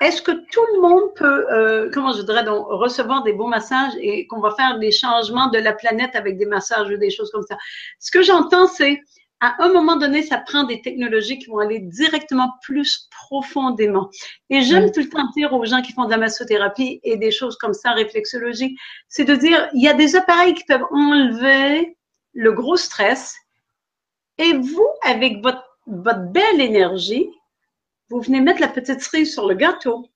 est-ce 0.02 0.22
que 0.22 0.32
tout 0.32 0.66
le 0.76 0.82
monde 0.82 1.14
peut, 1.16 1.52
euh, 1.52 1.90
comment 1.94 2.14
je 2.14 2.22
dirais, 2.22 2.44
donc, 2.44 2.66
recevoir 2.70 3.24
des 3.24 3.34
bons 3.34 3.48
massages 3.48 3.94
et 4.00 4.28
qu'on 4.28 4.40
va 4.40 4.52
faire 4.56 4.80
des 4.80 4.92
changements 4.92 5.50
de 5.50 5.58
la 5.58 5.74
planète 5.74 6.16
avec 6.16 6.38
des 6.38 6.46
massages 6.46 6.90
ou 6.90 6.98
des 6.98 7.10
choses 7.10 7.32
comme 7.32 7.44
ça? 7.44 7.58
Ce 8.00 8.12
que 8.12 8.22
j'entends, 8.22 8.68
c'est, 8.68 9.02
à 9.42 9.64
un 9.64 9.70
moment 9.70 9.96
donné, 9.96 10.24
ça 10.24 10.38
prend 10.38 10.64
des 10.64 10.82
technologies 10.82 11.40
qui 11.40 11.48
vont 11.48 11.60
aller 11.60 11.80
directement 11.80 12.54
plus 12.62 13.10
profondément. 13.12 14.10
Et 14.50 14.62
j'aime 14.62 14.92
tout 14.92 15.02
le 15.02 15.10
temps 15.10 15.30
dire 15.36 15.54
aux 15.54 15.66
gens 15.66 15.82
qui 15.82 15.94
font 15.94 16.06
de 16.06 16.12
la 16.12 16.18
massothérapie 16.18 17.00
et 17.04 17.18
des 17.18 17.32
choses 17.32 17.58
comme 17.58 17.74
ça, 17.74 17.92
réflexologie, 17.92 18.78
c'est 19.08 19.26
de 19.26 19.36
dire, 19.36 19.70
il 19.74 19.84
y 19.84 19.88
a 19.88 19.94
des 19.94 20.16
appareils 20.16 20.54
qui 20.54 20.64
peuvent 20.66 20.86
enlever 20.92 21.98
le 22.34 22.52
gros 22.52 22.78
stress 22.78 23.36
et 24.38 24.54
vous, 24.54 24.88
avec 25.04 25.42
votre, 25.42 25.64
votre 25.88 26.32
belle 26.32 26.62
énergie, 26.62 27.30
vous 28.10 28.22
venez 28.22 28.42
mettre 28.42 28.62
la 28.62 28.68
petite 28.68 29.02
cerise 29.02 29.34
sur 29.34 29.48
le 29.48 29.56
gâteau. 29.56 30.10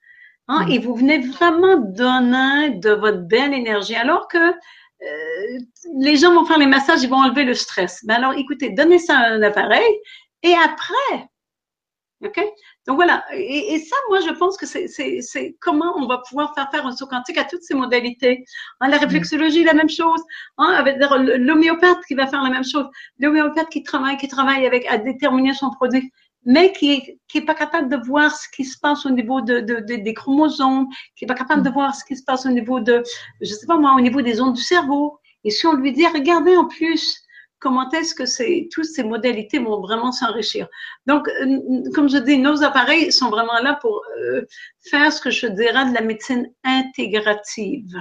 Hein, 0.48 0.66
mm. 0.66 0.72
Et 0.72 0.80
vous 0.80 0.96
venez 0.96 1.20
vraiment 1.20 1.78
donner 1.78 2.72
de 2.72 2.92
votre 2.92 3.20
belle 3.20 3.54
énergie. 3.54 3.96
Alors 3.96 4.28
que 4.28 4.38
euh, 4.38 5.60
les 6.00 6.16
gens 6.16 6.34
vont 6.34 6.46
faire 6.46 6.58
les 6.58 6.66
massages, 6.66 7.04
ils 7.04 7.10
vont 7.10 7.18
enlever 7.18 7.44
le 7.44 7.54
stress. 7.54 8.04
Ben 8.06 8.16
alors, 8.16 8.34
écoutez, 8.34 8.70
donnez 8.70 9.00
ça 9.00 9.18
à 9.18 9.28
un 9.32 9.42
appareil 9.42 10.00
et 10.44 10.54
après, 10.54 11.28
OK? 12.24 12.42
Donc 12.88 12.96
voilà. 12.96 13.24
Et, 13.34 13.74
et 13.74 13.80
ça, 13.80 13.96
moi, 14.10 14.20
je 14.22 14.32
pense 14.32 14.58
que 14.58 14.66
c'est 14.66 15.58
comment 15.60 15.94
on 15.98 16.08
va 16.08 16.20
pouvoir 16.20 16.54
faire 16.56 16.70
faire 16.72 16.86
un 16.86 16.96
saut 16.96 17.08
quantique 17.08 17.38
à 17.38 17.44
toutes 17.46 17.64
ces 17.64 17.74
modalités. 17.74 18.46
Hein, 18.80 18.90
la 18.90 18.98
réflexologie, 18.98 19.64
la 19.64 19.74
même 19.74 19.90
chose. 19.90 20.22
Hein, 20.58 20.84
l'homéopathe 21.38 22.04
qui 22.08 22.16
va 22.16 22.28
faire 22.28 22.44
la 22.44 22.50
même 22.50 22.66
chose. 22.66 22.86
L'homéopathe 23.20 23.70
qui 23.70 23.84
travaille, 23.84 24.18
qui 24.18 24.28
travaille 24.28 24.66
avec 24.66 24.86
à 24.88 24.98
déterminer 24.98 25.54
son 25.54 25.72
produit 25.72 26.12
mais 26.46 26.72
qui 26.74 26.94
est, 26.94 27.20
qui 27.28 27.40
est 27.40 27.46
pas 27.46 27.56
capable 27.56 27.90
de 27.90 27.98
voir 28.06 28.36
ce 28.36 28.48
qui 28.50 28.66
se 28.66 28.78
passe 28.80 29.06
au 29.06 29.10
niveau 29.10 29.42
de, 29.42 29.60
de, 29.60 29.76
de 29.76 29.96
des 29.96 30.14
chromosomes, 30.14 30.88
qui 31.16 31.26
est 31.26 31.28
pas 31.28 31.36
capable 31.36 31.64
de 31.64 31.70
mm. 31.70 31.74
voir 31.74 31.96
ce 31.96 32.04
qui 32.06 32.16
se 32.16 32.24
passe 32.24 32.46
au 32.46 32.50
niveau 32.50 32.80
de, 32.80 33.04
je 33.42 33.54
sais 33.54 33.66
pas 33.66 33.78
moi, 33.78 33.94
au 33.96 34.02
niveau 34.02 34.22
des 34.22 34.42
ondes 34.42 34.56
du 34.56 34.62
cerveau. 34.62 35.20
Et 35.44 35.52
si 35.52 35.68
on 35.68 35.74
lui 35.74 35.92
dit, 35.92 36.06
regardez 36.08 36.56
en 36.56 36.66
plus, 36.66 37.24
comment 37.60 37.90
est-ce 37.92 38.14
que 38.14 38.26
c'est, 38.26 38.68
toutes 38.72 38.86
ces 38.86 39.04
modalités 39.04 39.58
vont 39.58 39.80
vraiment 39.80 40.12
s'enrichir. 40.12 40.68
Donc, 41.08 41.28
euh, 41.30 41.90
comme 41.96 42.10
je 42.10 42.18
dis, 42.18 42.38
nos 42.38 42.62
appareils 42.62 43.12
sont 43.12 43.30
vraiment 43.30 43.58
là 43.62 43.80
pour 43.82 44.02
euh, 44.20 44.42
faire 44.90 45.12
ce 45.12 45.22
que 45.22 45.32
je 45.32 45.48
dirais 45.48 45.90
de 45.90 45.94
la 45.94 46.02
médecine 46.02 46.52
intégrative. 46.66 47.96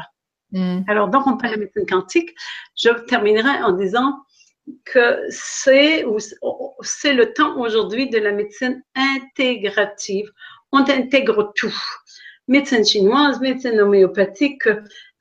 Mm. 0.51 0.81
Alors, 0.89 1.09
donc, 1.09 1.27
on 1.27 1.37
parle 1.37 1.55
de 1.55 1.61
médecine 1.61 1.87
quantique. 1.87 2.31
Je 2.77 2.91
terminerai 3.07 3.63
en 3.63 3.73
disant, 3.73 4.19
que 4.85 5.25
c'est 5.29 6.05
c'est 6.83 7.13
le 7.13 7.33
temps 7.33 7.59
aujourd'hui 7.61 8.09
de 8.09 8.19
la 8.19 8.33
médecine 8.33 8.83
intégrative. 8.95 10.31
On 10.73 10.79
intègre 10.79 11.53
tout. 11.55 11.75
Médecine 12.49 12.85
chinoise, 12.85 13.41
médecine 13.41 13.81
homéopathique, 13.81 14.69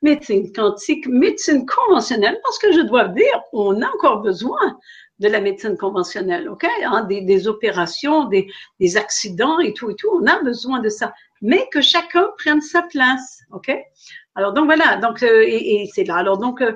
médecine 0.02 0.52
quantique, 0.52 1.06
médecine 1.06 1.64
conventionnelle, 1.66 2.38
parce 2.42 2.58
que 2.58 2.72
je 2.72 2.80
dois 2.80 3.08
dire, 3.08 3.40
on 3.52 3.80
a 3.80 3.88
encore 3.88 4.22
besoin 4.22 4.78
de 5.20 5.28
la 5.28 5.40
médecine 5.40 5.76
conventionnelle, 5.76 6.48
ok? 6.48 6.66
Hein, 6.84 7.04
des, 7.04 7.20
des, 7.20 7.46
opérations, 7.46 8.24
des, 8.24 8.50
des, 8.80 8.96
accidents 8.96 9.60
et 9.60 9.72
tout 9.72 9.90
et 9.90 9.94
tout, 9.94 10.10
on 10.20 10.26
a 10.26 10.42
besoin 10.42 10.80
de 10.80 10.88
ça. 10.88 11.14
Mais 11.42 11.68
que 11.72 11.80
chacun 11.80 12.26
prenne 12.38 12.60
sa 12.60 12.82
place, 12.82 13.40
ok? 13.52 13.72
Alors 14.34 14.52
donc 14.52 14.64
voilà, 14.64 14.96
donc 14.96 15.22
euh, 15.22 15.44
et, 15.46 15.88
c'est 15.94 16.04
là. 16.04 16.16
Alors 16.16 16.38
donc 16.38 16.62
euh, 16.62 16.72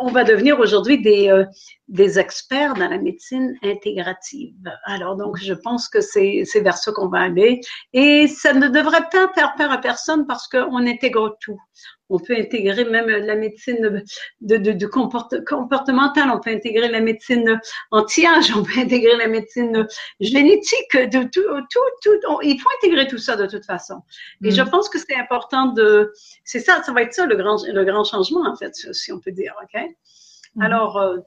on 0.00 0.10
va 0.10 0.24
devenir 0.24 0.58
aujourd'hui 0.60 1.00
des, 1.00 1.28
euh, 1.28 1.44
des 1.88 2.18
experts 2.18 2.74
dans 2.74 2.88
la 2.88 2.98
médecine 2.98 3.56
intégrative. 3.62 4.70
Alors, 4.84 5.16
donc, 5.16 5.38
je 5.38 5.54
pense 5.54 5.88
que 5.88 6.00
c'est 6.00 6.44
vers 6.56 6.76
ça 6.76 6.92
qu'on 6.92 7.08
va 7.08 7.20
aller. 7.20 7.60
Et 7.92 8.26
ça 8.28 8.52
ne 8.52 8.68
devrait 8.68 9.08
pas 9.10 9.30
faire 9.34 9.54
peur 9.56 9.70
à 9.70 9.78
personne 9.78 10.26
parce 10.26 10.48
qu'on 10.48 10.86
intègre 10.86 11.36
tout. 11.40 11.60
On 12.08 12.20
peut 12.20 12.36
intégrer 12.38 12.84
même 12.84 13.08
la 13.08 13.34
médecine 13.34 14.04
de, 14.40 14.56
de, 14.56 14.72
de 14.72 14.86
comportementale, 14.86 16.30
on 16.32 16.38
peut 16.38 16.50
intégrer 16.50 16.88
la 16.88 17.00
médecine 17.00 17.60
anti-âge, 17.90 18.52
on 18.56 18.62
peut 18.62 18.78
intégrer 18.78 19.16
la 19.16 19.26
médecine 19.26 19.86
génétique, 20.20 20.96
de 20.96 21.24
tout, 21.24 21.42
tout, 21.72 22.10
tout. 22.22 22.38
il 22.42 22.60
faut 22.60 22.68
intégrer 22.78 23.08
tout 23.08 23.18
ça 23.18 23.34
de 23.34 23.46
toute 23.46 23.64
façon. 23.64 24.02
Et 24.44 24.52
je 24.52 24.62
mm. 24.62 24.70
pense 24.70 24.88
que 24.88 24.98
c'est 25.00 25.16
important 25.16 25.66
de, 25.66 26.12
c'est 26.44 26.60
ça, 26.60 26.80
ça 26.84 26.92
va 26.92 27.02
être 27.02 27.12
ça 27.12 27.26
le 27.26 27.34
grand, 27.34 27.56
le 27.66 27.84
grand 27.84 28.04
changement 28.04 28.48
en 28.48 28.54
fait, 28.54 28.74
si 28.74 29.10
on 29.10 29.18
peut 29.18 29.32
dire, 29.36 29.54
ok? 29.62 29.82
Mm. 30.54 30.62
Alors, 30.62 30.96
euh, 30.98 31.18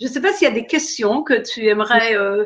je 0.00 0.06
ne 0.06 0.10
sais 0.10 0.20
pas 0.20 0.32
s'il 0.32 0.48
y 0.48 0.50
a 0.50 0.54
des 0.54 0.66
questions 0.66 1.22
que 1.22 1.34
tu 1.34 1.66
aimerais. 1.68 2.16
Euh... 2.16 2.44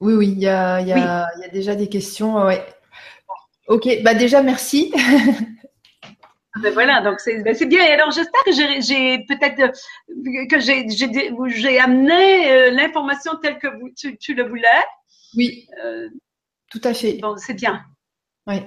Oui, 0.00 0.14
oui, 0.14 0.28
il 0.28 0.38
y 0.38 0.48
a, 0.48 0.80
y, 0.80 0.92
a, 0.92 1.28
oui. 1.36 1.42
y 1.42 1.44
a, 1.44 1.48
déjà 1.48 1.74
des 1.74 1.88
questions. 1.88 2.44
Ouais. 2.44 2.64
Ok, 3.68 3.88
bah 4.02 4.14
déjà 4.14 4.42
merci. 4.42 4.92
Ben 6.60 6.72
voilà, 6.72 7.00
donc 7.00 7.18
c'est 7.18 7.42
ben 7.42 7.56
bien. 7.66 7.84
Et 7.84 7.92
alors 7.92 8.12
j'espère 8.12 8.44
que 8.44 8.52
j'ai 8.52 9.24
peut-être 9.26 9.58
euh, 9.60 10.46
que 10.48 10.60
j'ai 10.60 11.80
amené 11.80 12.70
l'information 12.70 13.32
telle 13.42 13.58
que 13.58 13.66
vous, 13.66 13.90
tu, 13.96 14.16
tu, 14.18 14.34
le 14.34 14.44
voulais. 14.44 14.68
Oui, 15.36 15.66
euh, 15.84 16.08
tout 16.70 16.80
à 16.84 16.94
fait. 16.94 17.14
Bon, 17.14 17.36
c'est 17.36 17.54
bien. 17.54 17.84
Oui. 18.46 18.62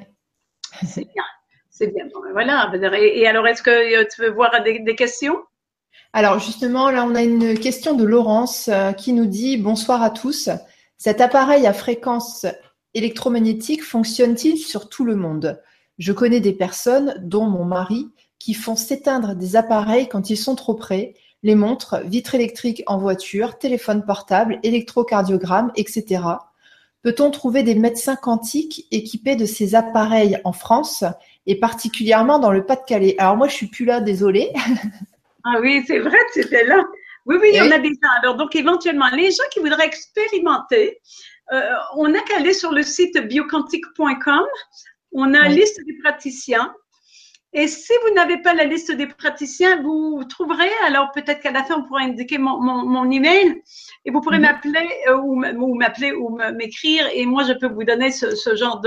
C'est 0.86 1.06
bien. 1.06 1.24
C'est 1.70 1.88
bien. 1.88 2.06
Bon, 2.14 2.22
ben 2.22 2.32
voilà. 2.32 2.72
Et, 3.00 3.20
et 3.20 3.28
alors, 3.28 3.48
est-ce 3.48 3.64
que 3.64 4.04
tu 4.14 4.22
veux 4.22 4.32
voir 4.32 4.64
des, 4.64 4.80
des, 4.80 4.96
questions? 4.96 5.38
Alors 6.14 6.40
justement, 6.40 6.90
là, 6.90 7.06
on 7.06 7.16
a 7.16 7.24
une 7.24 7.58
question 7.60 7.94
de 7.94 8.04
Laurence 8.04 8.70
qui 8.98 9.14
nous 9.14 9.26
dit 9.26 9.58
bonsoir 9.58 10.02
à 10.02 10.10
tous. 10.10 10.50
Cet 10.98 11.22
appareil 11.22 11.68
à 11.68 11.74
fréquence 11.74 12.46
électromagnétique 12.94 13.84
fonctionne-t-il 13.84 14.58
sur 14.58 14.90
tout 14.90 15.06
le 15.06 15.16
monde? 15.16 15.62
Je 16.00 16.14
connais 16.14 16.40
des 16.40 16.54
personnes, 16.54 17.16
dont 17.24 17.46
mon 17.46 17.66
mari, 17.66 18.10
qui 18.40 18.54
font 18.54 18.76
s'éteindre 18.76 19.36
des 19.36 19.56
appareils 19.56 20.08
quand 20.08 20.30
ils 20.30 20.38
sont 20.38 20.56
trop 20.56 20.76
près, 20.76 21.16
les 21.44 21.56
montres, 21.56 21.98
vitres 22.06 22.36
électriques 22.36 22.84
en 22.88 22.98
voiture, 22.98 23.58
téléphone 23.58 24.04
portable, 24.04 24.60
électrocardiogramme, 24.64 25.72
etc. 25.76 26.22
Peut-on 27.04 27.32
trouver 27.32 27.64
des 27.64 27.76
médecins 27.76 28.16
quantiques 28.16 28.88
équipés 28.92 29.36
de 29.36 29.46
ces 29.46 29.76
appareils 29.76 30.40
en 30.44 30.52
France 30.52 31.04
et 31.46 31.60
particulièrement 31.60 32.40
dans 32.40 32.52
le 32.52 32.66
Pas-de-Calais? 32.66 33.16
Alors 33.18 33.38
moi, 33.38 33.48
je 33.48 33.54
suis 33.54 33.68
plus 33.68 33.86
là, 33.86 34.02
désolée. 34.02 34.52
Ah 35.44 35.60
oui, 35.62 35.84
c'est 35.88 36.00
vrai, 36.00 36.18
c'était 36.34 36.66
là. 36.66 36.84
Oui, 37.26 37.38
oui, 37.42 37.50
il 37.54 37.58
y 37.58 37.62
en 37.62 37.72
a 37.72 37.80
des 37.80 37.90
gens. 37.90 38.10
Alors, 38.22 38.36
donc, 38.36 38.56
éventuellement, 38.56 39.10
les 39.14 39.32
gens 39.32 39.44
qui 39.52 39.60
voudraient 39.60 39.86
expérimenter, 39.86 41.00
euh, 41.52 41.62
on 41.96 42.08
n'a 42.08 42.22
qu'à 42.22 42.38
aller 42.38 42.54
sur 42.54 42.72
le 42.72 42.84
site 42.84 43.18
bioquantique.com 43.18 44.46
on 45.14 45.34
a 45.34 45.48
une 45.48 45.56
liste 45.56 45.80
des 45.86 45.98
praticiens. 46.04 46.74
Et 47.54 47.68
si 47.68 47.94
vous 48.04 48.14
n'avez 48.14 48.38
pas 48.42 48.54
la 48.54 48.66
liste 48.66 48.92
des 48.92 49.08
praticiens, 49.08 49.82
vous 49.82 50.24
trouverez, 50.26 50.70
alors 50.86 51.12
peut-être 51.12 51.40
qu'à 51.40 51.52
la 51.52 51.64
fin, 51.64 51.78
on 51.78 51.84
pourra 51.84 52.02
indiquer 52.02 52.38
mon, 52.38 52.62
mon, 52.62 53.10
email 53.10 53.64
et 54.06 54.12
vous 54.12 54.22
pourrez 54.22 54.38
mhm. 54.38 54.44
m'appeler 54.44 54.90
euh, 55.08 55.18
ou 55.18 55.76
m'appeler 55.76 56.12
ou 56.12 56.38
m'écrire 56.54 57.08
et 57.14 57.26
moi, 57.26 57.44
je 57.46 57.54
peux 57.54 57.68
vous 57.68 57.84
donner 57.84 58.12
ce, 58.12 58.36
ce 58.36 58.56
genre 58.56 58.82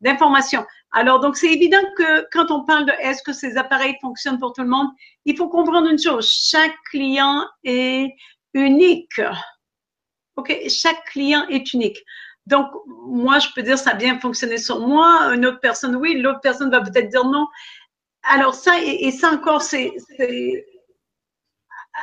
d'informations. 0.00 0.66
Alors, 0.92 1.20
donc, 1.20 1.36
c'est 1.36 1.52
évident 1.52 1.82
que 1.96 2.26
quand 2.32 2.50
on 2.50 2.64
parle 2.64 2.86
de 2.86 2.92
est-ce 3.00 3.22
que 3.22 3.32
ces 3.32 3.56
appareils 3.56 3.96
fonctionnent 4.00 4.40
pour 4.40 4.52
tout 4.52 4.62
le 4.62 4.68
monde, 4.68 4.88
il 5.24 5.36
faut 5.36 5.48
comprendre 5.48 5.88
une 5.88 5.98
chose. 5.98 6.28
Chaque 6.28 6.74
client 6.90 7.46
est 7.62 8.12
unique. 8.54 9.20
OK? 10.36 10.52
Chaque 10.68 11.04
client 11.06 11.46
est 11.48 11.72
unique. 11.72 11.98
Donc, 12.46 12.66
moi, 12.86 13.38
je 13.38 13.48
peux 13.54 13.62
dire 13.62 13.78
ça 13.78 13.90
a 13.90 13.94
bien 13.94 14.18
fonctionné 14.18 14.58
sur 14.58 14.80
moi. 14.80 15.32
Une 15.34 15.46
autre 15.46 15.60
personne, 15.60 15.94
oui. 15.94 16.20
L'autre 16.20 16.40
personne 16.42 16.70
va 16.70 16.80
peut-être 16.80 17.08
dire 17.08 17.24
non. 17.24 17.46
Alors, 18.24 18.54
ça, 18.54 18.80
et, 18.82 19.12
ça 19.12 19.30
encore, 19.30 19.62
c'est 19.62 19.92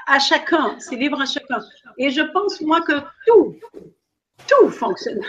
à 0.05 0.19
chacun. 0.19 0.79
C'est 0.79 0.95
libre 0.95 1.21
à 1.21 1.25
chacun. 1.25 1.59
Et 1.97 2.09
je 2.09 2.21
pense, 2.21 2.61
moi, 2.61 2.81
que 2.81 3.01
tout, 3.25 3.57
tout 4.47 4.69
fonctionne. 4.69 5.19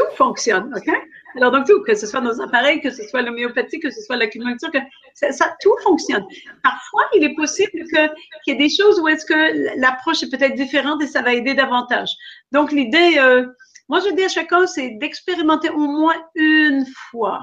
Tout 0.00 0.16
fonctionne, 0.16 0.72
OK? 0.74 0.88
Alors, 1.36 1.52
donc, 1.52 1.66
tout, 1.66 1.82
que 1.82 1.94
ce 1.94 2.06
soit 2.06 2.20
nos 2.20 2.40
appareils, 2.40 2.80
que 2.80 2.90
ce 2.90 3.04
soit 3.04 3.22
l'homéopathie, 3.22 3.78
que 3.80 3.90
ce 3.90 4.00
soit 4.02 4.16
l'acupuncture, 4.16 4.70
que 4.72 4.78
ça, 5.14 5.54
tout 5.60 5.76
fonctionne. 5.82 6.24
Parfois, 6.62 7.04
il 7.14 7.22
est 7.22 7.34
possible 7.34 7.84
qu'il 7.92 8.10
y 8.46 8.50
ait 8.50 8.54
des 8.56 8.68
choses 8.68 8.98
où 8.98 9.08
est-ce 9.08 9.26
que 9.26 9.78
l'approche 9.78 10.22
est 10.22 10.30
peut-être 10.30 10.54
différente 10.54 11.02
et 11.02 11.06
ça 11.06 11.22
va 11.22 11.34
aider 11.34 11.54
davantage. 11.54 12.10
Donc, 12.52 12.72
l'idée, 12.72 13.16
euh, 13.18 13.46
moi, 13.88 14.00
je 14.00 14.14
dis 14.14 14.24
à 14.24 14.28
chacun, 14.28 14.66
c'est 14.66 14.90
d'expérimenter 15.00 15.68
au 15.70 15.86
moins 15.86 16.16
une 16.34 16.86
fois. 17.10 17.42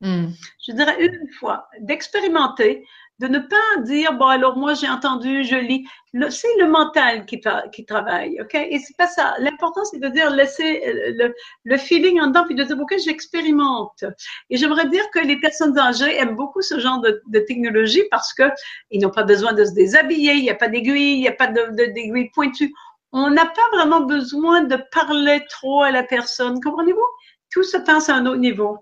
Hmm. 0.00 0.28
Je 0.66 0.72
dirais 0.72 0.96
une 1.00 1.28
fois, 1.38 1.68
d'expérimenter, 1.80 2.84
de 3.20 3.28
ne 3.28 3.38
pas 3.38 3.82
dire, 3.82 4.14
bon, 4.14 4.26
alors 4.26 4.56
moi, 4.56 4.72
j'ai 4.72 4.88
entendu, 4.88 5.44
je 5.44 5.56
lis. 5.56 5.86
C'est 6.30 6.48
le 6.58 6.68
mental 6.68 7.26
qui, 7.26 7.38
qui 7.70 7.84
travaille, 7.84 8.40
OK? 8.40 8.54
Et 8.54 8.78
c'est 8.78 8.96
pas 8.96 9.06
ça. 9.06 9.34
L'important, 9.38 9.84
c'est 9.84 9.98
de 9.98 10.08
dire, 10.08 10.30
laisser 10.30 10.82
le, 11.18 11.34
le, 11.64 11.76
feeling 11.76 12.18
en 12.18 12.28
dedans, 12.28 12.44
puis 12.46 12.54
de 12.54 12.64
dire, 12.64 12.80
OK, 12.80 12.94
j'expérimente. 13.04 14.04
Et 14.48 14.56
j'aimerais 14.56 14.88
dire 14.88 15.04
que 15.12 15.18
les 15.18 15.38
personnes 15.38 15.78
âgées 15.78 16.16
aiment 16.16 16.34
beaucoup 16.34 16.62
ce 16.62 16.80
genre 16.80 17.00
de, 17.02 17.22
de 17.26 17.40
technologie 17.40 18.02
parce 18.10 18.32
que 18.32 18.44
ils 18.90 19.02
n'ont 19.02 19.10
pas 19.10 19.24
besoin 19.24 19.52
de 19.52 19.66
se 19.66 19.74
déshabiller, 19.74 20.32
il 20.32 20.42
n'y 20.42 20.50
a 20.50 20.54
pas 20.54 20.68
d'aiguille, 20.68 21.16
il 21.16 21.20
n'y 21.20 21.28
a 21.28 21.32
pas 21.32 21.48
d'aiguille 21.48 22.24
de, 22.24 22.32
pointue 22.34 22.72
on 23.12 23.28
n'a 23.30 23.44
pas 23.44 23.76
vraiment 23.76 24.02
besoin 24.02 24.62
de 24.62 24.76
parler 24.92 25.44
trop 25.48 25.82
à 25.82 25.90
la 25.90 26.04
personne. 26.04 26.60
Comprenez-vous? 26.60 27.06
Tout 27.50 27.64
se 27.64 27.76
passe 27.76 28.08
à 28.08 28.14
un 28.14 28.26
autre 28.26 28.38
niveau. 28.38 28.78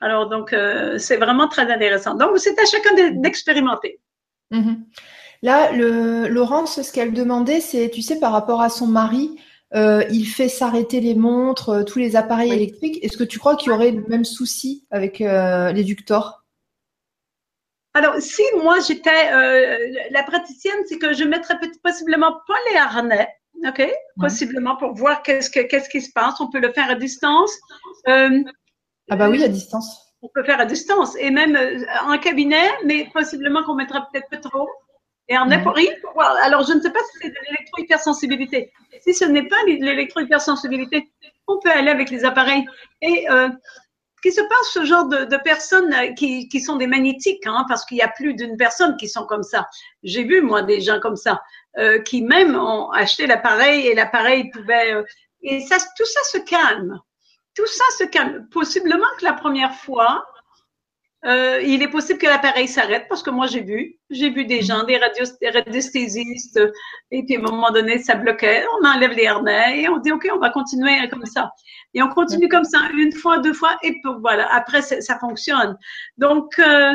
Alors, 0.00 0.28
donc, 0.28 0.52
euh, 0.52 0.98
c'est 0.98 1.16
vraiment 1.16 1.48
très 1.48 1.70
intéressant. 1.70 2.14
Donc, 2.14 2.38
c'est 2.38 2.58
à 2.58 2.64
chacun 2.64 3.12
d'expérimenter. 3.12 4.00
Mm-hmm. 4.52 4.76
Là, 5.42 5.72
le, 5.72 6.28
Laurence, 6.28 6.82
ce 6.82 6.92
qu'elle 6.92 7.12
demandait, 7.12 7.60
c'est, 7.60 7.90
tu 7.90 8.02
sais, 8.02 8.18
par 8.18 8.32
rapport 8.32 8.60
à 8.60 8.68
son 8.68 8.86
mari, 8.86 9.40
euh, 9.74 10.04
il 10.10 10.26
fait 10.26 10.48
s'arrêter 10.48 11.00
les 11.00 11.14
montres, 11.14 11.68
euh, 11.70 11.84
tous 11.84 11.98
les 11.98 12.16
appareils 12.16 12.52
électriques. 12.52 13.02
Est-ce 13.02 13.16
que 13.16 13.24
tu 13.24 13.38
crois 13.38 13.56
qu'il 13.56 13.70
y 13.70 13.74
aurait 13.74 13.92
le 13.92 14.04
même 14.08 14.24
souci 14.24 14.86
avec 14.90 15.18
l'éducteur 15.20 16.40
alors, 17.96 18.16
si 18.18 18.42
moi 18.60 18.80
j'étais 18.80 19.30
la 20.10 20.24
praticienne, 20.24 20.80
c'est 20.86 20.98
que 20.98 21.14
je 21.14 21.22
mettrais 21.22 21.54
possiblement 21.80 22.32
pas 22.44 22.56
les 22.68 22.76
harnais, 22.76 23.28
OK? 23.68 23.88
Possiblement 24.18 24.74
pour 24.74 24.94
voir 24.94 25.22
qu'est-ce, 25.22 25.48
que, 25.48 25.60
qu'est-ce 25.60 25.88
qui 25.88 26.00
se 26.00 26.10
passe. 26.12 26.40
On 26.40 26.50
peut 26.50 26.58
le 26.58 26.72
faire 26.72 26.90
à 26.90 26.96
distance. 26.96 27.56
Euh, 29.10 29.14
ah 29.14 29.16
bah 29.16 29.28
oui, 29.28 29.42
à 29.44 29.48
distance. 29.48 30.14
On 30.22 30.28
peut 30.28 30.44
faire 30.44 30.60
à 30.60 30.64
distance 30.64 31.16
et 31.18 31.30
même 31.30 31.56
euh, 31.56 31.84
en 32.06 32.18
cabinet, 32.18 32.70
mais 32.84 33.08
possiblement 33.12 33.62
qu'on 33.64 33.74
mettra 33.74 34.08
peut-être 34.10 34.28
pas 34.30 34.38
trop. 34.38 34.68
Et 35.28 35.38
en 35.38 35.48
ouais. 35.48 35.64
Alors, 36.42 36.66
je 36.66 36.74
ne 36.74 36.80
sais 36.80 36.90
pas 36.90 37.00
si 37.12 37.18
c'est 37.22 37.28
de 37.30 37.36
l'électro-hypersensibilité. 37.48 38.72
Si 39.00 39.14
ce 39.14 39.24
n'est 39.24 39.48
pas 39.48 39.62
de 39.64 39.84
l'électro-hypersensibilité, 39.84 41.10
on 41.48 41.58
peut 41.60 41.70
aller 41.70 41.90
avec 41.90 42.10
les 42.10 42.24
appareils. 42.24 42.64
Et 43.00 43.26
euh, 43.30 43.48
qui 44.24 44.32
se 44.32 44.40
passe 44.40 44.72
ce 44.72 44.84
genre 44.86 45.06
de, 45.06 45.26
de 45.26 45.36
personnes 45.36 45.92
euh, 45.92 46.12
qui, 46.14 46.48
qui, 46.48 46.60
sont 46.60 46.76
des 46.76 46.86
magnétiques, 46.86 47.46
hein, 47.46 47.66
parce 47.68 47.84
qu'il 47.84 47.98
y 47.98 48.02
a 48.02 48.08
plus 48.08 48.32
d'une 48.32 48.56
personne 48.56 48.96
qui 48.96 49.06
sont 49.06 49.26
comme 49.26 49.42
ça. 49.42 49.68
J'ai 50.02 50.24
vu 50.24 50.40
moi 50.40 50.62
des 50.62 50.80
gens 50.80 50.98
comme 50.98 51.16
ça 51.16 51.42
euh, 51.78 52.00
qui 52.00 52.22
même 52.22 52.56
ont 52.56 52.90
acheté 52.90 53.26
l'appareil 53.26 53.86
et 53.86 53.94
l'appareil 53.94 54.50
pouvait 54.50 54.94
euh, 54.94 55.02
et 55.42 55.60
ça 55.60 55.76
tout 55.76 56.06
ça 56.06 56.20
se 56.32 56.38
calme. 56.38 56.98
Tout 57.54 57.66
ça 57.66 57.84
se 57.98 58.04
calme. 58.04 58.48
Possiblement 58.50 59.06
que 59.18 59.24
la 59.24 59.32
première 59.32 59.74
fois, 59.74 60.24
euh, 61.26 61.62
il 61.62 61.82
est 61.82 61.88
possible 61.88 62.18
que 62.18 62.26
l'appareil 62.26 62.68
s'arrête 62.68 63.06
parce 63.08 63.22
que 63.22 63.30
moi 63.30 63.46
j'ai 63.46 63.62
vu, 63.62 63.98
j'ai 64.10 64.28
vu 64.28 64.44
des 64.44 64.60
gens, 64.60 64.84
des, 64.84 64.98
radios, 64.98 65.24
radiesthésistes, 65.54 66.60
et 67.10 67.24
puis 67.24 67.36
à 67.36 67.38
un 67.38 67.42
moment 67.42 67.70
donné 67.70 67.98
ça 67.98 68.14
bloquait, 68.14 68.66
on 68.78 68.86
enlève 68.86 69.12
les 69.12 69.26
harnais 69.26 69.80
et 69.80 69.88
on 69.88 69.96
dit 69.96 70.12
ok 70.12 70.28
on 70.34 70.38
va 70.38 70.50
continuer 70.50 71.08
comme 71.08 71.24
ça 71.24 71.50
et 71.94 72.02
on 72.02 72.08
continue 72.10 72.48
comme 72.48 72.64
ça 72.64 72.78
une 72.94 73.12
fois, 73.12 73.38
deux 73.38 73.54
fois 73.54 73.78
et 73.82 73.92
puis 73.92 74.12
voilà 74.20 74.52
après 74.52 74.82
ça 74.82 75.18
fonctionne. 75.18 75.78
Donc 76.18 76.58
euh, 76.58 76.92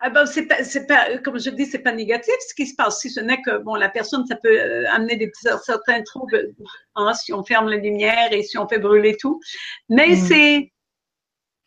ah 0.00 0.10
ben, 0.10 0.26
c'est 0.26 0.46
pas, 0.46 0.62
c'est 0.62 0.86
pas, 0.86 1.16
comme 1.18 1.38
je 1.38 1.48
dis, 1.48 1.64
c'est 1.64 1.78
pas 1.78 1.92
négatif 1.92 2.34
ce 2.46 2.54
qui 2.54 2.66
se 2.66 2.74
passe, 2.74 3.00
si 3.00 3.10
ce 3.10 3.20
n'est 3.20 3.40
que 3.40 3.58
bon, 3.58 3.74
la 3.76 3.88
personne, 3.88 4.26
ça 4.26 4.36
peut 4.36 4.60
euh, 4.60 4.84
amener 4.90 5.16
des 5.16 5.32
certains 5.64 6.02
troubles 6.02 6.52
hein, 6.96 7.14
si 7.14 7.32
on 7.32 7.42
ferme 7.42 7.70
les 7.70 7.80
lumières 7.80 8.30
et 8.30 8.42
si 8.42 8.58
on 8.58 8.68
fait 8.68 8.78
brûler 8.78 9.16
tout. 9.18 9.40
Mais 9.88 10.08
mm. 10.08 10.16
c'est 10.16 10.72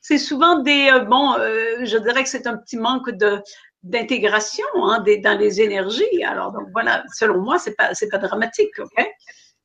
c'est 0.01 0.19
souvent 0.19 0.59
des 0.59 0.89
euh, 0.93 0.99
bon, 1.05 1.33
euh, 1.39 1.83
je 1.83 1.97
dirais 1.97 2.23
que 2.23 2.29
c'est 2.29 2.45
un 2.45 2.57
petit 2.57 2.77
manque 2.77 3.09
de 3.09 3.41
d'intégration 3.81 4.65
hein, 4.75 4.99
des, 5.01 5.17
dans 5.17 5.37
les 5.37 5.61
énergies. 5.61 6.23
Alors 6.23 6.51
donc 6.51 6.67
voilà, 6.71 7.03
selon 7.15 7.41
moi, 7.41 7.57
c'est 7.57 7.75
pas 7.75 7.95
c'est 7.95 8.09
pas 8.09 8.19
dramatique, 8.19 8.77
ok? 8.77 9.07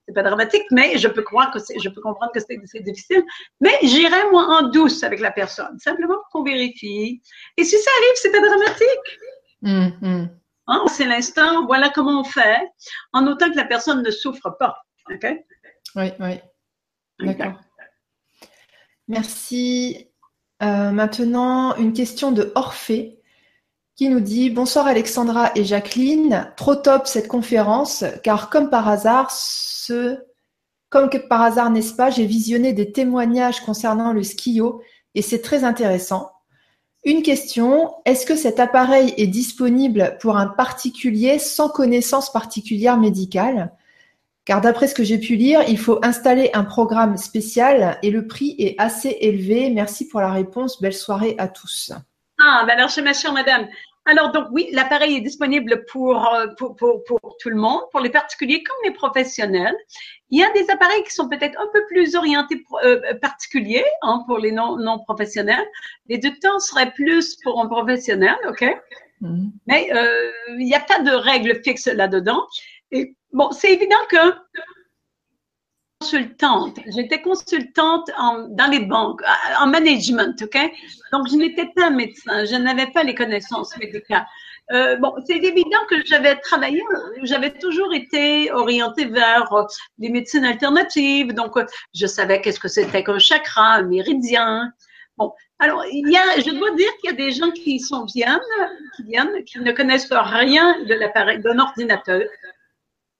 C'est 0.06 0.14
pas 0.14 0.22
dramatique, 0.22 0.64
mais 0.70 0.98
je 0.98 1.08
peux 1.08 1.22
croire 1.22 1.50
que 1.50 1.58
c'est, 1.58 1.78
je 1.78 1.88
peux 1.88 2.00
comprendre 2.00 2.30
que 2.32 2.40
c'est, 2.40 2.82
difficile. 2.82 3.24
Mais 3.60 3.78
j'irai 3.82 4.30
moi 4.30 4.46
en 4.48 4.68
douce 4.68 5.02
avec 5.02 5.20
la 5.20 5.30
personne, 5.30 5.78
simplement 5.78 6.14
pour 6.14 6.28
qu'on 6.30 6.42
vérifie. 6.42 7.22
Et 7.56 7.64
si 7.64 7.78
ça 7.78 7.90
arrive, 7.98 8.14
c'est 8.16 8.30
pas 8.30 8.40
dramatique. 8.40 9.98
Hum. 10.02 10.28
Hein, 10.66 10.84
c'est 10.88 11.06
l'instant, 11.06 11.66
voilà 11.66 11.90
comment 11.90 12.20
on 12.20 12.24
fait, 12.24 12.70
en 13.12 13.26
autant 13.26 13.50
que 13.50 13.56
la 13.56 13.64
personne 13.64 14.02
ne 14.02 14.10
souffre 14.10 14.56
pas. 14.58 14.76
OK? 15.10 15.26
Oui, 15.96 16.12
oui. 16.20 16.40
D'accord. 17.20 17.60
Merci. 19.08 20.08
Euh, 20.62 20.90
maintenant, 20.90 21.76
une 21.76 21.92
question 21.92 22.32
de 22.32 22.52
Orphée 22.54 23.20
qui 23.96 24.08
nous 24.08 24.20
dit 24.20 24.50
Bonsoir 24.50 24.86
Alexandra 24.86 25.52
et 25.54 25.64
Jacqueline. 25.64 26.52
Trop 26.56 26.74
top 26.74 27.06
cette 27.06 27.28
conférence, 27.28 28.04
car 28.22 28.50
comme 28.50 28.70
par 28.70 28.88
hasard, 28.88 29.30
ce... 29.30 30.18
comme 30.90 31.08
par 31.28 31.42
hasard, 31.42 31.70
n'est-ce 31.70 31.94
pas, 31.94 32.10
j'ai 32.10 32.26
visionné 32.26 32.72
des 32.72 32.90
témoignages 32.90 33.60
concernant 33.60 34.12
le 34.12 34.22
skio 34.22 34.82
et 35.14 35.22
c'est 35.22 35.40
très 35.40 35.62
intéressant. 35.62 36.30
Une 37.04 37.22
question, 37.22 37.92
est-ce 38.06 38.26
que 38.26 38.34
cet 38.34 38.58
appareil 38.58 39.12
est 39.16 39.26
disponible 39.26 40.16
pour 40.20 40.38
un 40.38 40.46
particulier 40.46 41.38
sans 41.38 41.68
connaissance 41.68 42.32
particulière 42.32 42.96
médicale? 42.96 43.72
Car 44.46 44.60
d'après 44.60 44.88
ce 44.88 44.94
que 44.94 45.04
j'ai 45.04 45.18
pu 45.18 45.36
lire, 45.36 45.62
il 45.68 45.78
faut 45.78 46.00
installer 46.02 46.50
un 46.54 46.64
programme 46.64 47.16
spécial 47.16 47.98
et 48.02 48.10
le 48.10 48.26
prix 48.26 48.56
est 48.58 48.74
assez 48.78 49.16
élevé. 49.20 49.70
Merci 49.70 50.08
pour 50.08 50.20
la 50.20 50.32
réponse. 50.32 50.80
Belle 50.82 50.94
soirée 50.94 51.34
à 51.38 51.48
tous. 51.48 51.92
Ah, 52.40 52.64
ben 52.66 52.76
alors, 52.78 52.90
chez 52.90 53.02
ma 53.02 53.12
chère 53.12 53.32
madame. 53.32 53.68
Alors, 54.06 54.32
donc, 54.32 54.48
oui, 54.52 54.68
l'appareil 54.72 55.16
est 55.16 55.20
disponible 55.22 55.84
pour, 55.90 56.26
euh, 56.34 56.48
pour, 56.58 56.76
pour, 56.76 57.02
pour, 57.04 57.36
tout 57.40 57.48
le 57.48 57.56
monde, 57.56 57.80
pour 57.90 58.00
les 58.00 58.10
particuliers 58.10 58.62
comme 58.62 58.76
les 58.84 58.90
professionnels. 58.90 59.74
Il 60.28 60.38
y 60.38 60.44
a 60.44 60.50
des 60.52 60.68
appareils 60.70 61.02
qui 61.04 61.12
sont 61.12 61.28
peut-être 61.28 61.58
un 61.58 61.68
peu 61.72 61.86
plus 61.86 62.14
orientés 62.14 62.62
euh, 62.84 63.14
particuliers 63.22 63.86
hein, 64.02 64.22
pour 64.26 64.38
les 64.38 64.52
non, 64.52 64.76
non 64.76 64.98
professionnels. 64.98 65.66
Les 66.08 66.18
deux 66.18 66.34
temps 66.42 66.58
seraient 66.58 66.92
plus 66.92 67.36
pour 67.36 67.62
un 67.62 67.66
professionnel, 67.66 68.36
OK? 68.46 68.62
Mm-hmm. 69.22 69.50
Mais 69.68 69.90
euh, 69.94 70.30
il 70.58 70.66
n'y 70.66 70.74
a 70.74 70.80
pas 70.80 70.98
de 70.98 71.10
règles 71.10 71.62
fixes 71.64 71.86
là-dedans. 71.86 72.44
Et 72.90 73.16
bon, 73.32 73.50
c'est 73.52 73.72
évident 73.72 73.96
que 74.10 74.34
consultante. 76.04 76.78
J'étais 76.94 77.22
consultante 77.22 78.10
en, 78.18 78.48
dans 78.48 78.70
les 78.70 78.80
banques, 78.80 79.22
en 79.58 79.66
management, 79.66 80.40
OK? 80.42 80.58
Donc, 81.12 81.28
je 81.30 81.36
n'étais 81.36 81.70
pas 81.74 81.90
médecin, 81.90 82.44
je 82.44 82.56
n'avais 82.56 82.88
pas 82.88 83.02
les 83.02 83.14
connaissances 83.14 83.76
médicales. 83.78 84.26
Euh, 84.72 84.96
bon, 84.96 85.14
c'est 85.26 85.36
évident 85.36 85.78
que 85.88 85.96
j'avais 86.06 86.36
travaillé, 86.36 86.82
j'avais 87.22 87.52
toujours 87.52 87.92
été 87.92 88.50
orientée 88.52 89.06
vers 89.06 89.52
euh, 89.52 89.64
les 89.98 90.10
médecines 90.10 90.44
alternatives. 90.44 91.32
Donc, 91.32 91.56
euh, 91.56 91.64
je 91.94 92.06
savais 92.06 92.40
qu'est-ce 92.40 92.60
que 92.60 92.68
c'était 92.68 93.02
qu'un 93.02 93.18
chakra, 93.18 93.74
un 93.74 93.82
méridien. 93.82 94.72
Bon, 95.16 95.32
alors, 95.58 95.84
il 95.90 96.10
y 96.10 96.16
a, 96.16 96.40
je 96.40 96.50
dois 96.50 96.74
dire 96.74 96.90
qu'il 97.00 97.10
y 97.10 97.12
a 97.12 97.16
des 97.16 97.32
gens 97.32 97.50
qui 97.50 97.78
sont 97.78 98.04
viennent, 98.04 98.40
qui 98.96 99.04
viennent, 99.04 99.44
qui 99.44 99.58
ne 99.60 99.72
connaissent 99.72 100.08
rien 100.10 100.82
de 100.84 100.94
l'appareil, 100.94 101.40
d'un 101.40 101.58
ordinateur, 101.58 102.22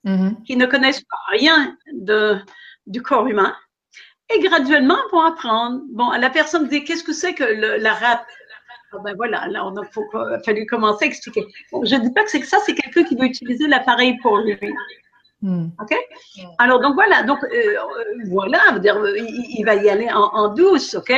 mm-hmm. 0.05 0.43
qui 0.45 0.57
ne 0.57 0.67
connaissent 0.67 1.05
rien 1.31 1.77
de, 1.93 2.39
du 2.87 3.03
corps 3.03 3.27
humain 3.27 3.55
et 4.31 4.41
graduellement 4.41 4.99
vont 5.13 5.21
apprendre. 5.21 5.83
Bon, 5.93 6.11
la 6.13 6.31
personne 6.31 6.69
dit 6.69 6.85
qu'est-ce 6.85 7.05
que 7.05 7.13
c'est 7.13 7.35
que 7.35 7.45
la 7.45 7.95
rate? 7.95 8.27
Ah 8.93 8.99
ben 9.05 9.15
voilà, 9.17 9.49
là, 9.49 9.67
on 9.67 9.77
a, 9.77 10.41
fallu 10.45 10.67
commencer 10.67 11.05
à 11.05 11.09
expliquer. 11.09 11.45
je 11.73 11.97
ne 11.97 12.01
dis 12.01 12.13
pas 12.13 12.23
que 12.23 12.31
c'est 12.31 12.41
que 12.41 12.47
ça, 12.47 12.59
c'est 12.65 12.75
quelqu'un 12.75 13.03
qui 13.03 13.17
veut 13.17 13.25
utiliser 13.25 13.67
l'appareil 13.67 14.17
pour 14.23 14.39
lui. 14.39 14.57
Hmm. 15.43 15.67
OK? 15.81 15.95
Alors, 16.59 16.81
donc 16.81 16.95
voilà, 16.95 17.25
donc 17.25 17.43
euh, 17.43 17.77
voilà, 18.29 18.79
dire, 18.79 18.97
il, 19.17 19.65
va 19.65 19.75
y 19.75 19.91
aller 19.91 20.09
en, 20.13 20.55
douce, 20.55 20.95
OK? 20.95 21.13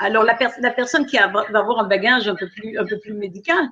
Alors, 0.00 0.24
la, 0.24 0.36
la 0.58 0.70
personne 0.72 1.06
qui 1.06 1.16
va 1.16 1.44
avoir 1.54 1.78
un 1.78 1.84
bagage 1.86 2.28
un 2.28 2.34
peu 2.34 2.48
plus, 2.48 2.76
un 2.76 2.84
peu 2.84 2.98
plus 2.98 3.14
médical, 3.14 3.68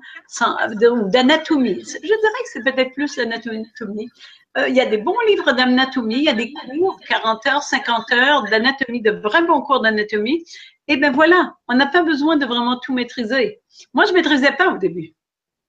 d'anatomie, 1.12 1.80
je 1.80 1.98
dirais 1.98 2.42
que 2.44 2.50
c'est 2.52 2.62
peut-être 2.62 2.94
plus 2.94 3.16
l'anatomie. 3.16 4.10
Euh, 4.58 4.68
il 4.68 4.74
y 4.74 4.80
a 4.80 4.86
des 4.86 4.98
bons 4.98 5.18
livres 5.28 5.52
d'anatomie, 5.52 6.16
il 6.16 6.24
y 6.24 6.28
a 6.28 6.34
des 6.34 6.52
cours, 6.52 6.98
40 7.08 7.46
heures, 7.46 7.62
50 7.62 8.12
heures 8.12 8.44
d'anatomie, 8.44 9.00
de 9.00 9.12
vrais 9.12 9.44
bons 9.44 9.62
cours 9.62 9.80
d'anatomie. 9.80 10.44
Et 10.88 10.96
ben 10.96 11.12
voilà, 11.12 11.54
on 11.68 11.74
n'a 11.74 11.86
pas 11.86 12.02
besoin 12.02 12.36
de 12.36 12.46
vraiment 12.46 12.78
tout 12.78 12.92
maîtriser. 12.92 13.60
Moi, 13.94 14.06
je 14.06 14.12
maîtrisais 14.12 14.52
pas 14.52 14.72
au 14.72 14.78
début. 14.78 15.14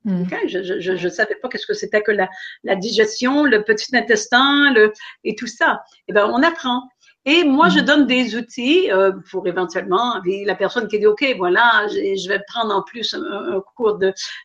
Hmm. 0.04 0.24
Je 0.48 1.04
ne 1.04 1.10
savais 1.10 1.36
pas 1.36 1.48
qu'est-ce 1.48 1.68
que 1.68 1.76
c'était 1.76 2.02
que 2.02 2.12
la, 2.12 2.28
la, 2.64 2.76
digestion, 2.76 3.44
le 3.44 3.64
petit 3.64 3.96
intestin, 3.96 4.74
le, 4.74 4.94
et 5.24 5.36
tout 5.36 5.46
ça. 5.46 5.84
Et 6.08 6.14
ben, 6.14 6.26
on 6.34 6.42
apprend. 6.42 6.90
Et 7.26 7.44
moi, 7.44 7.70
je 7.70 7.80
mm. 7.80 7.84
donne 7.84 8.08
des 8.08 8.36
outils 8.36 8.92
euh, 8.92 9.12
pour 9.30 9.48
éventuellement, 9.48 10.20
la 10.26 10.56
personne 10.56 10.88
qui 10.88 10.98
dit, 10.98 11.06
OK, 11.06 11.24
voilà, 11.38 11.88
je 11.88 12.28
vais 12.28 12.42
prendre 12.48 12.76
en 12.76 12.82
plus 12.82 13.14
un, 13.14 13.62
cours 13.76 14.00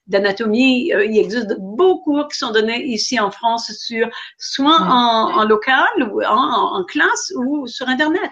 d'anatomie. 0.06 0.92
Euh, 0.92 1.04
il 1.04 1.18
existe 1.18 1.56
beaucoup 1.58 1.96
cours 2.04 2.28
qui 2.28 2.36
sont 2.36 2.52
donnés 2.52 2.84
ici 2.84 3.18
en 3.18 3.30
France 3.30 3.72
sur 3.72 4.08
soit 4.38 4.78
mm. 4.78 4.90
en, 4.90 5.44
local 5.44 6.12
ou 6.12 6.22
en, 6.22 6.84
classe 6.84 7.32
ou 7.36 7.66
sur 7.66 7.88
Internet. 7.88 8.30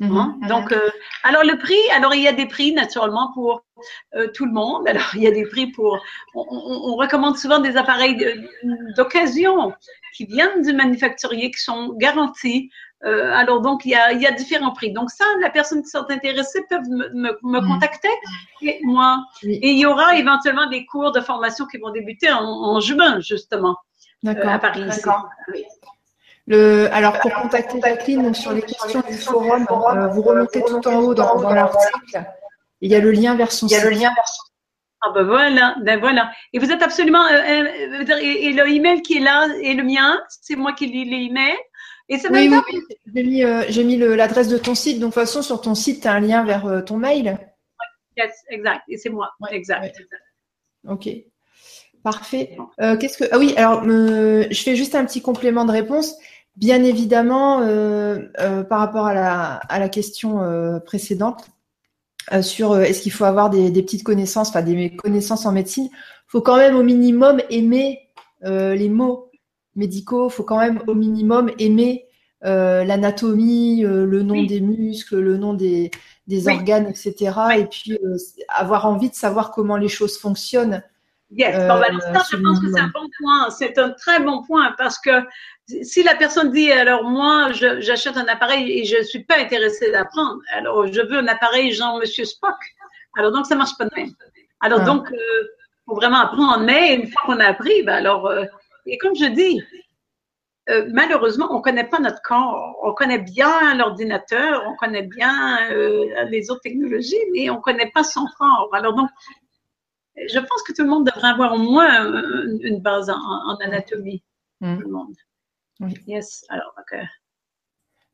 Mm-hmm. 0.00 0.16
Hein? 0.16 0.38
Donc, 0.48 0.70
euh, 0.70 0.90
alors 1.24 1.42
le 1.42 1.58
prix, 1.58 1.90
alors 1.96 2.14
il 2.14 2.22
y 2.22 2.28
a 2.28 2.32
des 2.32 2.46
prix 2.46 2.72
naturellement 2.72 3.32
pour 3.34 3.64
tout 4.34 4.46
le 4.46 4.52
monde. 4.52 4.86
Alors 4.88 5.10
il 5.14 5.22
y 5.22 5.26
a 5.26 5.32
des 5.32 5.44
prix 5.44 5.66
pour, 5.72 6.00
on, 6.34 6.44
on 6.48 6.94
recommande 6.94 7.36
souvent 7.36 7.58
des 7.58 7.76
appareils 7.76 8.16
d'occasion 8.96 9.72
qui 10.14 10.26
viennent 10.26 10.62
du 10.62 10.72
manufacturier, 10.72 11.50
qui 11.50 11.60
sont 11.60 11.94
garantis 11.94 12.70
euh, 13.04 13.32
alors, 13.34 13.60
donc, 13.60 13.84
il 13.84 13.90
y, 13.90 13.94
a, 13.94 14.12
il 14.12 14.22
y, 14.22 14.26
a, 14.26 14.30
différents 14.30 14.72
prix. 14.72 14.92
Donc, 14.92 15.10
ça, 15.10 15.24
la 15.40 15.50
personne 15.50 15.82
qui 15.82 15.88
sont 15.88 16.08
intéressées 16.08 16.64
peuvent 16.68 16.88
me, 16.88 17.08
me, 17.42 17.60
mm. 17.60 17.66
contacter 17.66 18.08
et 18.60 18.78
moi. 18.84 19.24
Et 19.42 19.70
il 19.70 19.78
y 19.78 19.86
aura 19.86 20.14
éventuellement 20.16 20.68
des 20.68 20.86
cours 20.86 21.10
de 21.10 21.20
formation 21.20 21.66
qui 21.66 21.78
vont 21.78 21.90
débuter 21.90 22.30
en, 22.30 22.78
juin, 22.78 23.18
justement, 23.20 23.76
euh, 24.26 24.34
à 24.46 24.58
Paris. 24.58 24.84
Le, 26.46 26.88
alors, 26.92 27.18
pour 27.20 27.32
contacter 27.34 27.80
Jacqueline 27.80 28.34
sur 28.34 28.52
les 28.52 28.62
questions 28.62 29.02
du 29.08 29.14
forum, 29.14 29.66
euh, 29.70 30.08
vous 30.08 30.22
remontez 30.22 30.62
tout 30.64 30.86
en 30.86 30.96
haut 30.96 31.14
dans, 31.14 31.40
dans 31.40 31.54
l'article. 31.54 32.24
Il 32.80 32.90
y 32.90 32.94
a 32.94 33.00
le 33.00 33.12
lien 33.12 33.34
vers 33.34 33.50
son 33.52 33.68
site. 33.68 33.78
Il 33.78 33.80
y 33.80 33.86
a 33.86 33.90
le 33.90 33.96
lien 33.96 34.12
vers 34.14 34.26
son 34.26 34.42
ah 35.04 35.10
ben 35.12 35.24
voilà, 35.24 35.74
ben 35.80 35.98
voilà. 35.98 36.30
Et 36.52 36.60
vous 36.60 36.70
êtes 36.70 36.80
absolument 36.80 37.26
et, 37.28 38.52
le 38.52 38.68
email 38.68 39.02
qui 39.02 39.16
est 39.16 39.20
là 39.20 39.48
est 39.60 39.74
le 39.74 39.82
mien, 39.82 40.22
c'est 40.28 40.54
moi 40.54 40.74
qui 40.74 40.86
lis 40.86 41.04
les 41.04 41.26
emails 41.26 41.58
oui, 42.30 42.50
oui, 42.50 42.82
J'ai 43.14 43.22
mis, 43.22 43.44
euh, 43.44 43.84
mis 43.84 43.96
l'adresse 43.96 44.48
de 44.48 44.58
ton 44.58 44.74
site. 44.74 44.98
Donc, 44.98 45.10
de 45.10 45.14
toute 45.14 45.26
façon, 45.26 45.42
sur 45.42 45.60
ton 45.60 45.74
site, 45.74 46.02
tu 46.02 46.08
as 46.08 46.12
un 46.12 46.20
lien 46.20 46.44
vers 46.44 46.66
euh, 46.66 46.80
ton 46.80 46.96
mail. 46.96 47.38
Yes, 48.16 48.32
exact. 48.50 48.82
Et 48.88 48.96
c'est 48.96 49.10
moi. 49.10 49.30
exact. 49.50 49.96
Ok. 50.88 51.08
Parfait. 52.02 52.56
Euh, 52.80 52.96
qu'est-ce 52.96 53.16
que. 53.18 53.24
Ah 53.30 53.38
oui, 53.38 53.54
alors, 53.56 53.84
je 53.84 54.62
fais 54.62 54.76
juste 54.76 54.94
un 54.94 55.04
petit 55.04 55.22
complément 55.22 55.64
de 55.64 55.72
réponse. 55.72 56.16
Bien 56.56 56.84
évidemment, 56.84 57.60
par 58.68 58.80
rapport 58.80 59.06
à 59.06 59.14
la, 59.14 59.54
à 59.54 59.78
la 59.78 59.88
question 59.88 60.80
précédente, 60.84 61.46
sur 62.42 62.78
est-ce 62.78 63.00
qu'il 63.00 63.12
faut 63.12 63.24
avoir 63.24 63.48
des, 63.48 63.70
des, 63.70 63.82
petites 63.82 64.02
connaissances, 64.02 64.50
enfin 64.50 64.60
des 64.60 64.94
connaissances 64.94 65.46
en 65.46 65.52
médecine, 65.52 65.88
il 65.92 66.28
faut 66.28 66.42
quand 66.42 66.58
même 66.58 66.76
au 66.76 66.82
minimum 66.82 67.40
aimer 67.48 68.00
les 68.42 68.88
mots 68.90 69.31
médicaux, 69.74 70.28
il 70.28 70.32
faut 70.32 70.44
quand 70.44 70.58
même 70.58 70.82
au 70.86 70.94
minimum 70.94 71.50
aimer 71.58 72.06
euh, 72.44 72.82
l'anatomie, 72.82 73.84
euh, 73.84 74.04
le 74.04 74.22
nom 74.22 74.42
des 74.42 74.60
muscles, 74.60 75.20
le 75.20 75.36
nom 75.36 75.54
des, 75.54 75.90
organes, 76.48 76.88
etc. 76.88 77.32
Et 77.56 77.66
puis 77.66 77.92
euh, 77.92 78.16
avoir 78.48 78.86
envie 78.86 79.10
de 79.10 79.14
savoir 79.14 79.52
comment 79.52 79.76
les 79.76 79.88
choses 79.88 80.18
fonctionnent. 80.18 80.82
Yes, 81.30 81.56
bon, 81.56 81.78
bah, 81.78 81.86
ça, 82.12 82.22
je 82.30 82.42
pense 82.42 82.58
que 82.58 82.72
c'est 82.72 82.80
un 82.80 82.90
bon 82.92 83.08
point. 83.18 83.50
C'est 83.50 83.78
un 83.78 83.90
très 83.90 84.18
bon 84.20 84.42
point 84.42 84.74
parce 84.76 84.98
que 84.98 85.10
si 85.82 86.02
la 86.02 86.16
personne 86.16 86.50
dit 86.50 86.70
alors 86.72 87.04
moi 87.04 87.52
j'achète 87.52 88.16
un 88.16 88.26
appareil 88.26 88.80
et 88.80 88.84
je 88.84 88.96
ne 88.96 89.02
suis 89.02 89.22
pas 89.22 89.38
intéressée 89.38 89.92
d'apprendre, 89.92 90.40
alors 90.52 90.88
je 90.88 91.00
veux 91.00 91.18
un 91.18 91.28
appareil 91.28 91.72
genre 91.72 91.98
Monsieur 92.00 92.24
Spock. 92.24 92.56
Alors 93.16 93.30
donc 93.30 93.46
ça 93.46 93.54
marche 93.54 93.78
pas 93.78 93.84
de 93.84 93.94
même. 93.94 94.10
Alors 94.60 94.80
ah. 94.82 94.84
donc 94.84 95.08
faut 95.86 95.94
vraiment 95.94 96.18
apprendre. 96.18 96.64
Mais 96.64 96.96
une 96.96 97.06
fois 97.06 97.22
qu'on 97.24 97.38
a 97.38 97.46
appris, 97.46 97.84
ben 97.84 97.94
alors 97.94 98.30
et 98.86 98.98
comme 98.98 99.14
je 99.14 99.26
dis, 99.26 99.62
euh, 100.70 100.88
malheureusement, 100.92 101.48
on 101.50 101.58
ne 101.58 101.62
connaît 101.62 101.88
pas 101.88 101.98
notre 101.98 102.22
corps. 102.22 102.76
On 102.82 102.94
connaît 102.94 103.18
bien 103.18 103.74
l'ordinateur, 103.74 104.62
on 104.66 104.76
connaît 104.76 105.02
bien 105.02 105.70
euh, 105.72 106.24
les 106.24 106.50
autres 106.50 106.60
technologies, 106.60 107.16
mais 107.32 107.50
on 107.50 107.56
ne 107.56 107.60
connaît 107.60 107.90
pas 107.92 108.04
son 108.04 108.26
corps. 108.38 108.70
Alors 108.72 108.94
donc, 108.94 109.10
je 110.16 110.38
pense 110.38 110.62
que 110.62 110.72
tout 110.72 110.82
le 110.82 110.88
monde 110.88 111.06
devrait 111.06 111.28
avoir 111.28 111.54
au 111.54 111.58
moins 111.58 112.06
une, 112.60 112.80
base 112.80 113.10
en, 113.10 113.56
anatomie. 113.56 114.22
Mm. 114.60 114.76
Tout 114.76 114.82
le 114.82 114.92
monde. 114.92 115.14
Oui. 115.80 115.94
Yes. 116.06 116.44
Alors, 116.48 116.74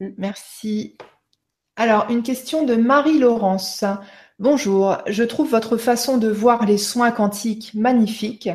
mm. 0.01 0.15
Merci. 0.17 0.97
Alors, 1.77 2.11
une 2.11 2.23
question 2.23 2.65
de 2.65 2.75
Marie-Laurence. 2.75 3.85
Bonjour, 4.39 4.99
je 5.07 5.25
trouve 5.25 5.51
votre 5.51 5.77
façon 5.77 6.17
de 6.17 6.29
voir 6.29 6.65
les 6.65 6.79
soins 6.79 7.11
quantiques 7.11 7.75
magnifique. 7.75 8.49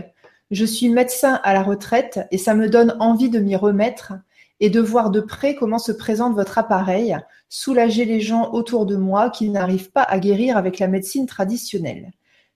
Je 0.54 0.66
suis 0.66 0.90
médecin 0.90 1.40
à 1.44 1.56
la 1.56 1.64
retraite 1.64 2.20
et 2.30 2.38
ça 2.38 2.54
me 2.54 2.70
donne 2.70 2.96
envie 3.00 3.32
de 3.32 3.40
m'y 3.40 3.56
remettre 3.56 4.14
et 4.60 4.70
de 4.70 4.80
voir 4.80 5.10
de 5.10 5.20
près 5.20 5.56
comment 5.56 5.80
se 5.80 5.92
présente 5.92 6.36
votre 6.36 6.60
appareil, 6.60 7.18
soulager 7.50 8.06
les 8.06 8.22
gens 8.22 8.52
autour 8.52 8.86
de 8.86 8.96
moi 8.96 9.32
qui 9.32 9.50
n'arrivent 9.50 9.90
pas 9.90 10.04
à 10.04 10.20
guérir 10.20 10.56
avec 10.56 10.78
la 10.78 10.88
médecine 10.88 11.26
traditionnelle. 11.26 12.12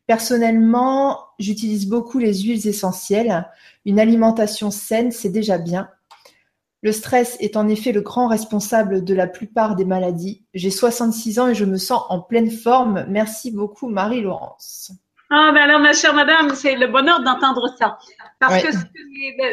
Personnellement, 0.05 1.21
j'utilise 1.39 1.87
beaucoup 1.87 2.19
les 2.19 2.35
huiles 2.35 2.67
essentielles. 2.67 3.49
Une 3.83 3.99
alimentation 3.99 4.69
saine, 4.69 5.11
c'est 5.11 5.29
déjà 5.29 5.57
bien. 5.57 5.89
Le 6.83 6.91
stress 6.91 7.35
est 7.39 7.57
en 7.57 7.67
effet 7.67 7.93
le 7.93 8.01
grand 8.01 8.27
responsable 8.27 9.03
de 9.05 9.15
la 9.15 9.25
plupart 9.25 9.75
des 9.75 9.85
maladies. 9.85 10.43
J'ai 10.53 10.69
66 10.69 11.39
ans 11.39 11.47
et 11.47 11.55
je 11.55 11.65
me 11.65 11.77
sens 11.77 12.03
en 12.09 12.21
pleine 12.21 12.51
forme. 12.51 13.07
Merci 13.09 13.49
beaucoup, 13.49 13.89
Marie-Laurence. 13.89 14.91
Ah, 15.29 15.51
ben 15.53 15.61
alors, 15.63 15.79
ma 15.79 15.93
chère 15.93 16.13
madame, 16.13 16.55
c'est 16.55 16.75
le 16.75 16.87
bonheur 16.87 17.21
d'entendre 17.21 17.67
ça. 17.77 17.97
Parce 18.39 18.63
que, 18.63 18.69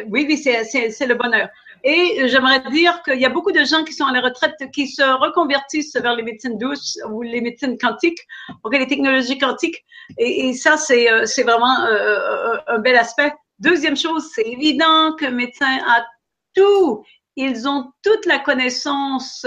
oui, 0.09 0.27
oui, 0.29 0.37
c'est 0.37 1.07
le 1.07 1.15
bonheur. 1.15 1.49
Et 1.83 2.29
j'aimerais 2.29 2.61
dire 2.71 3.03
qu'il 3.03 3.21
y 3.21 3.27
a 3.27 3.29
beaucoup 3.29 3.53
de 3.53 3.63
gens 3.65 3.85
qui 3.85 3.93
sont 3.93 4.07
à 4.07 4.13
la 4.13 4.23
retraite 4.23 4.55
qui 4.73 4.89
se 4.89 5.03
reconvertissent 5.03 5.95
vers 5.97 6.15
les 6.15 6.23
médecines 6.23 6.57
douces 6.57 6.99
ou 7.11 7.21
les 7.21 7.43
médecines 7.43 7.77
quantiques, 7.77 8.21
donc 8.63 8.73
les 8.73 8.87
technologies 8.87 9.37
quantiques. 9.37 9.85
Et, 10.17 10.49
et 10.49 10.55
ça, 10.55 10.79
c'est 10.79 11.11
euh, 11.11 11.27
vraiment 11.45 11.81
euh, 11.85 12.57
un 12.69 12.79
bel 12.79 12.97
aspect. 12.97 13.35
Deuxième 13.59 13.97
chose, 13.97 14.31
c'est 14.35 14.47
évident 14.47 15.15
que 15.19 15.27
médecin 15.27 15.79
a 15.87 16.07
tout 16.55 17.05
ils 17.37 17.69
ont 17.69 17.93
toute 18.03 18.27
la 18.27 18.39
connaissance 18.39 19.47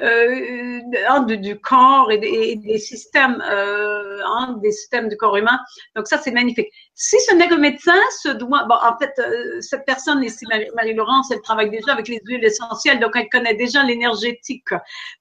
euh, 0.00 0.80
du, 1.26 1.38
du, 1.38 1.58
corps 1.58 2.12
et 2.12 2.18
des, 2.18 2.56
des 2.56 2.78
systèmes, 2.78 3.42
euh, 3.50 4.18
hein, 4.26 4.58
des 4.62 4.70
systèmes 4.70 5.08
du 5.08 5.16
corps 5.16 5.36
humain. 5.36 5.58
Donc 5.94 6.06
ça, 6.06 6.18
c'est 6.18 6.30
magnifique. 6.30 6.68
Si 6.94 7.18
ce 7.20 7.34
n'est 7.34 7.48
que 7.48 7.54
médecin 7.54 7.98
se 8.22 8.28
doit, 8.28 8.64
bon, 8.64 8.74
en 8.74 8.96
fait, 8.98 9.12
euh, 9.18 9.60
cette 9.60 9.84
personne 9.86 10.22
ici, 10.22 10.44
Marie-Laurence, 10.76 11.30
elle 11.30 11.40
travaille 11.40 11.70
déjà 11.70 11.92
avec 11.92 12.08
les 12.08 12.20
huiles 12.24 12.44
essentielles, 12.44 13.00
donc 13.00 13.12
elle 13.16 13.28
connaît 13.28 13.54
déjà 13.54 13.82
l'énergétique. 13.82 14.68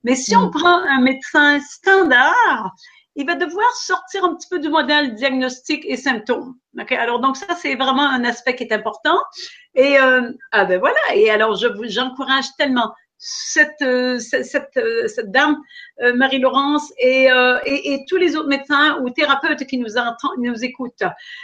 Mais 0.04 0.16
si 0.16 0.36
on 0.36 0.48
mm. 0.48 0.52
prend 0.52 0.80
un 0.84 1.02
médecin 1.02 1.60
standard, 1.62 2.76
il 3.16 3.26
va 3.26 3.36
devoir 3.36 3.70
sortir 3.76 4.26
un 4.26 4.36
petit 4.36 4.48
peu 4.50 4.60
du 4.60 4.70
modèle 4.70 5.16
diagnostic 5.16 5.86
et 5.86 5.98
symptômes. 5.98 6.56
Okay? 6.80 6.98
Alors, 6.98 7.20
donc 7.20 7.38
ça, 7.38 7.48
c'est 7.56 7.76
vraiment 7.76 8.08
un 8.10 8.24
aspect 8.24 8.56
qui 8.56 8.64
est 8.64 8.74
important. 8.74 9.18
Et 9.74 9.98
euh, 10.00 10.32
ah 10.52 10.66
ben 10.66 10.80
voilà. 10.80 11.00
Et 11.14 11.30
alors, 11.30 11.56
je 11.56 11.68
vous, 11.68 11.86
j'encourage 11.86 12.46
tellement 12.58 12.94
cette 13.18 13.82
euh, 13.82 14.20
cette, 14.20 14.76
euh, 14.78 15.08
cette, 15.08 15.32
dame 15.32 15.58
Marie-Laurence 16.16 16.92
et, 17.00 17.30
et, 17.66 18.06
tous 18.10 18.18
les 18.18 18.36
autres 18.36 18.50
médecins 18.50 19.00
ou 19.02 19.10
thérapeutes 19.10 19.66
qui 19.66 19.78
nous 19.78 19.98
entendent, 19.98 20.40
nous 20.40 20.64
écoutent. 20.64 21.04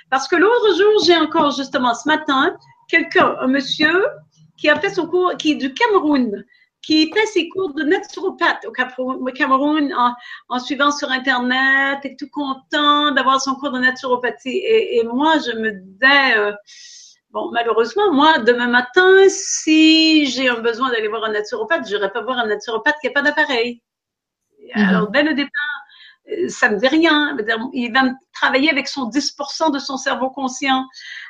Parce 0.09 0.27
que 0.27 0.35
l'autre 0.35 0.77
jour, 0.77 1.03
j'ai 1.05 1.15
encore 1.15 1.51
justement 1.51 1.93
ce 1.93 2.07
matin 2.07 2.57
quelqu'un, 2.89 3.37
un 3.39 3.47
monsieur 3.47 4.05
qui 4.57 4.69
a 4.69 4.77
fait 4.79 4.89
son 4.89 5.07
cours, 5.07 5.35
qui 5.37 5.53
est 5.53 5.55
du 5.55 5.73
Cameroun 5.73 6.43
qui 6.81 7.11
fait 7.11 7.25
ses 7.27 7.47
cours 7.49 7.73
de 7.73 7.83
naturopathe 7.83 8.65
au 8.65 9.31
Cameroun 9.31 9.93
en, 9.93 10.13
en, 10.49 10.59
suivant 10.59 10.91
sur 10.91 11.11
Internet, 11.11 11.99
et 12.03 12.15
tout 12.15 12.29
content 12.29 13.11
d'avoir 13.11 13.39
son 13.39 13.55
cours 13.55 13.71
de 13.71 13.79
naturopathie. 13.79 14.57
Et, 14.57 14.97
et 14.97 15.03
moi, 15.03 15.35
je 15.39 15.57
me 15.57 15.71
disais, 15.71 16.37
euh, 16.37 16.53
bon, 17.29 17.51
malheureusement, 17.51 18.11
moi, 18.11 18.39
demain 18.39 18.67
matin, 18.67 19.27
si 19.29 20.25
j'ai 20.25 20.49
un 20.49 20.59
besoin 20.59 20.89
d'aller 20.91 21.07
voir 21.07 21.23
un 21.23 21.31
naturopathe, 21.31 21.87
je 21.87 21.95
n'irai 21.95 22.11
pas 22.11 22.21
voir 22.21 22.39
un 22.39 22.47
naturopathe 22.47 22.95
qui 23.01 23.07
n'a 23.07 23.13
pas 23.13 23.21
d'appareil. 23.21 23.81
Mhm. 24.75 24.83
Alors, 24.83 25.11
dès 25.11 25.23
le 25.23 25.33
départ, 25.33 25.70
ça 26.47 26.69
ne 26.69 26.77
dit 26.77 26.87
rien. 26.87 27.35
Il 27.73 27.91
va 27.93 28.03
travailler 28.33 28.69
avec 28.69 28.87
son 28.87 29.09
10% 29.09 29.71
de 29.71 29.79
son 29.79 29.97
cerveau 29.97 30.29
conscient. 30.29 30.85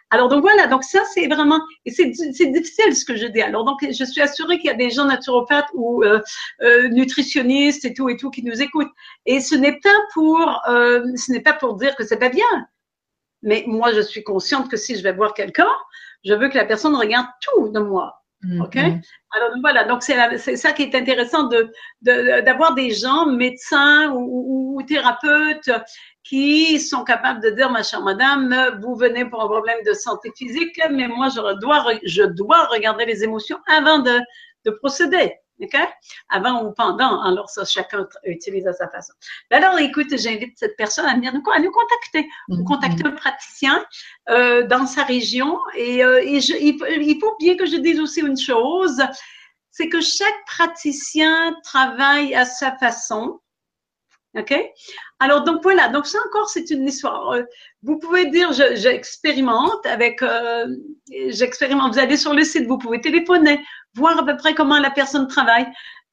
Alors 0.09 0.27
donc 0.27 0.41
voilà, 0.41 0.67
donc 0.67 0.83
ça 0.83 1.03
c'est 1.13 1.27
vraiment 1.27 1.61
et 1.85 1.91
c'est 1.91 2.07
difficile 2.07 2.95
ce 2.95 3.05
que 3.05 3.15
je 3.15 3.27
dis. 3.27 3.41
Alors 3.41 3.63
donc 3.63 3.79
je 3.81 4.03
suis 4.03 4.21
assurée 4.21 4.57
qu'il 4.57 4.67
y 4.67 4.73
a 4.73 4.75
des 4.75 4.89
gens 4.89 5.05
naturopathes 5.05 5.69
ou 5.73 6.03
euh, 6.03 6.19
euh, 6.61 6.89
nutritionnistes 6.89 7.85
et 7.85 7.93
tout 7.93 8.09
et 8.09 8.17
tout 8.17 8.29
qui 8.29 8.43
nous 8.43 8.61
écoutent. 8.61 8.91
Et 9.25 9.39
ce 9.39 9.55
n'est 9.55 9.79
pas 9.79 9.89
pour 10.13 10.61
euh, 10.67 11.03
ce 11.15 11.31
n'est 11.31 11.41
pas 11.41 11.53
pour 11.53 11.75
dire 11.75 11.95
que 11.95 12.03
c'est 12.03 12.19
pas 12.19 12.29
bien. 12.29 12.67
Mais 13.41 13.63
moi 13.67 13.93
je 13.93 14.01
suis 14.01 14.23
consciente 14.23 14.69
que 14.69 14.77
si 14.77 14.97
je 14.97 15.03
vais 15.03 15.13
voir 15.13 15.33
quelqu'un, 15.33 15.69
je 16.25 16.33
veux 16.33 16.49
que 16.49 16.57
la 16.57 16.65
personne 16.65 16.95
regarde 16.95 17.27
tout 17.41 17.69
de 17.69 17.79
moi. 17.79 18.20
Mm, 18.43 18.61
OK? 18.61 18.75
Mm. 18.75 19.01
Alors 19.33 19.49
voilà, 19.61 19.83
donc 19.83 20.03
c'est 20.03 20.55
ça 20.55 20.71
qui 20.71 20.83
est 20.83 20.95
intéressant 20.95 21.43
de 21.43 21.71
d'avoir 22.01 22.73
des 22.73 22.91
gens, 22.91 23.27
médecins 23.27 24.11
ou, 24.11 24.77
ou, 24.77 24.83
thérapeutes, 24.83 25.69
qui 26.23 26.79
sont 26.79 27.03
capables 27.03 27.41
de 27.41 27.51
dire, 27.51 27.69
ma 27.69 27.83
chère 27.83 28.01
madame, 28.01 28.79
vous 28.81 28.95
venez 28.95 29.25
pour 29.25 29.41
un 29.41 29.47
problème 29.47 29.79
de 29.85 29.93
santé 29.93 30.31
physique, 30.35 30.79
mais 30.91 31.07
moi, 31.07 31.29
je 31.29 31.59
dois, 31.59 31.85
je 32.03 32.23
dois 32.23 32.65
regarder 32.65 33.05
les 33.05 33.23
émotions 33.23 33.59
avant 33.67 33.99
de, 33.99 34.19
de 34.65 34.71
procéder. 34.71 35.33
OK? 35.65 35.77
Avant 36.29 36.63
ou 36.63 36.71
pendant. 36.71 37.21
Alors, 37.23 37.49
ça, 37.49 37.65
chacun 37.65 38.07
utilise 38.25 38.67
à 38.67 38.73
sa 38.73 38.87
façon. 38.89 39.13
Alors, 39.49 39.77
écoute, 39.79 40.07
j'invite 40.17 40.57
cette 40.57 40.75
personne 40.77 41.05
à 41.05 41.15
venir 41.15 41.33
nous, 41.33 41.43
à 41.53 41.59
nous 41.59 41.71
contacter. 41.71 42.29
Mm-hmm. 42.49 42.63
contacter 42.65 43.05
un 43.05 43.11
praticien 43.11 43.85
euh, 44.29 44.65
dans 44.67 44.85
sa 44.85 45.03
région. 45.03 45.57
Et, 45.75 46.03
euh, 46.03 46.21
et 46.23 46.41
je, 46.41 46.53
il, 46.53 46.77
il, 47.01 47.19
faut 47.19 47.35
bien 47.39 47.55
que 47.57 47.65
je 47.65 47.77
dise 47.77 47.99
aussi 47.99 48.21
une 48.21 48.37
chose, 48.37 49.01
c'est 49.71 49.89
que 49.89 50.01
chaque 50.01 50.45
praticien 50.45 51.55
travaille 51.63 52.35
à 52.35 52.45
sa 52.45 52.77
façon. 52.77 53.39
OK? 54.37 54.53
Alors, 55.19 55.43
donc 55.43 55.61
voilà, 55.61 55.89
donc 55.89 56.05
ça 56.05 56.17
encore, 56.27 56.49
c'est 56.49 56.69
une 56.69 56.87
histoire. 56.87 57.31
Euh, 57.31 57.43
vous 57.83 57.99
pouvez 57.99 58.27
dire, 58.27 58.51
j'expérimente 58.53 59.85
avec, 59.85 60.21
euh, 60.21 60.67
j'expérimente, 61.29 61.93
vous 61.93 61.99
allez 61.99 62.17
sur 62.17 62.33
le 62.33 62.43
site, 62.43 62.67
vous 62.67 62.77
pouvez 62.77 63.01
téléphoner, 63.01 63.61
voir 63.95 64.17
à 64.19 64.25
peu 64.25 64.37
près 64.37 64.53
comment 64.53 64.79
la 64.79 64.89
personne 64.91 65.27
travaille. 65.27 65.67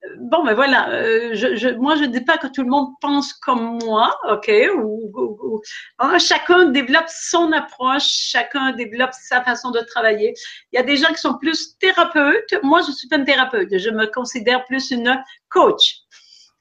Euh, 0.05 0.09
bon, 0.19 0.45
ben 0.45 0.55
voilà, 0.55 0.90
je, 1.35 1.55
je, 1.57 1.69
moi 1.77 1.97
je 1.97 2.03
ne 2.03 2.07
dis 2.09 2.20
pas 2.20 2.39
que 2.39 2.49
tout 2.49 2.62
le 2.62 2.69
monde 2.69 2.89
pense 3.01 3.32
comme 3.35 3.78
moi, 3.85 4.16
ok, 4.28 4.51
ou, 4.77 5.61
hein, 5.99 6.19
chacun 6.19 6.66
développe 6.66 7.09
son 7.09 7.53
approche, 7.53 8.07
chacun 8.09 8.73
développe 8.73 9.12
sa 9.12 9.43
façon 9.43 9.70
de 9.70 9.81
travailler. 9.81 10.35
Il 10.73 10.77
y 10.77 10.78
a 10.81 10.85
des 10.85 10.97
gens 10.97 11.09
qui 11.09 11.19
sont 11.20 11.39
plus 11.39 11.78
thérapeutes. 11.78 12.55
Moi, 12.65 12.81
je 12.86 12.93
suis 12.93 13.09
pas 13.09 13.16
une 13.16 13.24
thérapeute, 13.24 13.69
je 13.77 13.90
me 13.90 14.07
considère 14.07 14.65
plus 14.65 14.90
une 14.90 15.23
coach. 15.51 15.99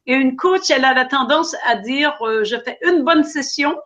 Et 0.07 0.13
une 0.13 0.38
coach, 0.38 0.69
elle 0.69 0.85
a 0.85 0.93
la 0.93 1.05
tendance 1.05 1.55
à 1.65 1.75
dire, 1.75 2.15
euh, 2.21 2.45
je 2.45 2.55
fais 2.57 2.79
une 2.81 3.03
bonne 3.03 3.25
session 3.25 3.77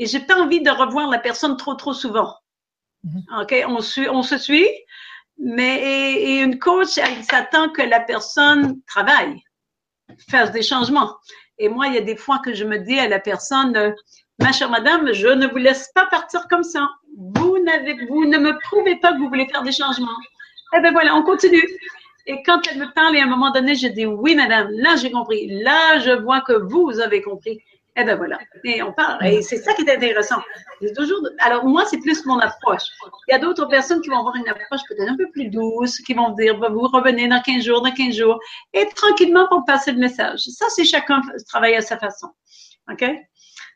et 0.00 0.06
j'ai 0.06 0.20
pas 0.20 0.40
envie 0.40 0.60
de 0.60 0.70
revoir 0.70 1.08
la 1.08 1.18
personne 1.18 1.56
trop, 1.56 1.74
trop 1.74 1.92
souvent. 1.92 2.34
Mhm. 3.04 3.22
OK? 3.40 3.54
On, 3.68 3.80
suit, 3.80 4.08
on 4.08 4.22
se 4.22 4.36
suit, 4.36 4.68
mais 5.38 5.76
et, 5.76 6.40
une 6.40 6.58
coach, 6.58 6.98
elle 6.98 7.22
s'attend 7.22 7.68
que 7.70 7.82
la 7.82 8.00
personne 8.00 8.80
travaille, 8.88 9.42
fasse 10.28 10.50
des 10.50 10.62
changements. 10.62 11.14
Et 11.58 11.68
moi, 11.68 11.86
il 11.86 11.94
y 11.94 11.98
a 11.98 12.02
des 12.02 12.16
fois 12.16 12.40
que 12.40 12.52
je 12.52 12.64
me 12.64 12.78
dis 12.78 12.98
à 12.98 13.08
la 13.08 13.20
personne, 13.20 13.76
euh, 13.76 13.92
ma 14.40 14.50
chère 14.50 14.70
madame, 14.70 15.12
je 15.12 15.28
ne 15.28 15.46
vous 15.46 15.58
laisse 15.58 15.88
pas 15.94 16.06
partir 16.06 16.48
comme 16.48 16.64
ça. 16.64 16.88
Vous 17.16 17.58
n'avez, 17.60 17.94
vous 18.06 18.26
ne 18.26 18.38
me 18.38 18.58
prouvez 18.58 18.96
pas 18.96 19.12
que 19.12 19.18
vous 19.18 19.28
voulez 19.28 19.46
faire 19.46 19.62
des 19.62 19.70
changements. 19.70 20.18
Eh 20.76 20.80
ben 20.80 20.92
voilà, 20.92 21.14
on 21.14 21.22
continue. 21.22 21.62
Et 22.26 22.42
quand 22.42 22.60
elle 22.70 22.78
me 22.78 22.92
parle, 22.94 23.16
et 23.16 23.20
à 23.20 23.24
un 23.24 23.28
moment 23.28 23.50
donné, 23.50 23.74
je 23.74 23.88
dis 23.88 24.06
oui, 24.06 24.34
madame, 24.34 24.68
là 24.70 24.96
j'ai 24.96 25.10
compris, 25.10 25.46
là 25.62 25.98
je 25.98 26.10
vois 26.10 26.40
que 26.40 26.52
vous 26.52 27.00
avez 27.00 27.22
compris. 27.22 27.60
Et 27.96 28.00
eh 28.00 28.04
ben 28.04 28.16
voilà. 28.16 28.40
Et 28.64 28.82
on 28.82 28.92
parle. 28.92 29.24
Et 29.24 29.40
c'est 29.40 29.58
ça 29.58 29.72
qui 29.72 29.82
est 29.82 29.94
intéressant. 29.94 30.42
toujours. 30.96 31.20
Alors 31.38 31.64
moi, 31.64 31.84
c'est 31.86 31.98
plus 32.00 32.26
mon 32.26 32.40
approche. 32.40 32.82
Il 33.28 33.32
y 33.32 33.34
a 33.34 33.38
d'autres 33.38 33.66
personnes 33.66 34.00
qui 34.00 34.08
vont 34.08 34.18
avoir 34.18 34.34
une 34.34 34.48
approche 34.48 34.80
peut-être 34.88 35.08
un 35.08 35.16
peu 35.16 35.30
plus 35.30 35.48
douce, 35.48 36.00
qui 36.00 36.12
vont 36.12 36.30
dire 36.30 36.58
bah, 36.58 36.70
vous 36.70 36.88
revenez 36.88 37.28
dans 37.28 37.40
15 37.40 37.62
jours, 37.62 37.82
dans 37.82 37.92
15 37.92 38.16
jours, 38.16 38.40
et 38.72 38.88
tranquillement 38.96 39.46
pour 39.46 39.64
passer 39.64 39.92
le 39.92 39.98
message. 39.98 40.40
Ça, 40.40 40.66
c'est 40.70 40.84
chacun 40.84 41.22
travaille 41.48 41.76
à 41.76 41.82
sa 41.82 41.96
façon. 41.96 42.26
OK? 42.90 43.04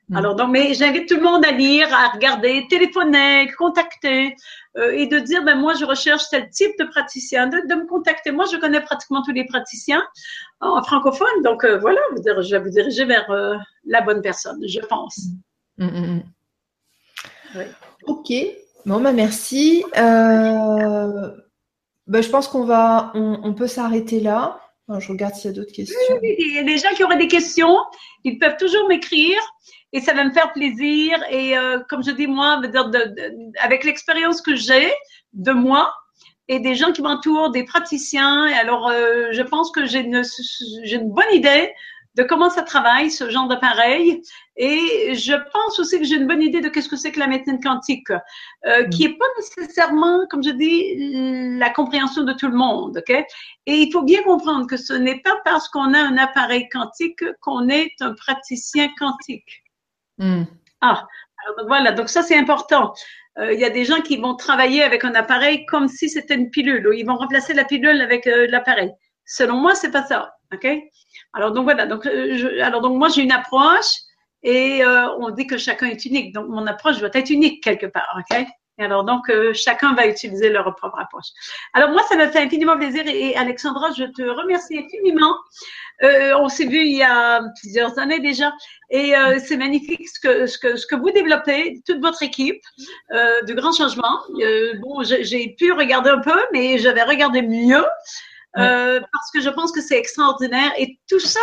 Mm. 0.08 0.16
Alors, 0.16 0.34
donc, 0.34 0.50
mais 0.50 0.74
j'invite 0.74 1.08
tout 1.08 1.16
le 1.16 1.22
monde 1.22 1.44
à 1.44 1.52
lire, 1.52 1.92
à 1.92 2.08
regarder, 2.08 2.66
téléphoner, 2.68 3.50
contacter 3.58 4.34
euh, 4.76 4.92
et 4.92 5.06
de 5.06 5.18
dire, 5.18 5.44
ben 5.44 5.56
moi, 5.56 5.74
je 5.74 5.84
recherche 5.84 6.22
tel 6.30 6.48
type 6.50 6.72
de 6.78 6.84
praticien, 6.84 7.46
de, 7.46 7.56
me 7.74 7.86
contacter. 7.86 8.30
Moi, 8.30 8.46
je 8.50 8.56
connais 8.56 8.80
pratiquement 8.80 9.22
tous 9.22 9.32
les 9.32 9.44
praticiens 9.44 10.02
en 10.60 10.82
francophone, 10.82 11.42
donc 11.44 11.64
euh, 11.64 11.78
voilà, 11.78 12.00
je 12.16 12.50
vais 12.50 12.58
vous 12.62 12.70
diriger 12.70 13.04
vers 13.04 13.30
euh, 13.30 13.54
la 13.84 14.00
bonne 14.00 14.22
personne, 14.22 14.60
je 14.66 14.80
pense. 14.80 15.26
Mm, 15.76 15.86
mm, 15.86 16.22
oui. 17.56 17.64
Ok, 18.06 18.32
bon, 18.86 19.00
bah, 19.00 19.12
merci. 19.12 19.84
Ben, 22.10 22.22
je 22.22 22.30
pense 22.30 22.48
qu'on 22.48 22.64
va, 22.64 23.12
on, 23.14 23.52
peut 23.52 23.66
s'arrêter 23.66 24.20
là. 24.20 24.58
je 24.98 25.12
regarde 25.12 25.34
s'il 25.34 25.50
y 25.50 25.52
a 25.52 25.56
d'autres 25.56 25.74
questions. 25.74 26.18
Il 26.22 26.54
y 26.54 26.58
a 26.58 26.62
des 26.62 26.78
gens 26.78 26.88
qui 26.96 27.04
auraient 27.04 27.18
des 27.18 27.28
questions, 27.28 27.76
ils 28.24 28.38
peuvent 28.38 28.56
toujours 28.56 28.88
m'écrire 28.88 29.38
et 29.92 30.00
ça 30.00 30.12
va 30.12 30.24
me 30.24 30.32
faire 30.32 30.52
plaisir. 30.52 31.18
Et 31.30 31.56
euh, 31.56 31.80
comme 31.88 32.02
je 32.02 32.10
dis, 32.10 32.26
moi, 32.26 32.60
avec 33.60 33.84
l'expérience 33.84 34.40
que 34.40 34.54
j'ai 34.54 34.92
de 35.32 35.52
moi 35.52 35.92
et 36.48 36.60
des 36.60 36.74
gens 36.74 36.92
qui 36.92 37.02
m'entourent, 37.02 37.50
des 37.50 37.64
praticiens, 37.64 38.46
et 38.46 38.54
alors 38.54 38.88
euh, 38.88 39.28
je 39.32 39.42
pense 39.42 39.70
que 39.70 39.84
j'ai 39.84 40.00
une, 40.00 40.22
une 40.84 41.10
bonne 41.10 41.32
idée 41.32 41.72
de 42.18 42.24
comment 42.24 42.50
ça 42.50 42.62
travaille, 42.62 43.10
ce 43.10 43.30
genre 43.30 43.46
d'appareil. 43.46 44.22
Et 44.56 45.14
je 45.14 45.34
pense 45.52 45.78
aussi 45.78 45.98
que 46.00 46.04
j'ai 46.04 46.16
une 46.16 46.26
bonne 46.26 46.42
idée 46.42 46.60
de 46.60 46.68
qu'est-ce 46.68 46.88
que 46.88 46.96
c'est 46.96 47.12
que 47.12 47.20
la 47.20 47.28
médecine 47.28 47.60
quantique, 47.62 48.10
euh, 48.10 48.86
mm. 48.86 48.90
qui 48.90 49.04
est 49.04 49.16
pas 49.16 49.26
nécessairement, 49.36 50.26
comme 50.28 50.42
je 50.42 50.50
dis, 50.50 51.58
la 51.58 51.70
compréhension 51.70 52.24
de 52.24 52.32
tout 52.32 52.48
le 52.48 52.56
monde. 52.56 52.98
ok? 52.98 53.24
Et 53.66 53.76
il 53.76 53.92
faut 53.92 54.02
bien 54.02 54.22
comprendre 54.24 54.66
que 54.66 54.76
ce 54.76 54.94
n'est 54.94 55.20
pas 55.20 55.38
parce 55.44 55.68
qu'on 55.68 55.94
a 55.94 55.98
un 55.98 56.16
appareil 56.16 56.68
quantique 56.70 57.22
qu'on 57.40 57.68
est 57.68 57.92
un 58.00 58.14
praticien 58.14 58.88
quantique. 58.98 59.62
Hmm. 60.18 60.44
Ah, 60.80 61.06
voilà, 61.66 61.92
donc 61.92 62.08
ça 62.08 62.22
c'est 62.22 62.36
important. 62.36 62.94
Euh, 63.38 63.52
il 63.52 63.60
y 63.60 63.64
a 63.64 63.70
des 63.70 63.84
gens 63.84 64.00
qui 64.00 64.16
vont 64.16 64.34
travailler 64.34 64.82
avec 64.82 65.04
un 65.04 65.14
appareil 65.14 65.64
comme 65.66 65.88
si 65.88 66.08
c'était 66.08 66.34
une 66.34 66.50
pilule, 66.50 66.86
ou 66.88 66.92
ils 66.92 67.06
vont 67.06 67.16
remplacer 67.16 67.54
la 67.54 67.64
pilule 67.64 68.00
avec 68.00 68.26
euh, 68.26 68.46
l'appareil. 68.48 68.90
Selon 69.24 69.56
moi, 69.56 69.74
c'est 69.74 69.90
pas 69.90 70.04
ça, 70.04 70.34
ok? 70.52 70.66
Alors 71.34 71.52
donc 71.52 71.64
voilà, 71.64 71.86
donc 71.86 72.06
euh, 72.06 72.62
alors 72.62 72.80
donc 72.80 72.96
moi 72.96 73.08
j'ai 73.08 73.22
une 73.22 73.32
approche 73.32 73.92
et 74.42 74.82
on 75.18 75.30
dit 75.30 75.46
que 75.46 75.58
chacun 75.58 75.86
est 75.86 76.04
unique, 76.04 76.32
donc 76.32 76.48
mon 76.48 76.66
approche 76.66 76.98
doit 76.98 77.10
être 77.12 77.30
unique 77.30 77.62
quelque 77.62 77.86
part, 77.86 78.16
ok? 78.18 78.46
Et 78.78 78.84
alors, 78.84 79.04
donc, 79.04 79.28
euh, 79.28 79.52
chacun 79.54 79.94
va 79.94 80.06
utiliser 80.06 80.50
leur 80.50 80.74
propre 80.76 81.00
approche. 81.00 81.26
Alors, 81.74 81.90
moi, 81.90 82.02
ça 82.08 82.16
m'a 82.16 82.28
fait 82.28 82.40
infiniment 82.40 82.76
plaisir. 82.76 83.02
Et, 83.06 83.36
Alexandra, 83.36 83.90
je 83.96 84.04
te 84.04 84.22
remercie 84.22 84.78
infiniment. 84.78 85.34
Euh, 86.04 86.34
on 86.38 86.48
s'est 86.48 86.66
vu 86.66 86.78
il 86.78 86.96
y 86.96 87.02
a 87.02 87.42
plusieurs 87.60 87.98
années 87.98 88.20
déjà. 88.20 88.52
Et 88.90 89.16
euh, 89.16 89.38
c'est 89.44 89.56
magnifique 89.56 90.08
ce 90.08 90.20
que, 90.20 90.46
ce, 90.46 90.58
que, 90.58 90.76
ce 90.76 90.86
que 90.86 90.94
vous 90.94 91.10
développez, 91.10 91.80
toute 91.84 92.00
votre 92.00 92.22
équipe 92.22 92.62
euh, 93.12 93.42
de 93.42 93.52
grands 93.52 93.72
changements. 93.72 94.20
Euh, 94.40 94.74
bon, 94.80 95.02
j'ai 95.02 95.56
pu 95.58 95.72
regarder 95.72 96.10
un 96.10 96.20
peu, 96.20 96.38
mais 96.52 96.78
j'avais 96.78 97.02
regardé 97.02 97.42
mieux. 97.42 97.84
Euh, 98.58 99.00
parce 99.00 99.30
que 99.32 99.40
je 99.40 99.50
pense 99.50 99.72
que 99.72 99.80
c'est 99.80 99.98
extraordinaire 99.98 100.72
et 100.78 100.98
tout 101.08 101.20
ça, 101.20 101.40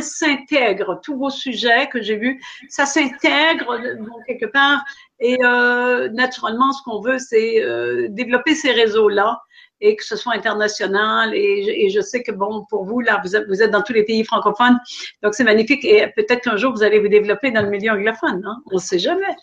s'intègre, 0.00 1.00
tous 1.02 1.16
vos 1.16 1.30
sujets 1.30 1.88
que 1.88 2.00
j'ai 2.00 2.16
vus, 2.16 2.40
ça 2.68 2.86
s'intègre 2.86 3.80
quelque 4.26 4.46
part 4.46 4.84
et 5.20 5.38
euh, 5.42 6.08
naturellement, 6.10 6.72
ce 6.72 6.82
qu'on 6.82 7.00
veut, 7.00 7.18
c'est 7.18 7.62
euh, 7.62 8.08
développer 8.10 8.54
ces 8.54 8.72
réseaux-là 8.72 9.40
et 9.80 9.96
que 9.96 10.04
ce 10.04 10.16
soit 10.16 10.34
international. 10.34 11.34
Et, 11.34 11.90
je 11.90 12.00
sais 12.00 12.22
que, 12.22 12.32
bon, 12.32 12.64
pour 12.68 12.84
vous, 12.84 13.00
là, 13.00 13.20
vous 13.24 13.36
êtes, 13.36 13.46
vous 13.48 13.62
êtes 13.62 13.70
dans 13.70 13.82
tous 13.82 13.92
les 13.92 14.04
pays 14.04 14.24
francophones, 14.24 14.78
donc 15.22 15.34
c'est 15.34 15.44
magnifique. 15.44 15.84
Et 15.84 16.06
peut-être 16.16 16.42
qu'un 16.42 16.56
jour, 16.56 16.72
vous 16.72 16.82
allez 16.82 16.98
vous 16.98 17.08
développer 17.08 17.50
dans 17.50 17.62
le 17.62 17.70
milieu 17.70 17.92
anglophone. 17.92 18.42
Hein? 18.46 18.62
On 18.70 18.76
ne 18.76 18.80
sait 18.80 18.98
jamais. 18.98 19.36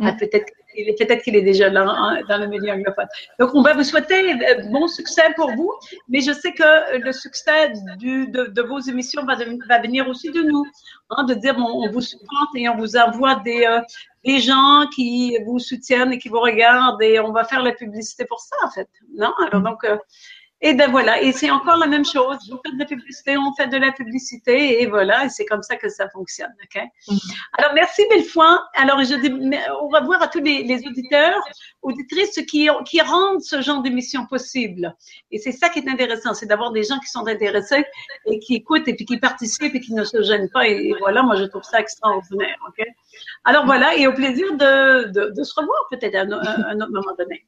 Ah, 0.00 0.12
peut-être 0.18 0.52
peut-être 0.98 1.22
qu'il 1.22 1.36
est 1.36 1.42
déjà 1.42 1.68
là 1.68 1.84
hein, 1.86 2.20
dans 2.28 2.38
le 2.38 2.46
milieu 2.46 2.70
anglophone. 2.70 3.06
Donc, 3.38 3.50
on 3.54 3.62
va 3.62 3.74
vous 3.74 3.82
souhaiter 3.82 4.32
euh, 4.32 4.62
bon 4.70 4.86
succès 4.88 5.22
pour 5.36 5.50
vous, 5.54 5.72
mais 6.08 6.20
je 6.20 6.32
sais 6.32 6.52
que 6.52 6.98
le 6.98 7.12
succès 7.12 7.72
du, 7.98 8.28
de, 8.28 8.44
de, 8.44 8.62
vos 8.62 8.78
émissions 8.78 9.24
va, 9.24 9.36
va, 9.36 9.78
venir 9.80 10.08
aussi 10.08 10.30
de 10.30 10.42
nous, 10.42 10.64
hein, 11.10 11.24
de 11.24 11.34
dire 11.34 11.56
on, 11.58 11.84
on, 11.84 11.90
vous 11.90 12.00
supporte 12.00 12.54
et 12.54 12.68
on 12.68 12.76
vous 12.76 12.96
envoie 12.96 13.36
des, 13.36 13.64
euh, 13.64 13.80
des 14.24 14.38
gens 14.38 14.86
qui 14.94 15.36
vous 15.44 15.58
soutiennent 15.58 16.12
et 16.12 16.18
qui 16.18 16.28
vous 16.28 16.40
regardent 16.40 17.02
et 17.02 17.18
on 17.20 17.32
va 17.32 17.44
faire 17.44 17.62
la 17.62 17.72
publicité 17.72 18.24
pour 18.24 18.40
ça, 18.40 18.56
en 18.64 18.70
fait. 18.70 18.88
Non? 19.16 19.32
Alors, 19.46 19.62
donc, 19.62 19.84
euh, 19.84 19.96
et 20.62 20.74
ben 20.74 20.90
voilà, 20.90 21.22
et 21.22 21.32
c'est 21.32 21.50
encore 21.50 21.78
la 21.78 21.86
même 21.86 22.04
chose. 22.04 22.36
Vous 22.50 22.58
faites 22.64 22.74
de 22.74 22.80
la 22.80 22.84
publicité, 22.84 23.38
on 23.38 23.54
fait 23.54 23.68
de 23.68 23.78
la 23.78 23.92
publicité, 23.92 24.82
et 24.82 24.86
voilà, 24.86 25.24
et 25.24 25.30
c'est 25.30 25.46
comme 25.46 25.62
ça 25.62 25.76
que 25.76 25.88
ça 25.88 26.08
fonctionne. 26.10 26.54
ok? 26.62 26.82
Mm. 27.08 27.16
Alors 27.56 27.72
merci 27.74 28.02
Bellefoy. 28.10 28.58
Alors 28.74 29.02
je 29.02 29.14
dis 29.14 29.32
au 29.80 29.88
revoir 29.88 30.22
à 30.22 30.28
tous 30.28 30.40
les, 30.40 30.62
les 30.64 30.86
auditeurs, 30.86 31.40
auditrices 31.80 32.38
qui, 32.46 32.68
qui 32.84 33.00
rendent 33.00 33.40
ce 33.40 33.62
genre 33.62 33.80
d'émission 33.80 34.26
possible. 34.26 34.94
Et 35.30 35.38
c'est 35.38 35.52
ça 35.52 35.70
qui 35.70 35.78
est 35.78 35.88
intéressant, 35.88 36.34
c'est 36.34 36.46
d'avoir 36.46 36.72
des 36.72 36.82
gens 36.82 36.98
qui 36.98 37.08
sont 37.08 37.26
intéressés 37.26 37.84
et 38.26 38.38
qui 38.38 38.56
écoutent 38.56 38.86
et 38.86 38.94
puis 38.94 39.06
qui 39.06 39.18
participent 39.18 39.74
et 39.74 39.80
qui 39.80 39.94
ne 39.94 40.04
se 40.04 40.22
gênent 40.22 40.50
pas. 40.50 40.68
Et, 40.68 40.94
voilà, 40.98 41.22
moi 41.22 41.36
je 41.36 41.44
trouve 41.44 41.62
ça 41.62 41.80
extraordinaire. 41.80 42.58
ok? 42.68 42.86
Alors 43.44 43.64
voilà, 43.64 43.96
et 43.96 44.06
au 44.06 44.12
plaisir 44.12 44.52
de, 44.58 45.04
de, 45.08 45.30
de 45.34 45.42
se 45.42 45.54
revoir 45.58 45.78
peut-être 45.90 46.16
à 46.16 46.20
un 46.20 46.30
autre 46.80 46.90
moment 46.90 47.14
donné. 47.18 47.46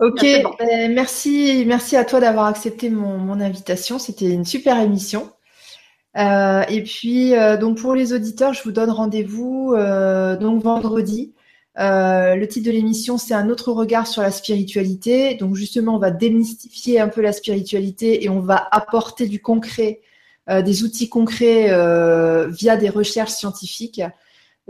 Ok, 0.00 0.20
ben, 0.58 0.92
merci, 0.94 1.64
merci 1.66 1.96
à 1.96 2.04
toi 2.04 2.20
d'avoir 2.20 2.46
accepté 2.46 2.90
mon, 2.90 3.40
invitation. 3.40 3.98
C'était 3.98 4.30
une 4.30 4.44
super 4.44 4.80
émission. 4.80 5.30
Euh, 6.16 6.62
et 6.68 6.82
puis, 6.82 7.34
euh, 7.34 7.56
donc 7.56 7.78
pour 7.78 7.94
les 7.94 8.12
auditeurs, 8.12 8.52
je 8.52 8.62
vous 8.62 8.72
donne 8.72 8.90
rendez-vous 8.90 9.74
euh, 9.76 10.36
donc 10.36 10.62
vendredi. 10.62 11.34
le 11.76 12.44
titre 12.46 12.66
de 12.66 12.72
l'émission, 12.72 13.18
c'est 13.18 13.34
un 13.34 13.48
autre 13.48 13.72
regard 13.72 14.06
sur 14.06 14.22
la 14.22 14.30
spiritualité. 14.30 15.34
Donc 15.34 15.54
justement, 15.54 15.96
on 15.96 15.98
va 15.98 16.10
démystifier 16.10 17.00
un 17.00 17.08
peu 17.08 17.20
la 17.20 17.32
spiritualité 17.32 18.24
et 18.24 18.28
on 18.28 18.40
va 18.40 18.68
apporter 18.72 19.26
du 19.26 19.40
concret, 19.40 20.00
des 20.48 20.82
outils 20.82 21.08
concrets 21.08 21.68
via 22.48 22.76
des 22.76 22.88
recherches 22.88 23.32
scientifiques. 23.32 24.02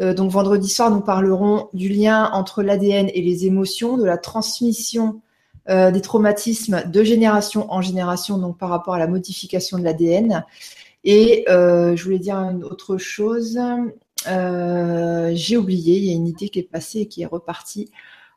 Euh, 0.01 0.15
donc 0.15 0.31
vendredi 0.31 0.69
soir, 0.69 0.91
nous 0.91 1.01
parlerons 1.01 1.69
du 1.73 1.89
lien 1.89 2.31
entre 2.33 2.63
l'ADN 2.63 3.11
et 3.13 3.21
les 3.21 3.47
émotions, 3.47 3.99
de 3.99 4.05
la 4.05 4.17
transmission 4.17 5.21
euh, 5.69 5.91
des 5.91 6.01
traumatismes 6.01 6.83
de 6.91 7.05
génération 7.05 7.71
en 7.71 7.83
génération, 7.83 8.39
donc 8.39 8.59
par 8.59 8.71
rapport 8.71 8.95
à 8.95 8.99
la 8.99 9.07
modification 9.07 9.79
de 9.79 9.85
l'ADN. 9.85 10.45
Et 11.05 11.45
euh, 11.49 11.97
je 11.97 12.05
voulais 12.05 12.19
dire 12.19 12.37
une 12.37 12.65
autre 12.65 12.97
chose. 12.97 13.61
J'ai 14.27 15.57
oublié, 15.57 15.97
il 15.97 16.05
y 16.05 16.11
a 16.11 16.15
une 16.15 16.27
idée 16.27 16.49
qui 16.49 16.59
est 16.59 16.71
passée 16.71 17.01
et 17.01 17.09
qui 17.09 17.23
est 17.23 17.27
repartie. 17.27 17.91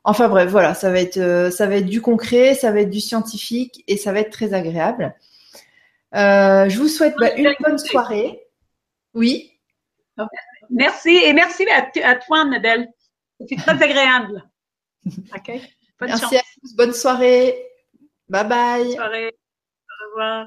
Enfin 0.06 0.28
bref, 0.28 0.50
voilà, 0.50 0.74
ça 0.74 0.90
va 0.90 1.00
être, 1.00 1.86
du 1.86 2.02
concret, 2.02 2.54
ça 2.54 2.72
va 2.72 2.80
être 2.80 2.90
du 2.90 3.00
scientifique 3.00 3.84
et 3.88 3.96
ça 3.96 4.12
va 4.12 4.20
être 4.20 4.30
très 4.30 4.52
agréable. 4.52 5.14
je 6.12 6.78
vous 6.78 6.88
souhaite 6.88 7.14
bah, 7.18 7.34
une 7.36 7.54
bonne 7.60 7.78
soirée. 7.78 8.42
Oui. 9.14 9.52
Merci 10.74 11.10
et 11.10 11.32
merci 11.32 11.64
à, 11.70 12.16
toi, 12.16 12.40
Annabelle. 12.40 12.88
C'est 13.48 13.56
très 13.56 13.80
agréable. 13.82 14.42
OK? 15.06 15.52
merci 16.00 16.36
à 16.36 16.42
tous. 16.60 16.74
Bonne 16.76 16.92
soirée. 16.92 17.64
Bye 18.28 18.48
bye. 18.48 18.84
Bonne 18.84 18.94
soirée. 18.94 19.28
Au 19.28 20.10
revoir. 20.10 20.46